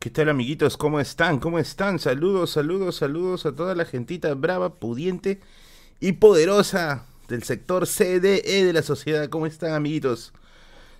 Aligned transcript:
¿Qué 0.00 0.08
tal 0.08 0.30
amiguitos? 0.30 0.78
¿Cómo 0.78 0.98
están? 0.98 1.38
¿Cómo 1.40 1.58
están? 1.58 1.98
Saludos, 1.98 2.52
saludos, 2.52 2.96
saludos 2.96 3.44
a 3.44 3.54
toda 3.54 3.74
la 3.74 3.84
gentita 3.84 4.32
brava, 4.32 4.76
pudiente 4.76 5.42
y 6.00 6.12
poderosa 6.12 7.04
del 7.28 7.42
sector 7.42 7.86
CDE 7.86 8.64
de 8.64 8.72
la 8.72 8.80
sociedad. 8.80 9.28
¿Cómo 9.28 9.44
están 9.44 9.74
amiguitos? 9.74 10.32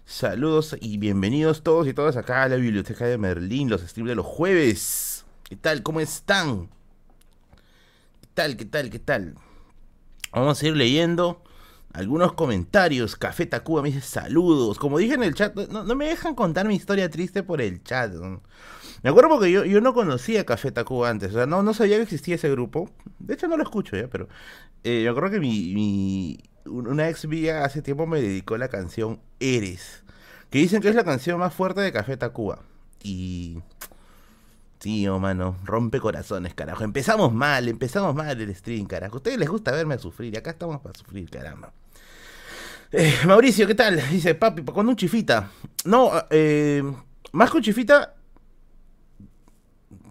Saludos 0.04 0.76
y 0.82 0.98
bienvenidos 0.98 1.62
todos 1.62 1.88
y 1.88 1.94
todas 1.94 2.18
acá 2.18 2.42
a 2.42 2.50
la 2.50 2.56
biblioteca 2.56 3.06
de 3.06 3.16
Merlín, 3.16 3.70
los 3.70 3.80
streams 3.80 4.10
de 4.10 4.16
los 4.16 4.26
jueves. 4.26 5.24
¿Qué 5.44 5.56
tal? 5.56 5.82
¿Cómo 5.82 6.00
están? 6.00 6.66
¿Qué 8.20 8.28
tal? 8.34 8.58
¿Qué 8.58 8.66
tal? 8.66 8.90
¿Qué 8.90 8.98
tal? 8.98 9.34
Vamos 10.30 10.62
a 10.62 10.66
ir 10.66 10.76
leyendo 10.76 11.42
algunos 11.92 12.32
comentarios. 12.34 13.16
Café 13.16 13.46
Tacuba 13.46 13.82
me 13.82 13.90
dice 13.90 14.00
saludos. 14.00 14.78
Como 14.78 14.98
dije 14.98 15.14
en 15.14 15.22
el 15.22 15.34
chat, 15.34 15.54
no, 15.54 15.94
me 15.94 16.06
dejan 16.06 16.34
contar 16.34 16.66
mi 16.66 16.74
historia 16.74 17.10
triste 17.10 17.42
por 17.42 17.60
el 17.60 17.82
chat. 17.82 18.12
Me 19.02 19.10
acuerdo 19.10 19.30
porque 19.30 19.50
yo, 19.50 19.64
yo 19.64 19.80
no 19.80 19.94
conocía 19.94 20.44
Café 20.44 20.72
Tacuba 20.72 21.08
antes, 21.08 21.30
o 21.30 21.34
sea, 21.34 21.46
no, 21.46 21.62
no 21.62 21.72
sabía 21.72 21.96
que 21.96 22.02
existía 22.02 22.34
ese 22.34 22.50
grupo. 22.50 22.90
De 23.18 23.34
hecho, 23.34 23.48
no 23.48 23.56
lo 23.56 23.62
escucho 23.62 23.96
ya, 23.96 24.08
pero 24.08 24.28
eh, 24.84 25.02
me 25.04 25.08
acuerdo 25.08 25.30
que 25.30 25.40
mi, 25.40 25.74
mi, 25.74 26.38
una 26.66 27.08
ex 27.08 27.26
vía 27.26 27.64
hace 27.64 27.82
tiempo 27.82 28.06
me 28.06 28.20
dedicó 28.20 28.58
la 28.58 28.68
canción 28.68 29.20
Eres, 29.38 30.04
que 30.50 30.58
dicen 30.58 30.82
que 30.82 30.88
es 30.88 30.94
la 30.94 31.04
canción 31.04 31.38
más 31.38 31.54
fuerte 31.54 31.80
de 31.80 31.92
Café 31.92 32.16
Tacuba. 32.16 32.60
Y. 33.02 33.62
Tío, 34.78 35.18
mano, 35.18 35.58
rompe 35.64 36.00
corazones, 36.00 36.54
carajo. 36.54 36.84
Empezamos 36.84 37.34
mal, 37.34 37.68
empezamos 37.68 38.14
mal 38.14 38.40
el 38.40 38.54
stream, 38.54 38.86
carajo. 38.86 39.16
A 39.16 39.18
ustedes 39.18 39.38
les 39.38 39.48
gusta 39.48 39.72
verme 39.72 39.98
sufrir, 39.98 40.38
acá 40.38 40.52
estamos 40.52 40.80
para 40.80 40.98
sufrir, 40.98 41.28
caramba. 41.28 41.74
Eh, 42.92 43.14
Mauricio, 43.26 43.66
¿qué 43.66 43.74
tal? 43.74 44.00
Dice, 44.10 44.34
papi, 44.34 44.62
con 44.62 44.88
un 44.88 44.96
chifita. 44.96 45.50
No, 45.84 46.10
eh, 46.30 46.82
más 47.32 47.50
con 47.50 47.62
chifita, 47.62 48.14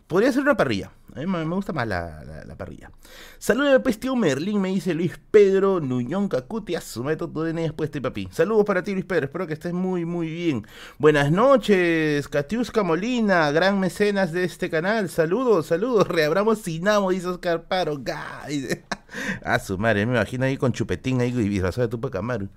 Podría 0.10 0.32
ser 0.32 0.42
una 0.42 0.58
parrilla. 0.58 0.92
A 1.16 1.20
mí 1.20 1.28
me 1.28 1.44
gusta 1.54 1.72
más 1.72 1.88
la, 1.88 2.56
parrilla. 2.58 2.90
Saludos 3.38 3.80
pues 3.84 4.00
tío 4.00 4.16
Merlín, 4.16 4.60
me 4.60 4.70
dice 4.70 4.96
Luis 4.96 5.20
Pedro 5.30 5.80
Nuñón 5.80 6.28
Cacuti. 6.28 6.74
A 6.74 6.82
su 6.82 7.04
método 7.04 7.32
tu 7.32 7.44
DNI 7.44 7.62
después 7.62 7.92
de 7.92 8.02
papi. 8.02 8.28
Saludos 8.32 8.66
para 8.66 8.82
ti 8.82 8.94
Luis 8.94 9.06
Pedro, 9.06 9.26
espero 9.26 9.46
que 9.46 9.54
estés 9.54 9.72
muy 9.72 10.06
muy 10.06 10.28
bien. 10.28 10.66
Buenas 10.98 11.32
noches, 11.32 12.28
Katiuska 12.28 12.82
Molina, 12.82 13.52
gran 13.52 13.80
mecenas 13.80 14.32
de 14.32 14.46
este 14.46 14.72
canal. 14.72 15.10
Saludos, 15.10 15.68
saludos. 15.68 16.08
Reabramos 16.08 16.64
Sinamo, 16.64 17.12
dice 17.12 17.28
Oscar 17.28 17.68
Paro. 17.68 18.02
A 19.44 19.60
su 19.60 19.78
madre, 19.78 20.08
me 20.08 20.16
imagino 20.16 20.46
ahí 20.46 20.58
con 20.58 20.74
chupetín 20.74 21.22
ahí 21.22 21.30
y 21.30 21.50
disfrazado 21.50 21.88
de 21.88 21.92
Tupac 21.92 22.16
Amaru. 22.16 22.50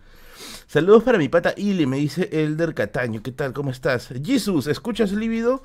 Saludos 0.73 1.03
para 1.03 1.19
mi 1.19 1.29
pata 1.29 1.53
Ili, 1.59 1.85
me 1.85 1.99
dice 1.99 2.31
Elder 2.33 2.73
Cataño. 2.73 3.23
¿Qué 3.23 3.31
tal? 3.31 3.53
¿Cómo 3.53 3.71
estás? 3.71 4.09
Jesus, 4.25 4.67
¿escuchas 4.67 5.13
lívido? 5.13 5.63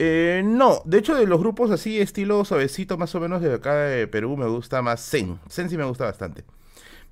Eh, 0.00 0.42
no, 0.44 0.82
de 0.84 0.98
hecho 0.98 1.14
de 1.14 1.28
los 1.28 1.38
grupos 1.38 1.70
así 1.70 2.00
estilo 2.00 2.44
suavecito 2.44 2.98
más 2.98 3.14
o 3.14 3.20
menos 3.20 3.40
de 3.40 3.54
acá 3.54 3.76
de 3.76 4.08
Perú 4.08 4.36
me 4.36 4.48
gusta 4.48 4.82
más 4.82 5.00
Zen. 5.08 5.38
Zen 5.48 5.70
sí 5.70 5.76
me 5.76 5.84
gusta 5.84 6.06
bastante. 6.06 6.42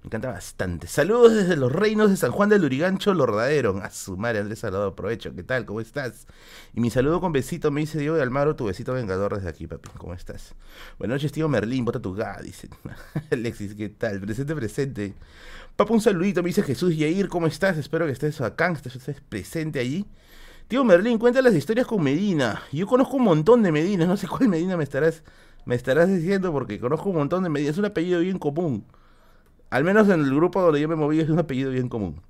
Me 0.02 0.08
encanta 0.08 0.33
bastante. 0.33 0.89
Saludos 0.89 1.34
desde 1.34 1.55
los 1.55 1.70
reinos 1.70 2.11
de 2.11 2.17
San 2.17 2.33
Juan 2.33 2.48
del 2.48 2.62
Lurigancho, 2.62 3.14
Lordaderon. 3.14 3.80
A 3.83 3.91
su 3.91 4.17
madre, 4.17 4.41
Andrés 4.41 4.58
Salvador, 4.58 4.92
aprovecho. 4.92 5.33
¿Qué 5.33 5.44
tal? 5.44 5.67
¿Cómo 5.67 5.80
estás? 5.80 6.27
Y 6.74 6.80
mi 6.80 6.91
saludo 6.91 7.20
con 7.20 7.30
besito 7.33 7.70
me 7.70 7.80
dice 7.80 8.00
Diego 8.00 8.17
de 8.17 8.22
Almaro, 8.22 8.56
tu 8.56 8.64
besito 8.64 8.92
vengador 8.92 9.36
desde 9.36 9.48
aquí, 9.48 9.69
papi. 9.69 9.89
¿Cómo 9.98 10.14
estás? 10.14 10.56
Buenas 10.98 11.17
noches, 11.17 11.30
tío 11.30 11.48
Merlín, 11.48 11.84
bota 11.84 12.00
tu 12.00 12.12
ga, 12.12 12.41
dice. 12.42 12.69
Alexis, 13.30 13.77
¿qué 13.77 13.89
tal? 13.89 14.20
Presente, 14.20 14.56
presente. 14.56 15.14
Papu, 15.77 15.92
un 15.92 16.00
saludito, 16.00 16.42
me 16.42 16.48
dice 16.48 16.62
Jesús 16.62 16.96
Yair, 16.96 17.28
¿cómo 17.28 17.46
estás? 17.46 17.77
Espero 17.77 18.06
que 18.06 18.12
estés 18.12 18.41
acá, 18.41 18.72
que 18.72 18.88
estés 18.88 19.20
presente 19.28 19.78
allí. 19.78 20.06
Tío 20.68 20.84
Merlín, 20.84 21.18
cuenta 21.18 21.42
las 21.42 21.55
historias 21.55 21.86
con 21.86 22.02
Medina. 22.02 22.62
Yo 22.72 22.86
conozco 22.86 23.18
un 23.18 23.24
montón 23.24 23.62
de 23.62 23.70
Medinas, 23.70 24.08
no 24.08 24.16
sé 24.16 24.27
cuál 24.27 24.48
Medina 24.48 24.78
me 24.78 24.84
estarás, 24.84 25.22
me 25.66 25.74
estarás 25.74 26.08
diciendo 26.08 26.50
porque 26.50 26.80
conozco 26.80 27.10
un 27.10 27.16
montón 27.16 27.42
de 27.42 27.50
Medinas. 27.50 27.74
Es 27.74 27.78
un 27.78 27.84
apellido 27.84 28.20
bien 28.20 28.38
común. 28.38 28.86
Al 29.68 29.84
menos 29.84 30.08
en 30.08 30.20
el 30.20 30.34
grupo 30.34 30.62
donde 30.62 30.80
yo 30.80 30.88
me 30.88 30.96
moví 30.96 31.20
es 31.20 31.28
un 31.28 31.39
apellido 31.39 31.70
bien 31.70 31.90
común. 31.90 32.22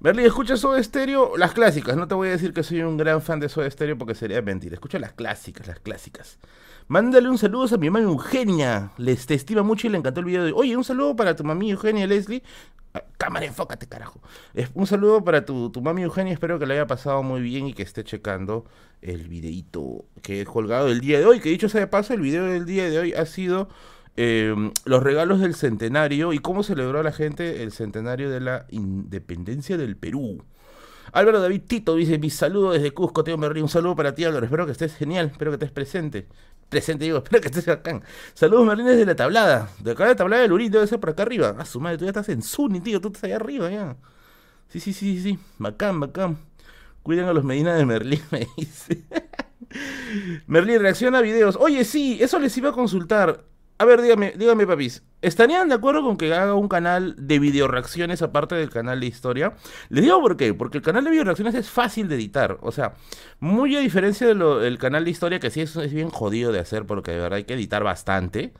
Merlín, 0.00 0.24
escucha 0.24 0.56
Soda 0.56 0.82
Stereo, 0.82 1.36
las 1.36 1.52
clásicas. 1.52 1.98
No 1.98 2.08
te 2.08 2.14
voy 2.14 2.28
a 2.28 2.30
decir 2.32 2.54
que 2.54 2.62
soy 2.62 2.80
un 2.80 2.96
gran 2.96 3.20
fan 3.20 3.40
de 3.40 3.50
Soda 3.50 3.70
Stereo 3.70 3.98
porque 3.98 4.14
sería 4.14 4.40
mentira. 4.40 4.72
Escucha 4.72 4.98
las 4.98 5.12
clásicas, 5.12 5.66
las 5.66 5.80
clásicas. 5.80 6.38
Mándale 6.88 7.28
un 7.28 7.36
saludo 7.36 7.74
a 7.74 7.78
mi 7.78 7.90
mamá 7.90 8.04
Eugenia. 8.04 8.92
Les 8.96 9.26
te 9.26 9.34
estima 9.34 9.62
mucho 9.62 9.86
y 9.86 9.90
le 9.90 9.98
encantó 9.98 10.20
el 10.20 10.26
video 10.26 10.44
de 10.44 10.52
Oye, 10.52 10.76
un 10.76 10.84
saludo 10.84 11.14
para 11.14 11.36
tu 11.36 11.44
mami 11.44 11.72
Eugenia 11.72 12.06
Leslie. 12.06 12.42
Cámara, 13.18 13.46
enfócate, 13.46 13.86
carajo. 13.86 14.20
Un 14.74 14.86
saludo 14.86 15.24
para 15.24 15.44
tu, 15.44 15.70
tu 15.70 15.80
mami 15.80 16.02
Eugenia, 16.02 16.32
espero 16.32 16.58
que 16.58 16.66
le 16.66 16.74
haya 16.74 16.86
pasado 16.86 17.22
muy 17.22 17.40
bien 17.40 17.66
y 17.66 17.72
que 17.72 17.82
esté 17.82 18.04
checando 18.04 18.64
el 19.02 19.28
videito 19.28 20.04
que 20.22 20.40
he 20.40 20.44
colgado 20.44 20.88
el 20.88 21.00
día 21.00 21.18
de 21.18 21.26
hoy. 21.26 21.40
Que 21.40 21.48
dicho 21.48 21.68
sea 21.68 21.80
de 21.80 21.86
paso, 21.86 22.14
el 22.14 22.20
video 22.20 22.44
del 22.44 22.66
día 22.66 22.88
de 22.88 22.98
hoy 22.98 23.12
ha 23.12 23.26
sido 23.26 23.68
em, 24.16 24.72
los 24.84 25.02
regalos 25.02 25.40
del 25.40 25.54
centenario 25.54 26.32
y 26.32 26.38
cómo 26.38 26.62
celebró 26.62 27.02
la 27.02 27.12
gente 27.12 27.62
el 27.62 27.72
centenario 27.72 28.30
de 28.30 28.40
la 28.40 28.66
independencia 28.70 29.76
del 29.76 29.96
Perú. 29.96 30.44
Álvaro 31.12 31.40
David 31.40 31.62
Tito 31.66 31.94
dice, 31.94 32.18
mi 32.18 32.30
saludo 32.30 32.72
desde 32.72 32.90
Cusco, 32.90 33.24
Tío 33.24 33.38
Merri, 33.38 33.62
un 33.62 33.68
saludo 33.68 33.96
para 33.96 34.14
ti 34.14 34.24
Álvaro, 34.24 34.44
espero 34.44 34.66
que 34.66 34.72
estés 34.72 34.94
genial, 34.94 35.30
espero 35.32 35.50
que 35.50 35.54
estés 35.54 35.70
presente. 35.70 36.26
Presente, 36.68 37.04
digo, 37.04 37.18
espero 37.24 37.40
que 37.40 37.48
estés 37.48 37.68
acá. 37.68 38.00
Saludos 38.34 38.66
Merlín 38.66 38.86
desde 38.86 39.06
la 39.06 39.14
tablada, 39.16 39.70
de 39.80 39.92
acá 39.92 40.04
de 40.04 40.10
la 40.10 40.16
tablada 40.16 40.42
de 40.42 40.48
Lurín, 40.48 40.70
debe 40.70 40.86
ser 40.86 41.00
por 41.00 41.10
acá 41.10 41.22
arriba. 41.22 41.54
Ah, 41.58 41.64
su 41.64 41.80
madre, 41.80 41.98
tú 41.98 42.04
ya 42.04 42.10
estás 42.10 42.28
en 42.28 42.42
Zuni, 42.42 42.80
tío, 42.80 43.00
tú 43.00 43.08
estás 43.08 43.24
allá 43.24 43.36
arriba 43.36 43.70
ya. 43.70 43.96
Sí, 44.68 44.80
sí, 44.80 44.92
sí, 44.92 45.20
sí, 45.22 45.38
bacán, 45.58 46.00
bacán. 46.00 46.38
Cuiden 47.02 47.26
a 47.26 47.32
los 47.32 47.44
Medina 47.44 47.74
de 47.74 47.86
Merlín, 47.86 48.20
me 48.30 48.48
dice. 48.56 49.04
Merlín 50.46 50.80
reacciona 50.80 51.18
a 51.18 51.22
videos. 51.22 51.56
Oye, 51.56 51.84
sí, 51.84 52.18
eso 52.20 52.38
les 52.38 52.56
iba 52.56 52.70
a 52.70 52.72
consultar. 52.72 53.44
A 53.78 53.84
ver, 53.84 54.00
dígame, 54.00 54.32
dígame, 54.36 54.66
papis. 54.66 55.02
¿Estarían 55.20 55.68
de 55.68 55.74
acuerdo 55.74 56.02
con 56.02 56.16
que 56.16 56.32
haga 56.32 56.54
un 56.54 56.68
canal 56.68 57.14
de 57.18 57.38
video 57.38 57.68
reacciones 57.68 58.22
aparte 58.22 58.54
del 58.54 58.70
canal 58.70 59.00
de 59.00 59.06
historia? 59.06 59.54
Les 59.90 60.02
digo 60.02 60.18
por 60.22 60.38
qué. 60.38 60.54
Porque 60.54 60.78
el 60.78 60.84
canal 60.84 61.04
de 61.04 61.10
video 61.10 61.24
reacciones 61.24 61.54
es 61.54 61.68
fácil 61.68 62.08
de 62.08 62.14
editar. 62.14 62.56
O 62.62 62.72
sea, 62.72 62.94
muy 63.38 63.76
a 63.76 63.80
diferencia 63.80 64.26
del 64.26 64.78
canal 64.78 65.04
de 65.04 65.10
historia, 65.10 65.40
que 65.40 65.50
sí 65.50 65.60
es, 65.60 65.92
bien 65.92 66.08
jodido 66.08 66.52
de 66.52 66.60
hacer 66.60 66.86
porque 66.86 67.10
de 67.10 67.18
verdad 67.18 67.36
hay 67.36 67.44
que 67.44 67.52
editar 67.52 67.84
bastante. 67.84 68.54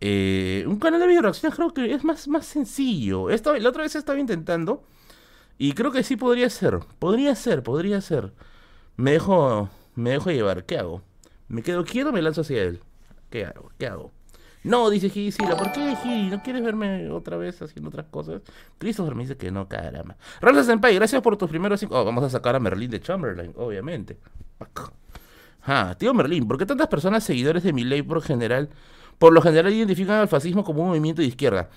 Eh, 0.00 0.64
un 0.66 0.78
canal 0.78 1.00
de 1.00 1.06
video 1.06 1.22
reacciones 1.22 1.54
creo 1.54 1.74
que 1.74 1.92
es 1.92 2.02
más, 2.04 2.26
más 2.26 2.46
sencillo. 2.46 3.28
Esto, 3.28 3.54
la 3.58 3.68
otra 3.68 3.82
vez 3.82 3.94
estaba 3.94 4.18
intentando. 4.18 4.84
Y 5.58 5.72
creo 5.72 5.92
que 5.92 6.02
sí 6.02 6.16
podría 6.16 6.48
ser. 6.48 6.78
Podría 6.98 7.34
ser, 7.34 7.62
podría 7.62 8.00
ser. 8.00 8.32
Me 8.96 9.12
dejo, 9.12 9.68
me 9.96 10.10
dejo 10.10 10.30
llevar. 10.30 10.64
¿Qué 10.64 10.78
hago? 10.78 11.02
¿Me 11.48 11.62
quedo 11.62 11.84
quieto 11.84 12.10
o 12.10 12.12
me 12.12 12.22
lanzo 12.22 12.40
hacia 12.40 12.62
él? 12.62 12.80
¿Qué 13.30 13.44
hago? 13.44 13.70
¿Qué 13.78 13.86
hago? 13.86 14.15
No, 14.66 14.90
dice 14.90 15.08
Gisila, 15.10 15.56
¿por 15.56 15.70
qué 15.70 15.94
Gil? 16.02 16.28
¿No 16.28 16.42
quieres 16.42 16.60
verme 16.60 17.08
otra 17.10 17.36
vez 17.36 17.62
haciendo 17.62 17.88
otras 17.88 18.06
cosas? 18.06 18.42
Christopher 18.78 19.14
me 19.14 19.22
dice 19.22 19.36
que 19.36 19.52
no, 19.52 19.68
caramba. 19.68 20.16
Rosa 20.40 20.64
Senpai, 20.64 20.92
gracias 20.96 21.22
por 21.22 21.36
tus 21.36 21.48
primeros 21.48 21.78
cinco. 21.78 22.00
Oh, 22.00 22.04
vamos 22.04 22.24
a 22.24 22.30
sacar 22.30 22.56
a 22.56 22.58
Merlin 22.58 22.90
de 22.90 23.00
Chamberlain, 23.00 23.52
obviamente. 23.56 24.18
Ah, 25.62 25.94
tío 25.96 26.12
Merlin, 26.12 26.48
¿por 26.48 26.58
qué 26.58 26.66
tantas 26.66 26.88
personas 26.88 27.22
seguidores 27.22 27.62
de 27.62 27.72
mi 27.72 27.84
ley 27.84 28.02
por 28.02 28.20
general, 28.22 28.68
por 29.18 29.32
lo 29.32 29.40
general 29.40 29.72
identifican 29.72 30.16
al 30.16 30.28
fascismo 30.28 30.64
como 30.64 30.82
un 30.82 30.88
movimiento 30.88 31.22
de 31.22 31.28
izquierda? 31.28 31.70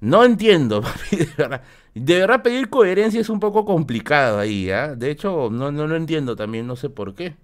No 0.00 0.22
entiendo, 0.22 0.82
papi, 0.82 1.16
de 1.16 1.28
verdad. 1.38 1.62
De 1.94 2.18
verdad 2.20 2.42
pedir 2.42 2.68
coherencia 2.68 3.20
es 3.22 3.30
un 3.30 3.40
poco 3.40 3.64
complicado 3.64 4.38
ahí, 4.38 4.70
¿ah? 4.70 4.94
De 4.94 5.10
hecho, 5.10 5.48
no, 5.50 5.72
no 5.72 5.86
lo 5.86 5.96
entiendo 5.96 6.36
también, 6.36 6.66
no 6.66 6.76
sé 6.76 6.90
por 6.90 7.14
qué. 7.14 7.36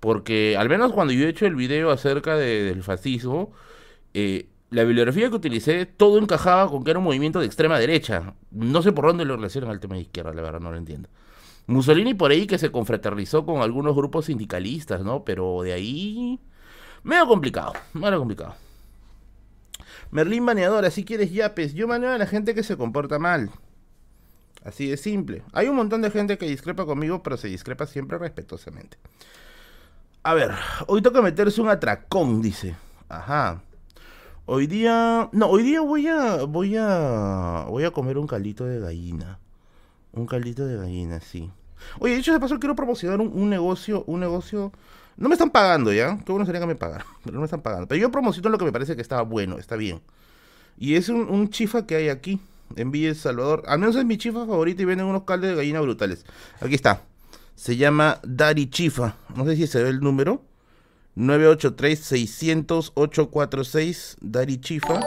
Porque 0.00 0.56
al 0.56 0.68
menos 0.68 0.92
cuando 0.92 1.12
yo 1.12 1.26
he 1.26 1.28
hecho 1.28 1.46
el 1.46 1.54
video 1.54 1.90
acerca 1.92 2.36
del 2.36 2.82
fascismo, 2.82 3.52
eh, 4.14 4.48
la 4.70 4.84
bibliografía 4.84 5.28
que 5.28 5.36
utilicé, 5.36 5.86
todo 5.86 6.18
encajaba 6.18 6.70
con 6.70 6.82
que 6.82 6.90
era 6.90 6.98
un 6.98 7.04
movimiento 7.04 7.40
de 7.40 7.46
extrema 7.46 7.78
derecha. 7.78 8.34
No 8.50 8.82
sé 8.82 8.92
por 8.92 9.06
dónde 9.06 9.24
lo 9.24 9.36
relacionan 9.36 9.70
al 9.70 9.80
tema 9.80 9.96
de 9.96 10.02
izquierda, 10.02 10.32
la 10.32 10.42
verdad 10.42 10.60
no 10.60 10.70
lo 10.70 10.78
entiendo. 10.78 11.08
Mussolini 11.66 12.14
por 12.14 12.30
ahí 12.30 12.46
que 12.46 12.58
se 12.58 12.72
confraternizó 12.72 13.44
con 13.44 13.62
algunos 13.62 13.94
grupos 13.94 14.26
sindicalistas, 14.26 15.02
¿no? 15.02 15.24
Pero 15.24 15.62
de 15.62 15.72
ahí... 15.72 16.40
Medio 17.04 17.26
complicado, 17.26 17.72
medio 17.92 18.18
complicado. 18.18 18.54
Merlín 20.10 20.46
baneadora, 20.46 20.90
si 20.90 21.04
quieres 21.04 21.32
yapes, 21.32 21.74
yo 21.74 21.88
maneo 21.88 22.10
a 22.10 22.18
la 22.18 22.26
gente 22.26 22.54
que 22.54 22.62
se 22.62 22.76
comporta 22.76 23.18
mal. 23.18 23.50
Así 24.64 24.88
de 24.88 24.96
simple. 24.96 25.42
Hay 25.52 25.68
un 25.68 25.76
montón 25.76 26.02
de 26.02 26.10
gente 26.10 26.38
que 26.38 26.46
discrepa 26.46 26.86
conmigo, 26.86 27.22
pero 27.22 27.36
se 27.36 27.48
discrepa 27.48 27.86
siempre 27.86 28.18
respetuosamente. 28.18 28.96
A 30.22 30.34
ver, 30.34 30.52
hoy 30.86 31.02
toca 31.02 31.20
meterse 31.20 31.60
un 31.60 31.68
atracón, 31.68 32.42
dice. 32.42 32.76
Ajá. 33.08 33.62
Hoy 34.44 34.66
día, 34.66 35.28
no, 35.30 35.46
hoy 35.46 35.62
día 35.62 35.80
voy 35.82 36.08
a, 36.08 36.42
voy 36.42 36.76
a, 36.76 37.66
voy 37.68 37.84
a 37.84 37.92
comer 37.92 38.18
un 38.18 38.26
caldito 38.26 38.64
de 38.64 38.80
gallina. 38.80 39.38
Un 40.12 40.26
caldito 40.26 40.66
de 40.66 40.76
gallina, 40.76 41.20
sí. 41.20 41.48
Oye, 42.00 42.16
dicho 42.16 42.32
de 42.32 42.40
paso, 42.40 42.58
quiero 42.58 42.74
promocionar 42.74 43.20
un, 43.20 43.48
negocio, 43.48 44.02
un 44.08 44.18
negocio. 44.18 44.72
No 45.16 45.28
me 45.28 45.36
están 45.36 45.50
pagando 45.50 45.92
ya, 45.92 46.18
qué 46.24 46.32
bueno 46.32 46.44
sería 46.44 46.60
que 46.60 46.66
me 46.66 46.74
pagaran, 46.74 47.06
pero 47.24 47.34
no 47.34 47.40
me 47.40 47.44
están 47.44 47.62
pagando. 47.62 47.86
Pero 47.86 48.00
yo 48.00 48.10
promociono 48.10 48.48
lo 48.48 48.58
que 48.58 48.64
me 48.64 48.72
parece 48.72 48.96
que 48.96 49.02
estaba 49.02 49.22
bueno, 49.22 49.58
está 49.58 49.76
bien. 49.76 50.00
Y 50.76 50.96
es 50.96 51.08
un, 51.08 51.48
chifa 51.50 51.86
que 51.86 51.94
hay 51.94 52.08
aquí, 52.08 52.40
en 52.74 52.90
Villa 52.90 53.14
Salvador. 53.14 53.62
Al 53.68 53.78
menos 53.78 53.94
es 53.94 54.04
mi 54.04 54.18
chifa 54.18 54.44
favorita 54.44 54.82
y 54.82 54.86
venden 54.86 55.06
unos 55.06 55.22
caldos 55.22 55.50
de 55.50 55.54
gallina 55.54 55.80
brutales. 55.80 56.26
Aquí 56.60 56.74
está. 56.74 57.02
Se 57.54 57.76
llama 57.76 58.18
Dari 58.24 58.68
Chifa. 58.68 59.14
No 59.36 59.44
sé 59.44 59.54
si 59.54 59.68
se 59.68 59.84
ve 59.84 59.90
el 59.90 60.00
número. 60.00 60.42
983-600-846. 61.16 64.16
Dari 64.20 64.60
Chifa. 64.60 65.00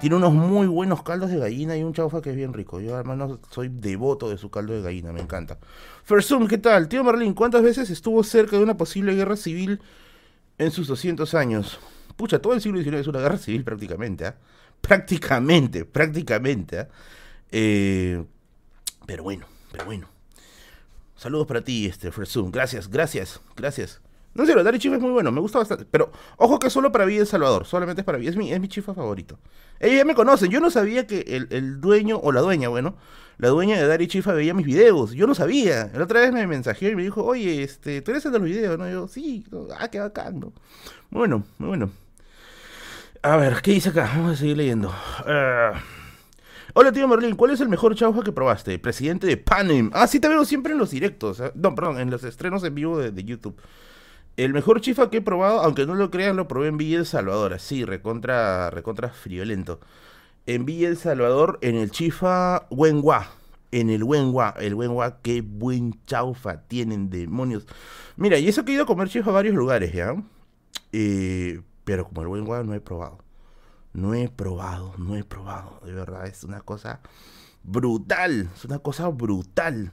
Tiene 0.00 0.16
unos 0.16 0.32
muy 0.34 0.66
buenos 0.66 1.02
caldos 1.02 1.30
de 1.30 1.38
gallina 1.38 1.76
y 1.76 1.82
un 1.82 1.94
chaufa 1.94 2.20
que 2.20 2.30
es 2.30 2.36
bien 2.36 2.52
rico. 2.52 2.80
Yo 2.80 2.96
además 2.96 3.38
soy 3.50 3.68
devoto 3.68 4.28
de 4.28 4.36
su 4.36 4.50
caldo 4.50 4.74
de 4.74 4.82
gallina, 4.82 5.12
me 5.12 5.20
encanta. 5.20 5.58
Fersum, 6.04 6.46
¿qué 6.46 6.58
tal? 6.58 6.88
Tío 6.88 7.02
Merlin, 7.02 7.32
¿cuántas 7.32 7.62
veces 7.62 7.88
estuvo 7.88 8.22
cerca 8.22 8.58
de 8.58 8.62
una 8.62 8.76
posible 8.76 9.14
guerra 9.14 9.36
civil 9.36 9.80
en 10.58 10.70
sus 10.70 10.86
200 10.86 11.32
años? 11.34 11.78
Pucha, 12.16 12.40
todo 12.40 12.52
el 12.52 12.60
siglo 12.60 12.82
XIX 12.82 12.96
es 12.96 13.06
una 13.06 13.20
guerra 13.20 13.38
civil 13.38 13.64
prácticamente, 13.64 14.26
¿ah? 14.26 14.36
Prácticamente, 14.82 15.86
prácticamente, 15.86 16.80
¿ah? 16.80 16.88
Eh, 17.50 18.22
pero 19.06 19.22
bueno, 19.22 19.46
pero 19.72 19.86
bueno. 19.86 20.08
Saludos 21.16 21.46
para 21.46 21.62
ti, 21.62 21.86
este, 21.86 22.12
Fersum. 22.12 22.50
Gracias, 22.50 22.90
gracias, 22.90 23.40
gracias. 23.56 24.02
No 24.36 24.46
sé, 24.46 24.54
Dari 24.54 24.78
Chifa 24.78 24.96
es 24.96 25.02
muy 25.02 25.10
bueno, 25.10 25.32
me 25.32 25.40
gusta 25.40 25.58
bastante. 25.58 25.84
Pero 25.90 26.10
ojo 26.36 26.58
que 26.58 26.70
solo 26.70 26.92
para 26.92 27.04
Villa 27.04 27.20
El 27.20 27.26
Salvador, 27.26 27.66
solamente 27.66 28.02
es 28.02 28.04
para 28.04 28.18
mí, 28.18 28.26
es 28.26 28.36
mi, 28.36 28.52
es 28.52 28.60
mi 28.60 28.68
chifa 28.68 28.94
favorito. 28.94 29.38
Ellos 29.80 29.98
ya 29.98 30.04
me 30.04 30.14
conocen, 30.14 30.50
yo 30.50 30.60
no 30.60 30.70
sabía 30.70 31.06
que 31.06 31.20
el, 31.50 31.80
dueño, 31.80 32.18
o 32.22 32.32
la 32.32 32.40
dueña, 32.40 32.68
bueno, 32.68 32.96
la 33.38 33.48
dueña 33.48 33.76
de 33.76 33.86
Dari 33.86 34.06
Chifa 34.06 34.32
veía 34.32 34.54
mis 34.54 34.66
videos, 34.66 35.12
yo 35.12 35.26
no 35.26 35.34
sabía. 35.34 35.90
La 35.94 36.04
otra 36.04 36.20
vez 36.20 36.32
me 36.32 36.46
mensajeó 36.46 36.90
y 36.90 36.96
me 36.96 37.02
dijo, 37.02 37.24
oye, 37.24 37.62
este, 37.62 38.02
tú 38.02 38.10
eres 38.10 38.24
el 38.26 38.32
de 38.32 38.38
los 38.38 38.48
videos, 38.48 38.78
¿no? 38.78 38.88
yo, 38.88 39.08
sí, 39.08 39.44
ah, 39.78 39.88
qué 39.88 40.00
bacán. 40.00 40.40
Muy 40.40 40.52
bueno, 41.10 41.44
muy 41.58 41.68
bueno. 41.68 41.90
A 43.22 43.36
ver, 43.36 43.60
¿qué 43.62 43.72
dice 43.72 43.88
acá? 43.88 44.10
Vamos 44.14 44.34
a 44.34 44.36
seguir 44.36 44.56
leyendo. 44.56 44.88
Uh... 44.88 45.76
Hola, 46.78 46.92
tío 46.92 47.08
Merlin, 47.08 47.36
¿cuál 47.36 47.52
es 47.52 47.62
el 47.62 47.70
mejor 47.70 47.94
chaufa 47.94 48.22
que 48.22 48.32
probaste? 48.32 48.78
Presidente 48.78 49.26
de 49.26 49.38
Panem. 49.38 49.90
Ah, 49.94 50.06
sí, 50.06 50.20
te 50.20 50.28
veo 50.28 50.44
siempre 50.44 50.74
en 50.74 50.78
los 50.78 50.90
directos. 50.90 51.40
¿eh? 51.40 51.50
No, 51.54 51.74
perdón, 51.74 51.98
en 51.98 52.10
los 52.10 52.22
estrenos 52.22 52.62
en 52.64 52.74
vivo 52.74 52.98
de, 52.98 53.24
YouTube. 53.24 53.58
El 54.36 54.52
mejor 54.52 54.80
chifa 54.80 55.08
que 55.08 55.18
he 55.18 55.22
probado, 55.22 55.60
aunque 55.62 55.86
no 55.86 55.94
lo 55.94 56.10
crean, 56.10 56.36
lo 56.36 56.46
probé 56.46 56.68
en 56.68 56.76
Villa 56.76 56.98
El 56.98 57.06
Salvador. 57.06 57.58
Sí, 57.58 57.84
recontra, 57.84 58.70
recontra 58.70 59.08
friolento. 59.08 59.80
En 60.46 60.66
Villa 60.66 60.88
El 60.88 60.96
Salvador, 60.98 61.58
en 61.62 61.76
el 61.76 61.90
chifa 61.90 62.66
Wenhua. 62.70 63.30
En 63.72 63.90
el 63.90 64.04
Wenhua, 64.04 64.54
el 64.58 64.74
Wenhua, 64.74 65.20
qué 65.22 65.40
buen 65.40 66.04
chaufa 66.06 66.62
tienen, 66.68 67.10
demonios. 67.10 67.66
Mira, 68.16 68.38
y 68.38 68.48
eso 68.48 68.64
que 68.64 68.72
he 68.72 68.74
ido 68.74 68.84
a 68.84 68.86
comer 68.86 69.08
chifa 69.08 69.30
a 69.30 69.34
varios 69.34 69.54
lugares, 69.54 69.92
¿ya? 69.92 70.14
Eh, 70.92 71.62
pero 71.84 72.06
como 72.06 72.22
el 72.22 72.28
Wenhua 72.28 72.62
no 72.62 72.74
he 72.74 72.80
probado. 72.80 73.18
No 73.92 74.14
he 74.14 74.28
probado, 74.28 74.94
no 74.98 75.16
he 75.16 75.24
probado, 75.24 75.80
de 75.84 75.92
verdad, 75.92 76.26
es 76.26 76.44
una 76.44 76.60
cosa 76.60 77.00
brutal, 77.62 78.50
es 78.54 78.64
una 78.66 78.78
cosa 78.78 79.08
brutal. 79.08 79.92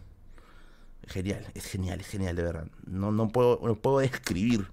Genial, 1.07 1.45
es 1.53 1.65
genial, 1.65 1.99
es 1.99 2.07
genial, 2.07 2.35
de 2.35 2.43
verdad. 2.43 2.67
No, 2.85 3.11
no, 3.11 3.29
puedo, 3.29 3.59
no 3.63 3.75
puedo 3.75 3.99
describir 3.99 4.67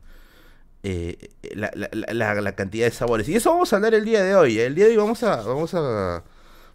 eh, 0.82 1.30
la, 1.54 1.70
la, 1.74 2.34
la, 2.40 2.54
cantidad 2.54 2.86
de 2.86 2.92
sabores. 2.92 3.28
Y 3.28 3.34
eso 3.34 3.50
vamos 3.50 3.72
a 3.72 3.76
hablar 3.76 3.94
el 3.94 4.04
día 4.04 4.22
de 4.22 4.34
hoy. 4.34 4.58
¿eh? 4.58 4.66
El 4.66 4.74
día 4.74 4.86
de 4.86 4.92
hoy 4.92 4.96
vamos 4.96 5.22
a, 5.22 5.42
vamos 5.42 5.74
a, 5.74 6.24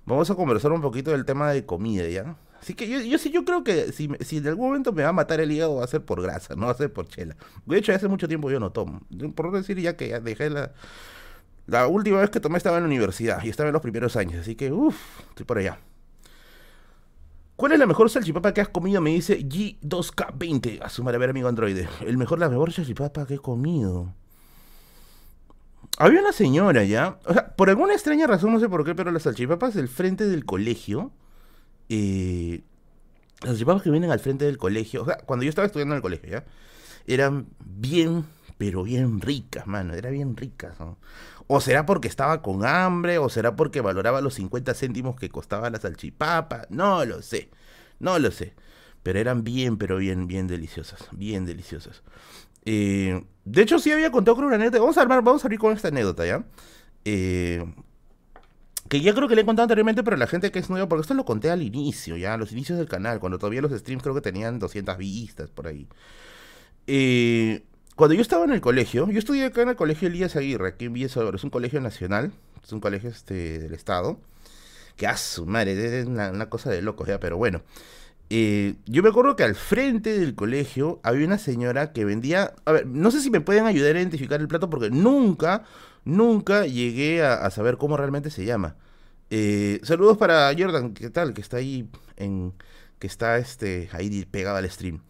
vamos 0.05 0.29
a 0.29 0.35
conversar 0.35 0.71
un 0.71 0.81
poquito 0.81 1.11
del 1.11 1.25
tema 1.25 1.51
de 1.51 1.65
comida, 1.65 2.07
¿ya? 2.07 2.35
Así 2.61 2.73
que 2.73 2.87
yo, 2.87 2.99
yo 2.99 3.17
sí, 3.17 3.31
yo 3.31 3.45
creo 3.45 3.63
que 3.63 3.91
si, 3.91 4.09
si 4.21 4.37
en 4.37 4.47
algún 4.47 4.67
momento 4.67 4.91
me 4.91 5.03
va 5.03 5.09
a 5.09 5.13
matar 5.13 5.39
el 5.39 5.51
hígado 5.51 5.75
va 5.75 5.83
a 5.83 5.87
ser 5.87 6.03
por 6.03 6.21
grasa, 6.21 6.55
no 6.55 6.65
va 6.65 6.71
a 6.71 6.75
ser 6.75 6.91
por 6.91 7.07
chela. 7.07 7.35
De 7.65 7.77
hecho, 7.77 7.93
hace 7.93 8.07
mucho 8.07 8.27
tiempo 8.27 8.49
yo 8.49 8.59
no 8.59 8.71
tomo. 8.71 9.01
Por 9.35 9.51
decir 9.51 9.79
ya 9.79 9.95
que 9.95 10.09
ya 10.09 10.19
dejé 10.19 10.49
la, 10.49 10.73
la 11.67 11.87
última 11.87 12.19
vez 12.19 12.29
que 12.29 12.39
tomé 12.39 12.57
estaba 12.57 12.77
en 12.77 12.83
la 12.83 12.87
universidad 12.87 13.43
y 13.43 13.49
estaba 13.49 13.69
en 13.69 13.73
los 13.73 13.81
primeros 13.81 14.15
años, 14.15 14.41
así 14.41 14.55
que, 14.55 14.71
uff, 14.71 14.97
estoy 15.29 15.45
por 15.45 15.59
allá. 15.59 15.79
¿Cuál 17.55 17.71
es 17.71 17.79
la 17.79 17.85
mejor 17.85 18.09
salchipapa 18.09 18.53
que 18.53 18.61
has 18.61 18.67
comido? 18.67 18.99
Me 18.99 19.11
dice 19.11 19.39
G2K20. 19.39 20.81
A 20.81 20.89
sumar 20.89 21.15
a 21.15 21.17
ver, 21.17 21.29
amigo 21.29 21.47
androide. 21.47 21.87
El 22.01 22.17
mejor, 22.17 22.39
la 22.39 22.49
mejor 22.49 22.73
salchipapa 22.73 23.25
que 23.25 23.35
he 23.35 23.39
comido. 23.39 24.13
Había 25.97 26.19
una 26.19 26.33
señora 26.33 26.83
ya. 26.83 27.19
O 27.25 27.33
sea, 27.33 27.55
por 27.55 27.69
alguna 27.69 27.93
extraña 27.93 28.27
razón, 28.27 28.51
no 28.51 28.59
sé 28.59 28.67
por 28.67 28.83
qué, 28.83 28.93
pero 28.93 29.11
las 29.11 29.23
salchipapas 29.23 29.73
del 29.73 29.87
frente 29.87 30.27
del 30.27 30.43
colegio. 30.43 31.11
Eh, 31.87 32.61
las 33.41 33.51
salchipapas 33.51 33.83
que 33.83 33.91
vienen 33.91 34.11
al 34.11 34.19
frente 34.19 34.43
del 34.43 34.57
colegio. 34.57 35.03
O 35.03 35.05
sea, 35.05 35.17
cuando 35.19 35.43
yo 35.43 35.49
estaba 35.49 35.65
estudiando 35.65 35.93
en 35.93 35.97
el 35.97 36.01
colegio, 36.01 36.29
ya. 36.29 36.43
Eran 37.07 37.47
bien, 37.63 38.25
pero 38.57 38.83
bien 38.83 39.21
ricas, 39.21 39.65
mano. 39.65 39.93
Eran 39.93 40.11
bien 40.11 40.35
ricas. 40.35 40.77
¿no? 40.77 40.97
O 41.47 41.61
será 41.61 41.85
porque 41.85 42.07
estaba 42.07 42.41
con 42.41 42.65
hambre, 42.65 43.17
o 43.17 43.29
será 43.29 43.55
porque 43.55 43.81
valoraba 43.81 44.21
los 44.21 44.35
50 44.35 44.73
céntimos 44.73 45.15
que 45.15 45.29
costaba 45.29 45.69
la 45.69 45.79
salchipapa. 45.79 46.65
No 46.69 47.05
lo 47.05 47.21
sé, 47.21 47.49
no 47.99 48.17
lo 48.19 48.31
sé. 48.31 48.53
Pero 49.03 49.19
eran 49.19 49.43
bien, 49.43 49.77
pero 49.77 49.97
bien, 49.97 50.27
bien 50.27 50.47
deliciosas, 50.47 51.07
bien 51.11 51.45
deliciosas. 51.45 52.01
Eh, 52.65 53.23
de 53.45 53.61
hecho, 53.61 53.77
sí 53.77 53.91
había 53.91 54.11
contado 54.11 54.35
con 54.35 54.45
una 54.45 54.55
anécdota. 54.55 54.79
Vamos 54.79 54.97
a 54.97 55.01
armar, 55.01 55.21
vamos 55.21 55.43
a 55.43 55.47
abrir 55.47 55.59
con 55.59 55.73
esta 55.73 55.89
anécdota, 55.89 56.25
¿ya? 56.25 56.43
Eh, 57.05 57.63
que 58.89 59.01
ya 59.01 59.13
creo 59.13 59.27
que 59.27 59.35
le 59.35 59.41
he 59.41 59.45
contado 59.45 59.63
anteriormente, 59.63 60.03
pero 60.03 60.17
la 60.17 60.27
gente 60.27 60.51
que 60.51 60.59
es 60.59 60.69
nueva, 60.69 60.87
porque 60.87 61.01
esto 61.01 61.13
lo 61.13 61.25
conté 61.25 61.49
al 61.51 61.61
inicio, 61.61 62.17
ya, 62.17 62.37
los 62.37 62.51
inicios 62.51 62.77
del 62.77 62.87
canal, 62.87 63.19
cuando 63.19 63.39
todavía 63.39 63.61
los 63.61 63.71
streams 63.71 64.03
creo 64.03 64.15
que 64.15 64.21
tenían 64.21 64.59
200 64.59 64.97
vistas 64.97 65.49
por 65.51 65.67
ahí. 65.67 65.87
Eh, 66.87 67.63
cuando 67.95 68.13
yo 68.13 68.21
estaba 68.21 68.43
en 68.43 68.51
el 68.51 68.61
colegio, 68.61 69.09
yo 69.09 69.19
estudié 69.19 69.45
acá 69.45 69.61
en 69.61 69.69
el 69.69 69.75
colegio 69.75 70.07
Elías 70.07 70.35
Aguirre, 70.35 70.67
aquí 70.69 70.85
en 70.85 70.93
Villa 70.93 71.07
Salvador, 71.07 71.35
es 71.35 71.43
un 71.43 71.49
colegio 71.49 71.79
nacional, 71.79 72.33
es 72.63 72.71
un 72.73 72.81
colegio 72.81 73.09
este, 73.09 73.59
del 73.59 73.73
Estado, 73.73 74.19
que 74.97 75.07
a 75.07 75.15
su 75.15 75.45
madre, 75.45 76.01
es 76.01 76.05
una, 76.05 76.49
cosa 76.49 76.69
de 76.69 76.81
locos 76.81 77.07
ya, 77.07 77.19
pero 77.19 77.37
bueno. 77.37 77.61
Eh, 78.29 78.75
yo 78.85 79.03
me 79.03 79.09
acuerdo 79.09 79.35
que 79.35 79.43
al 79.43 79.55
frente 79.55 80.17
del 80.17 80.33
colegio 80.35 80.99
había 81.03 81.27
una 81.27 81.37
señora 81.37 81.93
que 81.93 82.05
vendía, 82.05 82.53
a 82.65 82.71
ver, 82.71 82.87
no 82.87 83.11
sé 83.11 83.21
si 83.21 83.29
me 83.29 83.39
pueden 83.39 83.65
ayudar 83.65 83.95
a 83.95 83.99
identificar 83.99 84.41
el 84.41 84.47
plato 84.47 84.69
porque 84.69 84.89
nunca, 84.89 85.63
nunca 86.05 86.65
llegué 86.65 87.23
a, 87.23 87.49
saber 87.51 87.77
cómo 87.77 87.97
realmente 87.97 88.29
se 88.29 88.43
llama. 88.43 88.75
Eh, 89.29 89.79
saludos 89.83 90.17
para 90.17 90.51
Jordan, 90.57 90.93
¿qué 90.93 91.09
tal? 91.09 91.33
Que 91.33 91.41
está 91.41 91.57
ahí 91.57 91.87
en, 92.17 92.53
que 92.99 93.07
está 93.07 93.37
este, 93.37 93.89
ahí 93.93 94.25
pegado 94.25 94.57
al 94.57 94.69
stream. 94.69 95.01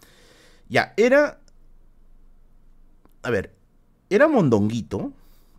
Ya, 0.68 0.94
era 0.98 1.40
a 3.26 3.32
ver, 3.32 3.54
era 4.10 4.28
mondonguito, 4.28 5.12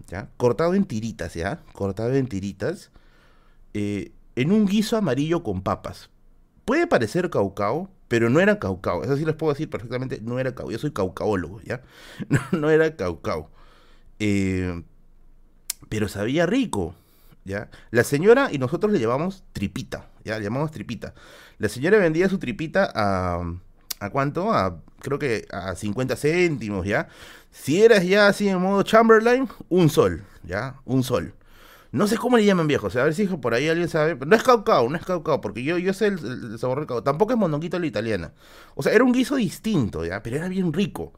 ¿ya? 0.09 0.31
Cortado 0.37 0.75
en 0.75 0.85
tiritas, 0.85 1.35
¿ya? 1.35 1.63
Cortado 1.73 2.15
en 2.15 2.29
tiritas, 2.29 2.91
eh, 3.75 4.13
en 4.37 4.53
un 4.53 4.67
guiso 4.67 4.97
amarillo 4.97 5.43
con 5.43 5.63
papas. 5.63 6.11
Puede 6.65 6.87
parecer 6.87 7.29
caucao, 7.29 7.91
pero 8.09 8.31
no 8.31 8.41
era 8.41 8.59
caucao. 8.59 9.03
Eso 9.03 9.17
sí 9.17 9.25
les 9.25 9.35
puedo 9.35 9.53
decir 9.53 9.69
perfectamente, 9.69 10.21
no 10.23 10.39
era 10.39 10.55
caucao. 10.55 10.71
Yo 10.71 10.79
soy 10.79 10.93
caucaólogo, 10.93 11.61
¿ya? 11.63 11.83
No, 12.53 12.71
era 12.71 12.95
caucao. 12.97 13.51
Eh, 14.19 14.83
pero 15.89 16.09
sabía 16.09 16.47
rico, 16.47 16.95
¿ya? 17.45 17.71
La 17.91 18.05
señora 18.05 18.49
y 18.53 18.59
nosotros 18.59 18.93
le 18.93 19.01
llamamos 19.01 19.45
tripita, 19.53 20.09
¿ya? 20.25 20.39
Le 20.39 20.45
llamamos 20.45 20.71
tripita. 20.71 21.15
La 21.59 21.69
señora 21.69 21.99
vendía 21.99 22.29
su 22.29 22.39
tripita 22.39 22.91
a... 22.95 23.59
¿A 24.01 24.11
cuánto? 24.11 24.53
A, 24.53 24.81
creo 25.01 25.19
que 25.19 25.47
a 25.51 25.75
50 25.75 26.17
céntimos, 26.17 26.87
¿ya? 26.87 27.09
Si 27.51 27.83
eras 27.83 28.05
ya 28.05 28.29
así 28.29 28.49
en 28.49 28.61
modo 28.61 28.83
Chamberlain, 28.83 29.49
un 29.69 29.89
sol, 29.89 30.25
¿ya? 30.43 30.77
Un 30.85 31.03
sol. 31.03 31.35
No 31.93 32.07
sé 32.07 32.19
cómo 32.19 32.37
le 32.37 32.45
llaman 32.45 32.67
viejos, 32.67 32.95
a 32.97 33.05
ver 33.05 33.15
si 33.15 33.27
por 33.27 33.55
ahí 33.55 33.69
alguien 33.69 33.89
sabe. 33.89 34.19
No 34.27 34.37
es 34.37 34.43
caucao, 34.43 34.89
no 34.89 34.97
es 34.97 35.05
caucao, 35.05 35.41
porque 35.41 35.63
yo, 35.63 35.79
yo 35.79 35.95
sé 35.95 36.09
el, 36.09 36.59
sabor 36.59 36.79
del 36.79 36.87
caucao. 36.87 37.03
Tampoco 37.03 37.33
es 37.33 37.39
mondonguito 37.39 37.79
la 37.79 37.87
italiana. 37.87 38.33
O 38.75 38.83
sea, 38.83 38.93
era 38.93 39.05
un 39.05 39.13
guiso 39.13 39.37
distinto, 39.37 40.05
¿ya? 40.05 40.23
Pero 40.23 40.37
era 40.37 40.49
bien 40.49 40.73
rico. 40.73 41.15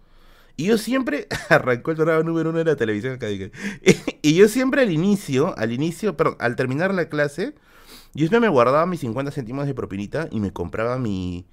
Y 0.56 0.66
yo 0.66 0.78
siempre, 0.78 1.26
arrancó 1.49 1.90
el 1.90 1.97
programa 1.97 2.23
número 2.23 2.50
uno 2.50 2.58
de 2.58 2.64
la 2.64 2.76
televisión 2.76 3.14
acá, 3.14 3.26
y 4.23 4.35
yo 4.35 4.49
siempre 4.49 4.82
al 4.82 4.90
inicio, 4.92 5.56
al 5.58 5.73
inicio, 5.73 6.16
perdón, 6.16 6.37
al 6.38 6.54
terminar 6.56 6.94
la 6.94 7.08
clase, 7.08 7.54
yo 8.14 8.20
siempre 8.20 8.40
me 8.40 8.49
guardaba 8.49 8.87
mis 8.87 9.00
50 9.00 9.32
céntimos 9.32 9.66
de 9.66 9.75
propinita 9.75 10.28
y 10.30 10.40
me 10.40 10.52
compraba 10.52 10.99
mi, 10.99 11.47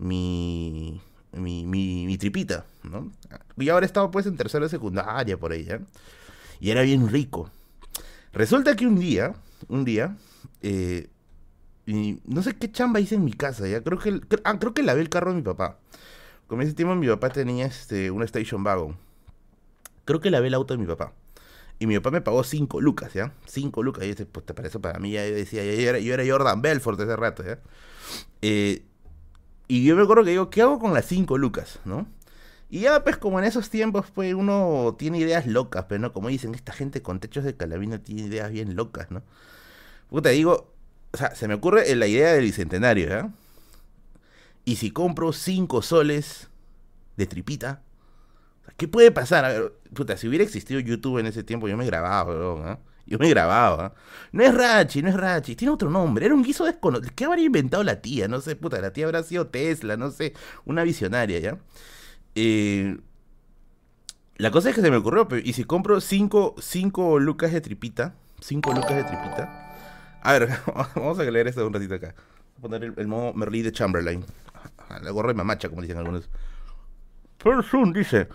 mi, 0.00 1.00
mi, 1.32 1.64
mi, 1.66 2.18
tripita, 2.18 2.64
¿no? 2.82 3.12
Y 3.56 3.68
ahora 3.68 3.86
estaba 3.86 4.10
pues 4.10 4.26
en 4.26 4.36
tercera 4.36 4.68
secundaria 4.68 5.36
por 5.36 5.52
ahí, 5.52 5.66
¿eh? 5.68 5.80
Y 6.58 6.70
era 6.70 6.82
bien 6.82 7.08
rico. 7.08 7.50
Resulta 8.32 8.76
que 8.76 8.86
un 8.86 8.98
día, 8.98 9.34
un 9.68 9.84
día, 9.84 10.16
eh, 10.62 11.08
y 11.86 12.20
no 12.24 12.42
sé 12.42 12.56
qué 12.56 12.70
chamba 12.70 13.00
hice 13.00 13.16
en 13.16 13.24
mi 13.24 13.32
casa, 13.32 13.66
ya 13.66 13.82
creo 13.82 13.98
que, 13.98 14.20
ah, 14.44 14.58
creo 14.58 14.74
que 14.74 14.82
lavé 14.82 15.00
el 15.02 15.08
carro 15.08 15.30
de 15.30 15.36
mi 15.36 15.42
papá. 15.42 15.78
Como 16.46 16.62
ese 16.62 16.72
tiempo 16.72 16.94
mi 16.94 17.06
papá 17.06 17.30
tenía 17.30 17.66
este, 17.66 18.10
una 18.10 18.24
station 18.24 18.64
wagon. 18.64 18.96
Creo 20.04 20.20
que 20.20 20.30
lavé 20.30 20.48
el 20.48 20.54
auto 20.54 20.74
de 20.74 20.78
mi 20.78 20.86
papá. 20.86 21.12
Y 21.78 21.86
mi 21.86 21.96
papá 21.98 22.10
me 22.10 22.20
pagó 22.20 22.44
5 22.44 22.80
lucas, 22.80 23.14
¿ya? 23.14 23.32
5 23.46 23.82
lucas. 23.82 24.04
Y 24.04 24.14
yo 24.14 24.26
pues 24.26 24.44
te 24.44 24.54
parece 24.54 24.78
para 24.78 24.98
mí, 24.98 25.12
ya 25.12 25.22
decía, 25.22 25.64
yo 25.64 25.70
era, 25.70 25.98
yo 25.98 26.14
era 26.14 26.24
Jordan 26.26 26.60
Belfort 26.60 27.00
ese 27.00 27.16
rato, 27.16 27.44
¿ya? 27.44 27.58
Eh, 28.42 28.82
y 29.70 29.84
yo 29.84 29.94
me 29.96 30.02
acuerdo 30.02 30.24
que 30.24 30.30
digo, 30.30 30.50
¿qué 30.50 30.62
hago 30.62 30.78
con 30.78 30.92
las 30.92 31.06
5 31.06 31.38
lucas? 31.38 31.78
¿No? 31.84 32.06
Y 32.70 32.80
ya, 32.80 33.04
pues, 33.04 33.16
como 33.16 33.38
en 33.38 33.44
esos 33.44 33.70
tiempos, 33.70 34.06
pues, 34.12 34.34
uno 34.34 34.96
tiene 34.98 35.18
ideas 35.18 35.46
locas, 35.46 35.86
pero 35.88 36.00
no, 36.00 36.12
como 36.12 36.28
dicen, 36.28 36.54
esta 36.54 36.72
gente 36.72 37.02
con 37.02 37.20
techos 37.20 37.44
de 37.44 37.56
calabina 37.56 37.98
tiene 38.02 38.22
ideas 38.22 38.50
bien 38.50 38.76
locas, 38.76 39.10
¿no? 39.10 39.22
Puta, 40.08 40.30
digo, 40.30 40.72
o 41.12 41.16
sea, 41.16 41.34
se 41.34 41.48
me 41.48 41.54
ocurre 41.54 41.94
la 41.94 42.06
idea 42.06 42.32
del 42.32 42.44
bicentenario, 42.44 43.08
¿ya? 43.08 43.30
¿y 44.64 44.76
si 44.76 44.90
compro 44.90 45.32
5 45.32 45.82
soles 45.82 46.48
de 47.16 47.26
tripita? 47.26 47.82
¿Qué 48.76 48.88
puede 48.88 49.10
pasar? 49.10 49.44
A 49.44 49.48
ver, 49.48 49.72
puta, 49.94 50.16
si 50.16 50.28
hubiera 50.28 50.44
existido 50.44 50.80
YouTube 50.80 51.18
en 51.18 51.26
ese 51.26 51.42
tiempo, 51.42 51.68
yo 51.68 51.76
me 51.76 51.86
grababa, 51.86 52.24
weón, 52.32 52.68
¿ah? 52.68 52.78
Yo 53.06 53.18
me 53.18 53.28
grababa. 53.28 53.94
No 54.32 54.42
es 54.42 54.54
Rachi, 54.54 55.02
no 55.02 55.08
es 55.08 55.16
Rachi, 55.16 55.56
tiene 55.56 55.72
otro 55.72 55.90
nombre. 55.90 56.26
Era 56.26 56.34
un 56.34 56.42
guiso 56.42 56.64
desconocido. 56.64 57.12
¿Qué 57.14 57.24
habría 57.24 57.46
inventado 57.46 57.82
la 57.82 58.00
tía? 58.00 58.28
No 58.28 58.40
sé, 58.40 58.56
puta, 58.56 58.80
la 58.80 58.92
tía 58.92 59.06
habrá 59.06 59.22
sido 59.22 59.48
Tesla, 59.48 59.96
no 59.96 60.10
sé, 60.10 60.34
una 60.64 60.84
visionaria, 60.84 61.38
¿ya? 61.38 61.58
Eh, 62.34 62.98
la 64.36 64.50
cosa 64.50 64.70
es 64.70 64.74
que 64.74 64.80
se 64.80 64.90
me 64.90 64.96
ocurrió, 64.96 65.28
¿y 65.42 65.52
si 65.52 65.64
compro 65.64 66.00
5 66.00 66.56
lucas 67.18 67.52
de 67.52 67.60
tripita? 67.60 68.14
5 68.40 68.72
lucas 68.72 68.96
de 68.96 69.04
tripita. 69.04 69.70
A 70.22 70.32
ver, 70.32 70.48
vamos 70.94 71.18
a 71.18 71.24
leer 71.24 71.48
esto 71.48 71.66
un 71.66 71.72
ratito 71.72 71.94
acá. 71.94 72.14
Voy 72.56 72.58
a 72.58 72.80
poner 72.80 72.94
el, 72.96 73.06
modo 73.06 73.32
Merlí 73.34 73.62
de 73.62 73.72
Chamberlain. 73.72 74.24
La 75.02 75.10
gorra 75.10 75.28
de 75.28 75.34
mamacha, 75.34 75.68
como 75.68 75.82
dicen 75.82 75.98
algunos. 75.98 76.28
Persun 77.42 77.92
dice, 77.92 78.28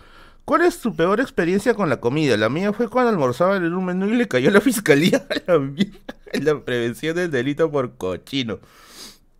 ¿cuál 0.46 0.62
es 0.62 0.80
tu 0.80 0.96
peor 0.96 1.20
experiencia 1.20 1.74
con 1.74 1.90
la 1.90 2.00
comida? 2.00 2.38
La 2.38 2.48
mía 2.48 2.72
fue 2.72 2.88
cuando 2.88 3.10
almorzaba 3.10 3.56
en 3.56 3.74
un 3.74 3.84
menú 3.84 4.06
y 4.06 4.16
le 4.16 4.28
cayó 4.28 4.50
la 4.50 4.60
fiscalía 4.62 5.26
a 5.46 6.38
la, 6.38 6.64
prevención 6.64 7.14
del 7.14 7.30
delito 7.30 7.70
por 7.70 7.96
cochino. 7.98 8.60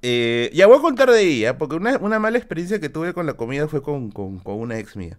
Eh, 0.03 0.51
ya 0.53 0.67
voy 0.67 0.79
a 0.79 0.83
contar 0.83 1.11
de 1.11 1.23
ella, 1.23 1.51
¿eh? 1.51 1.55
porque 1.55 1.77
una, 1.77 2.19
mala 2.19 2.37
experiencia 2.37 2.81
que 2.81 2.91
tuve 2.91 3.15
con 3.15 3.25
la 3.25 3.35
comida 3.35 3.67
fue 3.69 3.83
con, 3.83 4.13
una 4.45 4.79
ex 4.79 4.97
mía. 4.97 5.19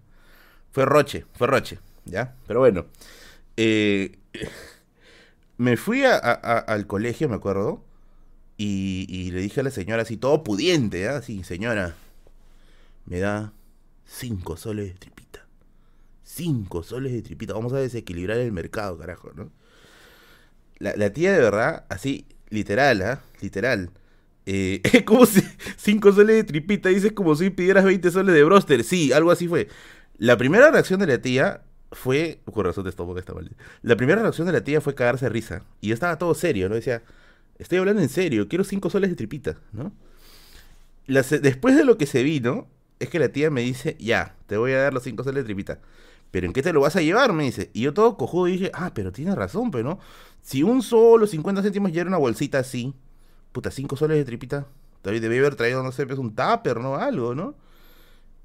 Fue 0.71 0.85
Roche, 0.85 1.25
fue 1.33 1.47
Roche, 1.47 1.79
¿ya? 2.05 2.35
Pero 2.45 2.59
bueno. 2.59 2.85
Eh, 3.57 4.19
me 5.57 5.77
fui 5.77 6.03
al 6.05 6.87
colegio, 6.87 7.29
me 7.29 7.35
acuerdo, 7.35 7.83
y, 8.57 9.31
le 9.31 9.39
dije 9.39 9.61
a 9.61 9.63
la 9.63 9.71
señora 9.71 10.03
así, 10.03 10.17
todo 10.17 10.43
pudiente, 10.43 11.01
¿ya? 11.01 11.17
Así, 11.17 11.43
señora, 11.43 11.95
me 13.05 13.19
da 13.19 13.53
cinco 14.05 14.57
soles 14.57 14.89
de 16.37 16.43
tripita. 16.43 16.53
Cinco 16.53 16.83
soles 16.83 17.13
de 17.13 17.21
tripita. 17.21 17.53
Vamos 17.53 17.73
a 17.73 17.79
desequilibrar 17.79 18.37
el 18.37 18.51
mercado, 18.51 18.97
carajo, 18.97 19.31
¿no? 19.35 19.51
La, 20.79 20.95
la 20.95 21.11
tía 21.11 21.31
de 21.33 21.39
verdad, 21.39 21.85
así, 21.89 22.27
literal, 22.49 23.01
¿ah? 23.01 23.21
Literal 23.41 23.91
eh, 24.49 24.81
como 25.05 25.25
si 25.25 25.41
5 25.75 26.13
soles 26.13 26.37
de 26.37 26.43
tripita, 26.45 26.87
dices 26.87 27.11
como 27.11 27.35
si 27.35 27.49
pidieras 27.49 27.83
20 27.83 28.09
soles 28.09 28.33
de 28.33 28.43
broster. 28.45 28.83
Sí, 28.83 29.11
algo 29.11 29.29
así 29.29 29.47
fue. 29.47 29.67
La 30.17 30.37
primera 30.37 30.71
reacción 30.71 31.01
de 31.01 31.07
la 31.07 31.21
tía 31.21 31.61
fue. 31.91 32.39
Corazón 32.51 32.85
de 32.85 32.89
estómago 32.89 33.19
está 33.19 33.33
mal. 33.33 33.51
La 33.81 33.97
primera 33.97 34.21
reacción 34.21 34.47
de 34.47 34.53
la 34.53 34.63
tía 34.63 34.79
fue 34.79 34.95
cagarse 34.95 35.27
risa. 35.27 35.63
Y 35.81 35.89
yo 35.89 35.93
estaba 35.93 36.17
todo 36.17 36.33
serio, 36.33 36.69
¿no? 36.69 36.75
Decía, 36.75 37.03
estoy 37.59 37.77
hablando 37.79 38.01
en 38.01 38.07
serio, 38.09 38.47
quiero 38.47 38.63
5 38.63 38.89
soles 38.89 39.09
de 39.09 39.15
tripita, 39.17 39.57
¿no? 39.73 39.91
después 41.07 41.73
de 41.77 41.85
lo 41.85 41.97
que 41.97 42.05
se 42.05 42.21
vino, 42.21 42.67
es 42.99 43.07
que 43.07 43.17
la 43.17 43.29
tía 43.29 43.49
me 43.49 43.61
dice, 43.61 43.95
ya, 43.97 44.35
te 44.45 44.57
voy 44.57 44.73
a 44.73 44.81
dar 44.81 44.93
los 44.93 45.03
5 45.03 45.23
soles 45.23 45.43
de 45.43 45.45
tripita. 45.45 45.79
¿Pero 46.31 46.47
en 46.47 46.53
qué 46.53 46.61
te 46.61 46.73
lo 46.73 46.81
vas 46.81 46.95
a 46.95 47.01
llevar? 47.01 47.33
Me 47.33 47.43
dice. 47.43 47.69
Y 47.73 47.81
yo 47.81 47.93
todo 47.93 48.17
cojudo 48.17 48.45
dije, 48.45 48.71
ah, 48.73 48.91
pero 48.93 49.11
tiene 49.11 49.33
razón, 49.35 49.71
pero 49.71 49.83
no. 49.83 49.99
Si 50.41 50.63
un 50.63 50.81
solo 50.81 51.27
50 51.27 51.61
céntimos 51.61 51.91
ya 51.91 52.01
era 52.01 52.09
una 52.09 52.17
bolsita 52.17 52.59
así, 52.59 52.93
puta, 53.51 53.71
5 53.71 53.95
soles 53.95 54.17
de 54.17 54.25
tripita. 54.25 54.67
David 55.03 55.21
debe 55.21 55.39
haber 55.39 55.55
traído, 55.55 55.83
no 55.83 55.91
sé, 55.91 56.05
pues 56.05 56.19
un 56.19 56.35
tupper, 56.35 56.79
¿no? 56.79 56.95
Algo, 56.95 57.35
¿no? 57.35 57.55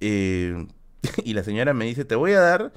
Eh, 0.01 0.67
y 1.25 1.35
la 1.35 1.45
señora 1.45 1.75
me 1.75 1.87
dice, 1.87 2.05
te 2.05 2.15
voy 2.15 2.33
a 2.33 2.41
dar 2.41 2.73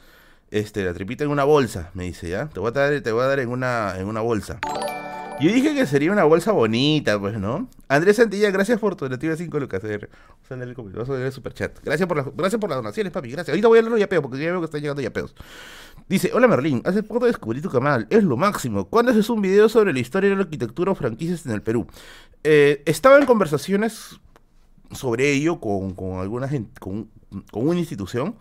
este, 0.51 0.83
la 0.83 0.93
tripita 0.93 1.23
en 1.23 1.31
una 1.31 1.43
bolsa, 1.43 1.91
me 1.93 2.03
dice, 2.03 2.29
¿ya? 2.29 2.47
Te 2.47 2.59
voy 2.59 2.69
a 2.69 2.71
dar, 2.71 3.01
te 3.01 3.11
voy 3.11 3.23
a 3.23 3.27
dar 3.27 3.39
en, 3.39 3.49
una, 3.49 3.95
en 3.97 4.07
una 4.07 4.21
bolsa. 4.21 4.59
Yo 5.39 5.51
dije 5.51 5.73
que 5.75 5.85
sería 5.85 6.13
una 6.13 6.23
bolsa 6.23 6.53
bonita, 6.53 7.19
pues, 7.19 7.37
¿no? 7.37 7.67
Andrés 7.89 8.15
Santilla, 8.15 8.51
gracias 8.51 8.79
por 8.79 8.95
tu 8.95 9.03
donativa 9.03 9.31
de 9.31 9.37
5 9.37 9.59
lucas. 9.59 9.81
Vamos 9.83 10.51
a 10.51 10.55
leer 10.55 10.69
el, 10.77 11.21
el 11.23 11.31
superchat. 11.33 11.77
Gracias 11.83 12.07
por, 12.07 12.33
gracias 12.35 12.59
por 12.59 12.69
las 12.69 12.77
donaciones, 12.77 13.11
papi, 13.11 13.31
gracias. 13.31 13.49
Ahorita 13.49 13.67
voy 13.67 13.79
a 13.79 13.81
leer 13.81 13.91
los 13.91 13.99
yapeos, 13.99 14.21
porque 14.21 14.37
ya 14.37 14.51
veo 14.51 14.61
que 14.61 14.65
están 14.65 14.79
llegando 14.81 15.01
yapeos. 15.01 15.35
Dice, 16.07 16.31
hola 16.33 16.47
Merlín, 16.47 16.81
hace 16.85 17.03
poco 17.03 17.25
descubrí 17.25 17.61
tu 17.61 17.69
canal, 17.69 18.07
es 18.09 18.23
lo 18.23 18.37
máximo. 18.37 18.85
¿Cuándo 18.85 19.11
haces 19.11 19.29
un 19.29 19.41
video 19.41 19.67
sobre 19.67 19.91
la 19.91 19.99
historia 19.99 20.29
de 20.29 20.37
la 20.37 20.43
arquitectura 20.43 20.93
o 20.93 20.95
franquicias 20.95 21.45
en 21.45 21.51
el 21.51 21.61
Perú? 21.61 21.85
Eh, 22.43 22.81
estaba 22.85 23.17
en 23.17 23.25
conversaciones 23.25 24.19
sobre 24.91 25.31
ello 25.31 25.59
con, 25.59 25.95
con 25.95 26.19
alguna 26.19 26.47
gente, 26.47 26.79
con, 26.79 27.09
con, 27.51 27.67
una 27.67 27.79
institución. 27.79 28.35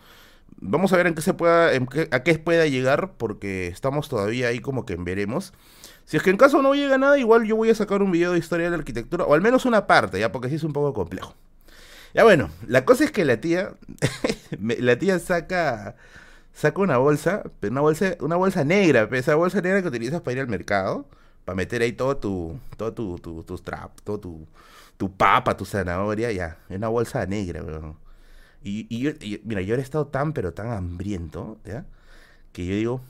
Vamos 0.61 0.93
a 0.93 0.97
ver 0.97 1.09
en 1.09 1.15
qué 1.15 1.23
se 1.23 1.35
pueda, 1.35 1.71
a 2.13 2.23
qué 2.23 2.39
pueda 2.39 2.67
llegar, 2.67 3.15
porque 3.17 3.67
estamos 3.67 4.09
todavía 4.09 4.49
ahí 4.49 4.61
como 4.61 4.87
que 4.87 4.93
en 4.93 5.05
veremos. 5.05 5.53
Si 6.05 6.17
es 6.17 6.23
que 6.23 6.31
en 6.31 6.37
caso 6.37 6.61
no 6.63 6.75
llega 6.75 6.99
nada, 6.99 7.19
igual 7.19 7.45
yo 7.45 7.57
voy 7.57 7.71
a 7.71 7.75
sacar 7.75 8.03
un 8.03 8.11
video 8.11 8.33
de 8.33 8.39
historia 8.39 8.67
de 8.67 8.71
la 8.71 8.77
arquitectura, 8.77 9.25
o 9.25 9.35
al 9.35 9.41
menos 9.41 9.65
una 9.65 9.87
parte, 9.87 10.21
ya, 10.21 10.33
porque 10.33 10.49
sí 10.49 10.57
es 10.57 10.65
un 10.65 10.73
poco 10.73 10.93
complejo. 10.93 11.35
Ya 12.13 12.25
bueno, 12.25 12.51
la 12.67 12.85
cosa 12.85 13.05
es 13.05 13.11
que 13.11 13.25
la 13.25 13.41
tía, 13.41 13.73
la 14.61 14.99
tía 14.99 15.19
saca 15.19 15.97
saca 16.55 16.81
una 16.81 16.99
bolsa, 16.99 17.43
una 17.63 17.81
bolsa, 17.81 18.17
una 18.21 18.37
bolsa 18.37 18.65
negra, 18.65 19.09
esa 19.13 19.35
bolsa 19.35 19.61
negra 19.61 19.83
que 19.83 19.89
utilizas 19.89 20.21
para 20.23 20.35
ir 20.35 20.41
al 20.41 20.49
mercado, 20.49 21.07
para 21.45 21.57
meter 21.57 21.83
ahí 21.83 21.93
todo 21.93 22.17
tu, 22.17 22.59
todo 22.77 22.95
tu, 22.95 23.19
tu, 23.19 23.43
tus 23.43 23.63
trap, 23.63 24.01
todo 24.03 24.21
tu, 24.21 24.47
tu 24.97 25.15
papa, 25.15 25.57
tu 25.57 25.65
zanahoria, 25.65 26.33
ya, 26.33 26.59
una 26.71 26.89
bolsa 26.89 27.27
negra, 27.27 27.63
weón. 27.63 27.97
Y, 28.63 28.87
y, 28.89 29.01
yo, 29.01 29.11
mira, 29.45 29.61
yo 29.61 29.75
he 29.75 29.81
estado 29.81 30.07
tan, 30.07 30.33
pero 30.33 30.55
tan 30.55 30.71
hambriento, 30.71 31.59
¿ya? 31.65 31.85
Que 32.53 32.65
yo 32.67 32.75
digo, 32.75 33.01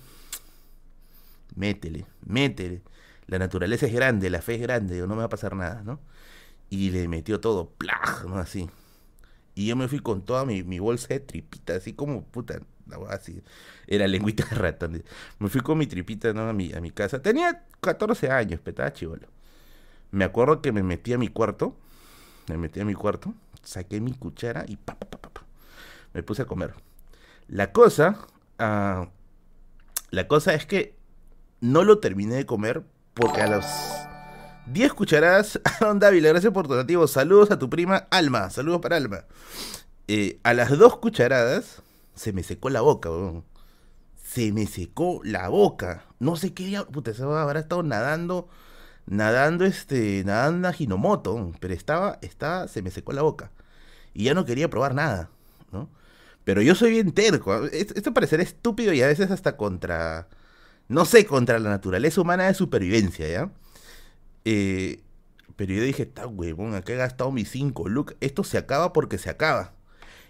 métele, 1.57 2.07
métele. 2.25 2.83
La 3.27 3.39
naturaleza 3.39 3.87
es 3.87 3.93
grande, 3.93 4.31
la 4.31 4.43
fe 4.43 4.57
es 4.57 4.61
grande, 4.61 5.01
no 5.01 5.09
me 5.09 5.17
va 5.17 5.25
a 5.25 5.29
pasar 5.29 5.57
nada, 5.57 5.83
¿no? 5.83 6.01
Y 6.71 6.91
le 6.91 7.09
metió 7.09 7.41
todo, 7.41 7.71
plaj, 7.71 8.25
¿no? 8.27 8.39
Así. 8.39 8.69
Y 9.55 9.67
yo 9.67 9.77
me 9.77 9.89
fui 9.89 10.01
con 10.01 10.25
toda 10.25 10.45
mi, 10.45 10.63
mi 10.63 10.79
bolsa 10.79 11.09
de 11.09 11.21
tripita, 11.21 11.77
así 11.77 11.93
como, 11.93 12.25
puta, 12.25 12.61
así. 13.09 13.43
Era 13.87 14.07
lengüita 14.09 14.45
de 14.45 14.57
ratón. 14.57 15.03
Me 15.39 15.49
fui 15.49 15.61
con 15.61 15.79
mi 15.79 15.87
tripita 15.87 16.33
¿no? 16.33 16.49
a, 16.49 16.53
mi, 16.53 16.73
a 16.73 16.81
mi 16.81 16.91
casa. 16.91 17.23
Tenía 17.23 17.65
14 17.81 18.31
años, 18.31 18.61
petaba 18.61 18.93
chivolo. 18.93 19.29
Me 20.11 20.25
acuerdo 20.25 20.61
que 20.61 20.73
me 20.73 20.83
metí 20.83 21.13
a 21.13 21.19
mi 21.19 21.29
cuarto. 21.29 21.77
Me 22.49 22.57
metí 22.57 22.81
a 22.81 22.85
mi 22.85 22.95
cuarto. 22.95 23.35
Saqué 23.63 24.01
mi 24.01 24.13
cuchara 24.13 24.65
y 24.69 24.77
pa, 24.77 24.99
pa, 24.99 25.07
pa, 25.07 25.19
pa, 25.19 25.45
me 26.13 26.23
puse 26.23 26.43
a 26.43 26.45
comer. 26.47 26.75
La 27.49 27.73
cosa. 27.73 28.19
Uh, 28.59 29.09
la 30.11 30.29
cosa 30.29 30.55
es 30.55 30.67
que 30.67 30.95
no 31.65 31.83
lo 31.83 31.99
terminé 31.99 32.35
de 32.35 32.45
comer 32.45 32.85
porque 33.15 33.41
a 33.41 33.47
los 33.47 33.65
10 34.67 34.93
cucharadas. 34.93 35.59
Aaron 35.81 35.99
Dávila, 35.99 36.29
gracias 36.29 36.53
por 36.53 36.67
tu 36.67 36.75
donativo. 36.75 37.07
Saludos 37.07 37.51
a 37.51 37.59
tu 37.59 37.71
prima 37.71 38.07
Alma. 38.11 38.51
Saludos 38.51 38.83
para 38.83 38.97
Alma. 38.97 39.25
Eh, 40.07 40.39
a 40.43 40.53
las 40.53 40.77
dos 40.77 40.99
cucharadas 40.99 41.83
se 42.15 42.35
me 42.35 42.43
secó 42.43 42.69
la 42.69 42.83
boca, 42.83 43.11
weón. 43.11 43.45
Se 44.23 44.53
me 44.53 44.67
secó 44.67 45.23
la 45.25 45.49
boca. 45.49 46.05
No 46.19 46.37
sé 46.37 46.53
qué 46.53 46.65
día, 46.65 46.85
puta, 46.85 47.15
se 47.15 47.23
habrá 47.23 47.61
estado 47.61 47.83
nadando, 47.83 48.49
nadando, 49.07 49.65
este, 49.65 50.23
nadando 50.25 50.69
a 50.69 50.75
Hinomoto, 50.79 51.53
pero 51.61 51.73
estaba, 51.73 52.19
estaba, 52.21 52.69
se 52.69 52.83
me 52.83 52.91
secó 52.91 53.15
la 53.15 53.23
boca. 53.23 53.53
Y 54.13 54.25
ya 54.25 54.35
no 54.35 54.45
quería 54.45 54.69
probar 54.69 54.95
nada, 54.95 55.31
¿no? 55.73 55.89
Pero 56.45 56.61
yo 56.61 56.75
soy 56.75 56.91
bien 56.91 57.13
terco. 57.13 57.65
Esto 57.67 58.13
parecerá 58.13 58.43
estúpido 58.43 58.93
y 58.93 59.01
a 59.01 59.07
veces 59.07 59.31
hasta 59.31 59.57
contra, 59.57 60.29
no 60.89 61.05
sé, 61.05 61.27
contra 61.27 61.59
la 61.59 61.71
naturaleza 61.71 62.21
humana 62.21 62.47
de 62.47 62.55
supervivencia, 62.55 63.29
¿ya? 63.29 63.51
Eh, 64.45 65.01
pero 65.57 65.73
yo 65.73 65.83
dije, 65.83 66.03
está 66.03 66.27
huevón, 66.27 66.75
acá 66.75 66.93
he 66.93 66.97
gastado 66.97 67.31
mis 67.31 67.51
5 67.51 67.89
look. 67.89 68.17
Esto 68.21 68.45
se 68.45 68.59
acaba 68.59 68.93
porque 68.93 69.19
se 69.19 69.31
acaba. 69.31 69.73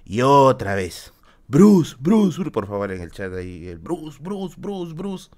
Y 0.04 0.22
otra 0.22 0.74
vez. 0.74 1.12
Bruce, 1.48 1.96
Bruce, 1.98 2.50
por 2.50 2.66
favor 2.66 2.90
en 2.92 3.02
el 3.02 3.10
chat 3.10 3.32
ahí, 3.34 3.66
el 3.68 3.78
Bruce, 3.78 4.18
Bruce, 4.20 4.54
Bruce, 4.58 4.94
Bruce. 4.94 5.30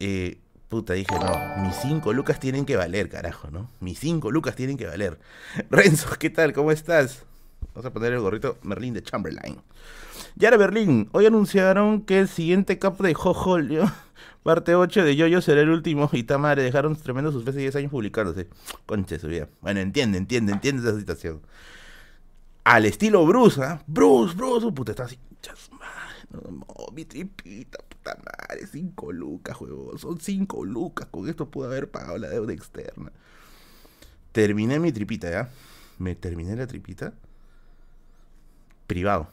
Eh, 0.00 0.38
puta, 0.68 0.92
dije, 0.94 1.14
no, 1.18 1.62
mis 1.62 1.76
cinco 1.76 2.12
lucas 2.12 2.38
tienen 2.40 2.66
que 2.66 2.76
valer, 2.76 3.08
carajo, 3.08 3.50
¿no? 3.50 3.70
Mis 3.80 3.98
cinco 3.98 4.30
lucas 4.30 4.54
tienen 4.54 4.76
que 4.76 4.86
valer. 4.86 5.18
Renzo, 5.70 6.10
¿qué 6.18 6.30
tal? 6.30 6.52
¿Cómo 6.52 6.72
estás? 6.72 7.24
Vamos 7.74 7.86
a 7.86 7.92
poner 7.92 8.12
el 8.12 8.20
gorrito 8.20 8.58
Merlin 8.62 8.94
de 8.94 9.02
Chamberlain. 9.02 9.60
Yara 10.36 10.56
Berlín, 10.56 11.08
hoy 11.12 11.26
anunciaron 11.26 12.02
que 12.02 12.20
el 12.20 12.28
siguiente 12.28 12.78
cap 12.78 12.98
de 13.00 13.14
Jojo, 13.14 13.58
parte 14.42 14.74
8 14.74 15.04
de 15.04 15.16
Yoyo 15.16 15.40
será 15.40 15.60
el 15.60 15.70
último 15.70 16.08
y 16.12 16.22
Tamare 16.22 16.62
dejaron 16.62 16.96
tremendo 16.96 17.32
sus 17.32 17.44
veces 17.44 17.60
10 17.60 17.76
años 17.76 17.90
publicándose. 17.90 18.48
Conche 18.86 19.18
su 19.18 19.28
vida. 19.28 19.48
Bueno, 19.60 19.80
entiende, 19.80 20.18
entiende, 20.18 20.52
entiende 20.52 20.88
esa 20.88 20.98
situación 20.98 21.40
al 22.68 22.84
estilo 22.84 23.24
Bruce, 23.24 23.62
¿ah? 23.62 23.82
Bruce, 23.86 24.34
Bruce, 24.34 24.70
puta, 24.72 24.92
está 24.92 25.04
así, 25.04 25.18
no, 26.30 26.42
mi 26.92 27.06
tripita, 27.06 27.78
puta 27.88 28.14
madre, 28.16 28.66
cinco 28.66 29.10
lucas, 29.10 29.56
juego, 29.56 29.96
son 29.96 30.20
cinco 30.20 30.66
lucas, 30.66 31.08
con 31.10 31.30
esto 31.30 31.50
pude 31.50 31.68
haber 31.68 31.90
pagado 31.90 32.18
la 32.18 32.28
deuda 32.28 32.52
externa. 32.52 33.10
Terminé 34.32 34.78
mi 34.78 34.92
tripita, 34.92 35.30
¿ya? 35.30 35.48
Me 35.98 36.14
terminé 36.14 36.54
la 36.54 36.66
tripita. 36.66 37.14
Privado. 38.86 39.28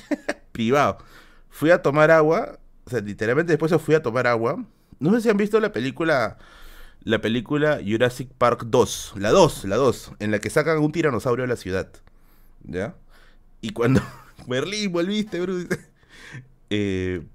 Privado. 0.52 0.98
Fui 1.50 1.70
a 1.70 1.82
tomar 1.82 2.10
agua, 2.10 2.58
o 2.84 2.90
sea, 2.90 3.00
literalmente 3.00 3.52
después 3.52 3.72
fui 3.80 3.94
a 3.94 4.02
tomar 4.02 4.26
agua. 4.26 4.64
No 4.98 5.12
sé 5.14 5.20
si 5.20 5.30
han 5.30 5.36
visto 5.36 5.58
la 5.60 5.72
película 5.72 6.38
la 7.04 7.20
película 7.20 7.80
Jurassic 7.84 8.30
Park 8.32 8.64
2, 8.66 9.14
la 9.16 9.30
2, 9.30 9.64
la 9.64 9.76
2, 9.76 10.12
en 10.20 10.30
la 10.30 10.38
que 10.38 10.50
sacan 10.50 10.78
un 10.78 10.92
tiranosaurio 10.92 11.44
a 11.44 11.48
la 11.48 11.56
ciudad. 11.56 11.88
¿Ya? 12.64 12.94
Y 13.60 13.70
cuando... 13.70 14.00
Berlín, 14.46 14.92
volviste, 14.92 15.40
Bruce. 15.40 15.68
Eh, 16.74 17.26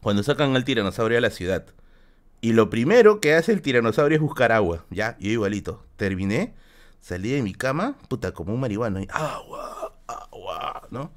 cuando 0.00 0.22
sacan 0.22 0.54
al 0.54 0.64
tiranosaurio 0.64 1.18
a 1.18 1.20
la 1.20 1.30
ciudad. 1.30 1.66
Y 2.40 2.52
lo 2.52 2.70
primero 2.70 3.20
que 3.20 3.34
hace 3.34 3.50
el 3.50 3.60
tiranosaurio 3.60 4.14
es 4.14 4.22
buscar 4.22 4.52
agua. 4.52 4.84
Ya, 4.88 5.16
yo 5.18 5.32
igualito. 5.32 5.84
Terminé, 5.96 6.54
salí 7.00 7.30
de 7.30 7.42
mi 7.42 7.54
cama, 7.54 7.96
puta, 8.08 8.30
como 8.30 8.54
un 8.54 8.60
marihuano. 8.60 9.00
Agua, 9.08 9.98
agua, 10.06 10.86
¿no? 10.92 11.10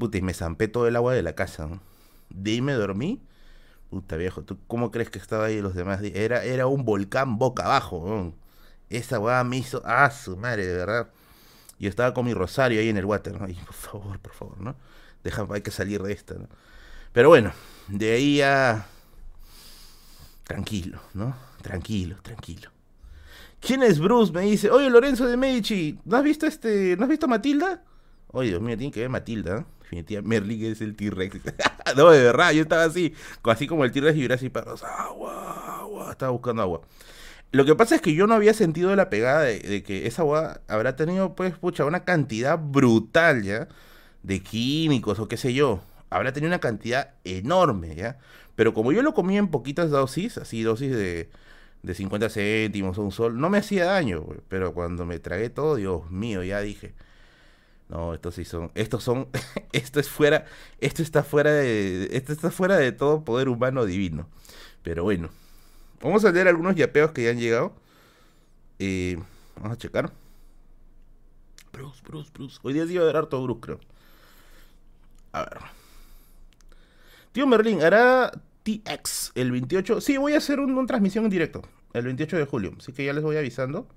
Puta, 0.00 0.18
y 0.18 0.22
me 0.22 0.34
zampé 0.34 0.66
todo 0.66 0.88
el 0.88 0.96
agua 0.96 1.14
de 1.14 1.22
la 1.22 1.36
casa. 1.36 1.66
¿no? 1.66 1.80
De 2.30 2.50
ahí 2.50 2.60
me 2.60 2.72
dormí. 2.72 3.22
Puta 3.90 4.16
viejo, 4.16 4.42
¿tú 4.42 4.58
cómo 4.66 4.90
crees 4.90 5.10
que 5.10 5.20
estaba 5.20 5.44
ahí 5.44 5.60
los 5.60 5.74
demás? 5.74 6.00
Era, 6.02 6.42
era 6.44 6.66
un 6.66 6.84
volcán 6.84 7.38
boca 7.38 7.66
abajo. 7.66 8.34
Esa 8.88 9.16
agua 9.16 9.44
me 9.44 9.58
hizo. 9.58 9.82
Ah, 9.84 10.10
su 10.10 10.36
madre, 10.36 10.66
de 10.66 10.74
verdad. 10.74 11.10
Yo 11.78 11.88
estaba 11.88 12.12
con 12.12 12.26
mi 12.26 12.34
rosario 12.34 12.80
ahí 12.80 12.88
en 12.88 12.96
el 12.96 13.04
water. 13.04 13.40
¿no? 13.40 13.48
Y, 13.48 13.54
por 13.54 13.74
favor, 13.74 14.18
por 14.18 14.32
favor, 14.32 14.60
¿no? 14.60 14.74
Deja, 15.22 15.46
hay 15.50 15.60
que 15.60 15.70
salir 15.70 16.02
de 16.02 16.12
esta, 16.12 16.34
¿no? 16.34 16.48
Pero 17.12 17.28
bueno, 17.28 17.52
de 17.88 18.12
ahí 18.12 18.36
ya 18.38 18.86
Tranquilo, 20.50 20.98
¿no? 21.14 21.36
Tranquilo, 21.62 22.16
tranquilo. 22.22 22.72
¿Quién 23.60 23.84
es 23.84 24.00
Bruce? 24.00 24.32
Me 24.32 24.40
dice, 24.40 24.68
oye, 24.68 24.90
Lorenzo 24.90 25.28
de 25.28 25.36
Medici, 25.36 25.96
¿no 26.04 26.16
has 26.16 26.24
visto 26.24 26.44
este, 26.44 26.96
¿no 26.96 27.04
has 27.04 27.08
visto 27.08 27.28
Matilda? 27.28 27.84
Oye, 28.32 28.48
Dios 28.48 28.60
mío, 28.60 28.76
tiene 28.76 28.92
que 28.92 28.98
ver 28.98 29.10
Matilda, 29.10 29.58
¿eh? 29.58 29.64
Definitivamente, 29.90 30.28
Merlin 30.28 30.64
es 30.72 30.80
el 30.80 30.94
T-Rex. 30.94 31.40
no, 31.96 32.10
de 32.10 32.22
verdad, 32.22 32.52
yo 32.52 32.62
estaba 32.62 32.84
así, 32.84 33.14
así 33.42 33.66
como 33.66 33.84
el 33.84 33.90
T-Rex 33.90 34.14
y 34.14 34.18
hubiera 34.20 34.36
así 34.36 34.48
perros, 34.48 34.84
agua, 34.84 35.80
agua, 35.80 36.12
estaba 36.12 36.30
buscando 36.30 36.62
agua. 36.62 36.82
Lo 37.50 37.64
que 37.64 37.74
pasa 37.74 37.96
es 37.96 38.00
que 38.00 38.14
yo 38.14 38.28
no 38.28 38.34
había 38.34 38.54
sentido 38.54 38.94
la 38.94 39.10
pegada 39.10 39.42
de, 39.42 39.58
de, 39.58 39.82
que 39.82 40.06
esa 40.06 40.22
agua 40.22 40.60
habrá 40.68 40.94
tenido, 40.94 41.34
pues, 41.34 41.58
pucha, 41.58 41.84
una 41.84 42.04
cantidad 42.04 42.56
brutal, 42.56 43.42
¿ya? 43.42 43.66
De 44.22 44.40
químicos 44.40 45.18
o 45.18 45.26
qué 45.26 45.36
sé 45.36 45.52
yo. 45.54 45.80
Habrá 46.10 46.32
tenido 46.32 46.48
una 46.50 46.60
cantidad 46.60 47.14
enorme, 47.24 47.96
¿ya? 47.96 48.18
Pero 48.54 48.74
como 48.74 48.92
yo 48.92 49.02
lo 49.02 49.14
comía 49.14 49.40
en 49.40 49.48
poquitas 49.48 49.90
dosis, 49.90 50.38
así 50.38 50.62
dosis 50.62 50.92
de, 50.92 51.30
de 51.82 51.94
50 51.94 52.30
céntimos 52.30 52.98
o 52.98 53.02
un 53.02 53.12
sol, 53.12 53.40
no 53.40 53.50
me 53.50 53.58
hacía 53.58 53.86
daño, 53.86 54.24
Pero 54.48 54.74
cuando 54.74 55.06
me 55.06 55.18
tragué 55.18 55.50
todo, 55.50 55.76
Dios 55.76 56.10
mío, 56.10 56.44
ya 56.44 56.60
dije. 56.60 56.94
No, 57.90 58.14
estos 58.14 58.36
sí 58.36 58.44
son, 58.44 58.70
estos 58.76 59.02
son, 59.02 59.28
esto 59.72 59.98
es 59.98 60.08
fuera, 60.08 60.46
esto 60.78 61.02
está 61.02 61.24
fuera 61.24 61.50
de, 61.52 62.08
esto 62.12 62.32
está 62.32 62.52
fuera 62.52 62.76
de 62.76 62.92
todo 62.92 63.24
poder 63.24 63.48
humano 63.48 63.84
divino. 63.84 64.28
Pero 64.84 65.02
bueno, 65.02 65.28
vamos 66.00 66.24
a 66.24 66.30
leer 66.30 66.46
algunos 66.46 66.76
yapeos 66.76 67.10
que 67.10 67.24
ya 67.24 67.30
han 67.30 67.40
llegado. 67.40 67.74
Eh, 68.78 69.18
vamos 69.56 69.72
a 69.72 69.76
checar. 69.76 70.12
Bruce, 71.72 72.00
Bruce, 72.06 72.30
Bruce. 72.32 72.58
Hoy 72.62 72.74
día 72.74 72.86
sí 72.86 72.94
va 72.94 73.00
a 73.00 73.04
haber 73.04 73.16
harto 73.16 73.42
Bruce, 73.42 73.60
creo. 73.60 73.80
A 75.32 75.40
ver. 75.42 75.58
Tío 77.32 77.46
Merlín, 77.46 77.82
¿hará 77.82 78.30
TX 78.62 79.32
el 79.34 79.50
28. 79.50 80.00
Sí, 80.00 80.16
voy 80.16 80.34
a 80.34 80.38
hacer 80.38 80.60
una 80.60 80.86
transmisión 80.86 81.24
en 81.24 81.30
directo 81.30 81.62
el 81.92 82.04
28 82.04 82.36
de 82.36 82.44
julio. 82.44 82.72
Así 82.78 82.92
que 82.92 83.04
ya 83.04 83.12
les 83.12 83.24
voy 83.24 83.36
avisando 83.36 83.88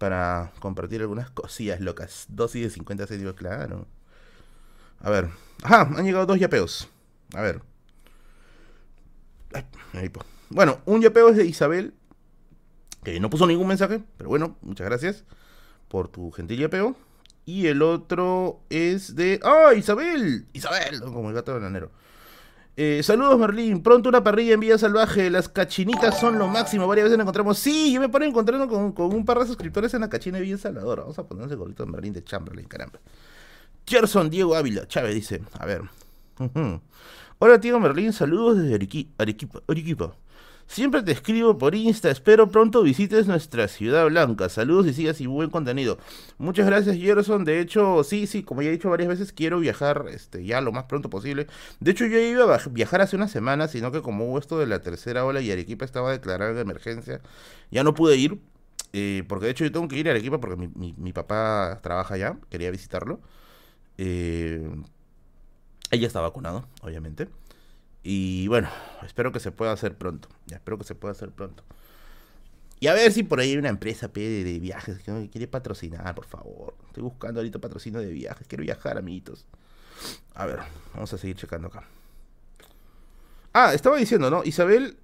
para 0.00 0.50
compartir 0.60 1.02
algunas 1.02 1.28
cosillas 1.30 1.78
locas. 1.78 2.24
Dosis 2.30 2.62
de 2.62 2.70
50 2.70 3.06
céntimos, 3.06 3.34
claro. 3.34 3.86
A 4.98 5.10
ver. 5.10 5.28
Ajá, 5.62 5.82
han 5.82 6.04
llegado 6.06 6.24
dos 6.24 6.40
yapeos. 6.40 6.88
A 7.34 7.42
ver. 7.42 7.60
Bueno, 10.48 10.78
un 10.86 11.02
yapeo 11.02 11.28
es 11.28 11.36
de 11.36 11.44
Isabel, 11.44 11.92
que 13.04 13.20
no 13.20 13.28
puso 13.28 13.46
ningún 13.46 13.68
mensaje, 13.68 14.02
pero 14.16 14.30
bueno, 14.30 14.56
muchas 14.62 14.86
gracias 14.86 15.24
por 15.88 16.08
tu 16.08 16.30
gentil 16.30 16.60
yapeo. 16.60 16.96
Y 17.44 17.66
el 17.66 17.82
otro 17.82 18.62
es 18.70 19.16
de. 19.16 19.38
¡Ah, 19.42 19.74
Isabel! 19.76 20.46
Isabel, 20.54 21.02
como 21.02 21.28
el 21.28 21.34
gato 21.34 21.52
bananero. 21.52 21.90
Eh, 22.76 23.02
saludos 23.02 23.38
Merlín, 23.38 23.82
pronto 23.82 24.08
una 24.08 24.22
parrilla 24.22 24.54
en 24.54 24.60
Villa 24.60 24.78
Salvaje, 24.78 25.28
las 25.28 25.48
cachinitas 25.48 26.18
son 26.18 26.38
lo 26.38 26.46
máximo, 26.46 26.86
varias 26.86 27.04
veces 27.04 27.18
nos 27.18 27.24
encontramos, 27.24 27.58
sí, 27.58 27.92
yo 27.92 28.00
me 28.00 28.08
paro 28.08 28.24
encontrando 28.24 28.68
con, 28.68 28.92
con, 28.92 29.12
un 29.12 29.24
par 29.24 29.38
de 29.40 29.46
suscriptores 29.46 29.92
en 29.92 30.00
la 30.00 30.08
cachina 30.08 30.38
de 30.38 30.44
Villa 30.44 30.56
Salvador, 30.56 31.00
vamos 31.00 31.18
a 31.18 31.26
ponerse 31.26 31.56
gorrito 31.56 31.84
de 31.84 31.90
Merlín 31.90 32.12
de 32.12 32.24
Chamberlain, 32.24 32.66
caramba. 32.66 33.00
Gerson 33.86 34.30
Diego 34.30 34.54
Ávila, 34.54 34.86
Chávez 34.86 35.14
dice, 35.14 35.42
a 35.58 35.66
ver. 35.66 35.82
Hola 37.38 37.60
tío 37.60 37.78
Merlín, 37.80 38.12
saludos 38.12 38.58
desde 38.58 38.74
Arequipa, 38.76 39.60
Arequipa. 39.68 40.14
Siempre 40.70 41.02
te 41.02 41.10
escribo 41.10 41.58
por 41.58 41.74
Insta, 41.74 42.12
espero 42.12 42.48
pronto 42.48 42.84
visites 42.84 43.26
nuestra 43.26 43.66
ciudad 43.66 44.06
blanca. 44.06 44.48
Saludos 44.48 44.86
y 44.86 44.94
sigas 44.94 45.20
y 45.20 45.26
buen 45.26 45.50
contenido. 45.50 45.98
Muchas 46.38 46.64
gracias, 46.64 46.96
Gerson. 46.96 47.44
De 47.44 47.58
hecho, 47.58 48.04
sí, 48.04 48.28
sí, 48.28 48.44
como 48.44 48.62
ya 48.62 48.68
he 48.68 48.72
dicho 48.72 48.88
varias 48.88 49.08
veces, 49.08 49.32
quiero 49.32 49.58
viajar 49.58 50.06
este, 50.12 50.44
ya 50.44 50.60
lo 50.60 50.70
más 50.70 50.84
pronto 50.84 51.10
posible. 51.10 51.48
De 51.80 51.90
hecho, 51.90 52.06
yo 52.06 52.20
iba 52.20 52.54
a 52.54 52.68
viajar 52.68 53.00
hace 53.00 53.16
una 53.16 53.26
semana, 53.26 53.66
sino 53.66 53.90
que 53.90 54.00
como 54.00 54.26
hubo 54.26 54.38
esto 54.38 54.60
de 54.60 54.68
la 54.68 54.80
tercera 54.80 55.24
ola 55.24 55.40
y 55.40 55.50
Arequipa 55.50 55.84
estaba 55.84 56.12
declarada 56.12 56.52
en 56.52 56.58
emergencia, 56.58 57.20
ya 57.72 57.82
no 57.82 57.92
pude 57.92 58.16
ir. 58.16 58.38
Eh, 58.92 59.24
porque 59.28 59.46
de 59.46 59.50
hecho 59.50 59.64
yo 59.64 59.72
tengo 59.72 59.88
que 59.88 59.96
ir 59.98 60.06
a 60.06 60.12
Arequipa 60.12 60.38
porque 60.38 60.56
mi, 60.56 60.94
mi, 60.96 61.12
papá 61.12 61.80
trabaja 61.82 62.14
allá, 62.14 62.36
quería 62.48 62.70
visitarlo. 62.70 63.18
Eh, 63.98 64.70
ella 65.90 66.06
está 66.06 66.20
vacunado, 66.20 66.68
obviamente. 66.82 67.26
Y 68.02 68.48
bueno, 68.48 68.68
espero 69.04 69.32
que 69.32 69.40
se 69.40 69.52
pueda 69.52 69.72
hacer 69.72 69.96
pronto. 69.96 70.28
Ya 70.46 70.56
espero 70.56 70.78
que 70.78 70.84
se 70.84 70.94
pueda 70.94 71.12
hacer 71.12 71.30
pronto. 71.30 71.62
Y 72.80 72.86
a 72.86 72.94
ver 72.94 73.12
si 73.12 73.22
por 73.22 73.40
ahí 73.40 73.50
hay 73.50 73.58
una 73.58 73.68
empresa 73.68 74.08
de 74.08 74.58
viajes 74.58 74.98
que 74.98 75.28
quiere 75.30 75.46
patrocinar, 75.46 76.14
por 76.14 76.24
favor. 76.24 76.74
Estoy 76.86 77.02
buscando 77.02 77.40
ahorita 77.40 77.58
patrocinio 77.58 78.00
de 78.00 78.10
viajes. 78.10 78.46
Quiero 78.48 78.62
viajar, 78.62 78.96
amiguitos. 78.96 79.44
A 80.34 80.46
ver, 80.46 80.60
vamos 80.94 81.12
a 81.12 81.18
seguir 81.18 81.36
checando 81.36 81.68
acá. 81.68 81.84
Ah, 83.52 83.74
estaba 83.74 83.98
diciendo, 83.98 84.30
¿no? 84.30 84.44
Isabel, 84.44 84.96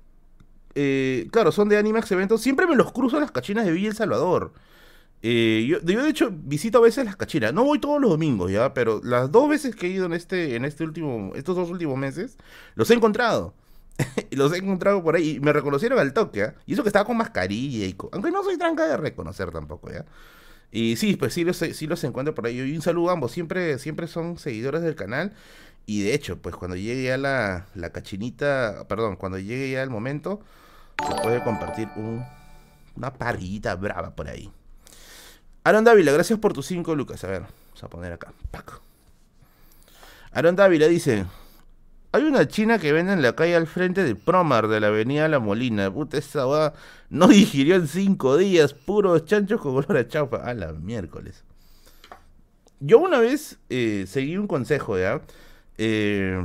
eh, 0.74 1.28
claro, 1.30 1.52
son 1.52 1.68
de 1.68 1.76
Animax 1.76 2.10
eventos. 2.12 2.40
Siempre 2.40 2.66
me 2.66 2.76
los 2.76 2.92
cruzo 2.92 3.18
a 3.18 3.20
las 3.20 3.30
cachinas 3.30 3.66
de 3.66 3.72
Villa 3.72 3.88
El 3.88 3.96
Salvador. 3.96 4.52
Eh, 5.22 5.66
yo, 5.68 5.80
de 5.80 6.08
hecho 6.08 6.30
visito 6.32 6.78
a 6.78 6.82
veces 6.82 7.04
las 7.04 7.16
cachinas. 7.16 7.52
No 7.52 7.64
voy 7.64 7.78
todos 7.78 8.00
los 8.00 8.10
domingos, 8.10 8.50
ya, 8.50 8.74
pero 8.74 9.00
las 9.02 9.30
dos 9.32 9.48
veces 9.48 9.74
que 9.74 9.86
he 9.86 9.90
ido 9.90 10.06
en 10.06 10.12
este, 10.12 10.56
en 10.56 10.64
este 10.64 10.84
último, 10.84 11.32
estos 11.34 11.56
dos 11.56 11.70
últimos 11.70 11.96
meses, 11.98 12.36
los 12.74 12.90
he 12.90 12.94
encontrado. 12.94 13.54
los 14.30 14.52
he 14.52 14.58
encontrado 14.58 15.02
por 15.02 15.16
ahí 15.16 15.36
y 15.36 15.40
me 15.40 15.52
reconocieron 15.52 15.98
al 15.98 16.12
toque, 16.12 16.40
¿ya? 16.40 16.54
Y 16.66 16.74
eso 16.74 16.82
que 16.82 16.90
estaba 16.90 17.04
con 17.06 17.16
mascarilla 17.16 17.86
y 17.86 17.96
aunque 18.12 18.30
no 18.30 18.42
soy 18.44 18.58
tranca 18.58 18.86
de 18.86 18.96
reconocer 18.96 19.50
tampoco, 19.50 19.90
¿ya? 19.90 20.04
Y 20.70 20.96
sí, 20.96 21.16
pues 21.16 21.32
sí 21.34 21.44
los, 21.44 21.56
sí 21.56 21.86
los 21.86 22.04
encuentro 22.04 22.34
por 22.34 22.46
ahí. 22.46 22.60
Y 22.60 22.76
un 22.76 22.82
saludo 22.82 23.10
a 23.10 23.12
ambos, 23.14 23.32
siempre, 23.32 23.78
siempre 23.78 24.08
son 24.08 24.38
seguidores 24.38 24.82
del 24.82 24.94
canal. 24.96 25.32
Y 25.86 26.02
de 26.02 26.14
hecho, 26.14 26.38
pues 26.42 26.56
cuando 26.56 26.76
llegue 26.76 27.04
ya 27.04 27.16
la, 27.16 27.66
la 27.74 27.90
cachinita, 27.90 28.86
perdón, 28.88 29.16
cuando 29.16 29.38
llegue 29.38 29.70
ya 29.70 29.82
el 29.82 29.90
momento, 29.90 30.40
se 31.08 31.14
puede 31.22 31.42
compartir 31.42 31.88
un, 31.96 32.24
una 32.96 33.14
parrillita 33.14 33.74
brava 33.76 34.14
por 34.16 34.28
ahí. 34.28 34.52
Aaron 35.66 35.82
Dávila, 35.82 36.12
gracias 36.12 36.38
por 36.38 36.52
tus 36.52 36.64
5 36.66 36.94
lucas. 36.94 37.24
A 37.24 37.26
ver, 37.26 37.40
vamos 37.40 37.82
a 37.82 37.88
poner 37.88 38.12
acá. 38.12 38.32
Paco. 38.52 38.80
Aaron 40.30 40.54
Dávila 40.54 40.86
dice: 40.86 41.26
Hay 42.12 42.22
una 42.22 42.46
china 42.46 42.78
que 42.78 42.92
vende 42.92 43.14
en 43.14 43.20
la 43.20 43.34
calle 43.34 43.56
al 43.56 43.66
frente 43.66 44.04
del 44.04 44.16
Promar 44.16 44.68
de 44.68 44.78
la 44.78 44.86
avenida 44.86 45.26
La 45.26 45.40
Molina. 45.40 45.92
Puta, 45.92 46.18
esa 46.18 46.44
va 46.44 46.72
no 47.10 47.26
digirió 47.26 47.74
en 47.74 47.88
5 47.88 48.36
días. 48.36 48.74
Puros 48.74 49.24
chanchos 49.24 49.60
con 49.60 49.74
olor 49.74 49.96
a 49.96 50.06
chaufa. 50.06 50.36
A 50.36 50.54
la 50.54 50.70
miércoles. 50.70 51.42
Yo 52.78 53.00
una 53.00 53.18
vez 53.18 53.58
eh, 53.68 54.04
seguí 54.06 54.36
un 54.36 54.46
consejo, 54.46 54.96
¿ya? 54.96 55.20
Eh, 55.78 56.40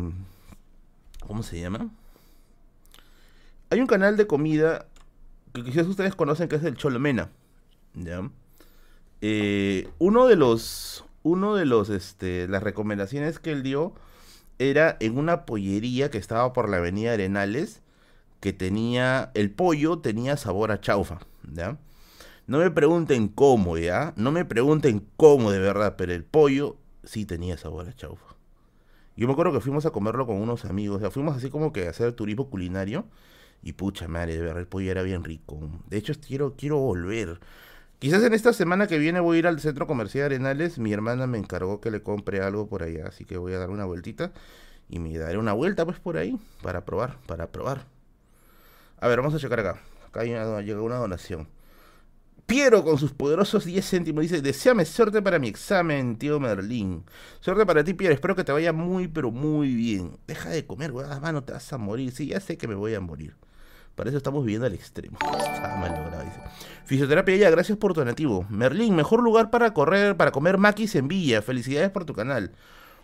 ¿Cómo 1.28 1.44
se 1.44 1.60
llama? 1.60 1.92
Hay 3.70 3.82
un 3.82 3.88
canal 3.88 4.18
de 4.18 4.26
comida 4.26 4.88
que 5.54 5.64
quizás 5.64 5.86
ustedes 5.86 6.16
conocen 6.16 6.50
que 6.50 6.56
es 6.56 6.64
el 6.64 6.76
Cholomena. 6.76 7.30
¿Ya? 7.94 8.28
Eh, 9.22 9.90
uno 10.00 10.28
de 10.28 10.36
los, 10.36 11.06
uno 11.24 11.56
de 11.56 11.66
los, 11.66 11.90
este, 11.90 12.48
las 12.48 12.64
recomendaciones 12.64 13.40
que 13.40 13.52
él 13.52 13.64
dio 13.64 13.94
era 14.60 14.98
en 15.00 15.18
una 15.18 15.46
pollería 15.46 16.12
que 16.12 16.18
estaba 16.18 16.54
por 16.54 16.70
la 16.70 16.78
avenida 16.78 17.14
Arenales, 17.14 17.82
que 18.40 18.54
tenía, 18.54 19.32
el 19.36 19.52
pollo 19.52 20.00
tenía 20.00 20.38
sabor 20.38 20.72
a 20.72 20.82
chaufa, 20.82 21.20
¿ya? 21.52 21.78
No 22.48 22.60
me 22.60 22.72
pregunten 22.72 23.28
cómo, 23.28 23.78
¿ya? 23.78 24.14
No 24.18 24.32
me 24.32 24.46
pregunten 24.46 25.08
cómo 25.16 25.52
de 25.52 25.60
verdad, 25.60 25.96
pero 25.98 26.14
el 26.14 26.24
pollo 26.24 26.78
sí 27.04 27.26
tenía 27.26 27.58
sabor 27.58 27.88
a 27.88 27.94
chaufa. 27.94 28.36
Yo 29.16 29.28
me 29.28 29.34
acuerdo 29.34 29.54
que 29.54 29.60
fuimos 29.60 29.86
a 29.86 29.92
comerlo 29.92 30.26
con 30.26 30.38
unos 30.38 30.66
amigos, 30.66 30.98
o 30.98 31.00
sea, 31.00 31.12
fuimos 31.12 31.38
así 31.38 31.50
como 31.50 31.72
que 31.72 31.88
a 31.88 31.92
hacer 31.92 32.14
turismo 32.14 32.50
culinario, 32.50 33.06
y 33.64 33.74
pucha 33.74 34.08
madre, 34.08 34.34
de 34.34 34.42
verdad 34.42 34.60
el 34.60 34.68
pollo 34.68 34.92
era 34.92 35.04
bien 35.04 35.24
rico. 35.24 35.60
De 35.88 35.98
hecho, 35.98 36.14
quiero, 36.26 36.56
quiero 36.56 36.80
volver. 36.80 37.40
Quizás 38.02 38.24
en 38.24 38.34
esta 38.34 38.52
semana 38.52 38.88
que 38.88 38.98
viene 38.98 39.20
voy 39.20 39.36
a 39.36 39.40
ir 39.42 39.48
al 39.48 39.60
centro 39.60 39.86
comercial 39.86 40.26
Arenales. 40.26 40.80
Mi 40.80 40.92
hermana 40.92 41.28
me 41.28 41.38
encargó 41.38 41.80
que 41.80 41.92
le 41.92 42.02
compre 42.02 42.42
algo 42.42 42.68
por 42.68 42.82
allá, 42.82 43.06
así 43.08 43.26
que 43.26 43.38
voy 43.38 43.54
a 43.54 43.60
dar 43.60 43.70
una 43.70 43.86
vueltita 43.86 44.32
y 44.90 44.98
me 44.98 45.16
daré 45.16 45.38
una 45.38 45.54
vuelta 45.54 45.86
pues 45.86 46.00
por 46.00 46.18
ahí 46.18 46.36
para 46.64 46.84
probar, 46.84 47.20
para 47.28 47.52
probar. 47.52 47.86
A 49.00 49.08
ver, 49.08 49.20
vamos 49.20 49.36
a 49.36 49.38
checar 49.38 49.60
acá. 49.60 49.80
Acá 50.08 50.22
una, 50.22 50.62
llega 50.62 50.82
una 50.82 50.96
donación. 50.96 51.48
Piero 52.48 52.84
con 52.84 52.98
sus 52.98 53.14
poderosos 53.14 53.66
10 53.66 53.88
céntimos 53.88 54.24
dice, 54.24 54.42
deseame 54.42 54.86
suerte 54.86 55.22
para 55.22 55.38
mi 55.38 55.50
examen, 55.50 56.18
tío 56.18 56.40
Merlín. 56.40 57.04
Suerte 57.40 57.68
para 57.68 57.84
ti, 57.84 57.94
Piero, 57.94 58.16
espero 58.16 58.36
que 58.36 58.44
te 58.44 58.52
vaya 58.52 58.74
muy, 58.74 59.10
pero 59.10 59.30
muy 59.30 59.76
bien. 59.76 60.18
Deja 60.26 60.50
de 60.50 60.66
comer, 60.66 60.92
weón, 60.92 61.22
mano, 61.22 61.44
te 61.44 61.54
vas 61.54 61.72
a 61.72 61.78
morir. 61.78 62.12
Sí, 62.14 62.26
ya 62.26 62.40
sé 62.40 62.58
que 62.58 62.68
me 62.68 62.74
voy 62.74 62.96
a 62.96 63.00
morir. 63.00 63.36
Para 63.96 64.10
eso 64.10 64.18
estamos 64.18 64.44
viviendo 64.44 64.68
al 64.68 64.74
extremo. 64.74 65.18
Está 65.22 65.78
mal 65.80 65.92
logrado, 65.92 66.24
dice. 66.24 66.40
Fisioterapia 66.86 67.36
ya, 67.36 67.50
gracias 67.50 67.78
por 67.78 67.94
tu 67.94 68.00
donativo. 68.02 68.46
Merlín, 68.50 68.96
mejor 68.96 69.22
lugar 69.22 69.50
para 69.50 69.74
correr, 69.74 70.18
para 70.18 70.32
comer 70.32 70.58
maquis 70.58 70.96
en 70.96 71.08
Villa. 71.08 71.42
Felicidades 71.42 71.90
por 71.92 72.06
tu 72.06 72.14
canal. 72.14 72.52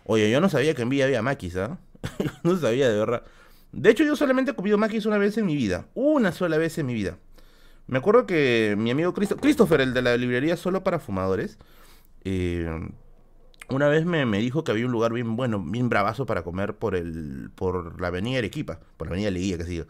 Oye, 0.04 0.30
yo 0.30 0.40
no 0.40 0.48
sabía 0.48 0.74
que 0.74 0.82
en 0.82 0.88
Villa 0.88 1.04
había 1.04 1.22
maquis, 1.22 1.56
¿ah? 1.56 1.78
no 2.42 2.56
sabía, 2.56 2.88
de 2.88 2.98
verdad. 2.98 3.22
De 3.72 3.90
hecho, 3.90 4.04
yo 4.04 4.16
solamente 4.16 4.52
he 4.52 4.54
comido 4.54 4.78
maquis 4.78 5.06
una 5.06 5.18
vez 5.18 5.36
en 5.38 5.46
mi 5.46 5.56
vida. 5.56 5.86
Una 5.94 6.32
sola 6.32 6.58
vez 6.58 6.78
en 6.78 6.86
mi 6.86 6.94
vida. 6.94 7.18
Me 7.86 7.98
acuerdo 7.98 8.26
que 8.26 8.74
mi 8.78 8.90
amigo 8.90 9.14
Christopher, 9.14 9.80
el 9.80 9.94
de 9.94 10.02
la 10.02 10.16
librería 10.16 10.56
solo 10.56 10.84
para 10.84 10.98
fumadores, 10.98 11.58
eh, 12.24 12.68
una 13.70 13.88
vez 13.88 14.04
me, 14.04 14.24
dijo 14.38 14.64
que 14.64 14.72
había 14.72 14.86
un 14.86 14.92
lugar 14.92 15.12
bien 15.12 15.36
bueno, 15.36 15.62
bien 15.62 15.88
bravazo 15.88 16.26
para 16.26 16.42
comer 16.42 16.74
por 16.74 16.94
el 16.94 17.50
por 17.54 18.00
la 18.00 18.08
avenida 18.08 18.38
Arequipa, 18.38 18.80
por 18.96 19.08
la 19.08 19.12
avenida 19.12 19.30
Leguía, 19.30 19.58
que 19.58 19.64
sé 19.64 19.74
yo. 19.74 19.84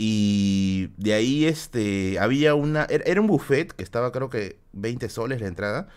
Y 0.00 0.92
de 0.96 1.12
ahí 1.12 1.44
este 1.44 2.20
había 2.20 2.54
una 2.54 2.86
era 2.88 3.20
un 3.20 3.26
buffet 3.26 3.72
que 3.72 3.82
estaba 3.82 4.12
creo 4.12 4.30
que 4.30 4.60
20 4.72 5.08
soles 5.08 5.40
la 5.40 5.48
entrada 5.48 5.88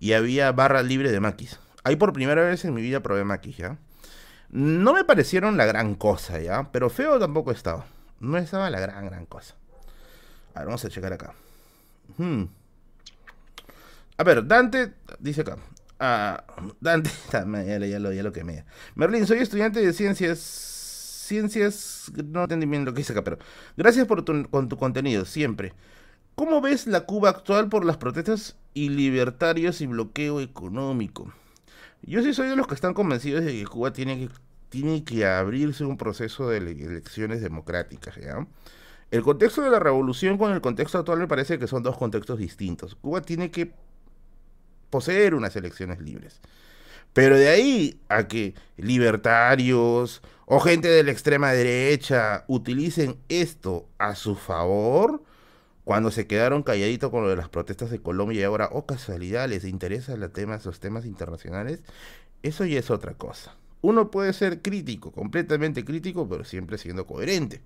y 0.00 0.14
había 0.14 0.50
barra 0.50 0.82
libre 0.82 1.12
de 1.12 1.20
maquis. 1.20 1.60
Ahí 1.84 1.94
por 1.94 2.12
primera 2.12 2.42
vez 2.42 2.64
en 2.64 2.74
mi 2.74 2.82
vida 2.82 3.00
probé 3.00 3.22
maquis, 3.22 3.56
¿ya? 3.56 3.78
No 4.50 4.92
me 4.92 5.04
parecieron 5.04 5.56
la 5.56 5.66
gran 5.66 5.94
cosa, 5.94 6.40
¿ya? 6.40 6.72
Pero 6.72 6.90
feo 6.90 7.20
tampoco 7.20 7.52
estaba. 7.52 7.86
No 8.18 8.38
estaba 8.38 8.68
la 8.70 8.80
gran, 8.80 9.06
gran 9.06 9.24
cosa. 9.24 9.54
A 10.54 10.58
ver, 10.58 10.66
vamos 10.66 10.84
a 10.84 10.88
checar 10.88 11.12
acá. 11.12 11.32
Hmm. 12.18 12.46
A 14.16 14.24
ver, 14.24 14.46
Dante 14.48 14.94
dice 15.20 15.42
acá. 15.42 15.58
Ah, 16.00 16.42
Dante, 16.80 17.10
ya, 17.32 17.44
ya, 17.86 17.98
lo, 18.00 18.12
ya 18.12 18.22
lo 18.24 18.32
quemé. 18.32 18.64
Merlin, 18.96 19.28
soy 19.28 19.38
estudiante 19.38 19.80
de 19.80 19.92
ciencias. 19.92 20.73
Ciencias. 21.24 22.12
No 22.26 22.42
entendí 22.42 22.66
bien 22.66 22.84
lo 22.84 22.92
que 22.92 22.98
dice 22.98 23.12
acá, 23.12 23.24
pero. 23.24 23.38
Gracias 23.76 24.06
por 24.06 24.22
tu, 24.22 24.48
con 24.50 24.68
tu 24.68 24.76
contenido, 24.76 25.24
siempre. 25.24 25.72
¿Cómo 26.34 26.60
ves 26.60 26.86
la 26.86 27.02
Cuba 27.02 27.30
actual 27.30 27.68
por 27.68 27.84
las 27.84 27.96
protestas 27.96 28.56
y 28.74 28.88
libertarios 28.88 29.80
y 29.80 29.86
bloqueo 29.86 30.40
económico? 30.40 31.32
Yo 32.02 32.22
sí 32.22 32.34
soy 32.34 32.48
de 32.48 32.56
los 32.56 32.66
que 32.66 32.74
están 32.74 32.92
convencidos 32.92 33.44
de 33.44 33.52
que 33.52 33.64
Cuba 33.64 33.92
tiene 33.92 34.18
que, 34.18 34.28
tiene 34.68 35.04
que 35.04 35.26
abrirse 35.26 35.84
un 35.84 35.96
proceso 35.96 36.48
de 36.48 36.58
elecciones 36.58 37.40
democráticas, 37.40 38.16
¿ya? 38.16 38.46
El 39.10 39.22
contexto 39.22 39.62
de 39.62 39.70
la 39.70 39.78
revolución 39.78 40.36
con 40.36 40.52
el 40.52 40.60
contexto 40.60 40.98
actual 40.98 41.20
me 41.20 41.28
parece 41.28 41.58
que 41.58 41.68
son 41.68 41.84
dos 41.84 41.96
contextos 41.96 42.38
distintos. 42.38 42.96
Cuba 42.96 43.22
tiene 43.22 43.52
que 43.52 43.72
poseer 44.90 45.34
unas 45.34 45.54
elecciones 45.54 46.00
libres. 46.00 46.40
Pero 47.12 47.36
de 47.36 47.48
ahí 47.48 48.00
a 48.08 48.26
que 48.26 48.54
libertarios 48.76 50.20
o 50.46 50.60
gente 50.60 50.88
de 50.88 51.02
la 51.02 51.10
extrema 51.10 51.52
derecha 51.52 52.44
utilicen 52.48 53.16
esto 53.28 53.88
a 53.98 54.14
su 54.14 54.34
favor, 54.36 55.22
cuando 55.84 56.10
se 56.10 56.26
quedaron 56.26 56.62
calladitos 56.62 57.10
con 57.10 57.22
lo 57.22 57.28
de 57.28 57.36
las 57.36 57.48
protestas 57.48 57.90
de 57.90 58.00
Colombia 58.00 58.40
y 58.40 58.44
ahora, 58.44 58.68
oh 58.72 58.86
casualidad, 58.86 59.48
les 59.48 59.64
interesan 59.64 60.20
los 60.20 60.30
los 60.64 60.80
temas 60.80 61.06
internacionales, 61.06 61.82
eso 62.42 62.64
ya 62.64 62.78
es 62.78 62.90
otra 62.90 63.14
cosa. 63.14 63.56
Uno 63.82 64.10
puede 64.10 64.32
ser 64.32 64.62
crítico, 64.62 65.12
completamente 65.12 65.84
crítico, 65.84 66.26
pero 66.28 66.44
siempre 66.44 66.78
siendo 66.78 67.06
coherente. 67.06 67.60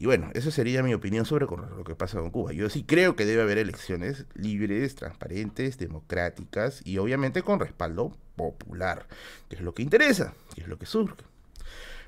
Y 0.00 0.06
bueno, 0.06 0.30
esa 0.34 0.50
sería 0.50 0.82
mi 0.82 0.94
opinión 0.94 1.26
sobre 1.26 1.46
lo 1.46 1.84
que 1.84 1.94
pasa 1.94 2.20
con 2.20 2.30
Cuba. 2.30 2.52
Yo 2.52 2.70
sí 2.70 2.84
creo 2.84 3.16
que 3.16 3.26
debe 3.26 3.42
haber 3.42 3.58
elecciones 3.58 4.24
libres, 4.34 4.94
transparentes, 4.94 5.78
democráticas 5.78 6.80
y 6.84 6.98
obviamente 6.98 7.42
con 7.42 7.60
respaldo 7.60 8.16
popular, 8.34 9.06
que 9.48 9.56
es 9.56 9.62
lo 9.62 9.74
que 9.74 9.82
interesa, 9.82 10.32
que 10.54 10.62
es 10.62 10.68
lo 10.68 10.78
que 10.78 10.86
surge. 10.86 11.29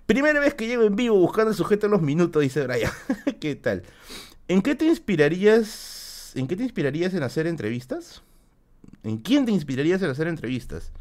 Primera 0.06 0.40
vez 0.40 0.54
que 0.54 0.66
llego 0.66 0.82
en 0.82 0.96
vivo 0.96 1.16
buscando 1.16 1.50
el 1.50 1.56
sujeto 1.56 1.86
en 1.86 1.92
los 1.92 2.02
minutos, 2.02 2.42
dice 2.42 2.66
Brian. 2.66 2.90
¿Qué 3.40 3.54
tal? 3.54 3.82
¿En 4.48 4.62
qué 4.62 4.74
te 4.74 4.84
inspirarías? 4.84 6.32
¿En 6.34 6.46
qué 6.46 6.56
te 6.56 6.62
inspirarías 6.62 7.14
en 7.14 7.22
hacer 7.22 7.46
entrevistas? 7.46 8.22
¿En 9.02 9.18
quién 9.18 9.46
te 9.46 9.52
inspirarías 9.52 10.02
en 10.02 10.10
hacer 10.10 10.26
entrevistas? 10.26 10.92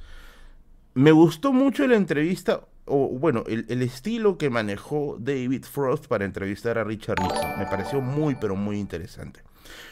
Me 0.93 1.11
gustó 1.11 1.53
mucho 1.53 1.87
la 1.87 1.95
entrevista 1.95 2.61
o 2.85 3.07
bueno, 3.07 3.43
el, 3.47 3.81
estilo 3.81 4.37
que 4.37 4.49
manejó 4.49 5.17
David 5.19 5.63
Frost 5.63 6.07
para 6.07 6.25
entrevistar 6.25 6.77
a 6.77 6.83
Richard 6.83 7.21
Nixon. 7.21 7.59
Me 7.59 7.65
pareció 7.65 8.01
muy, 8.01 8.35
pero 8.35 8.55
muy 8.55 8.79
interesante. 8.79 9.41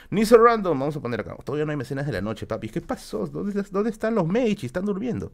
Niso 0.09 0.37
Random, 0.37 0.77
vamos 0.77 0.95
a 0.97 0.99
poner 0.99 1.21
acá. 1.21 1.35
Todavía 1.43 1.65
no 1.65 1.71
hay 1.71 1.77
mecenas 1.77 2.05
de 2.05 2.11
la 2.11 2.21
noche, 2.21 2.47
papi. 2.47 2.69
¿Qué 2.69 2.81
pasó? 2.81 3.27
¿Dónde, 3.27 3.89
están 3.89 4.15
los 4.15 4.27
Meiji? 4.27 4.65
Están 4.65 4.85
durmiendo. 4.85 5.31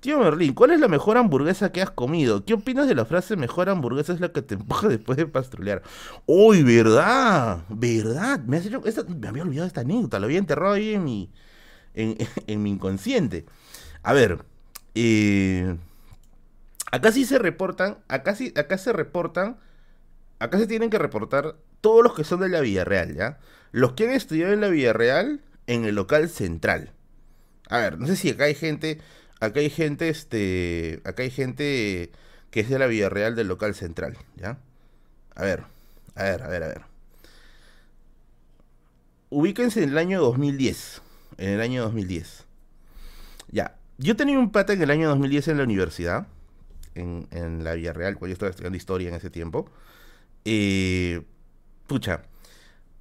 Tío 0.00 0.18
Merlin, 0.20 0.54
¿cuál 0.54 0.70
es 0.72 0.80
la 0.80 0.88
mejor 0.88 1.16
hamburguesa 1.16 1.72
que 1.72 1.82
has 1.82 1.90
comido? 1.90 2.44
¿Qué 2.44 2.54
opinas 2.54 2.86
de 2.86 2.94
la 2.94 3.06
frase 3.06 3.36
mejor 3.36 3.68
hamburguesa 3.68 4.12
es 4.12 4.20
la 4.20 4.30
que 4.30 4.42
te 4.42 4.54
empuja 4.54 4.88
después 4.88 5.16
de 5.16 5.26
pastrulear? 5.26 5.82
¡Uy, 6.26 6.62
verdad! 6.62 7.64
¿Verdad? 7.68 8.40
Me, 8.40 8.58
has 8.58 8.66
hecho, 8.66 8.82
me 9.08 9.28
había 9.28 9.42
olvidado 9.42 9.66
esta 9.66 9.80
anécdota, 9.80 10.18
lo 10.18 10.26
había 10.26 10.38
enterrado 10.38 10.74
ahí 10.74 10.94
en 10.94 11.04
mi, 11.04 11.32
en, 11.94 12.16
en 12.46 12.62
mi 12.62 12.70
inconsciente. 12.70 13.46
A 14.02 14.12
ver, 14.12 14.44
eh, 14.94 15.76
Acá 16.92 17.12
sí 17.12 17.24
se 17.24 17.38
reportan, 17.38 17.98
acá 18.08 18.34
sí, 18.34 18.52
acá 18.56 18.78
se 18.78 18.92
reportan, 18.92 19.58
acá 20.38 20.58
se 20.58 20.66
tienen 20.66 20.90
que 20.90 20.98
reportar 20.98 21.56
todos 21.80 22.02
los 22.02 22.14
que 22.14 22.24
son 22.24 22.40
de 22.40 22.48
la 22.48 22.60
Villarreal, 22.60 23.14
¿ya? 23.14 23.38
Los 23.72 23.92
que 23.92 24.04
han 24.04 24.10
estudiado 24.12 24.52
en 24.52 24.60
la 24.60 24.68
Villarreal 24.68 25.40
en 25.66 25.84
el 25.84 25.94
local 25.96 26.28
central. 26.28 26.92
A 27.68 27.78
ver, 27.78 27.98
no 27.98 28.06
sé 28.06 28.16
si 28.16 28.30
acá 28.30 28.44
hay 28.44 28.54
gente, 28.54 29.00
acá 29.40 29.60
hay 29.60 29.70
gente, 29.70 30.08
este, 30.08 31.00
acá 31.04 31.22
hay 31.22 31.30
gente 31.30 32.10
que 32.50 32.60
es 32.60 32.68
de 32.68 32.78
la 32.78 32.86
Villarreal 32.86 33.34
del 33.36 33.48
local 33.48 33.74
central, 33.74 34.16
¿ya? 34.36 34.58
A 35.34 35.42
ver, 35.42 35.64
a 36.14 36.24
ver, 36.24 36.42
a 36.42 36.48
ver, 36.48 36.62
a 36.62 36.68
ver. 36.68 36.82
Ubíquense 39.30 39.82
en 39.82 39.90
el 39.90 39.98
año 39.98 40.20
2010, 40.20 41.02
en 41.38 41.50
el 41.50 41.60
año 41.60 41.82
2010. 41.82 42.46
Ya, 43.50 43.76
yo 43.98 44.16
tenía 44.16 44.38
un 44.38 44.50
pata 44.50 44.72
en 44.72 44.82
el 44.82 44.90
año 44.90 45.08
2010 45.08 45.48
en 45.48 45.58
la 45.58 45.64
universidad 45.64 46.26
en, 46.94 47.28
en 47.30 47.64
la 47.64 47.74
Villarreal, 47.74 48.16
cuando 48.16 48.28
yo 48.28 48.32
estaba 48.34 48.50
estudiando 48.50 48.76
historia 48.76 49.08
en 49.08 49.14
ese 49.14 49.30
tiempo. 49.30 49.70
Eh, 50.44 51.22
pucha. 51.86 52.22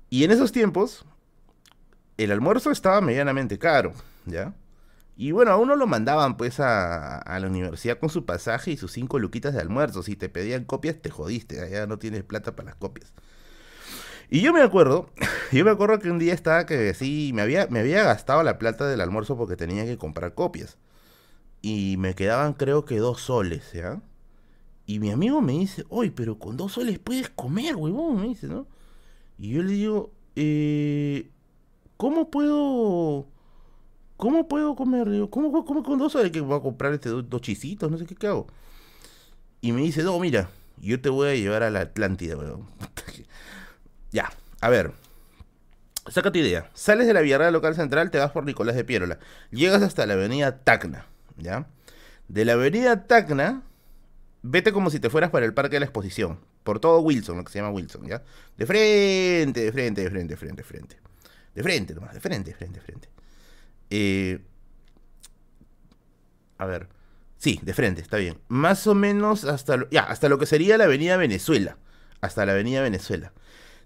Y 0.10 0.24
en 0.24 0.32
esos 0.32 0.52
tiempos, 0.52 1.06
el 2.18 2.32
almuerzo 2.32 2.72
estaba 2.72 3.02
medianamente 3.02 3.58
caro, 3.58 3.94
¿ya? 4.26 4.54
Y 5.18 5.32
bueno, 5.32 5.52
a 5.52 5.58
uno 5.58 5.76
lo 5.76 5.88
mandaban 5.88 6.36
pues 6.38 6.60
a, 6.60 7.24
la 7.40 7.48
universidad 7.48 8.00
con 8.00 8.10
su 8.10 8.26
pasaje 8.26 8.72
y 8.72 8.78
sus 8.78 8.92
cinco 8.92 9.20
luquitas 9.20 9.54
de 9.54 9.62
almuerzo. 9.62 10.04
Si 10.04 10.16
te 10.16 10.30
pedían 10.30 10.66
copias, 10.66 11.02
te 11.02 11.10
jodiste, 11.10 11.62
allá 11.62 11.88
no 11.88 11.98
tienes 12.00 12.24
plata 12.24 12.56
para 12.56 12.68
las 12.72 12.76
copias. 12.76 13.14
Y 14.30 14.42
yo 14.42 14.54
me 14.54 14.62
acuerdo, 14.62 15.10
yo 15.52 15.64
me 15.64 15.72
acuerdo 15.72 16.00
que 16.00 16.12
un 16.12 16.20
día 16.20 16.34
estaba 16.34 16.66
que 16.66 16.94
sí, 16.94 17.32
me 17.34 17.42
había, 17.42 17.68
me 17.68 17.80
había 17.80 18.04
gastado 18.04 18.44
la 18.44 18.58
plata 18.58 18.88
del 18.88 19.02
almuerzo 19.02 19.38
porque 19.38 19.56
tenía 19.56 19.86
que 19.86 19.98
comprar 19.98 20.34
copias 20.34 20.78
y 21.62 21.98
me 21.98 22.14
quedaban 22.14 22.54
creo 22.54 22.86
que 22.86 22.98
dos 23.00 23.22
soles, 23.22 23.74
¿ya? 23.74 24.02
Y 24.86 25.00
mi 25.00 25.10
amigo 25.10 25.42
me 25.42 25.54
dice, 25.54 25.84
oye, 25.90 26.12
pero 26.12 26.38
con 26.38 26.58
dos 26.58 26.74
soles 26.74 27.00
puedes 27.00 27.30
comer, 27.30 27.76
huevón, 27.76 28.22
me 28.22 28.28
dice, 28.28 28.48
¿no? 28.48 28.68
Y 29.40 29.50
yo 29.50 29.64
le 29.64 29.72
digo, 29.74 30.12
eh, 30.36 31.32
¿cómo 31.98 32.30
puedo... 32.30 33.28
¿Cómo 34.18 34.48
puedo 34.48 34.76
comer? 34.76 35.10
Digo, 35.10 35.30
¿cómo, 35.30 35.66
cómo 35.66 35.84
con 35.84 36.00
dos 36.00 36.14
soles 36.14 36.32
que 36.32 36.42
voy 36.42 36.58
a 36.58 36.62
comprar 36.62 36.94
este 36.94 37.10
dos, 37.10 37.42
chisitos? 37.42 37.92
No 37.92 37.98
sé 37.98 38.06
qué, 38.06 38.16
qué 38.16 38.28
hago. 38.28 38.48
Y 39.62 39.72
me 39.72 39.82
dice, 39.82 40.04
no, 40.04 40.18
mira, 40.20 40.50
yo 40.82 41.02
te 41.02 41.10
voy 41.10 41.30
a 41.30 41.36
llevar 41.36 41.64
a 41.64 41.70
la 41.70 41.82
Atlántida, 41.82 42.38
weón. 42.38 42.68
ya, 44.12 44.32
a 44.62 44.70
ver. 44.70 44.94
Saca 46.08 46.32
tu 46.32 46.40
idea. 46.40 46.70
Sales 46.74 47.08
de 47.08 47.14
la 47.14 47.22
Villarreal 47.22 47.52
local 47.52 47.76
central, 47.76 48.12
te 48.12 48.20
vas 48.20 48.32
por 48.32 48.46
Nicolás 48.46 48.76
de 48.76 48.84
Piérola. 48.84 49.20
Llegas 49.52 49.82
hasta 49.82 50.06
la 50.06 50.14
avenida 50.14 50.60
Tacna. 50.60 51.08
¿ya? 51.38 51.68
De 52.28 52.46
la 52.46 52.54
avenida 52.54 53.08
Tacna, 53.08 53.64
vete 54.42 54.72
como 54.72 54.90
si 54.90 55.00
te 55.00 55.10
fueras 55.10 55.30
para 55.30 55.46
el 55.46 55.54
Parque 55.54 55.76
de 55.76 55.82
la 55.82 55.86
Exposición, 55.86 56.40
por 56.64 56.80
todo 56.80 57.00
Wilson, 57.00 57.38
lo 57.38 57.44
que 57.44 57.52
se 57.52 57.60
llama 57.60 57.72
Wilson, 57.72 58.08
¿ya? 58.08 58.24
De 58.58 58.66
frente, 58.66 59.64
de 59.64 59.72
frente, 59.72 60.04
de 60.04 60.10
frente, 60.10 60.34
de 60.34 60.38
frente, 60.38 60.62
de 60.62 60.64
frente. 60.64 60.98
De 61.54 61.64
frente 61.64 61.94
nomás, 61.96 62.14
de 62.14 62.20
frente, 62.20 62.52
de 62.52 62.58
frente, 62.58 62.80
de 62.80 62.86
frente. 62.86 63.10
Eh, 63.90 64.40
a 66.58 66.66
ver. 66.66 66.88
Sí, 67.38 67.60
de 67.62 67.74
frente, 67.74 68.02
está 68.02 68.18
bien. 68.18 68.40
Más 68.48 68.88
o 68.88 68.96
menos 68.96 69.44
hasta 69.46 69.78
lo, 69.78 69.90
ya, 69.90 70.02
hasta 70.04 70.30
lo 70.30 70.40
que 70.40 70.46
sería 70.46 70.78
la 70.78 70.86
Avenida 70.86 71.18
Venezuela. 71.18 71.78
Hasta 72.22 72.46
la 72.46 72.54
Avenida 72.54 72.82
Venezuela. 72.82 73.34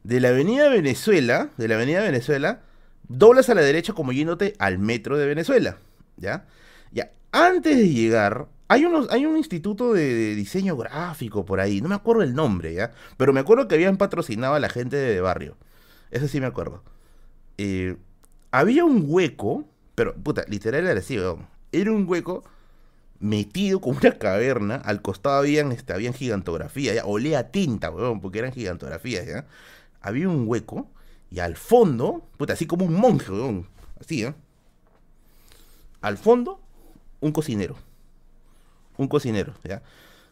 De 0.04 0.20
la 0.20 0.30
Avenida 0.30 0.70
Venezuela, 0.70 1.50
de 1.58 1.68
la 1.68 1.76
Avenida 1.76 2.02
Venezuela, 2.02 2.62
doblas 3.08 3.50
a 3.50 3.56
la 3.56 3.62
derecha 3.62 3.94
como 3.94 4.14
yéndote 4.14 4.54
al 4.60 4.80
metro 4.80 5.18
de 5.18 5.26
Venezuela. 5.26 5.78
¿Ya? 6.18 6.46
Ya, 6.92 7.12
antes 7.32 7.78
de 7.78 7.90
llegar, 7.90 8.48
hay, 8.68 8.86
unos, 8.86 9.12
hay 9.12 9.26
un 9.26 9.36
instituto 9.36 9.94
de, 9.94 10.36
diseño 10.36 10.78
gráfico 10.78 11.44
por 11.44 11.60
ahí, 11.60 11.82
no 11.82 11.90
me 11.90 11.96
acuerdo 11.96 12.24
el 12.24 12.36
nombre, 12.36 12.74
¿ya? 12.74 12.92
Pero 13.18 13.34
me 13.34 13.40
acuerdo 13.40 13.68
que 13.68 13.76
habían 13.76 13.98
patrocinado 13.98 14.54
a 14.54 14.60
la 14.60 14.70
gente 14.70 14.96
de 14.96 15.22
barrio. 15.22 15.58
Eso 16.12 16.28
sí 16.28 16.40
me 16.40 16.46
acuerdo. 16.46 16.84
Eh, 17.58 17.98
había 18.52 18.86
un 18.86 19.06
hueco, 19.08 19.66
pero 20.00 20.16
puta, 20.16 20.46
literal 20.48 20.88
era 20.88 20.98
así, 20.98 21.18
weón. 21.18 21.46
Era 21.74 21.92
un 21.92 22.08
hueco 22.08 22.46
metido 23.20 23.82
como 23.82 24.00
una 24.00 24.18
caverna. 24.18 24.76
Al 24.76 25.02
costado 25.02 25.40
habían, 25.40 25.74
este, 25.74 26.14
gigantografía, 26.14 26.94
ya, 26.94 27.04
olía 27.04 27.52
tinta, 27.52 27.92
weón, 27.92 28.22
porque 28.22 28.40
eran 28.40 28.54
gigantografías, 28.54 29.28
ya. 29.28 29.46
Había 30.00 30.30
un 30.30 30.48
hueco 30.48 30.88
y 31.30 31.40
al 31.40 31.58
fondo, 31.58 32.26
puta, 32.38 32.54
así 32.54 32.66
como 32.66 32.86
un 32.86 32.94
monje, 32.94 33.30
weón. 33.30 33.68
Así, 34.00 34.24
¿eh? 34.24 34.34
Al 36.00 36.18
fondo, 36.18 36.62
un 37.20 37.34
cocinero. 37.34 37.76
Un 38.96 39.10
cocinero, 39.10 39.54
¿ya? 39.66 39.84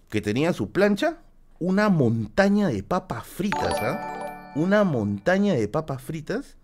Que 0.10 0.22
tenía 0.22 0.54
su 0.54 0.72
plancha 0.72 1.18
una 1.60 1.90
montaña 1.90 2.70
de 2.70 2.84
papas 2.84 3.28
fritas, 3.28 3.76
¿ah? 3.82 4.54
Una 4.56 4.86
montaña 4.86 5.56
de 5.56 5.68
papas 5.68 6.02
fritas 6.02 6.56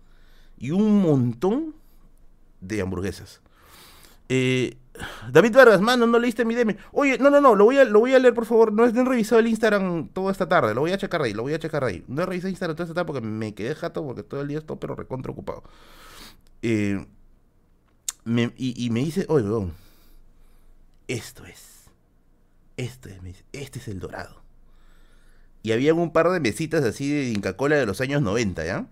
y 0.56 0.70
un 0.70 1.02
montón 1.02 1.74
de 2.66 2.80
hamburguesas. 2.80 3.40
Eh, 4.28 4.76
David 5.30 5.54
Vargas, 5.54 5.80
mano, 5.80 6.06
no 6.06 6.18
leíste 6.18 6.44
mi 6.44 6.54
DM. 6.54 6.76
Oye, 6.92 7.18
no, 7.18 7.30
no, 7.30 7.40
no, 7.40 7.54
lo 7.54 7.64
voy 7.64 7.78
a, 7.78 7.84
lo 7.84 8.00
voy 8.00 8.14
a 8.14 8.18
leer, 8.18 8.32
por 8.32 8.46
favor. 8.46 8.72
No, 8.72 8.84
he 8.84 8.90
revisado 8.90 9.40
el 9.40 9.48
Instagram 9.48 10.08
toda 10.08 10.30
esta 10.30 10.48
tarde. 10.48 10.74
Lo 10.74 10.82
voy 10.82 10.92
a 10.92 10.98
checar 10.98 11.22
ahí, 11.22 11.32
lo 11.32 11.42
voy 11.42 11.54
a 11.54 11.58
checar 11.58 11.84
ahí. 11.84 12.04
No 12.06 12.22
he 12.22 12.26
revisado 12.26 12.50
Instagram 12.50 12.76
toda 12.76 12.84
esta 12.84 12.94
tarde 12.94 13.06
porque 13.06 13.26
me 13.26 13.54
quedé 13.54 13.74
jato 13.74 14.04
porque 14.04 14.22
todo 14.22 14.40
el 14.40 14.48
día 14.48 14.58
estoy 14.58 14.76
pero 14.80 14.94
recontra 14.94 15.32
ocupado. 15.32 15.64
Eh, 16.62 17.04
y, 18.56 18.90
me 18.90 19.00
dice, 19.00 19.26
oye, 19.28 19.48
weón, 19.48 19.74
esto 21.08 21.44
es. 21.44 21.84
Esto 22.76 23.08
es, 23.08 23.44
este 23.52 23.78
es 23.78 23.88
el 23.88 24.00
dorado. 24.00 24.42
Y 25.62 25.72
había 25.72 25.94
un 25.94 26.12
par 26.12 26.30
de 26.30 26.40
mesitas 26.40 26.84
así 26.84 27.10
de 27.10 27.30
Inca 27.30 27.56
Cola 27.56 27.76
de 27.76 27.86
los 27.86 28.00
años 28.00 28.22
90, 28.22 28.64
¿ya? 28.64 28.86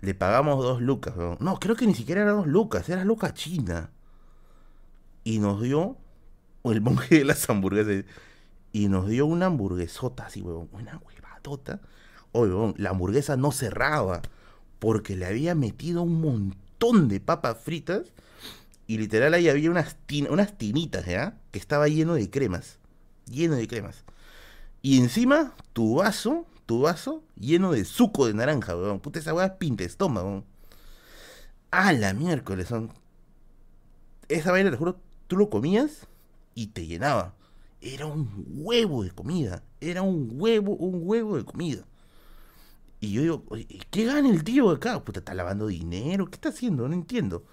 Le 0.00 0.14
pagamos 0.14 0.62
dos 0.62 0.80
lucas. 0.80 1.14
No, 1.40 1.58
creo 1.58 1.76
que 1.76 1.86
ni 1.86 1.94
siquiera 1.94 2.22
eran 2.22 2.36
dos 2.36 2.46
lucas, 2.46 2.88
era 2.88 3.04
lucas 3.04 3.34
china. 3.34 3.90
Y 5.24 5.38
nos 5.38 5.62
dio 5.62 5.96
el 6.64 6.80
monje 6.80 7.18
de 7.18 7.24
las 7.24 7.48
hamburguesas. 7.48 8.04
Y 8.72 8.88
nos 8.88 9.08
dio 9.08 9.26
una 9.26 9.46
hamburguesota 9.46 10.26
así, 10.26 10.42
weón. 10.42 10.68
Una 10.72 10.98
huevadota. 10.98 11.80
Oye, 12.32 12.74
la 12.76 12.90
hamburguesa 12.90 13.36
no 13.36 13.52
cerraba. 13.52 14.22
Porque 14.78 15.16
le 15.16 15.26
había 15.26 15.54
metido 15.54 16.02
un 16.02 16.20
montón 16.20 17.08
de 17.08 17.20
papas 17.20 17.58
fritas. 17.58 18.12
Y 18.86 18.98
literal 18.98 19.34
ahí 19.34 19.48
había 19.48 19.70
unas, 19.70 19.96
unas 20.28 20.58
tinitas. 20.58 21.04
Que 21.04 21.58
estaba 21.58 21.88
lleno 21.88 22.14
de 22.14 22.30
cremas. 22.30 22.78
Lleno 23.30 23.56
de 23.56 23.66
cremas. 23.66 24.04
Y 24.82 24.98
encima, 25.00 25.54
tu 25.72 25.96
vaso, 25.96 26.46
tu 26.66 26.80
vaso 26.82 27.22
lleno 27.38 27.72
de 27.72 27.84
suco 27.84 28.26
de 28.26 28.34
naranja, 28.34 28.76
weón. 28.76 29.00
Puta, 29.00 29.18
esa 29.18 29.34
weá 29.34 29.58
pinta 29.58 29.84
estómago. 29.84 30.44
Ah, 31.70 31.92
la 31.92 32.12
miércoles, 32.12 32.68
son. 32.68 32.92
Esa 34.28 34.50
vaina, 34.50 34.70
te 34.70 34.76
juro, 34.76 34.98
tú 35.28 35.36
lo 35.36 35.48
comías 35.50 36.06
y 36.54 36.68
te 36.68 36.86
llenaba. 36.86 37.34
Era 37.80 38.06
un 38.06 38.46
huevo 38.48 39.04
de 39.04 39.10
comida. 39.10 39.62
Era 39.80 40.02
un 40.02 40.30
huevo, 40.32 40.74
un 40.74 41.00
huevo 41.04 41.36
de 41.36 41.44
comida. 41.44 41.84
Y 43.00 43.12
yo 43.12 43.22
digo, 43.22 43.44
¿qué 43.90 44.04
gana 44.04 44.28
el 44.28 44.42
tío 44.42 44.70
acá? 44.70 45.04
Puta, 45.04 45.20
está 45.20 45.34
lavando 45.34 45.66
dinero. 45.68 46.26
¿Qué 46.26 46.36
está 46.36 46.48
haciendo? 46.48 46.88
No 46.88 46.94
entiendo. 46.94 47.44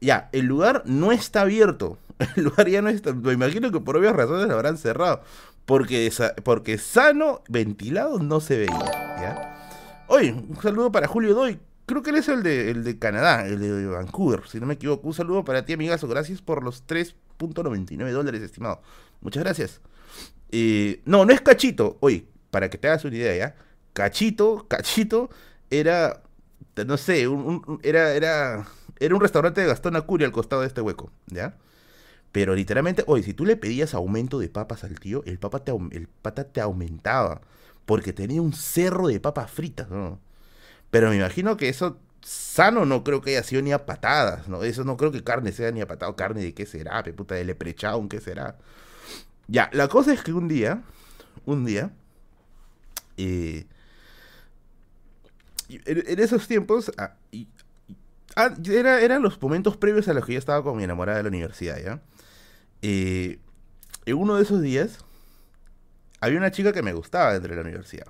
Ya, 0.00 0.28
el 0.32 0.46
lugar 0.46 0.82
no 0.86 1.10
está 1.10 1.42
abierto. 1.42 1.98
El 2.36 2.44
lugar 2.44 2.68
ya 2.68 2.82
no 2.82 2.88
está. 2.88 3.12
Me 3.12 3.32
imagino 3.32 3.70
que 3.70 3.80
por 3.80 3.96
obvias 3.96 4.14
razones 4.14 4.48
lo 4.48 4.54
habrán 4.54 4.76
cerrado. 4.76 5.22
Porque, 5.68 6.10
porque 6.44 6.78
sano, 6.78 7.42
ventilado, 7.46 8.18
no 8.20 8.40
se 8.40 8.56
veía. 8.56 9.18
¿ya? 9.20 10.06
Oye, 10.06 10.32
un 10.32 10.58
saludo 10.62 10.90
para 10.90 11.06
Julio 11.06 11.34
Doy. 11.34 11.58
Creo 11.84 12.02
que 12.02 12.08
él 12.08 12.16
es 12.16 12.28
el 12.28 12.42
de, 12.42 12.70
el 12.70 12.84
de 12.84 12.98
Canadá, 12.98 13.46
el 13.46 13.60
de 13.60 13.86
Vancouver, 13.86 14.48
si 14.48 14.60
no 14.60 14.66
me 14.66 14.74
equivoco. 14.74 15.06
Un 15.06 15.12
saludo 15.12 15.44
para 15.44 15.66
ti, 15.66 15.74
amigazo. 15.74 16.08
Gracias 16.08 16.40
por 16.40 16.64
los 16.64 16.86
3.99 16.86 18.10
dólares, 18.12 18.40
estimado. 18.40 18.80
Muchas 19.20 19.44
gracias. 19.44 19.82
Eh, 20.50 21.02
no, 21.04 21.26
no 21.26 21.34
es 21.34 21.42
Cachito. 21.42 21.98
Oye, 22.00 22.24
para 22.50 22.70
que 22.70 22.78
te 22.78 22.88
hagas 22.88 23.04
una 23.04 23.16
idea, 23.16 23.36
¿ya? 23.36 23.54
Cachito, 23.92 24.64
Cachito 24.68 25.28
era, 25.68 26.22
no 26.86 26.96
sé, 26.96 27.28
era, 27.82 28.14
era, 28.14 28.66
era 28.98 29.14
un 29.14 29.20
restaurante 29.20 29.60
de 29.60 29.66
Gastón 29.66 29.96
Acuria 29.96 30.26
al 30.26 30.32
costado 30.32 30.62
de 30.62 30.68
este 30.68 30.80
hueco, 30.80 31.12
¿ya? 31.26 31.58
Pero 32.38 32.54
literalmente, 32.54 33.02
oye, 33.08 33.24
si 33.24 33.34
tú 33.34 33.44
le 33.44 33.56
pedías 33.56 33.94
aumento 33.94 34.38
de 34.38 34.48
papas 34.48 34.84
al 34.84 35.00
tío, 35.00 35.24
el 35.26 35.40
papa 35.40 35.64
te, 35.64 35.72
el 35.90 36.06
pata 36.06 36.44
te 36.44 36.60
aumentaba. 36.60 37.40
Porque 37.84 38.12
tenía 38.12 38.40
un 38.40 38.52
cerro 38.52 39.08
de 39.08 39.18
papas 39.18 39.50
fritas, 39.50 39.90
¿no? 39.90 40.20
Pero 40.92 41.10
me 41.10 41.16
imagino 41.16 41.56
que 41.56 41.68
eso 41.68 41.98
sano 42.22 42.84
no 42.86 43.02
creo 43.02 43.22
que 43.22 43.30
haya 43.30 43.42
sido 43.42 43.60
ni 43.62 43.72
a 43.72 43.86
patadas, 43.86 44.46
¿no? 44.46 44.62
Eso 44.62 44.84
no 44.84 44.96
creo 44.96 45.10
que 45.10 45.24
carne 45.24 45.50
sea 45.50 45.72
ni 45.72 45.80
a 45.80 45.88
patado. 45.88 46.14
Carne 46.14 46.40
de 46.40 46.54
qué 46.54 46.64
será, 46.64 47.02
pe 47.02 47.12
puta 47.12 47.34
de 47.34 47.44
leprechado, 47.44 48.08
qué 48.08 48.20
será. 48.20 48.56
Ya, 49.48 49.68
la 49.72 49.88
cosa 49.88 50.12
es 50.12 50.22
que 50.22 50.32
un 50.32 50.46
día, 50.46 50.84
un 51.44 51.64
día, 51.64 51.90
eh, 53.16 53.66
en, 55.68 56.20
esos 56.20 56.46
tiempos, 56.46 56.92
ah, 56.98 57.16
ah, 58.36 58.54
era, 58.64 59.00
eran 59.00 59.22
los 59.22 59.42
momentos 59.42 59.76
previos 59.76 60.06
a 60.06 60.14
los 60.14 60.24
que 60.24 60.34
yo 60.34 60.38
estaba 60.38 60.62
con 60.62 60.76
mi 60.76 60.84
enamorada 60.84 61.18
de 61.18 61.24
la 61.24 61.30
universidad, 61.30 61.78
¿ya? 61.82 62.00
Eh, 62.82 63.38
en 64.06 64.16
uno 64.16 64.36
de 64.36 64.42
esos 64.42 64.62
días, 64.62 65.04
había 66.20 66.38
una 66.38 66.50
chica 66.50 66.72
que 66.72 66.82
me 66.82 66.92
gustaba 66.92 67.32
dentro 67.32 67.50
de 67.50 67.56
la 67.56 67.62
universidad. 67.62 68.06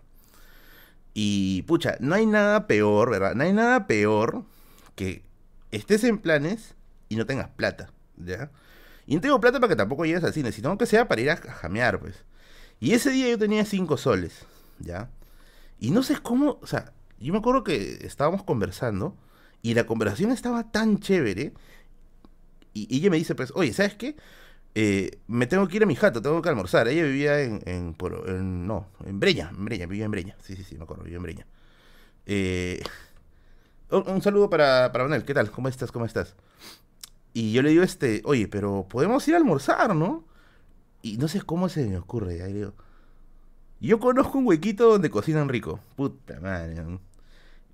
Y 1.14 1.62
pucha, 1.62 1.96
no 2.00 2.14
hay 2.14 2.26
nada 2.26 2.66
peor, 2.66 3.10
¿verdad? 3.10 3.34
No 3.34 3.44
hay 3.44 3.52
nada 3.52 3.86
peor 3.86 4.44
que 4.94 5.24
estés 5.70 6.04
en 6.04 6.18
planes 6.18 6.74
y 7.08 7.16
no 7.16 7.26
tengas 7.26 7.48
plata, 7.48 7.90
¿ya? 8.16 8.50
Y 9.06 9.14
no 9.14 9.20
tengo 9.20 9.40
plata 9.40 9.58
para 9.58 9.68
que 9.68 9.76
tampoco 9.76 10.04
llegues 10.04 10.22
al 10.24 10.32
cine, 10.32 10.52
sino 10.52 10.76
que 10.78 10.86
sea 10.86 11.08
para 11.08 11.20
ir 11.20 11.30
a 11.30 11.36
jamear, 11.36 11.98
pues. 11.98 12.24
Y 12.80 12.92
ese 12.92 13.10
día 13.10 13.28
yo 13.28 13.38
tenía 13.38 13.64
cinco 13.64 13.96
soles, 13.96 14.44
¿ya? 14.78 15.10
Y 15.80 15.90
no 15.90 16.02
sé 16.02 16.16
cómo, 16.22 16.58
o 16.62 16.66
sea, 16.66 16.92
yo 17.18 17.32
me 17.32 17.38
acuerdo 17.38 17.64
que 17.64 18.06
estábamos 18.06 18.44
conversando 18.44 19.16
y 19.62 19.74
la 19.74 19.86
conversación 19.86 20.30
estaba 20.30 20.70
tan 20.70 21.00
chévere. 21.00 21.52
Y, 22.74 22.86
y 22.94 22.98
ella 22.98 23.10
me 23.10 23.16
dice, 23.16 23.34
pues, 23.34 23.52
oye, 23.56 23.72
¿sabes 23.72 23.94
qué? 23.94 24.14
Eh, 24.74 25.18
me 25.26 25.46
tengo 25.46 25.66
que 25.66 25.76
ir 25.76 25.82
a 25.82 25.86
mi 25.86 25.96
jato, 25.96 26.22
tengo 26.22 26.40
que 26.42 26.48
almorzar. 26.48 26.88
Ella 26.88 27.04
vivía 27.04 27.40
en, 27.40 27.96
no, 28.66 28.86
en 29.04 29.20
Breña, 29.20 29.50
en 29.50 29.64
Breña, 29.64 29.86
vivía 29.86 30.04
en 30.04 30.10
Breña. 30.10 30.36
Sí, 30.42 30.56
sí, 30.56 30.64
sí, 30.64 30.76
me 30.76 30.84
acuerdo, 30.84 31.04
vivía 31.04 31.16
en 31.16 31.22
Breña. 31.22 31.46
Eh, 32.26 32.82
un, 33.90 34.22
saludo 34.22 34.50
para, 34.50 34.92
para 34.92 35.04
Manuel, 35.04 35.24
¿qué 35.24 35.34
tal? 35.34 35.50
¿Cómo 35.50 35.68
estás? 35.68 35.90
¿Cómo 35.90 36.04
estás? 36.04 36.34
Y 37.32 37.52
yo 37.52 37.62
le 37.62 37.70
digo, 37.70 37.82
este, 37.82 38.22
oye, 38.24 38.48
pero 38.48 38.86
podemos 38.88 39.26
ir 39.28 39.34
a 39.34 39.38
almorzar, 39.38 39.94
¿no? 39.94 40.24
Y 41.02 41.16
no 41.18 41.28
sé 41.28 41.42
cómo 41.42 41.68
se 41.68 41.86
me 41.86 41.96
ocurre, 41.96 42.40
yo 43.80 44.00
conozco 44.00 44.38
un 44.38 44.46
huequito 44.46 44.90
donde 44.90 45.10
cocinan 45.10 45.48
rico. 45.48 45.80
Puta 45.96 46.40
madre. 46.40 46.98